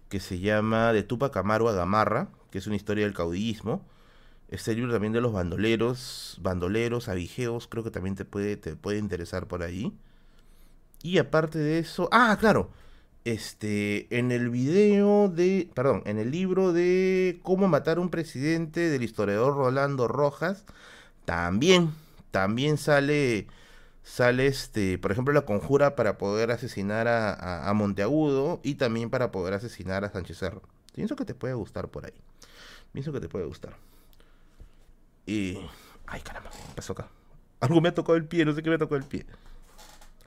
que 0.09 0.19
se 0.19 0.39
llama 0.39 0.91
De 0.93 1.03
Tupac 1.03 1.35
Amaru 1.37 1.69
a 1.69 1.73
Gamarra, 1.73 2.29
que 2.51 2.57
es 2.57 2.67
una 2.67 2.75
historia 2.75 3.05
del 3.05 3.13
caudillismo. 3.13 3.85
Este 4.49 4.73
libro 4.73 4.91
también 4.91 5.13
de 5.13 5.21
los 5.21 5.31
bandoleros, 5.31 6.37
bandoleros, 6.41 7.07
avigeos, 7.07 7.67
creo 7.67 7.83
que 7.83 7.91
también 7.91 8.15
te 8.15 8.25
puede, 8.25 8.57
te 8.57 8.75
puede 8.75 8.97
interesar 8.97 9.47
por 9.47 9.61
ahí. 9.61 9.93
Y 11.03 11.19
aparte 11.19 11.59
de 11.59 11.79
eso, 11.79 12.09
ah, 12.11 12.35
claro, 12.39 12.71
este, 13.25 14.07
en 14.17 14.31
el 14.31 14.49
video 14.49 15.29
de, 15.29 15.69
perdón, 15.73 16.01
en 16.05 16.17
el 16.17 16.31
libro 16.31 16.73
de 16.73 17.39
cómo 17.43 17.67
matar 17.67 17.97
a 17.97 18.01
un 18.01 18.09
presidente 18.09 18.89
del 18.89 19.03
historiador 19.03 19.55
Rolando 19.55 20.07
Rojas, 20.07 20.65
también, 21.25 21.91
también 22.31 22.77
sale, 22.77 23.47
sale 24.09 24.47
este, 24.47 24.97
por 24.97 25.11
ejemplo, 25.11 25.33
la 25.33 25.41
conjura 25.41 25.95
para 25.95 26.17
poder 26.17 26.49
asesinar 26.49 27.07
a, 27.07 27.71
Monteagudo 27.75 28.59
y 28.63 28.75
también 28.75 29.11
para 29.11 29.31
poder 29.31 29.53
asesinar 29.53 30.03
a 30.03 30.09
Sánchez 30.09 30.39
Cerro. 30.39 30.63
Pienso 30.95 31.15
que 31.15 31.25
te 31.25 31.35
puede 31.35 31.53
gustar 31.53 31.89
por 31.89 32.05
ahí. 32.05 32.13
Pienso 32.91 33.13
que 33.13 33.19
te 33.19 33.29
puede 33.29 33.45
gustar. 33.45 33.77
Y, 35.27 35.59
ay 36.07 36.21
caramba, 36.21 36.49
¿qué 36.49 36.73
pasó 36.75 36.93
acá? 36.93 37.07
Algo 37.59 37.81
me 37.81 37.89
ha 37.89 37.93
tocado 37.93 38.15
el 38.15 38.25
pie, 38.25 38.45
no 38.45 38.53
sé 38.53 38.63
qué 38.63 38.69
me 38.69 38.75
ha 38.75 38.79
tocado 38.79 38.97
el 38.97 39.05
pie. 39.05 39.27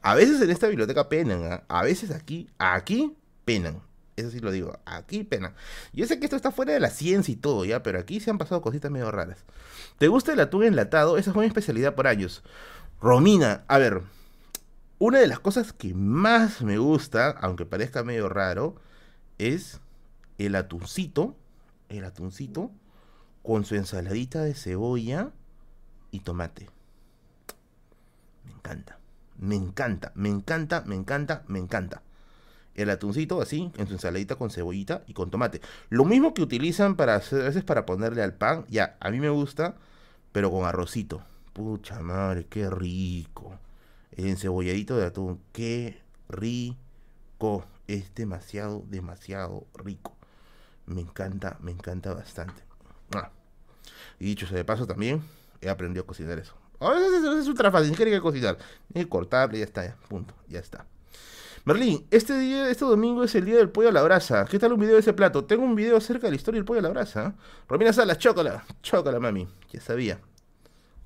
A 0.00 0.14
veces 0.14 0.40
en 0.40 0.50
esta 0.50 0.68
biblioteca 0.68 1.09
penan, 1.09 1.44
¿ah? 1.44 1.64
a 1.68 1.82
veces 1.82 2.12
aquí, 2.12 2.48
aquí 2.59 3.16
penan. 3.44 3.82
Eso 4.14 4.30
sí 4.30 4.38
lo 4.38 4.52
digo, 4.52 4.78
aquí 4.84 5.24
penan. 5.24 5.54
Yo 5.92 6.06
sé 6.06 6.20
que 6.20 6.26
esto 6.26 6.36
está 6.36 6.52
fuera 6.52 6.72
de 6.72 6.80
la 6.80 6.90
ciencia 6.90 7.32
y 7.32 7.36
todo, 7.36 7.64
ya, 7.64 7.82
pero 7.82 7.98
aquí 7.98 8.20
se 8.20 8.30
han 8.30 8.38
pasado 8.38 8.60
cositas 8.62 8.90
medio 8.92 9.10
raras. 9.10 9.44
¿Te 9.98 10.06
gusta 10.06 10.32
el 10.32 10.40
atún 10.40 10.64
enlatado? 10.64 11.18
Esa 11.18 11.32
fue 11.32 11.42
mi 11.42 11.48
especialidad 11.48 11.94
por 11.94 12.06
años. 12.06 12.44
Romina, 13.03 13.65
a 13.66 13.79
ver, 13.79 14.01
una 15.01 15.19
de 15.19 15.27
las 15.27 15.41
cosas 15.41 15.73
que 15.73 15.93
más 15.93 16.62
me 16.62 16.79
gusta, 16.79 17.31
aunque 17.31 17.66
parezca 17.66 18.05
medio 18.05 18.29
raro, 18.29 18.77
es 19.39 19.81
el 20.39 20.55
atuncito, 20.55 21.35
el 21.89 22.05
atuncito 22.05 22.70
con 23.43 23.65
su 23.65 23.74
ensaladita 23.74 24.43
de 24.43 24.55
cebolla 24.55 25.33
y 26.12 26.20
tomate. 26.20 26.70
Me 28.45 28.53
encanta. 28.53 29.01
Me 29.37 29.57
encanta, 29.57 30.12
me 30.15 30.29
encanta, 30.29 30.85
me 30.87 30.95
encanta, 30.95 31.43
me 31.49 31.59
encanta. 31.59 32.03
El 32.77 32.89
atuncito 32.89 33.43
así, 33.43 33.73
en 33.79 33.89
su 33.89 33.95
ensaladita 33.95 34.37
con 34.37 34.51
cebollita 34.51 35.03
y 35.09 35.12
con 35.12 35.29
tomate. 35.29 35.61
Lo 35.89 36.05
mismo 36.05 36.35
que 36.35 36.43
utilizan 36.43 36.95
para 36.95 37.16
hacer, 37.16 37.41
a 37.41 37.45
veces 37.47 37.65
para 37.65 37.85
ponerle 37.85 38.23
al 38.23 38.35
pan. 38.35 38.65
Ya, 38.69 38.97
a 39.01 39.11
mí 39.11 39.19
me 39.19 39.29
gusta, 39.29 39.74
pero 40.31 40.53
con 40.53 40.65
arrocito. 40.66 41.24
Pucha 41.53 42.01
madre, 42.01 42.47
qué 42.49 42.70
rico. 42.70 43.59
El 44.12 44.29
encebolladito 44.29 44.97
de 44.97 45.07
atún, 45.07 45.41
qué 45.53 46.01
rico. 46.29 47.66
Es 47.87 48.15
demasiado, 48.15 48.85
demasiado 48.89 49.66
rico. 49.74 50.16
Me 50.87 51.03
encanta, 51.03 51.59
me 51.61 51.73
encanta 51.73 52.15
bastante. 52.15 52.62
Ah. 53.15 53.31
Y 54.19 54.27
dicho 54.27 54.47
sea 54.47 54.57
de 54.57 54.65
paso 54.65 54.87
también, 54.87 55.23
he 55.61 55.69
aprendido 55.69 56.05
a 56.05 56.07
cocinar 56.07 56.39
eso. 56.39 56.55
A 56.81 56.91
veces 56.91 57.23
es 57.23 57.47
ultra 57.47 57.70
fácil, 57.70 57.97
que 57.97 58.20
cocinar. 58.20 58.59
Ni 58.95 59.05
cortarle, 59.05 59.59
ya 59.59 59.65
está, 59.65 59.97
punto, 60.09 60.35
ya 60.49 60.59
está. 60.59 60.87
Merlín, 61.65 62.07
este 62.11 62.37
día, 62.39 62.69
este 62.70 62.85
domingo 62.85 63.23
es 63.23 63.35
el 63.37 63.45
día 63.45 63.57
del 63.57 63.70
pollo 63.70 63.91
a 63.91 63.93
la 63.93 64.03
brasa. 64.03 64.47
¿Qué 64.47 64.59
tal 64.59 64.73
un 64.73 64.81
video 64.81 64.95
de 64.95 65.01
ese 65.01 65.12
plato? 65.12 65.45
Tengo 65.45 65.65
un 65.65 65.77
video 65.77 65.97
acerca 65.97 66.27
de 66.27 66.31
la 66.31 66.37
historia 66.37 66.59
del 66.59 66.65
pollo 66.65 66.81
a 66.81 66.83
la 66.83 66.89
brasa. 66.89 67.35
Romina 67.69 67.93
Salas, 67.93 68.19
chócala, 68.19 68.65
chócala, 68.83 69.20
mami. 69.20 69.47
Ya 69.70 69.81
sabía. 69.81 70.19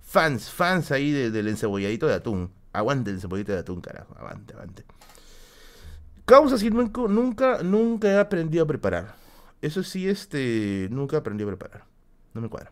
Fans, 0.07 0.51
fans 0.51 0.93
ahí 0.93 1.11
del 1.11 1.49
encebolladito 1.49 2.07
de 2.07 2.15
atún. 2.15 2.51
Aguante 2.73 3.11
el 3.11 3.17
encebolladito 3.17 3.53
de 3.53 3.59
atún, 3.59 3.81
carajo. 3.81 4.17
Aguante, 4.17 4.55
aguante. 4.55 4.85
Causa 6.25 6.59
si 6.59 6.71
nunca, 6.71 7.03
nunca, 7.03 7.63
nunca 7.63 8.09
he 8.09 8.19
aprendido 8.19 8.65
a 8.65 8.67
preparar. 8.67 9.17
Eso 9.61 9.83
sí, 9.83 10.09
este, 10.09 10.89
nunca 10.91 11.19
aprendí 11.19 11.43
a 11.43 11.49
preparar. 11.49 11.85
No 12.35 12.41
me 12.41 12.49
cuadra. 12.49 12.71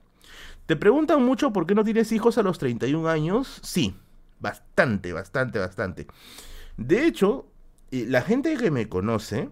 ¿Te 0.66 0.77
preguntan 0.77 1.23
mucho 1.24 1.52
por 1.52 1.66
qué 1.66 1.74
no 1.74 1.85
tienes 1.85 2.12
hijos 2.12 2.39
a 2.39 2.43
los 2.43 2.59
31 2.59 3.09
años? 3.09 3.61
Sí, 3.62 3.97
bastante, 4.39 5.12
bastante, 5.12 5.59
bastante. 5.59 6.06
De 6.77 7.05
hecho, 7.05 7.47
eh, 7.90 8.06
la 8.09 8.23
gente 8.23 8.56
que 8.56 8.70
me 8.70 8.89
conoce, 8.89 9.51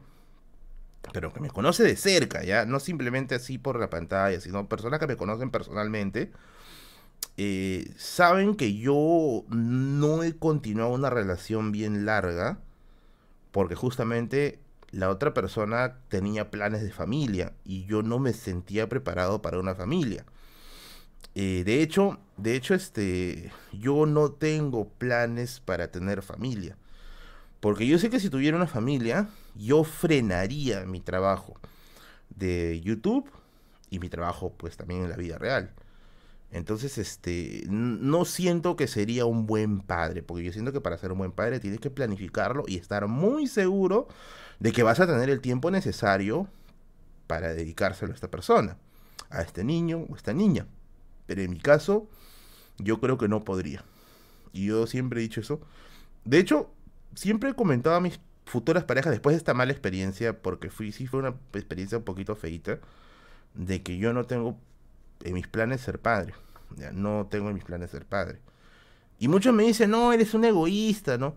pero 1.12 1.32
que 1.32 1.40
me 1.40 1.50
conoce 1.50 1.82
de 1.82 1.96
cerca, 1.96 2.44
ya, 2.44 2.64
no 2.64 2.78
simplemente 2.80 3.34
así 3.34 3.58
por 3.58 3.78
la 3.78 3.90
pantalla, 3.90 4.40
sino 4.40 4.68
personas 4.68 5.00
que 5.00 5.06
me 5.06 5.16
conocen 5.16 5.50
personalmente, 5.50 6.32
eh, 7.36 7.92
saben 7.96 8.56
que 8.56 8.74
yo 8.76 9.44
no 9.48 10.22
he 10.22 10.36
continuado 10.36 10.90
una 10.90 11.10
relación 11.10 11.72
bien 11.72 12.04
larga, 12.04 12.58
porque 13.50 13.74
justamente 13.74 14.58
la 14.90 15.08
otra 15.08 15.34
persona 15.34 15.98
tenía 16.08 16.50
planes 16.50 16.82
de 16.82 16.92
familia 16.92 17.54
y 17.64 17.84
yo 17.86 18.02
no 18.02 18.18
me 18.18 18.32
sentía 18.32 18.88
preparado 18.88 19.42
para 19.42 19.58
una 19.58 19.74
familia. 19.74 20.24
Eh, 21.34 21.62
de 21.64 21.82
hecho, 21.82 22.18
de 22.36 22.56
hecho, 22.56 22.74
este, 22.74 23.50
yo 23.72 24.06
no 24.06 24.32
tengo 24.32 24.88
planes 24.88 25.60
para 25.60 25.90
tener 25.90 26.22
familia. 26.22 26.76
Porque 27.60 27.86
yo 27.86 27.98
sé 27.98 28.10
que 28.10 28.20
si 28.20 28.28
tuviera 28.28 28.56
una 28.56 28.66
familia, 28.66 29.28
yo 29.54 29.84
frenaría 29.84 30.84
mi 30.84 31.00
trabajo 31.00 31.54
de 32.30 32.80
YouTube 32.80 33.30
y 33.88 33.98
mi 33.98 34.08
trabajo 34.08 34.52
pues 34.56 34.76
también 34.76 35.04
en 35.04 35.10
la 35.10 35.16
vida 35.16 35.38
real. 35.38 35.72
Entonces, 36.52 36.98
este, 36.98 37.64
no 37.68 38.26
siento 38.26 38.76
que 38.76 38.86
sería 38.86 39.24
un 39.24 39.46
buen 39.46 39.80
padre, 39.80 40.22
porque 40.22 40.44
yo 40.44 40.52
siento 40.52 40.70
que 40.72 40.82
para 40.82 40.98
ser 40.98 41.10
un 41.10 41.18
buen 41.18 41.32
padre 41.32 41.60
tienes 41.60 41.80
que 41.80 41.90
planificarlo 41.90 42.64
y 42.68 42.76
estar 42.76 43.08
muy 43.08 43.46
seguro 43.46 44.06
de 44.60 44.70
que 44.72 44.82
vas 44.82 45.00
a 45.00 45.06
tener 45.06 45.30
el 45.30 45.40
tiempo 45.40 45.70
necesario 45.70 46.46
para 47.26 47.54
dedicárselo 47.54 48.12
a 48.12 48.14
esta 48.14 48.30
persona, 48.30 48.76
a 49.30 49.40
este 49.40 49.64
niño 49.64 50.06
o 50.10 50.14
esta 50.14 50.34
niña. 50.34 50.66
Pero 51.26 51.40
en 51.40 51.50
mi 51.50 51.58
caso, 51.58 52.06
yo 52.76 53.00
creo 53.00 53.16
que 53.16 53.28
no 53.28 53.44
podría. 53.44 53.82
Y 54.52 54.66
yo 54.66 54.86
siempre 54.86 55.20
he 55.20 55.22
dicho 55.22 55.40
eso. 55.40 55.58
De 56.26 56.38
hecho, 56.38 56.70
siempre 57.14 57.50
he 57.50 57.54
comentado 57.54 57.96
a 57.96 58.00
mis 58.00 58.20
futuras 58.44 58.84
parejas 58.84 59.10
después 59.10 59.32
de 59.32 59.38
esta 59.38 59.54
mala 59.54 59.72
experiencia, 59.72 60.42
porque 60.42 60.68
sí 60.92 61.06
fue 61.06 61.20
una 61.20 61.34
experiencia 61.54 61.96
un 61.96 62.04
poquito 62.04 62.36
feita, 62.36 62.78
de 63.54 63.82
que 63.82 63.96
yo 63.96 64.12
no 64.12 64.26
tengo 64.26 64.58
en 65.24 65.34
mis 65.34 65.48
planes 65.48 65.80
ser 65.80 65.98
padre. 65.98 66.34
No 66.92 67.26
tengo 67.30 67.48
en 67.48 67.54
mis 67.54 67.64
planes 67.64 67.90
ser 67.90 68.06
padre. 68.06 68.40
Y 69.18 69.28
muchos 69.28 69.54
me 69.54 69.64
dicen, 69.64 69.90
no, 69.90 70.12
eres 70.12 70.34
un 70.34 70.44
egoísta, 70.44 71.18
¿no? 71.18 71.34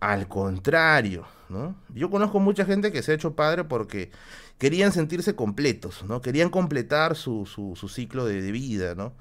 Al 0.00 0.28
contrario, 0.28 1.26
¿no? 1.48 1.74
Yo 1.94 2.10
conozco 2.10 2.38
mucha 2.38 2.64
gente 2.64 2.92
que 2.92 3.02
se 3.02 3.12
ha 3.12 3.14
hecho 3.14 3.34
padre 3.34 3.64
porque 3.64 4.10
querían 4.58 4.92
sentirse 4.92 5.34
completos, 5.34 6.04
¿no? 6.04 6.20
Querían 6.20 6.50
completar 6.50 7.16
su, 7.16 7.46
su, 7.46 7.88
ciclo 7.88 8.24
de, 8.26 8.52
vida, 8.52 8.94
¿no? 8.94 9.14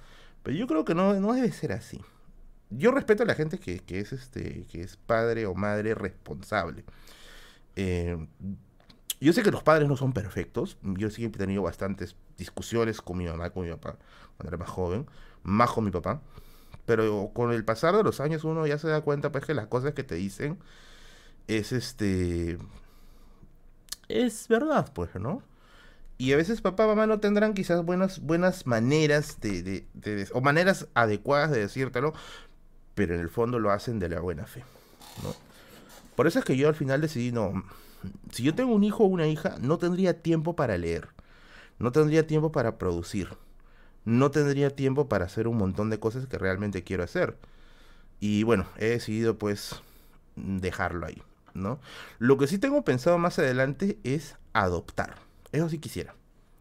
Pero 0.44 0.58
yo 0.58 0.68
creo 0.68 0.86
que 0.86 0.94
no, 0.94 1.14
no 1.16 1.34
debe 1.34 1.52
ser 1.52 1.72
así. 1.72 2.02
Yo 2.70 2.92
respeto 2.92 3.24
a 3.24 3.26
la 3.26 3.36
gente 3.36 3.60
que, 3.60 3.80
que 3.80 4.00
es 4.00 4.14
este 4.14 4.66
que 4.72 4.82
es 4.82 4.98
padre 4.98 5.46
o 5.46 5.54
madre 5.54 5.96
responsable. 5.96 6.84
Eh, 7.76 8.18
yo 9.24 9.34
sé 9.34 9.44
que 9.44 9.52
los 9.52 9.64
padres 9.64 9.88
no 9.88 9.98
son 9.98 10.14
perfectos. 10.14 10.78
Yo 10.82 11.10
siempre 11.10 11.42
he 11.42 11.46
tenido 11.46 11.64
bastantes 11.64 12.16
discusiones 12.38 13.02
con 13.02 13.18
mi 13.18 13.26
mamá, 13.26 13.50
con 13.52 13.66
mi 13.66 13.72
papá, 13.72 13.98
cuando 14.38 14.50
era 14.50 14.58
más 14.58 14.70
joven. 14.70 15.06
Más 15.44 15.72
con 15.72 15.86
mi 15.86 15.92
papá. 15.92 16.22
Pero 16.86 17.32
con 17.34 17.52
el 17.52 17.64
pasar 17.64 17.96
de 17.96 18.04
los 18.04 18.20
años 18.20 18.44
uno 18.44 18.68
ya 18.68 18.78
se 18.78 18.88
da 18.88 19.02
cuenta 19.02 19.32
pues 19.32 19.46
que 19.46 19.54
las 19.54 19.68
cosas 19.68 19.94
que 19.94 20.04
te 20.04 20.16
dicen 20.16 20.60
es 21.48 21.72
este 21.72 22.58
es 24.10 24.48
verdad, 24.48 24.92
pues, 24.94 25.16
¿no? 25.16 25.42
Y 26.18 26.34
a 26.34 26.38
veces 26.38 26.62
papá, 26.62 26.86
mamá 26.86 27.08
no 27.08 27.20
tendrán 27.20 27.54
quizás 27.54 27.84
buenas, 27.84 28.20
buenas 28.20 28.68
maneras 28.68 29.40
de, 29.42 29.86
o 30.34 30.42
maneras 30.42 30.88
adecuadas 30.94 31.52
de 31.52 31.60
decírtelo, 31.60 32.14
pero 32.96 33.16
en 33.16 33.22
el 33.22 33.30
fondo 33.30 33.60
lo 33.60 33.72
hacen 33.72 34.00
de 34.00 34.10
la 34.10 34.20
buena 34.20 34.46
fe. 34.46 34.64
Por 36.16 36.28
eso 36.28 36.40
es 36.40 36.46
que 36.46 36.56
yo 36.56 36.68
al 36.68 36.76
final 36.76 37.02
decidí, 37.02 37.32
no, 37.32 37.64
si 38.32 38.44
yo 38.44 38.56
tengo 38.56 38.74
un 38.74 38.84
hijo 38.84 39.04
o 39.04 39.08
una 39.08 39.28
hija, 39.28 39.56
no 39.62 39.78
tendría 39.78 40.22
tiempo 40.22 40.56
para 40.56 40.78
leer, 40.78 41.10
no 41.80 41.92
tendría 41.92 42.28
tiempo 42.28 42.52
para 42.52 42.78
producir, 42.78 43.30
no 44.06 44.32
tendría 44.32 44.70
tiempo 44.70 45.08
para 45.08 45.26
hacer 45.26 45.48
un 45.48 45.58
montón 45.58 45.90
de 45.90 46.00
cosas 46.00 46.28
que 46.28 46.38
realmente 46.38 46.84
quiero 46.84 47.04
hacer. 47.04 47.38
Y 48.20 48.44
bueno, 48.44 48.66
he 48.78 48.86
decidido 48.86 49.38
pues 49.38 49.82
dejarlo 50.36 51.06
ahí. 51.06 51.22
¿no? 51.54 51.80
Lo 52.20 52.38
que 52.38 52.48
sí 52.48 52.58
tengo 52.58 52.84
pensado 52.84 53.18
más 53.18 53.40
adelante 53.40 53.98
es 54.04 54.36
adoptar. 54.54 55.16
Eso 55.52 55.70
sí 55.70 55.80
quisiera. 55.80 56.16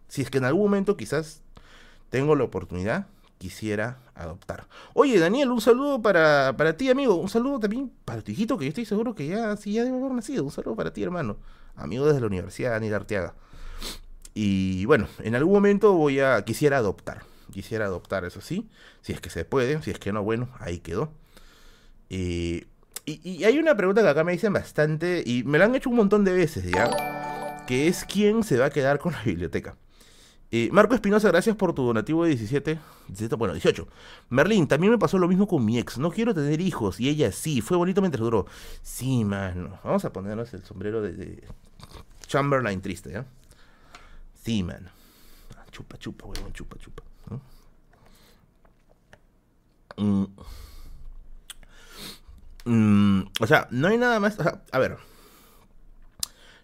Si 0.08 0.22
es 0.22 0.30
que 0.30 0.38
en 0.38 0.44
algún 0.44 0.64
momento 0.64 0.96
quizás 0.96 1.42
tengo 2.10 2.36
la 2.36 2.44
oportunidad, 2.44 3.06
quisiera 3.42 3.98
adoptar. 4.14 4.68
Oye, 4.94 5.18
Daniel, 5.18 5.50
un 5.50 5.60
saludo 5.60 6.00
para, 6.00 6.54
para 6.56 6.76
ti, 6.76 6.88
amigo. 6.88 7.16
Un 7.16 7.28
saludo 7.28 7.58
también 7.58 7.90
para 8.04 8.22
tu 8.22 8.30
hijito, 8.30 8.56
que 8.56 8.66
yo 8.66 8.68
estoy 8.68 8.84
seguro 8.84 9.16
que 9.16 9.26
ya, 9.26 9.56
sí, 9.56 9.72
ya 9.72 9.82
debe 9.82 9.98
haber 9.98 10.12
nacido. 10.12 10.44
Un 10.44 10.52
saludo 10.52 10.76
para 10.76 10.92
ti, 10.92 11.02
hermano. 11.02 11.38
Amigo 11.74 12.06
desde 12.06 12.20
la 12.20 12.28
Universidad 12.28 12.70
Daniel 12.70 12.94
Arteaga. 12.94 13.34
Y 14.32 14.84
bueno, 14.84 15.08
en 15.18 15.34
algún 15.34 15.54
momento 15.54 15.94
voy 15.94 16.20
a. 16.20 16.44
quisiera 16.44 16.76
adoptar. 16.76 17.22
Quisiera 17.50 17.86
adoptar, 17.86 18.24
eso 18.24 18.40
sí. 18.40 18.68
Si 19.00 19.12
es 19.12 19.20
que 19.20 19.28
se 19.28 19.44
puede. 19.44 19.82
Si 19.82 19.90
es 19.90 19.98
que 19.98 20.12
no, 20.12 20.22
bueno, 20.22 20.48
ahí 20.60 20.78
quedó. 20.78 21.12
Eh, 22.08 22.68
y, 23.04 23.42
hay 23.42 23.58
una 23.58 23.76
pregunta 23.76 24.02
que 24.02 24.08
acá 24.08 24.22
me 24.22 24.32
dicen 24.32 24.52
bastante, 24.52 25.24
y 25.26 25.42
me 25.42 25.58
la 25.58 25.64
han 25.64 25.74
hecho 25.74 25.90
un 25.90 25.96
montón 25.96 26.24
de 26.24 26.32
veces 26.32 26.70
ya, 26.70 27.64
que 27.66 27.88
es 27.88 28.04
quién 28.04 28.44
se 28.44 28.56
va 28.58 28.66
a 28.66 28.70
quedar 28.70 29.00
con 29.00 29.12
la 29.12 29.22
biblioteca. 29.24 29.76
Eh, 30.54 30.68
Marco 30.70 30.94
Espinosa, 30.94 31.28
gracias 31.28 31.56
por 31.56 31.72
tu 31.72 31.82
donativo 31.82 32.24
de 32.24 32.30
17, 32.30 32.78
17, 33.08 33.36
bueno, 33.36 33.54
18. 33.54 33.88
Merlín, 34.28 34.68
también 34.68 34.92
me 34.92 34.98
pasó 34.98 35.16
lo 35.16 35.26
mismo 35.26 35.48
con 35.48 35.64
mi 35.64 35.78
ex. 35.78 35.96
No 35.96 36.10
quiero 36.10 36.34
tener 36.34 36.60
hijos. 36.60 37.00
Y 37.00 37.08
ella 37.08 37.32
sí, 37.32 37.62
fue 37.62 37.78
bonito 37.78 38.02
mientras 38.02 38.20
duró. 38.20 38.44
Sí, 38.82 39.24
mano. 39.24 39.80
Vamos 39.82 40.04
a 40.04 40.12
ponernos 40.12 40.52
el 40.52 40.62
sombrero 40.62 41.00
de, 41.00 41.42
Chamberlain 42.26 42.82
triste, 42.82 43.12
¿ya? 43.12 43.24
Sí, 44.44 44.62
mano. 44.62 44.90
Chupa, 45.70 45.96
chupa, 45.96 46.26
huevón, 46.26 46.52
chupa, 46.52 46.76
chupa. 46.78 47.02
Mm. 49.96 50.24
Mm, 52.66 53.22
o 53.40 53.46
sea, 53.46 53.68
no 53.70 53.88
hay 53.88 53.96
nada 53.96 54.20
más. 54.20 54.36
a 54.70 54.78
ver. 54.78 54.98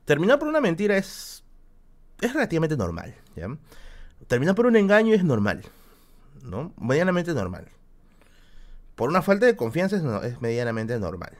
Terminar 0.04 0.38
por 0.38 0.48
una 0.48 0.60
mentira 0.60 0.98
es. 0.98 1.42
Es 2.20 2.32
relativamente 2.32 2.76
normal, 2.76 3.14
¿ya? 3.36 3.56
Terminar 4.26 4.54
por 4.54 4.66
un 4.66 4.76
engaño 4.76 5.14
es 5.14 5.24
normal, 5.24 5.64
¿no? 6.42 6.72
Medianamente 6.78 7.32
normal. 7.32 7.68
Por 8.96 9.10
una 9.10 9.22
falta 9.22 9.46
de 9.46 9.54
confianza 9.54 9.96
es, 10.26 10.40
medianamente 10.40 10.98
normal. 10.98 11.38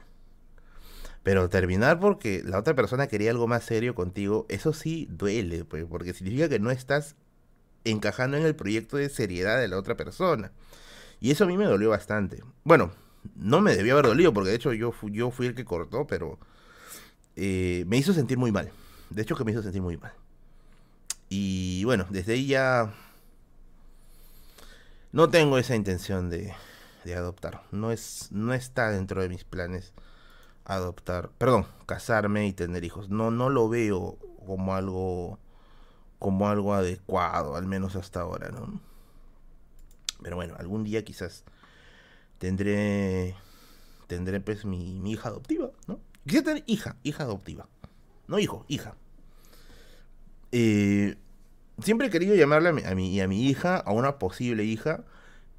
Pero 1.23 1.49
terminar 1.49 1.99
porque 1.99 2.41
la 2.45 2.57
otra 2.57 2.73
persona 2.73 3.07
quería 3.07 3.31
algo 3.31 3.47
más 3.47 3.65
serio 3.65 3.93
contigo, 3.95 4.45
eso 4.47 4.71
sí 4.71 5.07
duele, 5.11 5.65
pues, 5.65 5.85
porque 5.85 6.13
significa 6.13 6.47
que 6.47 6.59
no 6.59 6.71
estás 6.71 7.15
encajando 7.83 8.37
en 8.37 8.45
el 8.45 8.55
proyecto 8.55 8.95
de 8.95 9.09
seriedad 9.09 9.59
de 9.59 9.67
la 9.67 9.77
otra 9.77 9.97
persona. 9.97 10.53
Y 11.19 11.31
eso 11.31 11.43
a 11.43 11.47
mí 11.47 11.57
me 11.57 11.65
dolió 11.65 11.89
bastante. 11.89 12.41
Bueno, 12.63 12.91
no 13.35 13.59
me 13.59 13.75
debió 13.75 13.93
haber 13.93 14.05
dolido, 14.05 14.33
porque 14.33 14.51
de 14.51 14.55
hecho 14.55 14.71
yo, 14.71 14.91
fui, 14.93 15.47
el 15.47 15.55
que 15.55 15.65
cortó, 15.65 16.07
pero 16.07 16.39
eh, 17.35 17.83
me 17.87 17.97
hizo 17.97 18.13
sentir 18.13 18.37
muy 18.37 18.53
mal. 18.53 18.71
De 19.09 19.21
hecho 19.21 19.35
que 19.35 19.43
me 19.43 19.51
hizo 19.51 19.61
sentir 19.61 19.81
muy 19.81 19.97
mal. 19.97 20.13
Y 21.29 21.83
bueno, 21.85 22.07
desde 22.09 22.33
ahí 22.33 22.47
ya 22.47 22.93
no 25.11 25.29
tengo 25.29 25.57
esa 25.57 25.75
intención 25.75 26.29
de, 26.29 26.53
de 27.05 27.15
adoptar. 27.15 27.63
No, 27.71 27.91
es, 27.91 28.29
no 28.31 28.53
está 28.53 28.89
dentro 28.89 29.21
de 29.21 29.29
mis 29.29 29.43
planes 29.43 29.93
adoptar, 30.65 31.29
perdón, 31.37 31.65
casarme 31.85 32.47
y 32.47 32.53
tener 32.53 32.83
hijos. 32.83 33.09
No, 33.09 33.31
no 33.31 33.49
lo 33.49 33.69
veo 33.69 34.17
como 34.45 34.75
algo 34.75 35.39
como 36.19 36.49
algo 36.49 36.73
adecuado, 36.73 37.55
al 37.55 37.65
menos 37.65 37.95
hasta 37.95 38.21
ahora, 38.21 38.49
¿no? 38.49 38.81
Pero 40.21 40.35
bueno, 40.35 40.55
algún 40.57 40.83
día 40.83 41.03
quizás 41.05 41.45
tendré 42.39 43.35
tendré 44.07 44.41
pues 44.41 44.65
mi, 44.65 44.99
mi 44.99 45.11
hija 45.13 45.29
adoptiva, 45.29 45.69
¿no? 45.87 45.99
Quisiera 46.25 46.45
tener 46.45 46.63
hija, 46.67 46.97
hija 47.03 47.23
adoptiva. 47.23 47.67
No 48.27 48.37
hijo, 48.37 48.65
hija. 48.67 48.95
Eh, 50.51 51.15
siempre 51.81 52.07
he 52.07 52.09
querido 52.09 52.35
llamarle 52.35 52.69
a 52.69 52.95
mi, 52.95 53.13
y 53.13 53.21
a 53.21 53.27
mi 53.27 53.47
hija, 53.47 53.77
a 53.77 53.91
una 53.91 54.17
posible 54.17 54.63
hija, 54.63 55.03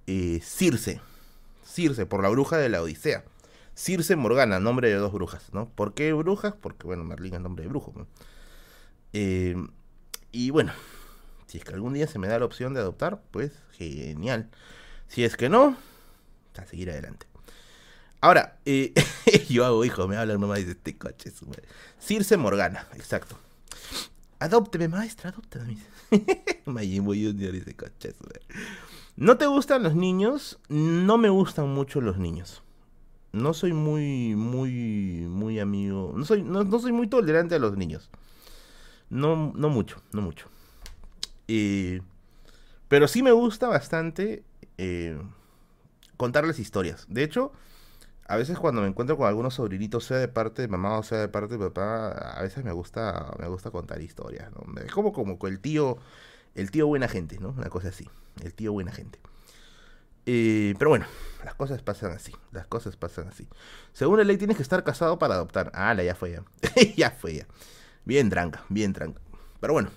eh, 0.06 0.40
Circe. 0.42 1.00
Circe, 1.64 2.06
por 2.06 2.22
la 2.22 2.28
bruja 2.28 2.56
de 2.56 2.68
la 2.68 2.82
Odisea. 2.82 3.24
Circe 3.74 4.16
Morgana, 4.16 4.60
nombre 4.60 4.88
de 4.88 4.96
dos 4.96 5.12
brujas, 5.12 5.52
¿no? 5.52 5.68
¿Por 5.70 5.94
qué 5.94 6.12
brujas? 6.12 6.54
Porque, 6.60 6.86
bueno, 6.86 7.04
Merlín 7.04 7.34
es 7.34 7.40
nombre 7.40 7.64
de 7.64 7.68
brujo. 7.68 7.94
Eh, 9.12 9.56
y 10.32 10.50
bueno, 10.50 10.72
si 11.46 11.58
es 11.58 11.64
que 11.64 11.74
algún 11.74 11.94
día 11.94 12.06
se 12.06 12.18
me 12.18 12.28
da 12.28 12.38
la 12.38 12.44
opción 12.44 12.74
de 12.74 12.80
adoptar, 12.80 13.22
pues 13.30 13.52
genial. 13.72 14.50
Si 15.08 15.24
es 15.24 15.36
que 15.36 15.48
no, 15.48 15.76
a 16.56 16.66
seguir 16.66 16.90
adelante. 16.90 17.26
Ahora, 18.20 18.58
yo 19.48 19.64
hago 19.64 19.84
hijo, 19.84 20.06
me 20.06 20.16
habla 20.16 20.36
mamá 20.36 20.58
y 20.58 20.64
dice, 20.64 20.72
este 20.72 20.98
coche, 20.98 21.32
Circe 21.98 22.36
Morgana, 22.36 22.86
exacto. 22.94 23.38
Adópteme, 24.40 24.88
maestra, 24.88 25.30
adópteme. 25.30 25.76
Majin 26.64 27.04
Junior 27.04 27.52
dice 27.52 27.76
coches. 27.76 28.16
¿No 29.16 29.36
te 29.36 29.46
gustan 29.46 29.82
los 29.82 29.94
niños? 29.94 30.58
No 30.70 31.18
me 31.18 31.28
gustan 31.28 31.68
mucho 31.68 32.00
los 32.00 32.16
niños. 32.16 32.62
No 33.32 33.52
soy 33.52 33.74
muy, 33.74 34.34
muy, 34.34 35.26
muy 35.28 35.60
amigo. 35.60 36.14
No 36.16 36.24
soy, 36.24 36.42
no, 36.42 36.80
soy 36.80 36.92
muy 36.92 37.06
tolerante 37.06 37.54
a 37.54 37.58
los 37.58 37.76
niños. 37.76 38.08
No, 39.10 39.52
no 39.54 39.68
mucho, 39.68 40.00
no 40.12 40.22
mucho. 40.22 40.48
Eh, 41.46 42.00
pero 42.88 43.08
sí 43.08 43.22
me 43.22 43.32
gusta 43.32 43.68
bastante 43.68 44.42
eh, 44.78 45.20
contarles 46.16 46.58
historias. 46.58 47.04
De 47.10 47.24
hecho, 47.24 47.52
a 48.30 48.36
veces 48.36 48.60
cuando 48.60 48.80
me 48.80 48.86
encuentro 48.86 49.16
con 49.16 49.26
algunos 49.26 49.54
sobrinitos, 49.54 50.04
sea 50.04 50.18
de 50.18 50.28
parte 50.28 50.62
de 50.62 50.68
mamá 50.68 50.96
o 50.96 51.02
sea 51.02 51.18
de 51.18 51.28
parte 51.28 51.58
de 51.58 51.68
papá, 51.68 52.10
a 52.12 52.40
veces 52.42 52.64
me 52.64 52.70
gusta, 52.70 53.34
me 53.40 53.48
gusta 53.48 53.72
contar 53.72 54.00
historias. 54.00 54.48
Es 54.84 54.92
como, 54.92 55.12
como 55.12 55.36
el 55.48 55.58
tío, 55.58 55.98
el 56.54 56.70
tío 56.70 56.86
buena 56.86 57.08
gente, 57.08 57.40
¿no? 57.40 57.48
Una 57.48 57.68
cosa 57.70 57.88
así, 57.88 58.08
el 58.44 58.54
tío 58.54 58.72
buena 58.72 58.92
gente. 58.92 59.18
Eh, 60.26 60.76
pero 60.78 60.90
bueno, 60.90 61.06
las 61.44 61.56
cosas 61.56 61.82
pasan 61.82 62.12
así, 62.12 62.32
las 62.52 62.68
cosas 62.68 62.96
pasan 62.96 63.26
así. 63.26 63.48
Según 63.92 64.18
la 64.18 64.24
ley 64.24 64.36
tienes 64.36 64.56
que 64.56 64.62
estar 64.62 64.84
casado 64.84 65.18
para 65.18 65.34
adoptar. 65.34 65.72
Ah, 65.74 65.92
la 65.94 66.04
ya 66.04 66.14
fue 66.14 66.30
ya. 66.30 66.44
ya 66.96 67.10
fue 67.10 67.34
ya. 67.34 67.48
Bien 68.04 68.30
tranca, 68.30 68.64
bien 68.68 68.92
tranca. 68.92 69.20
Pero 69.58 69.72
bueno. 69.72 69.90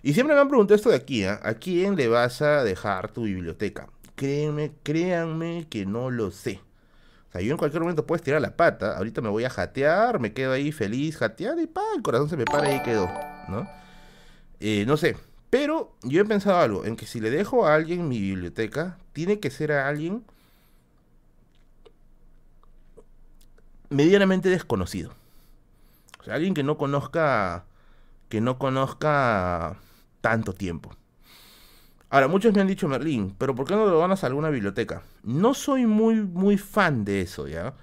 Y 0.00 0.14
siempre 0.14 0.36
me 0.36 0.42
han 0.42 0.48
preguntado 0.48 0.76
esto 0.76 0.90
de 0.90 0.96
aquí, 0.96 1.24
¿eh? 1.24 1.40
¿A 1.42 1.54
quién 1.54 1.96
le 1.96 2.06
vas 2.06 2.40
a 2.40 2.62
dejar 2.62 3.10
tu 3.10 3.24
biblioteca? 3.24 3.88
Créanme, 4.14 4.70
créanme 4.84 5.66
que 5.68 5.86
no 5.86 6.10
lo 6.12 6.30
sé 6.30 6.60
yo 7.40 7.50
en 7.50 7.56
cualquier 7.56 7.82
momento 7.82 8.06
puedes 8.06 8.22
tirar 8.22 8.40
la 8.40 8.56
pata. 8.56 8.96
Ahorita 8.96 9.20
me 9.20 9.28
voy 9.28 9.44
a 9.44 9.50
jatear, 9.50 10.20
me 10.20 10.32
quedo 10.32 10.52
ahí 10.52 10.70
feliz 10.72 11.16
jateando 11.16 11.62
y 11.62 11.66
pa, 11.66 11.82
el 11.96 12.02
corazón 12.02 12.28
se 12.28 12.36
me 12.36 12.44
para 12.44 12.72
y 12.74 12.82
quedó, 12.82 13.08
¿no? 13.48 13.68
Eh, 14.60 14.84
no 14.86 14.96
sé. 14.96 15.16
Pero 15.50 15.92
yo 16.02 16.20
he 16.20 16.24
pensado 16.24 16.58
algo, 16.58 16.84
en 16.84 16.96
que 16.96 17.06
si 17.06 17.20
le 17.20 17.30
dejo 17.30 17.66
a 17.66 17.74
alguien 17.74 18.08
mi 18.08 18.20
biblioteca, 18.20 18.98
tiene 19.12 19.38
que 19.38 19.50
ser 19.50 19.70
a 19.72 19.88
alguien 19.88 20.24
medianamente 23.88 24.48
desconocido. 24.48 25.12
O 26.20 26.24
sea, 26.24 26.34
alguien 26.34 26.54
que 26.54 26.62
no 26.62 26.76
conozca, 26.76 27.64
que 28.28 28.40
no 28.40 28.58
conozca 28.58 29.76
tanto 30.20 30.54
tiempo. 30.54 30.96
Ahora, 32.14 32.28
muchos 32.28 32.54
me 32.54 32.60
han 32.60 32.68
dicho, 32.68 32.86
Merlín, 32.86 33.34
pero 33.38 33.56
¿por 33.56 33.66
qué 33.66 33.74
no 33.74 33.86
lo 33.86 33.98
van 33.98 34.12
a 34.12 34.14
alguna 34.14 34.48
biblioteca? 34.48 35.02
No 35.24 35.52
soy 35.52 35.84
muy, 35.84 36.14
muy 36.14 36.56
fan 36.56 37.04
de 37.04 37.22
eso, 37.22 37.48
¿ya? 37.48 37.74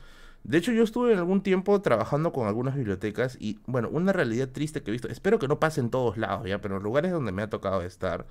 De 0.45 0.57
hecho, 0.57 0.71
yo 0.71 0.83
estuve 0.83 1.11
en 1.11 1.17
algún 1.17 1.43
tiempo 1.43 1.81
trabajando 1.81 2.31
con 2.31 2.47
algunas 2.47 2.77
bibliotecas 2.77 3.35
y, 3.41 3.59
bueno, 3.65 3.89
una 3.91 4.13
realidad 4.13 4.47
triste 4.47 4.83
que 4.83 4.91
he 4.91 4.93
visto, 4.93 5.09
espero 5.09 5.37
que 5.37 5.49
no 5.49 5.59
pase 5.59 5.81
en 5.81 5.89
todos 5.89 6.15
lados, 6.15 6.47
¿ya? 6.47 6.61
Pero 6.61 6.77
en 6.77 6.83
lugares 6.83 7.11
donde 7.11 7.33
me 7.33 7.41
ha 7.41 7.49
tocado 7.49 7.81
estar, 7.81 8.25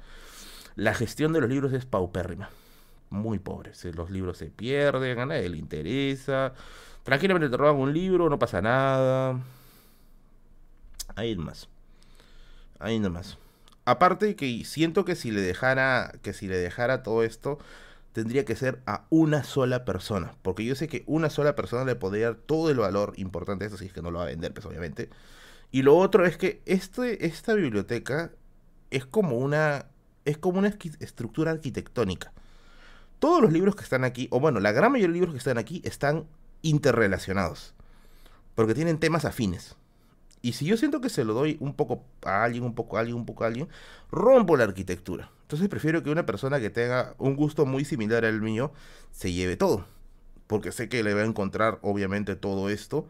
la 0.74 0.94
gestión 0.94 1.34
de 1.34 1.42
los 1.42 1.50
libros 1.50 1.74
es 1.74 1.84
paupérrima. 1.84 2.48
Muy 3.10 3.38
pobre. 3.38 3.72
Los 3.94 4.10
libros 4.10 4.38
se 4.38 4.46
pierden, 4.46 5.18
a 5.18 5.26
nadie 5.26 5.50
le 5.50 5.58
interesa. 5.58 6.54
Tranquilamente 7.02 7.50
te 7.50 7.58
roban 7.58 7.76
un 7.76 7.92
libro, 7.92 8.30
no 8.30 8.38
pasa 8.38 8.62
nada. 8.62 9.38
Ahí 11.14 11.36
nomás. 11.36 11.68
Ahí 12.78 12.98
nomás. 12.98 13.36
Aparte 13.90 14.36
que 14.36 14.64
siento 14.64 15.04
que 15.04 15.16
si 15.16 15.32
le 15.32 15.40
dejara, 15.40 16.12
que 16.22 16.32
si 16.32 16.46
le 16.46 16.56
dejara 16.56 17.02
todo 17.02 17.24
esto, 17.24 17.58
tendría 18.12 18.44
que 18.44 18.54
ser 18.54 18.80
a 18.86 19.04
una 19.10 19.42
sola 19.42 19.84
persona. 19.84 20.32
Porque 20.42 20.64
yo 20.64 20.76
sé 20.76 20.86
que 20.86 21.02
una 21.08 21.28
sola 21.28 21.56
persona 21.56 21.84
le 21.84 21.96
podría 21.96 22.26
dar 22.26 22.36
todo 22.36 22.70
el 22.70 22.78
valor 22.78 23.14
importante 23.16 23.64
eso, 23.64 23.76
si 23.76 23.86
es 23.86 23.92
que 23.92 24.00
no 24.00 24.12
lo 24.12 24.18
va 24.18 24.26
a 24.26 24.28
vender, 24.28 24.54
pues 24.54 24.64
obviamente. 24.64 25.10
Y 25.72 25.82
lo 25.82 25.96
otro 25.96 26.24
es 26.24 26.36
que 26.36 26.62
este, 26.66 27.26
esta 27.26 27.52
biblioteca 27.54 28.30
es 28.92 29.06
como 29.06 29.38
una. 29.38 29.86
es 30.24 30.38
como 30.38 30.60
una 30.60 30.68
estructura 31.00 31.50
arquitectónica. 31.50 32.32
Todos 33.18 33.42
los 33.42 33.52
libros 33.52 33.74
que 33.74 33.82
están 33.82 34.04
aquí, 34.04 34.28
o 34.30 34.38
bueno, 34.38 34.60
la 34.60 34.70
gran 34.70 34.92
mayoría 34.92 35.08
de 35.08 35.14
libros 35.14 35.32
que 35.32 35.38
están 35.38 35.58
aquí 35.58 35.82
están 35.84 36.26
interrelacionados. 36.62 37.74
Porque 38.54 38.74
tienen 38.74 39.00
temas 39.00 39.24
afines. 39.24 39.74
Y 40.42 40.52
si 40.52 40.64
yo 40.64 40.76
siento 40.76 41.00
que 41.00 41.10
se 41.10 41.24
lo 41.24 41.34
doy 41.34 41.56
un 41.60 41.74
poco 41.74 42.04
a 42.24 42.44
alguien, 42.44 42.64
un 42.64 42.74
poco 42.74 42.96
a 42.96 43.00
alguien, 43.00 43.16
un 43.16 43.26
poco 43.26 43.44
a 43.44 43.48
alguien, 43.48 43.68
rompo 44.10 44.56
la 44.56 44.64
arquitectura. 44.64 45.30
Entonces 45.42 45.68
prefiero 45.68 46.02
que 46.02 46.10
una 46.10 46.26
persona 46.26 46.60
que 46.60 46.70
tenga 46.70 47.14
un 47.18 47.36
gusto 47.36 47.66
muy 47.66 47.84
similar 47.84 48.24
al 48.24 48.40
mío 48.40 48.72
se 49.10 49.32
lleve 49.32 49.56
todo. 49.56 49.84
Porque 50.46 50.72
sé 50.72 50.88
que 50.88 51.02
le 51.02 51.14
va 51.14 51.20
a 51.20 51.26
encontrar, 51.26 51.78
obviamente, 51.82 52.36
todo 52.36 52.70
esto, 52.70 53.06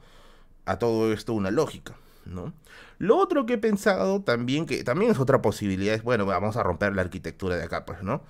a 0.64 0.78
todo 0.78 1.12
esto 1.12 1.32
una 1.32 1.50
lógica, 1.50 1.96
¿no? 2.26 2.52
Lo 2.98 3.16
otro 3.16 3.46
que 3.46 3.54
he 3.54 3.58
pensado 3.58 4.22
también, 4.22 4.66
que 4.66 4.84
también 4.84 5.10
es 5.10 5.18
otra 5.18 5.40
posibilidad, 5.40 5.94
es, 5.94 6.02
bueno, 6.02 6.26
vamos 6.26 6.56
a 6.56 6.62
romper 6.62 6.94
la 6.94 7.02
arquitectura 7.02 7.56
de 7.56 7.64
acá, 7.64 7.86
pues, 7.86 8.02
¿no? 8.02 8.22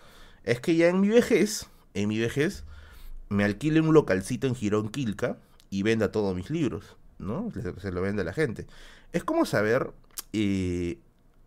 Es 0.44 0.60
que 0.60 0.77
ya 0.77 0.89
en 0.89 1.01
mi 1.01 1.09
vejez, 1.09 1.68
en 1.94 2.09
mi 2.09 2.18
vejez, 2.18 2.64
me 3.28 3.44
alquile 3.44 3.81
un 3.81 3.94
localcito 3.94 4.47
en 4.47 4.55
Girón 4.55 4.90
Quilca 4.90 5.39
y 5.70 5.82
venda 5.82 6.12
todos 6.12 6.35
mis 6.36 6.51
libros. 6.51 6.97
¿No? 7.20 7.51
Se, 7.80 7.92
lo 7.92 8.02
vende 8.02 8.22
a 8.22 8.24
la 8.24 8.32
gente. 8.32 8.66
Es 9.12 9.24
como 9.24 9.44
saber 9.44 9.92
eh, 10.32 10.98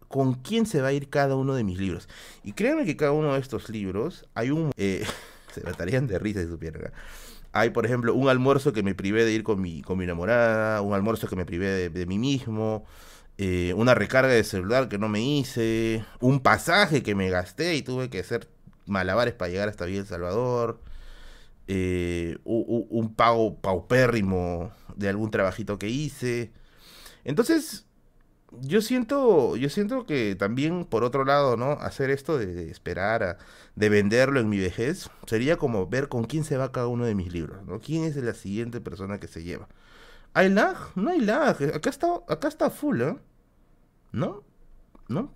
con 0.08 0.36
quién 0.36 0.66
se 0.66 0.82
va 0.82 0.90
a 0.90 0.94
ir 0.94 1.10
cada 1.10 1.36
uno 1.36 1.56
de 1.56 1.64
mis 1.64 1.80
libros. 1.80 2.08
Y 2.44 2.54
créanme 2.54 2.86
que 2.86 2.96
cada 2.96 3.12
uno 3.12 3.34
de 3.34 3.40
estos 3.40 3.70
libros 3.70 4.26
hay 4.34 4.52
un... 4.52 4.72
Eh, 4.78 5.06
se 5.54 5.62
tratarían 5.62 6.08
de 6.08 6.20
risa 6.20 6.42
si 6.42 6.48
supieran. 6.48 6.92
Hay, 7.52 7.70
por 7.70 7.86
ejemplo, 7.86 8.16
un 8.16 8.30
almuerzo 8.30 8.74
que 8.74 8.82
me 8.82 8.96
privé 8.96 9.26
de 9.26 9.32
ir 9.32 9.44
con 9.44 9.62
mi, 9.62 9.84
con 9.84 9.98
mi 9.98 10.06
enamorada, 10.06 10.82
un 10.82 10.94
almuerzo 10.94 11.28
que 11.28 11.36
me 11.36 11.46
privé 11.46 11.90
de, 11.90 12.06
mí 12.08 12.18
mismo, 12.18 12.84
eh, 13.38 13.74
una 13.76 13.94
recarga 13.94 14.32
de 14.32 14.44
celular 14.44 14.90
que 14.90 14.98
no 14.98 15.08
me 15.08 15.22
hice, 15.22 16.04
un 16.20 16.40
pasaje 16.40 17.04
que 17.04 17.14
me 17.14 17.30
gasté 17.30 17.76
y 17.76 17.84
tuve 17.84 18.10
que 18.10 18.20
hacer 18.20 18.48
malabares 18.88 19.36
para 19.36 19.52
llegar 19.52 19.70
hasta 19.70 19.86
Villa 19.86 20.00
El 20.00 20.08
Salvador, 20.08 20.80
eh, 21.68 22.38
un, 22.44 23.14
pago 23.16 23.60
paupérrimo 23.60 24.72
de 24.96 25.10
algún 25.10 25.32
trabajito 25.32 25.80
que 25.80 25.90
hice. 25.90 26.52
Entonces, 27.24 27.86
yo 28.62 28.82
siento, 28.82 29.56
yo 29.56 29.70
siento 29.70 30.06
que 30.06 30.36
también, 30.36 30.86
por 30.86 31.04
otro 31.04 31.26
lado, 31.26 31.58
¿no? 31.58 31.72
Hacer 31.74 32.10
esto 32.10 32.38
de, 32.38 32.70
esperar, 32.70 33.24
a, 33.24 33.38
de 33.76 33.90
venderlo 33.90 34.40
en 34.40 34.50
mi 34.50 34.60
vejez, 34.60 35.10
sería 35.26 35.58
como 35.58 35.88
ver 35.88 36.10
con 36.10 36.26
quién 36.26 36.44
se 36.44 36.58
va 36.58 36.72
cada 36.72 36.88
uno 36.88 37.06
de 37.06 37.16
mis 37.16 37.32
libros, 37.34 37.66
¿no? 37.66 37.80
¿Quién 37.80 38.04
es 38.04 38.16
la 38.18 38.34
siguiente 38.34 38.82
persona 38.82 39.20
que 39.20 39.28
se 39.28 39.44
lleva? 39.44 39.68
¿Hay 40.34 40.50
lag? 40.50 40.78
No 40.96 41.12
hay 41.12 41.20
lag. 41.20 41.58
Acá 41.76 41.90
está, 41.90 42.08
acá 42.28 42.48
está 42.48 42.70
full, 42.70 43.02
¿eh? 43.02 43.16
¿No? 44.12 44.44
¿No? 45.08 45.32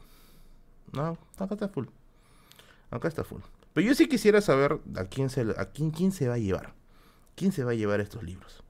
No, 0.94 1.18
acá 1.38 1.54
está 1.54 1.68
full. 1.70 1.88
Acá 2.92 3.08
está 3.08 3.24
full. 3.24 3.42
Pero 3.78 3.90
yo 3.90 3.94
sí 3.94 4.08
quisiera 4.08 4.42
saber 4.42 4.80
a 4.96 5.06
quién 5.06 5.30
se, 5.30 5.42
a 5.56 5.66
quién, 5.66 5.92
quién 5.92 6.12
se 6.12 6.28
va 6.28 6.34
a 6.34 6.40
llevar. 6.40 6.74
¿Quién 7.36 7.52
se 7.52 7.64
va 7.64 7.74
a 7.74 7.76
llevar 7.76 8.02
estos 8.02 8.24
libros? 8.24 8.64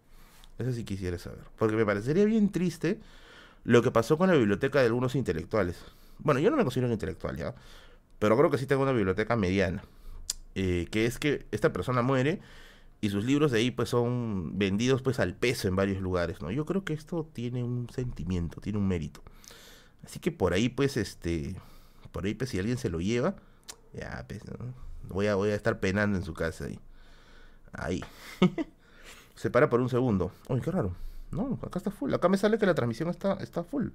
Eso 0.59 0.73
sí 0.73 0.83
quisiera 0.83 1.17
saber. 1.17 1.45
Porque 1.57 1.77
me 1.77 1.85
parecería 1.85 2.25
bien 2.25 2.51
triste 2.51 2.99
lo 3.63 3.81
que 3.81 3.89
pasó 3.89 4.17
con 4.17 4.27
la 4.27 4.35
biblioteca 4.35 4.81
de 4.81 4.87
algunos 4.87 5.15
intelectuales. 5.15 5.77
Bueno, 6.19 6.41
yo 6.41 6.51
no 6.51 6.57
me 6.57 6.63
considero 6.63 6.87
un 6.87 6.91
intelectual 6.91 7.37
ya. 7.37 7.55
Pero 8.19 8.35
creo 8.37 8.51
que 8.51 8.57
sí 8.57 8.65
tengo 8.65 8.83
una 8.83 8.91
biblioteca 8.91 9.37
mediana. 9.37 9.81
Eh, 10.55 10.89
que 10.91 11.05
es 11.05 11.19
que 11.19 11.45
esta 11.51 11.71
persona 11.71 12.01
muere 12.01 12.41
y 12.99 13.09
sus 13.09 13.23
libros 13.23 13.53
de 13.53 13.59
ahí 13.59 13.71
pues 13.71 13.87
son 13.87 14.59
vendidos 14.59 15.01
pues 15.01 15.21
al 15.21 15.35
peso 15.35 15.69
en 15.69 15.77
varios 15.77 16.01
lugares, 16.01 16.41
¿no? 16.41 16.51
Yo 16.51 16.65
creo 16.65 16.83
que 16.83 16.91
esto 16.91 17.25
tiene 17.31 17.63
un 17.63 17.87
sentimiento, 17.95 18.59
tiene 18.59 18.77
un 18.77 18.89
mérito. 18.89 19.23
Así 20.03 20.19
que 20.19 20.33
por 20.33 20.51
ahí 20.51 20.67
pues 20.67 20.97
este, 20.97 21.55
por 22.11 22.25
ahí 22.25 22.33
pues 22.33 22.49
si 22.49 22.59
alguien 22.59 22.77
se 22.77 22.89
lo 22.89 22.99
lleva, 22.99 23.37
ya 23.93 24.25
pues, 24.27 24.41
Voy 25.09 25.27
a, 25.27 25.35
voy 25.35 25.49
a 25.49 25.55
estar 25.55 25.79
penando 25.79 26.17
en 26.17 26.23
su 26.23 26.33
casa 26.33 26.65
ahí. 26.65 26.79
Ahí. 27.73 28.03
Se 29.35 29.49
para 29.49 29.69
por 29.69 29.79
un 29.79 29.89
segundo. 29.89 30.31
Uy, 30.49 30.61
qué 30.61 30.71
raro. 30.71 30.95
No, 31.31 31.59
acá 31.61 31.79
está 31.79 31.91
full. 31.91 32.13
Acá 32.13 32.29
me 32.29 32.37
sale 32.37 32.57
que 32.57 32.65
la 32.65 32.73
transmisión 32.75 33.09
está, 33.09 33.33
está 33.35 33.63
full. 33.63 33.89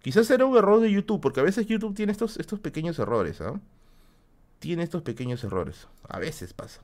Quizás 0.00 0.30
era 0.30 0.46
un 0.46 0.56
error 0.56 0.80
de 0.80 0.90
YouTube, 0.90 1.20
porque 1.20 1.40
a 1.40 1.42
veces 1.42 1.66
YouTube 1.66 1.94
tiene 1.94 2.12
estos, 2.12 2.38
estos 2.38 2.60
pequeños 2.60 2.98
errores, 2.98 3.40
¿ah? 3.40 3.60
Tiene 4.58 4.84
estos 4.84 5.02
pequeños 5.02 5.42
errores. 5.44 5.86
A 6.08 6.18
veces 6.18 6.52
pasa. 6.52 6.80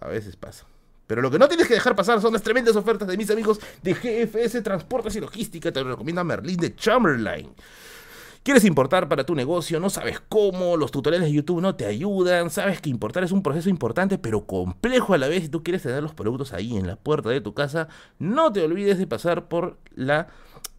A 0.00 0.08
veces 0.08 0.36
pasa. 0.36 0.66
Pero 1.06 1.20
lo 1.20 1.30
que 1.30 1.38
no 1.38 1.48
tienes 1.48 1.68
que 1.68 1.74
dejar 1.74 1.94
pasar 1.94 2.20
son 2.20 2.32
las 2.32 2.42
tremendas 2.42 2.76
ofertas 2.76 3.06
de 3.08 3.16
mis 3.16 3.30
amigos 3.30 3.60
de 3.82 3.94
GFS 3.94 4.62
Transportes 4.62 5.14
y 5.16 5.20
Logística. 5.20 5.70
Te 5.70 5.82
lo 5.82 5.90
recomienda 5.90 6.24
Merlin 6.24 6.56
de 6.56 6.74
Chamberlain. 6.74 7.54
¿Quieres 8.44 8.66
importar 8.66 9.08
para 9.08 9.24
tu 9.24 9.34
negocio? 9.34 9.80
No 9.80 9.88
sabes 9.88 10.20
cómo, 10.28 10.76
los 10.76 10.90
tutoriales 10.90 11.28
de 11.30 11.34
YouTube 11.34 11.62
no 11.62 11.76
te 11.76 11.86
ayudan, 11.86 12.50
sabes 12.50 12.78
que 12.78 12.90
importar 12.90 13.24
es 13.24 13.32
un 13.32 13.42
proceso 13.42 13.70
importante 13.70 14.18
pero 14.18 14.44
complejo 14.44 15.14
a 15.14 15.18
la 15.18 15.28
vez. 15.28 15.44
Y 15.44 15.48
tú 15.48 15.62
quieres 15.62 15.82
tener 15.82 16.02
los 16.02 16.12
productos 16.12 16.52
ahí 16.52 16.76
en 16.76 16.86
la 16.86 16.96
puerta 16.96 17.30
de 17.30 17.40
tu 17.40 17.54
casa, 17.54 17.88
no 18.18 18.52
te 18.52 18.60
olvides 18.60 18.98
de 18.98 19.06
pasar 19.06 19.48
por 19.48 19.78
la 19.94 20.28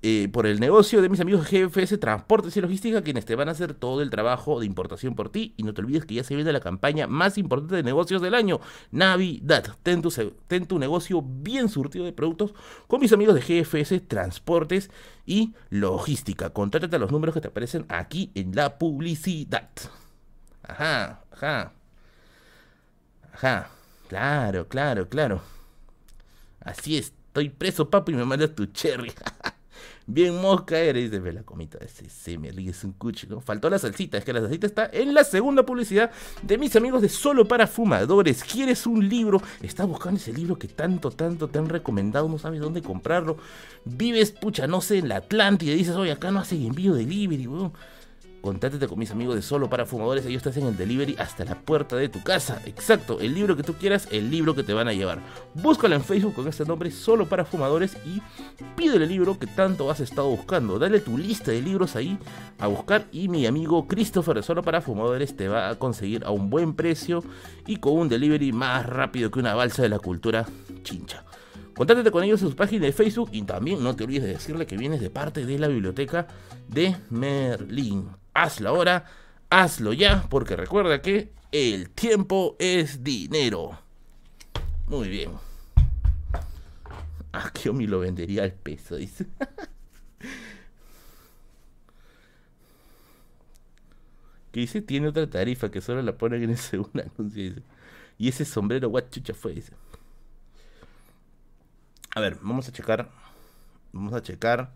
eh, 0.07 0.29
por 0.31 0.45
el 0.45 0.59
negocio 0.59 1.01
de 1.01 1.09
mis 1.09 1.19
amigos 1.19 1.49
GFS 1.49 1.99
Transportes 1.99 2.55
y 2.55 2.61
Logística, 2.61 3.01
quienes 3.01 3.25
te 3.25 3.33
van 3.33 3.49
a 3.49 3.53
hacer 3.53 3.73
todo 3.73 4.03
el 4.03 4.11
trabajo 4.11 4.59
de 4.59 4.67
importación 4.67 5.15
por 5.15 5.29
ti. 5.31 5.55
Y 5.57 5.63
no 5.63 5.73
te 5.73 5.81
olvides 5.81 6.05
que 6.05 6.13
ya 6.13 6.23
se 6.23 6.35
viene 6.35 6.53
la 6.53 6.59
campaña 6.59 7.07
más 7.07 7.39
importante 7.39 7.77
de 7.77 7.81
negocios 7.81 8.21
del 8.21 8.35
año, 8.35 8.59
Navidad. 8.91 9.75
Ten 9.81 10.03
tu, 10.03 10.77
negocio 10.77 11.23
bien 11.23 11.69
surtido 11.69 12.05
de 12.05 12.13
productos 12.13 12.53
con 12.85 13.01
mis 13.01 13.13
amigos 13.13 13.33
de 13.33 13.41
GFS 13.63 14.07
Transportes 14.07 14.91
y 15.25 15.55
Logística. 15.71 16.51
Contrátate 16.51 16.97
a 16.97 16.99
los 16.99 17.11
números 17.11 17.33
que 17.33 17.41
te 17.41 17.47
aparecen 17.47 17.87
aquí 17.89 18.29
en 18.35 18.55
la 18.55 18.77
publicidad. 18.77 19.71
Ajá, 20.61 21.23
ajá. 21.31 21.73
Ajá. 23.33 23.69
Claro, 24.07 24.67
claro, 24.67 25.09
claro. 25.09 25.41
Así 26.59 26.95
es. 26.95 27.11
Estoy 27.29 27.49
preso, 27.49 27.89
papi, 27.89 28.11
y 28.11 28.15
me 28.15 28.23
mandas 28.23 28.53
tu 28.53 28.67
cherry. 28.67 29.11
Bien 30.07 30.39
mosca 30.39 30.77
eres, 30.77 31.09
dice, 31.09 31.33
la 31.33 31.41
comita 31.41 31.79
se 31.87 32.37
me 32.37 32.49
es 32.49 32.83
un 32.83 32.91
cucho, 32.91 33.25
¿no? 33.27 33.41
Faltó 33.41 33.71
la 33.71 33.79
salsita, 33.79 34.19
es 34.19 34.23
que 34.23 34.33
la 34.33 34.41
salsita 34.41 34.67
está 34.67 34.89
en 34.93 35.15
la 35.15 35.23
segunda 35.23 35.65
publicidad 35.65 36.11
de 36.43 36.59
mis 36.59 36.75
amigos 36.75 37.01
de 37.01 37.09
Solo 37.09 37.47
para 37.47 37.65
Fumadores. 37.65 38.43
¿Quieres 38.43 38.85
un 38.85 39.09
libro? 39.09 39.41
Estás 39.61 39.87
buscando 39.87 40.19
ese 40.19 40.31
libro 40.31 40.59
que 40.59 40.67
tanto, 40.67 41.09
tanto 41.09 41.47
te 41.47 41.57
han 41.57 41.69
recomendado, 41.69 42.29
no 42.29 42.37
sabes 42.37 42.59
dónde 42.59 42.83
comprarlo. 42.83 43.37
Vives, 43.83 44.31
pucha, 44.31 44.67
no 44.67 44.79
sé, 44.79 44.99
en 44.99 45.09
la 45.09 45.17
Atlántida, 45.17 45.73
dices, 45.73 45.95
oye, 45.95 46.11
acá 46.11 46.29
no 46.29 46.39
hacen 46.39 46.63
envío 46.63 46.93
delivery, 46.93 47.47
weón 47.47 47.73
contáctate 48.45 48.87
con 48.87 48.99
mis 48.99 49.09
amigos 49.09 49.33
de 49.33 49.41
Solo 49.41 49.71
para 49.71 49.87
Fumadores, 49.87 50.23
ellos 50.27 50.43
te 50.43 50.49
hacen 50.49 50.67
el 50.67 50.77
delivery 50.77 51.15
hasta 51.17 51.43
la 51.45 51.55
puerta 51.55 51.95
de 51.95 52.09
tu 52.09 52.21
casa. 52.21 52.61
Exacto, 52.67 53.19
el 53.19 53.33
libro 53.33 53.57
que 53.57 53.63
tú 53.63 53.73
quieras, 53.73 54.07
el 54.11 54.29
libro 54.29 54.53
que 54.53 54.61
te 54.61 54.71
van 54.71 54.87
a 54.87 54.93
llevar. 54.93 55.19
Búscalo 55.55 55.95
en 55.95 56.03
Facebook 56.03 56.35
con 56.35 56.47
este 56.47 56.63
nombre, 56.63 56.91
Solo 56.91 57.27
para 57.27 57.43
Fumadores, 57.43 57.97
y 58.05 58.21
pídele 58.75 59.05
el 59.05 59.09
libro 59.09 59.39
que 59.39 59.47
tanto 59.47 59.89
has 59.89 59.99
estado 59.99 60.29
buscando. 60.29 60.77
Dale 60.77 60.99
tu 60.99 61.17
lista 61.17 61.49
de 61.49 61.59
libros 61.59 61.95
ahí 61.95 62.19
a 62.59 62.67
buscar 62.67 63.07
y 63.11 63.29
mi 63.29 63.47
amigo 63.47 63.87
Christopher 63.87 64.35
de 64.35 64.43
Solo 64.43 64.61
para 64.61 64.79
Fumadores 64.79 65.35
te 65.35 65.47
va 65.47 65.69
a 65.69 65.79
conseguir 65.79 66.23
a 66.23 66.29
un 66.29 66.51
buen 66.51 66.75
precio 66.75 67.23
y 67.65 67.77
con 67.77 67.93
un 67.93 68.09
delivery 68.09 68.53
más 68.53 68.85
rápido 68.85 69.31
que 69.31 69.39
una 69.39 69.55
balsa 69.55 69.81
de 69.81 69.89
la 69.89 69.97
cultura 69.97 70.45
chincha. 70.83 71.25
Contáctate 71.75 72.11
con 72.11 72.23
ellos 72.23 72.43
en 72.43 72.49
su 72.49 72.55
página 72.55 72.85
de 72.85 72.93
Facebook 72.93 73.29
y 73.31 73.41
también 73.41 73.83
no 73.83 73.95
te 73.95 74.03
olvides 74.03 74.23
de 74.23 74.29
decirle 74.29 74.67
que 74.67 74.77
vienes 74.77 75.01
de 75.01 75.09
parte 75.09 75.47
de 75.47 75.57
la 75.57 75.67
biblioteca 75.67 76.27
de 76.67 76.95
Merlín 77.09 78.07
hazlo 78.35 78.69
ahora, 78.69 79.05
hazlo 79.49 79.93
ya, 79.93 80.27
porque 80.29 80.55
recuerda 80.55 81.01
que 81.01 81.31
el 81.51 81.89
tiempo 81.89 82.55
es 82.59 83.03
dinero. 83.03 83.79
Muy 84.87 85.09
bien. 85.09 85.31
Ah, 87.33 87.49
que 87.51 87.63
yo 87.63 87.73
me 87.73 87.87
lo 87.87 87.99
vendería 87.99 88.43
al 88.43 88.53
peso, 88.53 88.97
dice. 88.97 89.25
que 94.51 94.59
dice, 94.59 94.81
tiene 94.81 95.07
otra 95.07 95.27
tarifa 95.29 95.71
que 95.71 95.81
solo 95.81 96.01
la 96.01 96.17
ponen 96.17 96.43
en 96.43 96.51
el 96.51 96.57
segundo 96.57 97.01
anuncio. 97.01 97.55
Y 98.17 98.29
ese 98.29 98.45
sombrero, 98.45 98.89
guachucha 98.89 99.33
fue, 99.33 99.53
dice. 99.53 99.73
A 102.15 102.21
ver, 102.21 102.37
vamos 102.41 102.69
a 102.69 102.71
checar. 102.71 103.09
Vamos 103.91 104.13
a 104.13 104.21
checar 104.21 104.71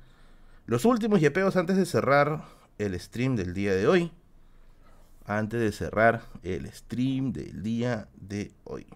los 0.66 0.86
últimos 0.86 1.20
yepeos 1.20 1.56
antes 1.56 1.78
de 1.78 1.86
cerrar 1.86 2.59
el 2.80 3.00
stream 3.00 3.36
del 3.36 3.54
día 3.54 3.76
de 3.76 3.88
hoy. 3.88 4.12
Antes 5.26 5.60
de 5.60 5.72
cerrar 5.72 6.24
el 6.42 6.72
stream 6.72 7.32
del 7.32 7.62
día 7.62 8.08
de 8.16 8.52
hoy. 8.64 8.88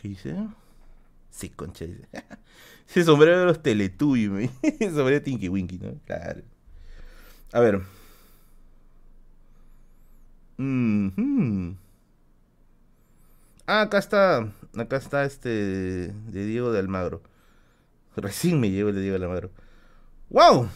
¿Qué 0.00 0.08
dice? 0.08 0.36
Sí, 1.30 1.50
concha. 1.50 1.84
Ese 2.88 3.04
sombrero 3.04 3.40
de 3.40 3.46
los 3.46 3.62
Teletubbies, 3.62 4.50
Ese 4.62 4.86
sombrero 4.86 5.10
de 5.10 5.20
Tinky 5.20 5.48
Winky, 5.48 5.78
¿no? 5.78 5.94
Claro. 6.06 6.42
A 7.52 7.60
ver. 7.60 7.82
Mm 10.58 11.87
Ah, 13.70 13.82
acá 13.82 13.98
está. 13.98 14.50
Acá 14.78 14.96
está 14.96 15.24
este 15.24 15.50
de 15.50 16.46
Diego 16.46 16.72
de 16.72 16.78
Almagro. 16.78 17.20
Recién 18.16 18.58
me 18.60 18.70
llegó 18.70 18.88
el 18.88 18.94
de 18.94 19.02
Diego 19.02 19.18
de 19.18 19.24
Almagro. 19.26 19.50
¡Wow! 20.30 20.70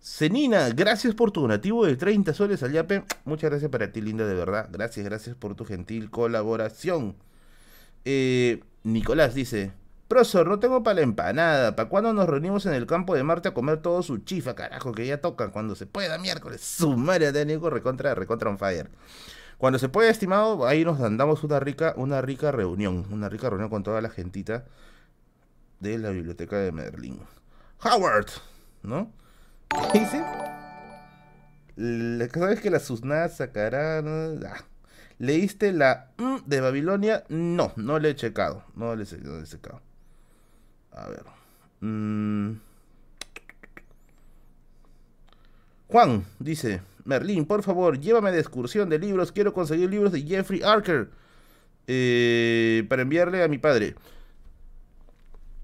Senina, 0.00 0.68
gracias 0.70 1.14
por 1.14 1.30
tu 1.30 1.42
donativo 1.42 1.86
de 1.86 1.94
30 1.94 2.34
soles 2.34 2.60
al 2.64 2.72
Yape. 2.72 3.04
Muchas 3.24 3.50
gracias 3.50 3.70
para 3.70 3.92
ti, 3.92 4.00
linda, 4.00 4.26
de 4.26 4.34
verdad. 4.34 4.68
Gracias, 4.72 5.06
gracias 5.06 5.36
por 5.36 5.54
tu 5.54 5.64
gentil 5.64 6.10
colaboración. 6.10 7.14
Eh, 8.04 8.64
Nicolás 8.82 9.32
dice: 9.32 9.70
Profesor, 10.08 10.48
no 10.48 10.58
tengo 10.58 10.82
para 10.82 10.96
la 10.96 11.02
empanada. 11.02 11.76
¿Para 11.76 11.88
cuándo 11.88 12.12
nos 12.14 12.28
reunimos 12.28 12.66
en 12.66 12.74
el 12.74 12.86
campo 12.86 13.14
de 13.14 13.22
Marte 13.22 13.50
a 13.50 13.54
comer 13.54 13.80
todo 13.80 14.02
su 14.02 14.18
chifa? 14.18 14.56
Carajo, 14.56 14.90
que 14.90 15.06
ya 15.06 15.20
toca 15.20 15.50
cuando 15.50 15.76
se 15.76 15.86
pueda, 15.86 16.18
miércoles. 16.18 16.62
Su 16.62 16.96
madre 16.96 17.30
de 17.30 17.46
Nico 17.46 17.70
recontra, 17.70 18.12
recontra 18.16 18.50
on 18.50 18.58
fire. 18.58 18.90
Cuando 19.58 19.78
se 19.78 19.88
puede, 19.88 20.10
estimado, 20.10 20.66
ahí 20.66 20.84
nos 20.84 21.00
andamos 21.00 21.42
una 21.42 21.58
rica, 21.60 21.94
una 21.96 22.20
rica 22.20 22.52
reunión, 22.52 23.06
una 23.10 23.28
rica 23.28 23.48
reunión 23.48 23.70
con 23.70 23.82
toda 23.82 24.00
la 24.00 24.10
gentita 24.10 24.64
de 25.80 25.98
la 25.98 26.10
biblioteca 26.10 26.56
de 26.58 26.72
Merlín. 26.72 27.20
Howard, 27.82 28.26
¿no? 28.82 29.10
¿Qué 29.92 30.00
dice? 30.00 30.22
¿Sabes 32.32 32.60
que 32.60 32.70
la 32.70 32.80
Susna 32.80 33.28
sacará? 33.28 33.98
Ah. 33.98 34.64
¿Leíste 35.18 35.72
la 35.72 36.10
de 36.44 36.60
Babilonia? 36.60 37.24
No, 37.28 37.72
no 37.76 37.98
le 37.98 38.10
he 38.10 38.14
checado. 38.14 38.64
No 38.74 38.94
le, 38.94 39.04
he 39.04 39.44
checado. 39.44 39.80
A 40.92 41.08
ver. 41.08 41.24
Mm. 41.80 42.58
Juan 45.88 46.24
dice, 46.38 46.82
Merlin, 47.06 47.46
por 47.46 47.62
favor, 47.62 47.98
llévame 47.98 48.32
de 48.32 48.40
excursión 48.40 48.88
de 48.88 48.98
libros. 48.98 49.32
Quiero 49.32 49.52
conseguir 49.52 49.90
libros 49.90 50.12
de 50.12 50.22
Jeffrey 50.22 50.62
Archer 50.62 51.10
eh, 51.86 52.84
para 52.88 53.02
enviarle 53.02 53.42
a 53.42 53.48
mi 53.48 53.58
padre. 53.58 53.94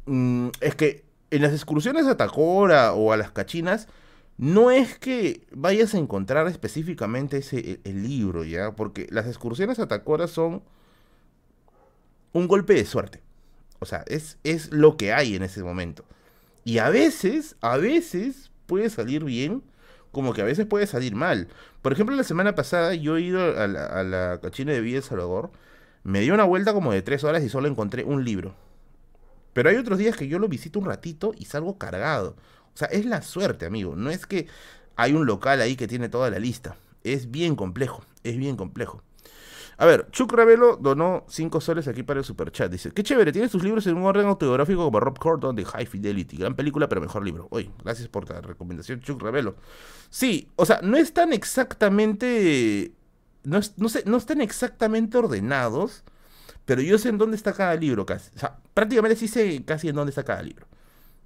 Mm, 0.06 0.48
es 0.60 0.74
que 0.74 1.04
en 1.30 1.42
las 1.42 1.52
excursiones 1.52 2.06
a 2.06 2.16
Tacora 2.16 2.92
o 2.92 3.12
a 3.12 3.16
las 3.16 3.30
cachinas, 3.30 3.88
no 4.38 4.70
es 4.70 4.98
que 4.98 5.46
vayas 5.52 5.94
a 5.94 5.98
encontrar 5.98 6.46
específicamente 6.48 7.38
ese 7.38 7.58
e, 7.58 7.80
el, 7.84 8.02
libro, 8.02 8.44
¿ya? 8.44 8.72
Porque 8.72 9.06
las 9.10 9.26
excursiones 9.26 9.78
a 9.78 9.88
Tacora 9.88 10.26
son 10.26 10.62
un 12.32 12.48
golpe 12.48 12.74
de 12.74 12.84
suerte. 12.84 13.22
O 13.78 13.86
sea, 13.86 14.04
es, 14.06 14.38
es 14.44 14.72
lo 14.72 14.96
que 14.96 15.12
hay 15.12 15.36
en 15.36 15.42
ese 15.42 15.62
momento. 15.62 16.04
Y 16.64 16.78
a 16.78 16.90
veces, 16.90 17.56
a 17.60 17.76
veces 17.76 18.50
puede 18.66 18.90
salir 18.90 19.24
bien, 19.24 19.62
como 20.12 20.32
que 20.34 20.42
a 20.42 20.44
veces 20.44 20.66
puede 20.66 20.86
salir 20.86 21.14
mal. 21.14 21.48
Por 21.80 21.92
ejemplo, 21.92 22.14
la 22.14 22.24
semana 22.24 22.54
pasada 22.54 22.94
yo 22.94 23.16
he 23.16 23.22
ido 23.22 23.40
a 23.58 23.66
la, 23.66 24.32
a 24.32 24.36
de 24.38 24.80
Villa 24.80 24.98
El 24.98 25.02
Salvador, 25.02 25.50
me 26.04 26.20
dio 26.20 26.34
una 26.34 26.44
vuelta 26.44 26.72
como 26.72 26.92
de 26.92 27.02
tres 27.02 27.24
horas 27.24 27.42
y 27.42 27.48
solo 27.48 27.68
encontré 27.68 28.04
un 28.04 28.24
libro. 28.24 28.54
Pero 29.52 29.70
hay 29.70 29.76
otros 29.76 29.98
días 29.98 30.16
que 30.16 30.28
yo 30.28 30.38
lo 30.38 30.48
visito 30.48 30.78
un 30.78 30.86
ratito 30.86 31.32
y 31.36 31.46
salgo 31.46 31.78
cargado. 31.78 32.36
O 32.74 32.76
sea, 32.76 32.88
es 32.88 33.04
la 33.04 33.22
suerte, 33.22 33.66
amigo. 33.66 33.96
No 33.96 34.10
es 34.10 34.26
que 34.26 34.46
hay 34.96 35.12
un 35.12 35.26
local 35.26 35.60
ahí 35.60 35.76
que 35.76 35.88
tiene 35.88 36.08
toda 36.08 36.30
la 36.30 36.38
lista. 36.38 36.76
Es 37.04 37.30
bien 37.30 37.56
complejo, 37.56 38.04
es 38.22 38.36
bien 38.36 38.56
complejo. 38.56 39.02
A 39.78 39.86
ver, 39.86 40.08
Chuck 40.10 40.32
Ravelo 40.32 40.76
donó 40.76 41.24
5 41.28 41.60
soles 41.60 41.88
aquí 41.88 42.02
para 42.02 42.20
el 42.20 42.24
superchat. 42.24 42.70
Dice, 42.70 42.92
qué 42.92 43.02
chévere, 43.02 43.32
tienes 43.32 43.50
tus 43.50 43.62
libros 43.62 43.86
en 43.86 43.96
un 43.96 44.04
orden 44.04 44.26
autobiográfico 44.26 44.84
como 44.84 45.00
Rob 45.00 45.18
Cordon 45.18 45.56
de 45.56 45.64
High 45.64 45.86
Fidelity. 45.86 46.36
Gran 46.36 46.54
película, 46.54 46.88
pero 46.88 47.00
mejor 47.00 47.24
libro. 47.24 47.48
Oye, 47.50 47.70
gracias 47.82 48.08
por 48.08 48.28
la 48.28 48.40
recomendación, 48.40 49.00
Chuck 49.00 49.22
Ravelo. 49.22 49.56
Sí, 50.10 50.48
o 50.56 50.66
sea, 50.66 50.80
no 50.82 50.96
están 50.96 51.32
exactamente... 51.32 52.92
No, 53.44 53.60
no, 53.76 53.88
sé, 53.88 54.04
no 54.06 54.18
están 54.18 54.40
exactamente 54.40 55.18
ordenados, 55.18 56.04
pero 56.64 56.80
yo 56.80 56.96
sé 56.98 57.08
en 57.08 57.18
dónde 57.18 57.36
está 57.36 57.52
cada 57.52 57.74
libro 57.74 58.06
casi. 58.06 58.30
O 58.36 58.38
sea, 58.38 58.58
prácticamente 58.72 59.16
sí 59.16 59.26
sé 59.26 59.64
casi 59.64 59.88
en 59.88 59.96
dónde 59.96 60.10
está 60.10 60.22
cada 60.22 60.42
libro. 60.42 60.66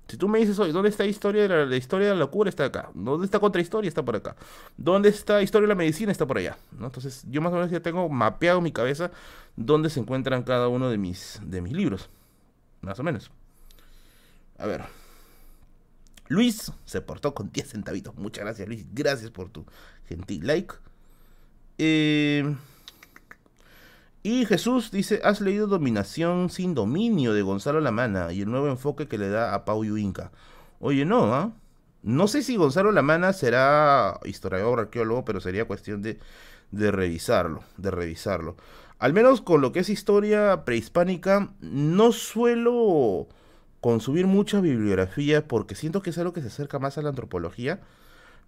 Si 0.08 0.16
tú 0.16 0.28
me 0.28 0.38
dices, 0.38 0.58
oye, 0.58 0.72
¿dónde 0.72 0.88
está 0.88 1.04
historia 1.04 1.48
de 1.48 1.66
la, 1.66 1.76
historia 1.76 2.08
de 2.08 2.14
la 2.14 2.20
locura? 2.20 2.48
Está 2.48 2.66
acá. 2.66 2.90
¿Dónde 2.94 3.24
está 3.24 3.40
contrahistoria? 3.40 3.88
Está 3.88 4.04
por 4.04 4.14
acá. 4.14 4.36
¿Dónde 4.76 5.08
está 5.08 5.42
historia 5.42 5.62
de 5.62 5.68
la 5.68 5.74
medicina? 5.74 6.12
Está 6.12 6.26
por 6.26 6.38
allá. 6.38 6.56
Entonces, 6.80 7.24
yo 7.28 7.40
más 7.40 7.52
o 7.52 7.56
menos 7.56 7.70
ya 7.70 7.80
tengo 7.80 8.08
mapeado 8.08 8.60
mi 8.60 8.70
cabeza 8.70 9.10
dónde 9.56 9.90
se 9.90 9.98
encuentran 9.98 10.44
cada 10.44 10.68
uno 10.68 10.90
de 10.90 10.98
mis, 10.98 11.40
de 11.44 11.60
mis 11.60 11.72
libros. 11.72 12.08
Más 12.82 13.00
o 13.00 13.02
menos. 13.02 13.32
A 14.58 14.66
ver. 14.66 14.84
Luis 16.28 16.72
se 16.84 17.00
portó 17.00 17.34
con 17.34 17.50
10 17.50 17.68
centavitos. 17.68 18.14
Muchas 18.14 18.44
gracias, 18.44 18.68
Luis. 18.68 18.86
Gracias 18.92 19.30
por 19.30 19.48
tu 19.48 19.64
gentil 20.08 20.46
like. 20.46 20.74
Eh. 21.78 22.54
Y 24.26 24.44
Jesús 24.44 24.90
dice, 24.90 25.20
¿has 25.22 25.40
leído 25.40 25.68
Dominación 25.68 26.50
sin 26.50 26.74
dominio 26.74 27.32
de 27.32 27.42
Gonzalo 27.42 27.80
Lamana 27.80 28.32
y 28.32 28.40
el 28.40 28.50
nuevo 28.50 28.66
enfoque 28.66 29.06
que 29.06 29.18
le 29.18 29.28
da 29.28 29.54
a 29.54 29.64
Pau 29.64 29.84
Inca? 29.84 30.32
Oye, 30.80 31.04
no, 31.04 31.32
¿ah? 31.32 31.52
No 32.02 32.26
sé 32.26 32.42
si 32.42 32.56
Gonzalo 32.56 32.90
Lamana 32.90 33.32
será 33.32 34.18
historiador, 34.24 34.80
arqueólogo, 34.80 35.24
pero 35.24 35.38
sería 35.40 35.66
cuestión 35.66 36.02
de, 36.02 36.18
de 36.72 36.90
revisarlo, 36.90 37.62
de 37.76 37.92
revisarlo. 37.92 38.56
Al 38.98 39.12
menos 39.12 39.42
con 39.42 39.60
lo 39.60 39.70
que 39.70 39.78
es 39.78 39.90
historia 39.90 40.64
prehispánica, 40.64 41.52
no 41.60 42.10
suelo 42.10 43.28
consumir 43.80 44.26
mucha 44.26 44.60
bibliografía 44.60 45.46
porque 45.46 45.76
siento 45.76 46.02
que 46.02 46.10
es 46.10 46.18
algo 46.18 46.32
que 46.32 46.40
se 46.40 46.48
acerca 46.48 46.80
más 46.80 46.98
a 46.98 47.02
la 47.02 47.10
antropología, 47.10 47.78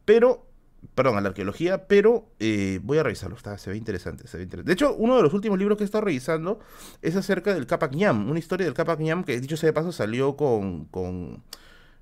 pero 0.04 0.47
perdón, 0.94 1.16
a 1.18 1.20
la 1.20 1.28
arqueología, 1.28 1.86
pero 1.86 2.28
eh, 2.38 2.80
voy 2.82 2.98
a 2.98 3.02
revisarlo, 3.02 3.36
está, 3.36 3.56
se, 3.58 3.70
ve 3.70 3.76
interesante, 3.76 4.26
se 4.26 4.36
ve 4.36 4.44
interesante. 4.44 4.68
De 4.68 4.74
hecho, 4.74 4.94
uno 4.94 5.16
de 5.16 5.22
los 5.22 5.32
últimos 5.34 5.58
libros 5.58 5.76
que 5.78 5.84
he 5.84 5.86
estado 5.86 6.04
revisando 6.04 6.60
es 7.02 7.16
acerca 7.16 7.54
del 7.54 7.66
Capac 7.66 7.94
Ñam, 7.94 8.28
una 8.30 8.38
historia 8.38 8.64
del 8.64 8.74
Capac 8.74 9.00
Ñam 9.00 9.24
que, 9.24 9.40
dicho 9.40 9.56
sea 9.56 9.68
de 9.68 9.72
paso, 9.72 9.92
salió 9.92 10.36
con, 10.36 10.86
con 10.86 11.42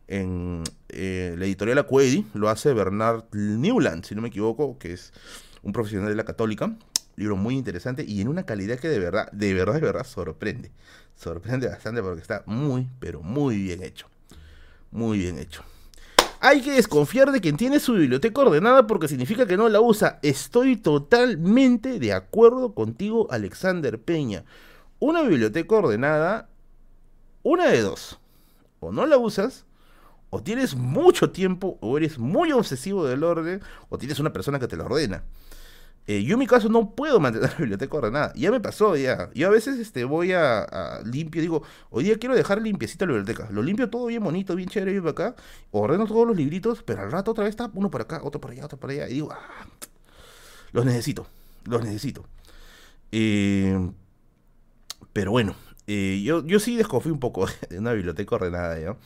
en 0.09 0.63
eh, 0.89 1.35
la 1.39 1.45
editorial 1.47 1.79
Acuedi, 1.79 2.27
lo 2.35 2.49
hace 2.49 2.73
Bernard 2.73 3.25
Newland, 3.33 4.05
si 4.05 4.15
no 4.15 4.23
me 4.23 4.29
equivoco, 4.29 4.79
que 4.79 4.93
es 4.93 5.13
un 5.63 5.73
profesional 5.73 6.09
de 6.09 6.15
la 6.15 6.25
católica, 6.25 6.77
libro 7.17 7.37
muy 7.37 7.57
interesante 7.57 8.05
y 8.07 8.21
en 8.21 8.29
una 8.29 8.45
calidad 8.45 8.79
que 8.79 8.89
de 8.89 8.99
verdad, 8.99 9.31
de 9.33 9.55
verdad, 9.55 9.75
de 9.75 9.81
verdad 9.81 10.05
sorprende, 10.05 10.71
sorprende 11.17 11.69
bastante 11.69 12.03
porque 12.03 12.21
está 12.21 12.43
muy, 12.47 12.89
pero 13.01 13.23
muy 13.23 13.57
bien 13.57 13.83
hecho, 13.83 14.07
muy 14.91 15.19
bien 15.19 15.39
hecho. 15.39 15.65
Hay 16.49 16.61
que 16.61 16.71
desconfiar 16.71 17.33
de 17.33 17.41
quien 17.41 17.57
tiene 17.57 17.81
su 17.81 17.95
biblioteca 17.95 18.41
ordenada 18.41 18.87
porque 18.87 19.09
significa 19.09 19.49
que 19.49 19.57
no 19.57 19.69
la 19.69 19.81
usa. 19.81 20.21
Estoy 20.23 20.77
totalmente 20.77 21.99
de 21.99 22.13
acuerdo 22.13 22.73
contigo, 22.73 23.27
Alexander 23.33 24.01
Peña. 24.01 24.45
Una 25.01 25.23
biblioteca 25.23 25.75
ordenada, 25.75 26.49
una 27.43 27.67
de 27.67 27.81
dos. 27.83 28.21
O 28.79 28.93
no 28.93 29.07
la 29.07 29.19
usas, 29.19 29.65
o 30.31 30.41
tienes 30.41 30.77
mucho 30.77 31.33
tiempo, 31.33 31.79
o 31.81 31.97
eres 31.97 32.17
muy 32.17 32.53
obsesivo 32.53 33.05
del 33.05 33.25
orden, 33.25 33.61
o 33.89 33.99
tienes 33.99 34.21
una 34.21 34.33
persona 34.33 34.61
que 34.61 34.69
te 34.69 34.77
la 34.77 34.85
ordena. 34.85 35.25
Eh, 36.09 36.23
yo 36.23 36.35
en 36.35 36.39
mi 36.39 36.47
caso 36.47 36.69
no 36.69 36.95
puedo 36.95 37.19
mantener 37.19 37.51
la 37.51 37.57
biblioteca 37.59 37.97
ordenada. 37.97 38.33
Ya 38.37 38.51
me 38.51 38.61
pasó, 38.61 38.97
ya. 38.97 39.31
Yo 39.35 39.49
a 39.49 39.51
veces 39.51 39.79
este, 39.79 40.05
voy 40.05 40.33
a, 40.33 40.63
a, 40.63 41.03
limpio, 41.03 41.41
digo, 41.41 41.63
hoy 41.91 42.05
día 42.05 42.19
quiero 42.19 42.35
dejar 42.35 42.63
limpiecita 42.63 43.07
la 43.07 43.15
biblioteca. 43.15 43.49
Lo 43.51 43.63
limpio 43.63 43.91
todo 43.91 44.07
bien 44.07 44.23
bonito, 44.23 44.55
bien 44.55 44.69
chévere, 44.69 44.93
bien 44.93 45.07
acá. 45.09 45.35
Ordeno 45.73 46.07
todos 46.07 46.27
los 46.27 46.37
libritos, 46.37 46.83
pero 46.83 47.03
al 47.03 47.11
rato 47.11 47.33
otra 47.33 47.45
vez 47.45 47.51
está 47.51 47.71
uno 47.75 47.91
por 47.91 48.03
acá, 48.03 48.21
otro 48.23 48.41
por 48.41 48.53
allá, 48.53 48.65
otro 48.65 48.79
por 48.79 48.91
allá. 48.91 49.09
Y 49.09 49.15
digo, 49.15 49.33
ah, 49.33 49.67
los 50.73 50.85
necesito, 50.85 51.27
los 51.65 51.83
necesito. 51.83 52.25
Eh, 53.13 53.91
pero 55.13 55.31
bueno, 55.31 55.57
eh, 55.87 56.23
yo, 56.25 56.45
yo 56.45 56.61
sí 56.61 56.77
desconfío 56.77 57.13
un 57.13 57.21
poco 57.21 57.47
de 57.71 57.79
una 57.79 57.93
biblioteca 57.93 58.37
ordenada, 58.37 58.79
¿ya? 58.79 58.97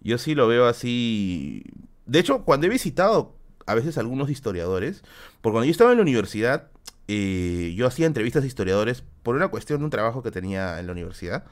Yo 0.00 0.18
sí 0.18 0.34
lo 0.34 0.46
veo 0.46 0.66
así. 0.66 1.64
De 2.06 2.18
hecho, 2.18 2.44
cuando 2.44 2.66
he 2.66 2.70
visitado 2.70 3.34
a 3.66 3.74
veces 3.74 3.98
algunos 3.98 4.30
historiadores, 4.30 5.02
porque 5.40 5.54
cuando 5.54 5.64
yo 5.66 5.70
estaba 5.70 5.92
en 5.92 5.98
la 5.98 6.02
universidad, 6.02 6.68
eh, 7.08 7.74
yo 7.76 7.86
hacía 7.86 8.06
entrevistas 8.06 8.44
a 8.44 8.46
historiadores 8.46 9.04
por 9.22 9.36
una 9.36 9.48
cuestión 9.48 9.80
de 9.80 9.84
un 9.84 9.90
trabajo 9.90 10.22
que 10.22 10.30
tenía 10.30 10.78
en 10.80 10.86
la 10.86 10.92
universidad. 10.92 11.44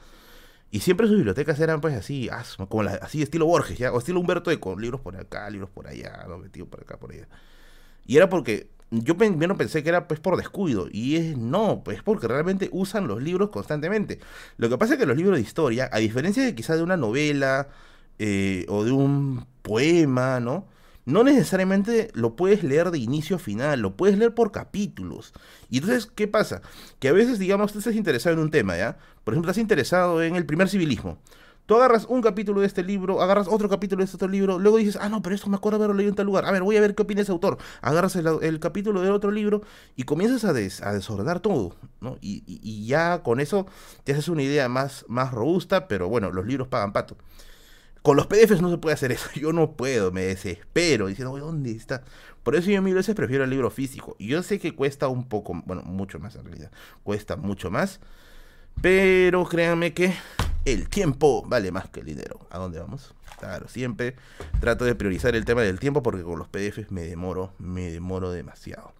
Y 0.71 0.79
siempre 0.79 1.07
sus 1.07 1.17
bibliotecas 1.17 1.59
eran 1.59 1.81
pues 1.81 1.95
así, 1.95 2.29
como 2.67 2.83
la, 2.83 2.93
así 2.93 3.21
estilo 3.21 3.45
Borges, 3.45 3.77
¿ya? 3.77 3.93
O 3.93 3.99
estilo 3.99 4.19
Humberto 4.19 4.49
Eco, 4.49 4.77
libros 4.79 5.01
por 5.01 5.15
acá, 5.15 5.47
libros 5.49 5.69
por 5.69 5.87
allá, 5.87 6.25
¿no? 6.27 6.39
metido 6.39 6.65
por 6.65 6.81
acá, 6.81 6.97
por 6.97 7.11
allá. 7.11 7.27
Y 8.07 8.17
era 8.17 8.27
porque 8.29 8.69
yo 8.89 9.17
primero 9.17 9.57
pensé 9.57 9.83
que 9.83 9.89
era 9.89 10.07
pues 10.07 10.19
por 10.19 10.37
descuido. 10.37 10.87
Y 10.91 11.15
es 11.17 11.37
no, 11.37 11.83
pues 11.83 12.01
porque 12.01 12.27
realmente 12.27 12.69
usan 12.71 13.07
los 13.07 13.21
libros 13.21 13.49
constantemente. 13.49 14.19
Lo 14.57 14.69
que 14.69 14.77
pasa 14.77 14.93
es 14.93 14.99
que 14.99 15.05
los 15.05 15.17
libros 15.17 15.37
de 15.37 15.41
historia, 15.41 15.89
a 15.91 15.99
diferencia 15.99 16.43
de 16.43 16.55
quizás 16.55 16.77
de 16.77 16.83
una 16.83 16.97
novela 16.97 17.69
eh, 18.19 18.65
o 18.69 18.83
de 18.83 18.91
un 18.91 19.45
poema, 19.61 20.39
¿no? 20.39 20.67
No 21.05 21.23
necesariamente 21.23 22.09
lo 22.13 22.35
puedes 22.35 22.63
leer 22.63 22.91
de 22.91 22.99
inicio 22.99 23.35
a 23.35 23.39
final, 23.39 23.81
lo 23.81 23.95
puedes 23.95 24.17
leer 24.17 24.33
por 24.33 24.51
capítulos. 24.51 25.33
Y 25.69 25.79
entonces, 25.79 26.09
¿qué 26.13 26.27
pasa? 26.27 26.61
Que 26.99 27.09
a 27.09 27.13
veces, 27.13 27.39
digamos, 27.39 27.73
tú 27.73 27.79
estás 27.79 27.95
interesado 27.95 28.35
en 28.35 28.41
un 28.41 28.51
tema, 28.51 28.77
¿ya? 28.77 28.97
Por 29.23 29.33
ejemplo, 29.33 29.51
estás 29.51 29.61
interesado 29.61 30.21
en 30.23 30.35
el 30.35 30.45
primer 30.45 30.69
civilismo. 30.69 31.17
Tú 31.65 31.75
agarras 31.75 32.05
un 32.09 32.21
capítulo 32.21 32.59
de 32.59 32.67
este 32.67 32.83
libro, 32.83 33.21
agarras 33.21 33.47
otro 33.47 33.69
capítulo 33.69 33.99
de 34.01 34.05
este 34.05 34.17
otro 34.17 34.27
libro, 34.27 34.59
luego 34.59 34.77
dices, 34.77 34.97
ah, 34.99 35.07
no, 35.07 35.21
pero 35.21 35.33
esto 35.33 35.49
me 35.49 35.55
acuerdo 35.55 35.77
haberlo 35.77 35.93
leído 35.93 36.09
en 36.09 36.15
tal 36.15 36.25
lugar. 36.25 36.45
A 36.45 36.51
ver, 36.51 36.61
voy 36.61 36.75
a 36.75 36.81
ver 36.81 36.93
qué 36.93 37.03
opina 37.03 37.21
ese 37.21 37.31
autor. 37.31 37.57
Agarras 37.81 38.17
el, 38.17 38.59
capítulo 38.59 39.01
del 39.01 39.13
otro 39.13 39.31
libro 39.31 39.61
y 39.95 40.03
comienzas 40.03 40.43
a, 40.43 40.49
a 40.49 40.93
desordenar 40.93 41.39
todo, 41.39 41.77
¿no? 42.01 42.17
Y, 42.19 42.43
y, 42.45 42.85
ya 42.85 43.23
con 43.23 43.39
eso 43.39 43.65
te 44.03 44.11
haces 44.11 44.27
una 44.27 44.43
idea 44.43 44.67
más, 44.67 45.05
más 45.07 45.31
robusta, 45.31 45.87
pero 45.87 46.09
bueno, 46.09 46.31
los 46.31 46.45
libros 46.45 46.67
pagan 46.67 46.91
pato. 46.91 47.15
Con 48.03 48.17
los 48.17 48.27
PDFs 48.27 48.61
no 48.61 48.69
se 48.69 48.77
puede 48.77 48.93
hacer 48.93 49.11
eso. 49.11 49.29
Yo 49.35 49.53
no 49.53 49.71
puedo, 49.71 50.11
me 50.11 50.23
desespero 50.23 51.07
diciendo, 51.07 51.35
¿dónde 51.39 51.71
está? 51.71 52.03
Por 52.43 52.55
eso 52.55 52.69
yo 52.69 52.81
mil 52.81 52.93
veces 52.93 53.15
prefiero 53.15 53.45
el 53.45 53.49
libro 53.49 53.69
físico. 53.69 54.17
Yo 54.19 54.43
sé 54.43 54.59
que 54.59 54.75
cuesta 54.75 55.07
un 55.07 55.29
poco, 55.29 55.63
bueno, 55.65 55.81
mucho 55.83 56.19
más 56.19 56.35
en 56.35 56.43
realidad. 56.43 56.71
Cuesta 57.03 57.37
mucho 57.37 57.71
más. 57.71 58.01
Pero 58.81 59.45
créanme 59.45 59.93
que 59.93 60.13
el 60.65 60.89
tiempo 60.89 61.43
vale 61.47 61.71
más 61.71 61.89
que 61.89 62.01
el 62.01 62.05
dinero. 62.05 62.45
¿A 62.49 62.57
dónde 62.57 62.79
vamos? 62.79 63.15
Claro, 63.39 63.69
siempre 63.69 64.15
trato 64.59 64.83
de 64.83 64.93
priorizar 64.95 65.35
el 65.35 65.45
tema 65.45 65.61
del 65.61 65.79
tiempo 65.79 66.03
porque 66.03 66.23
con 66.23 66.37
los 66.37 66.49
PDFs 66.49 66.91
me 66.91 67.03
demoro, 67.03 67.53
me 67.59 67.89
demoro 67.89 68.31
demasiado. 68.31 68.92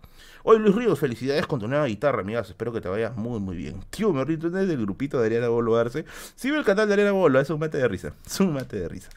Hoy 0.45 0.59
Luis 0.59 0.75
Ríos, 0.75 0.99
felicidades 0.99 1.47
con 1.47 1.61
tu 1.61 1.69
nueva 1.69 1.85
guitarra, 1.85 2.19
amigas. 2.19 2.49
Espero 2.49 2.73
que 2.73 2.81
te 2.81 2.89
vayas 2.89 3.15
muy, 3.15 3.39
muy 3.39 3.55
bien. 3.55 3.79
Tío, 3.89 4.11
me 4.11 4.25
río 4.25 4.37
del 4.37 4.77
grupito 4.81 5.17
de 5.17 5.27
Ariana 5.27 5.47
Bolo 5.47 5.77
Arce. 5.77 6.03
Sigue 6.35 6.57
el 6.57 6.65
canal 6.65 6.85
de 6.85 6.95
Ariana 6.95 7.13
Bolo, 7.13 7.39
es 7.39 7.49
un 7.49 7.61
mate 7.61 7.77
de 7.77 7.87
risa. 7.87 8.13
Es 8.25 8.41
un 8.41 8.51
mate 8.51 8.77
de 8.77 8.89
risa. 8.89 9.09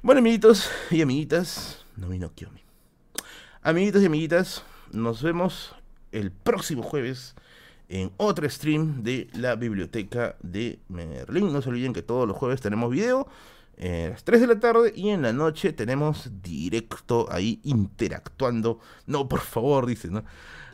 Bueno, 0.00 0.20
amiguitos 0.20 0.70
y 0.92 1.02
amiguitas, 1.02 1.84
no 1.96 2.08
vino 2.08 2.32
Kiomi. 2.32 2.62
Amiguitos 3.62 4.00
y 4.00 4.06
amiguitas, 4.06 4.62
nos 4.92 5.24
vemos 5.24 5.74
el 6.12 6.30
próximo 6.30 6.84
jueves 6.84 7.34
en 7.88 8.12
otro 8.16 8.48
stream 8.48 9.02
de 9.02 9.28
la 9.34 9.56
biblioteca 9.56 10.36
de 10.40 10.78
Merlín. 10.88 11.52
No 11.52 11.62
se 11.62 11.68
olviden 11.68 11.92
que 11.92 12.02
todos 12.02 12.28
los 12.28 12.36
jueves 12.36 12.60
tenemos 12.60 12.92
video. 12.92 13.26
Eh, 13.84 14.10
las 14.10 14.22
3 14.22 14.42
de 14.42 14.46
la 14.46 14.60
tarde 14.60 14.92
y 14.94 15.08
en 15.08 15.22
la 15.22 15.32
noche 15.32 15.72
tenemos 15.72 16.30
directo 16.40 17.26
ahí 17.32 17.58
interactuando. 17.64 18.78
No, 19.06 19.28
por 19.28 19.40
favor, 19.40 19.86
dice, 19.86 20.08
¿no? 20.08 20.22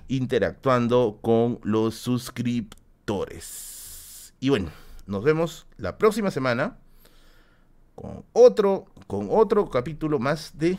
Interactuando 0.09 1.19
con 1.23 1.59
los 1.63 1.95
suscriptores. 1.95 4.35
Y 4.41 4.51
bueno, 4.51 4.69
nos 5.07 5.25
vemos 5.25 5.67
la 5.79 5.97
próxima 5.97 6.31
semana 6.31 6.77
con 7.95 8.27
otro, 8.35 8.85
con 9.07 9.29
otro 9.31 9.71
capítulo 9.71 10.19
más 10.19 10.59
de 10.59 10.79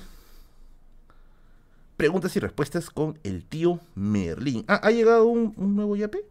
preguntas 1.98 2.36
y 2.36 2.40
respuestas 2.40 2.92
con 2.92 3.18
el 3.24 3.44
tío 3.44 3.80
Merlín. 3.96 4.66
Ah, 4.68 4.82
¿ha 4.84 4.92
llegado 4.92 5.26
un, 5.26 5.56
nuevo 5.58 5.96
yape? 5.96 6.24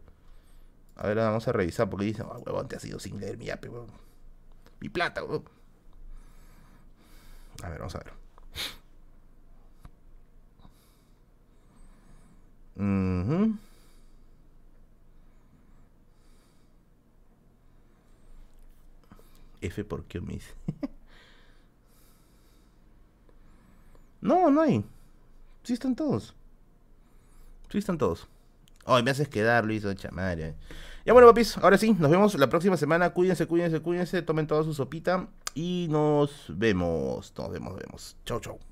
A 0.95 1.09
ver, 1.09 1.17
vamos 1.17 1.49
a 1.49 1.53
revisar 1.53 1.91
porque 1.91 2.07
dice, 2.07 2.23
ah, 2.23 2.39
huevón, 2.39 2.69
te 2.69 2.77
has 2.77 2.85
ido 2.85 3.01
sin 3.01 3.19
leer 3.19 3.37
mi 3.37 3.47
yape. 3.47 3.69
Mi 4.79 4.91
plata, 4.91 5.25
huevón. 5.25 5.58
A 7.63 7.69
ver, 7.69 7.79
vamos 7.79 7.95
a 7.95 7.99
ver. 7.99 8.13
F 19.61 19.85
por 19.85 20.05
qué 20.05 20.21
dice. 20.27 20.55
no, 24.21 24.51
no 24.51 24.61
hay. 24.63 24.85
Sí 25.63 25.73
están 25.75 25.95
todos. 25.97 26.35
Sí 27.71 27.79
están 27.79 27.99
todos. 27.99 28.29
Ay, 28.85 29.03
me 29.03 29.11
haces 29.11 29.29
quedar, 29.29 29.65
Luis, 29.65 29.85
ocha 29.85 30.11
madre. 30.11 30.55
Ya 31.05 31.13
bueno, 31.13 31.29
papis, 31.29 31.57
ahora 31.59 31.77
sí, 31.79 31.95
nos 31.99 32.11
vemos 32.11 32.35
la 32.39 32.49
próxima 32.49 32.77
semana. 32.77 33.11
Cuídense, 33.11 33.47
cuídense, 33.47 33.81
cuídense. 33.81 34.23
Tomen 34.23 34.47
toda 34.47 34.63
su 34.63 34.73
sopita. 34.75 35.29
Y 35.59 35.89
nos 35.89 36.31
vemos. 36.51 37.35
Nos 37.37 37.51
vemos, 37.51 37.73
nos 37.73 37.81
vemos. 37.81 38.17
Chau, 38.25 38.39
chau. 38.39 38.68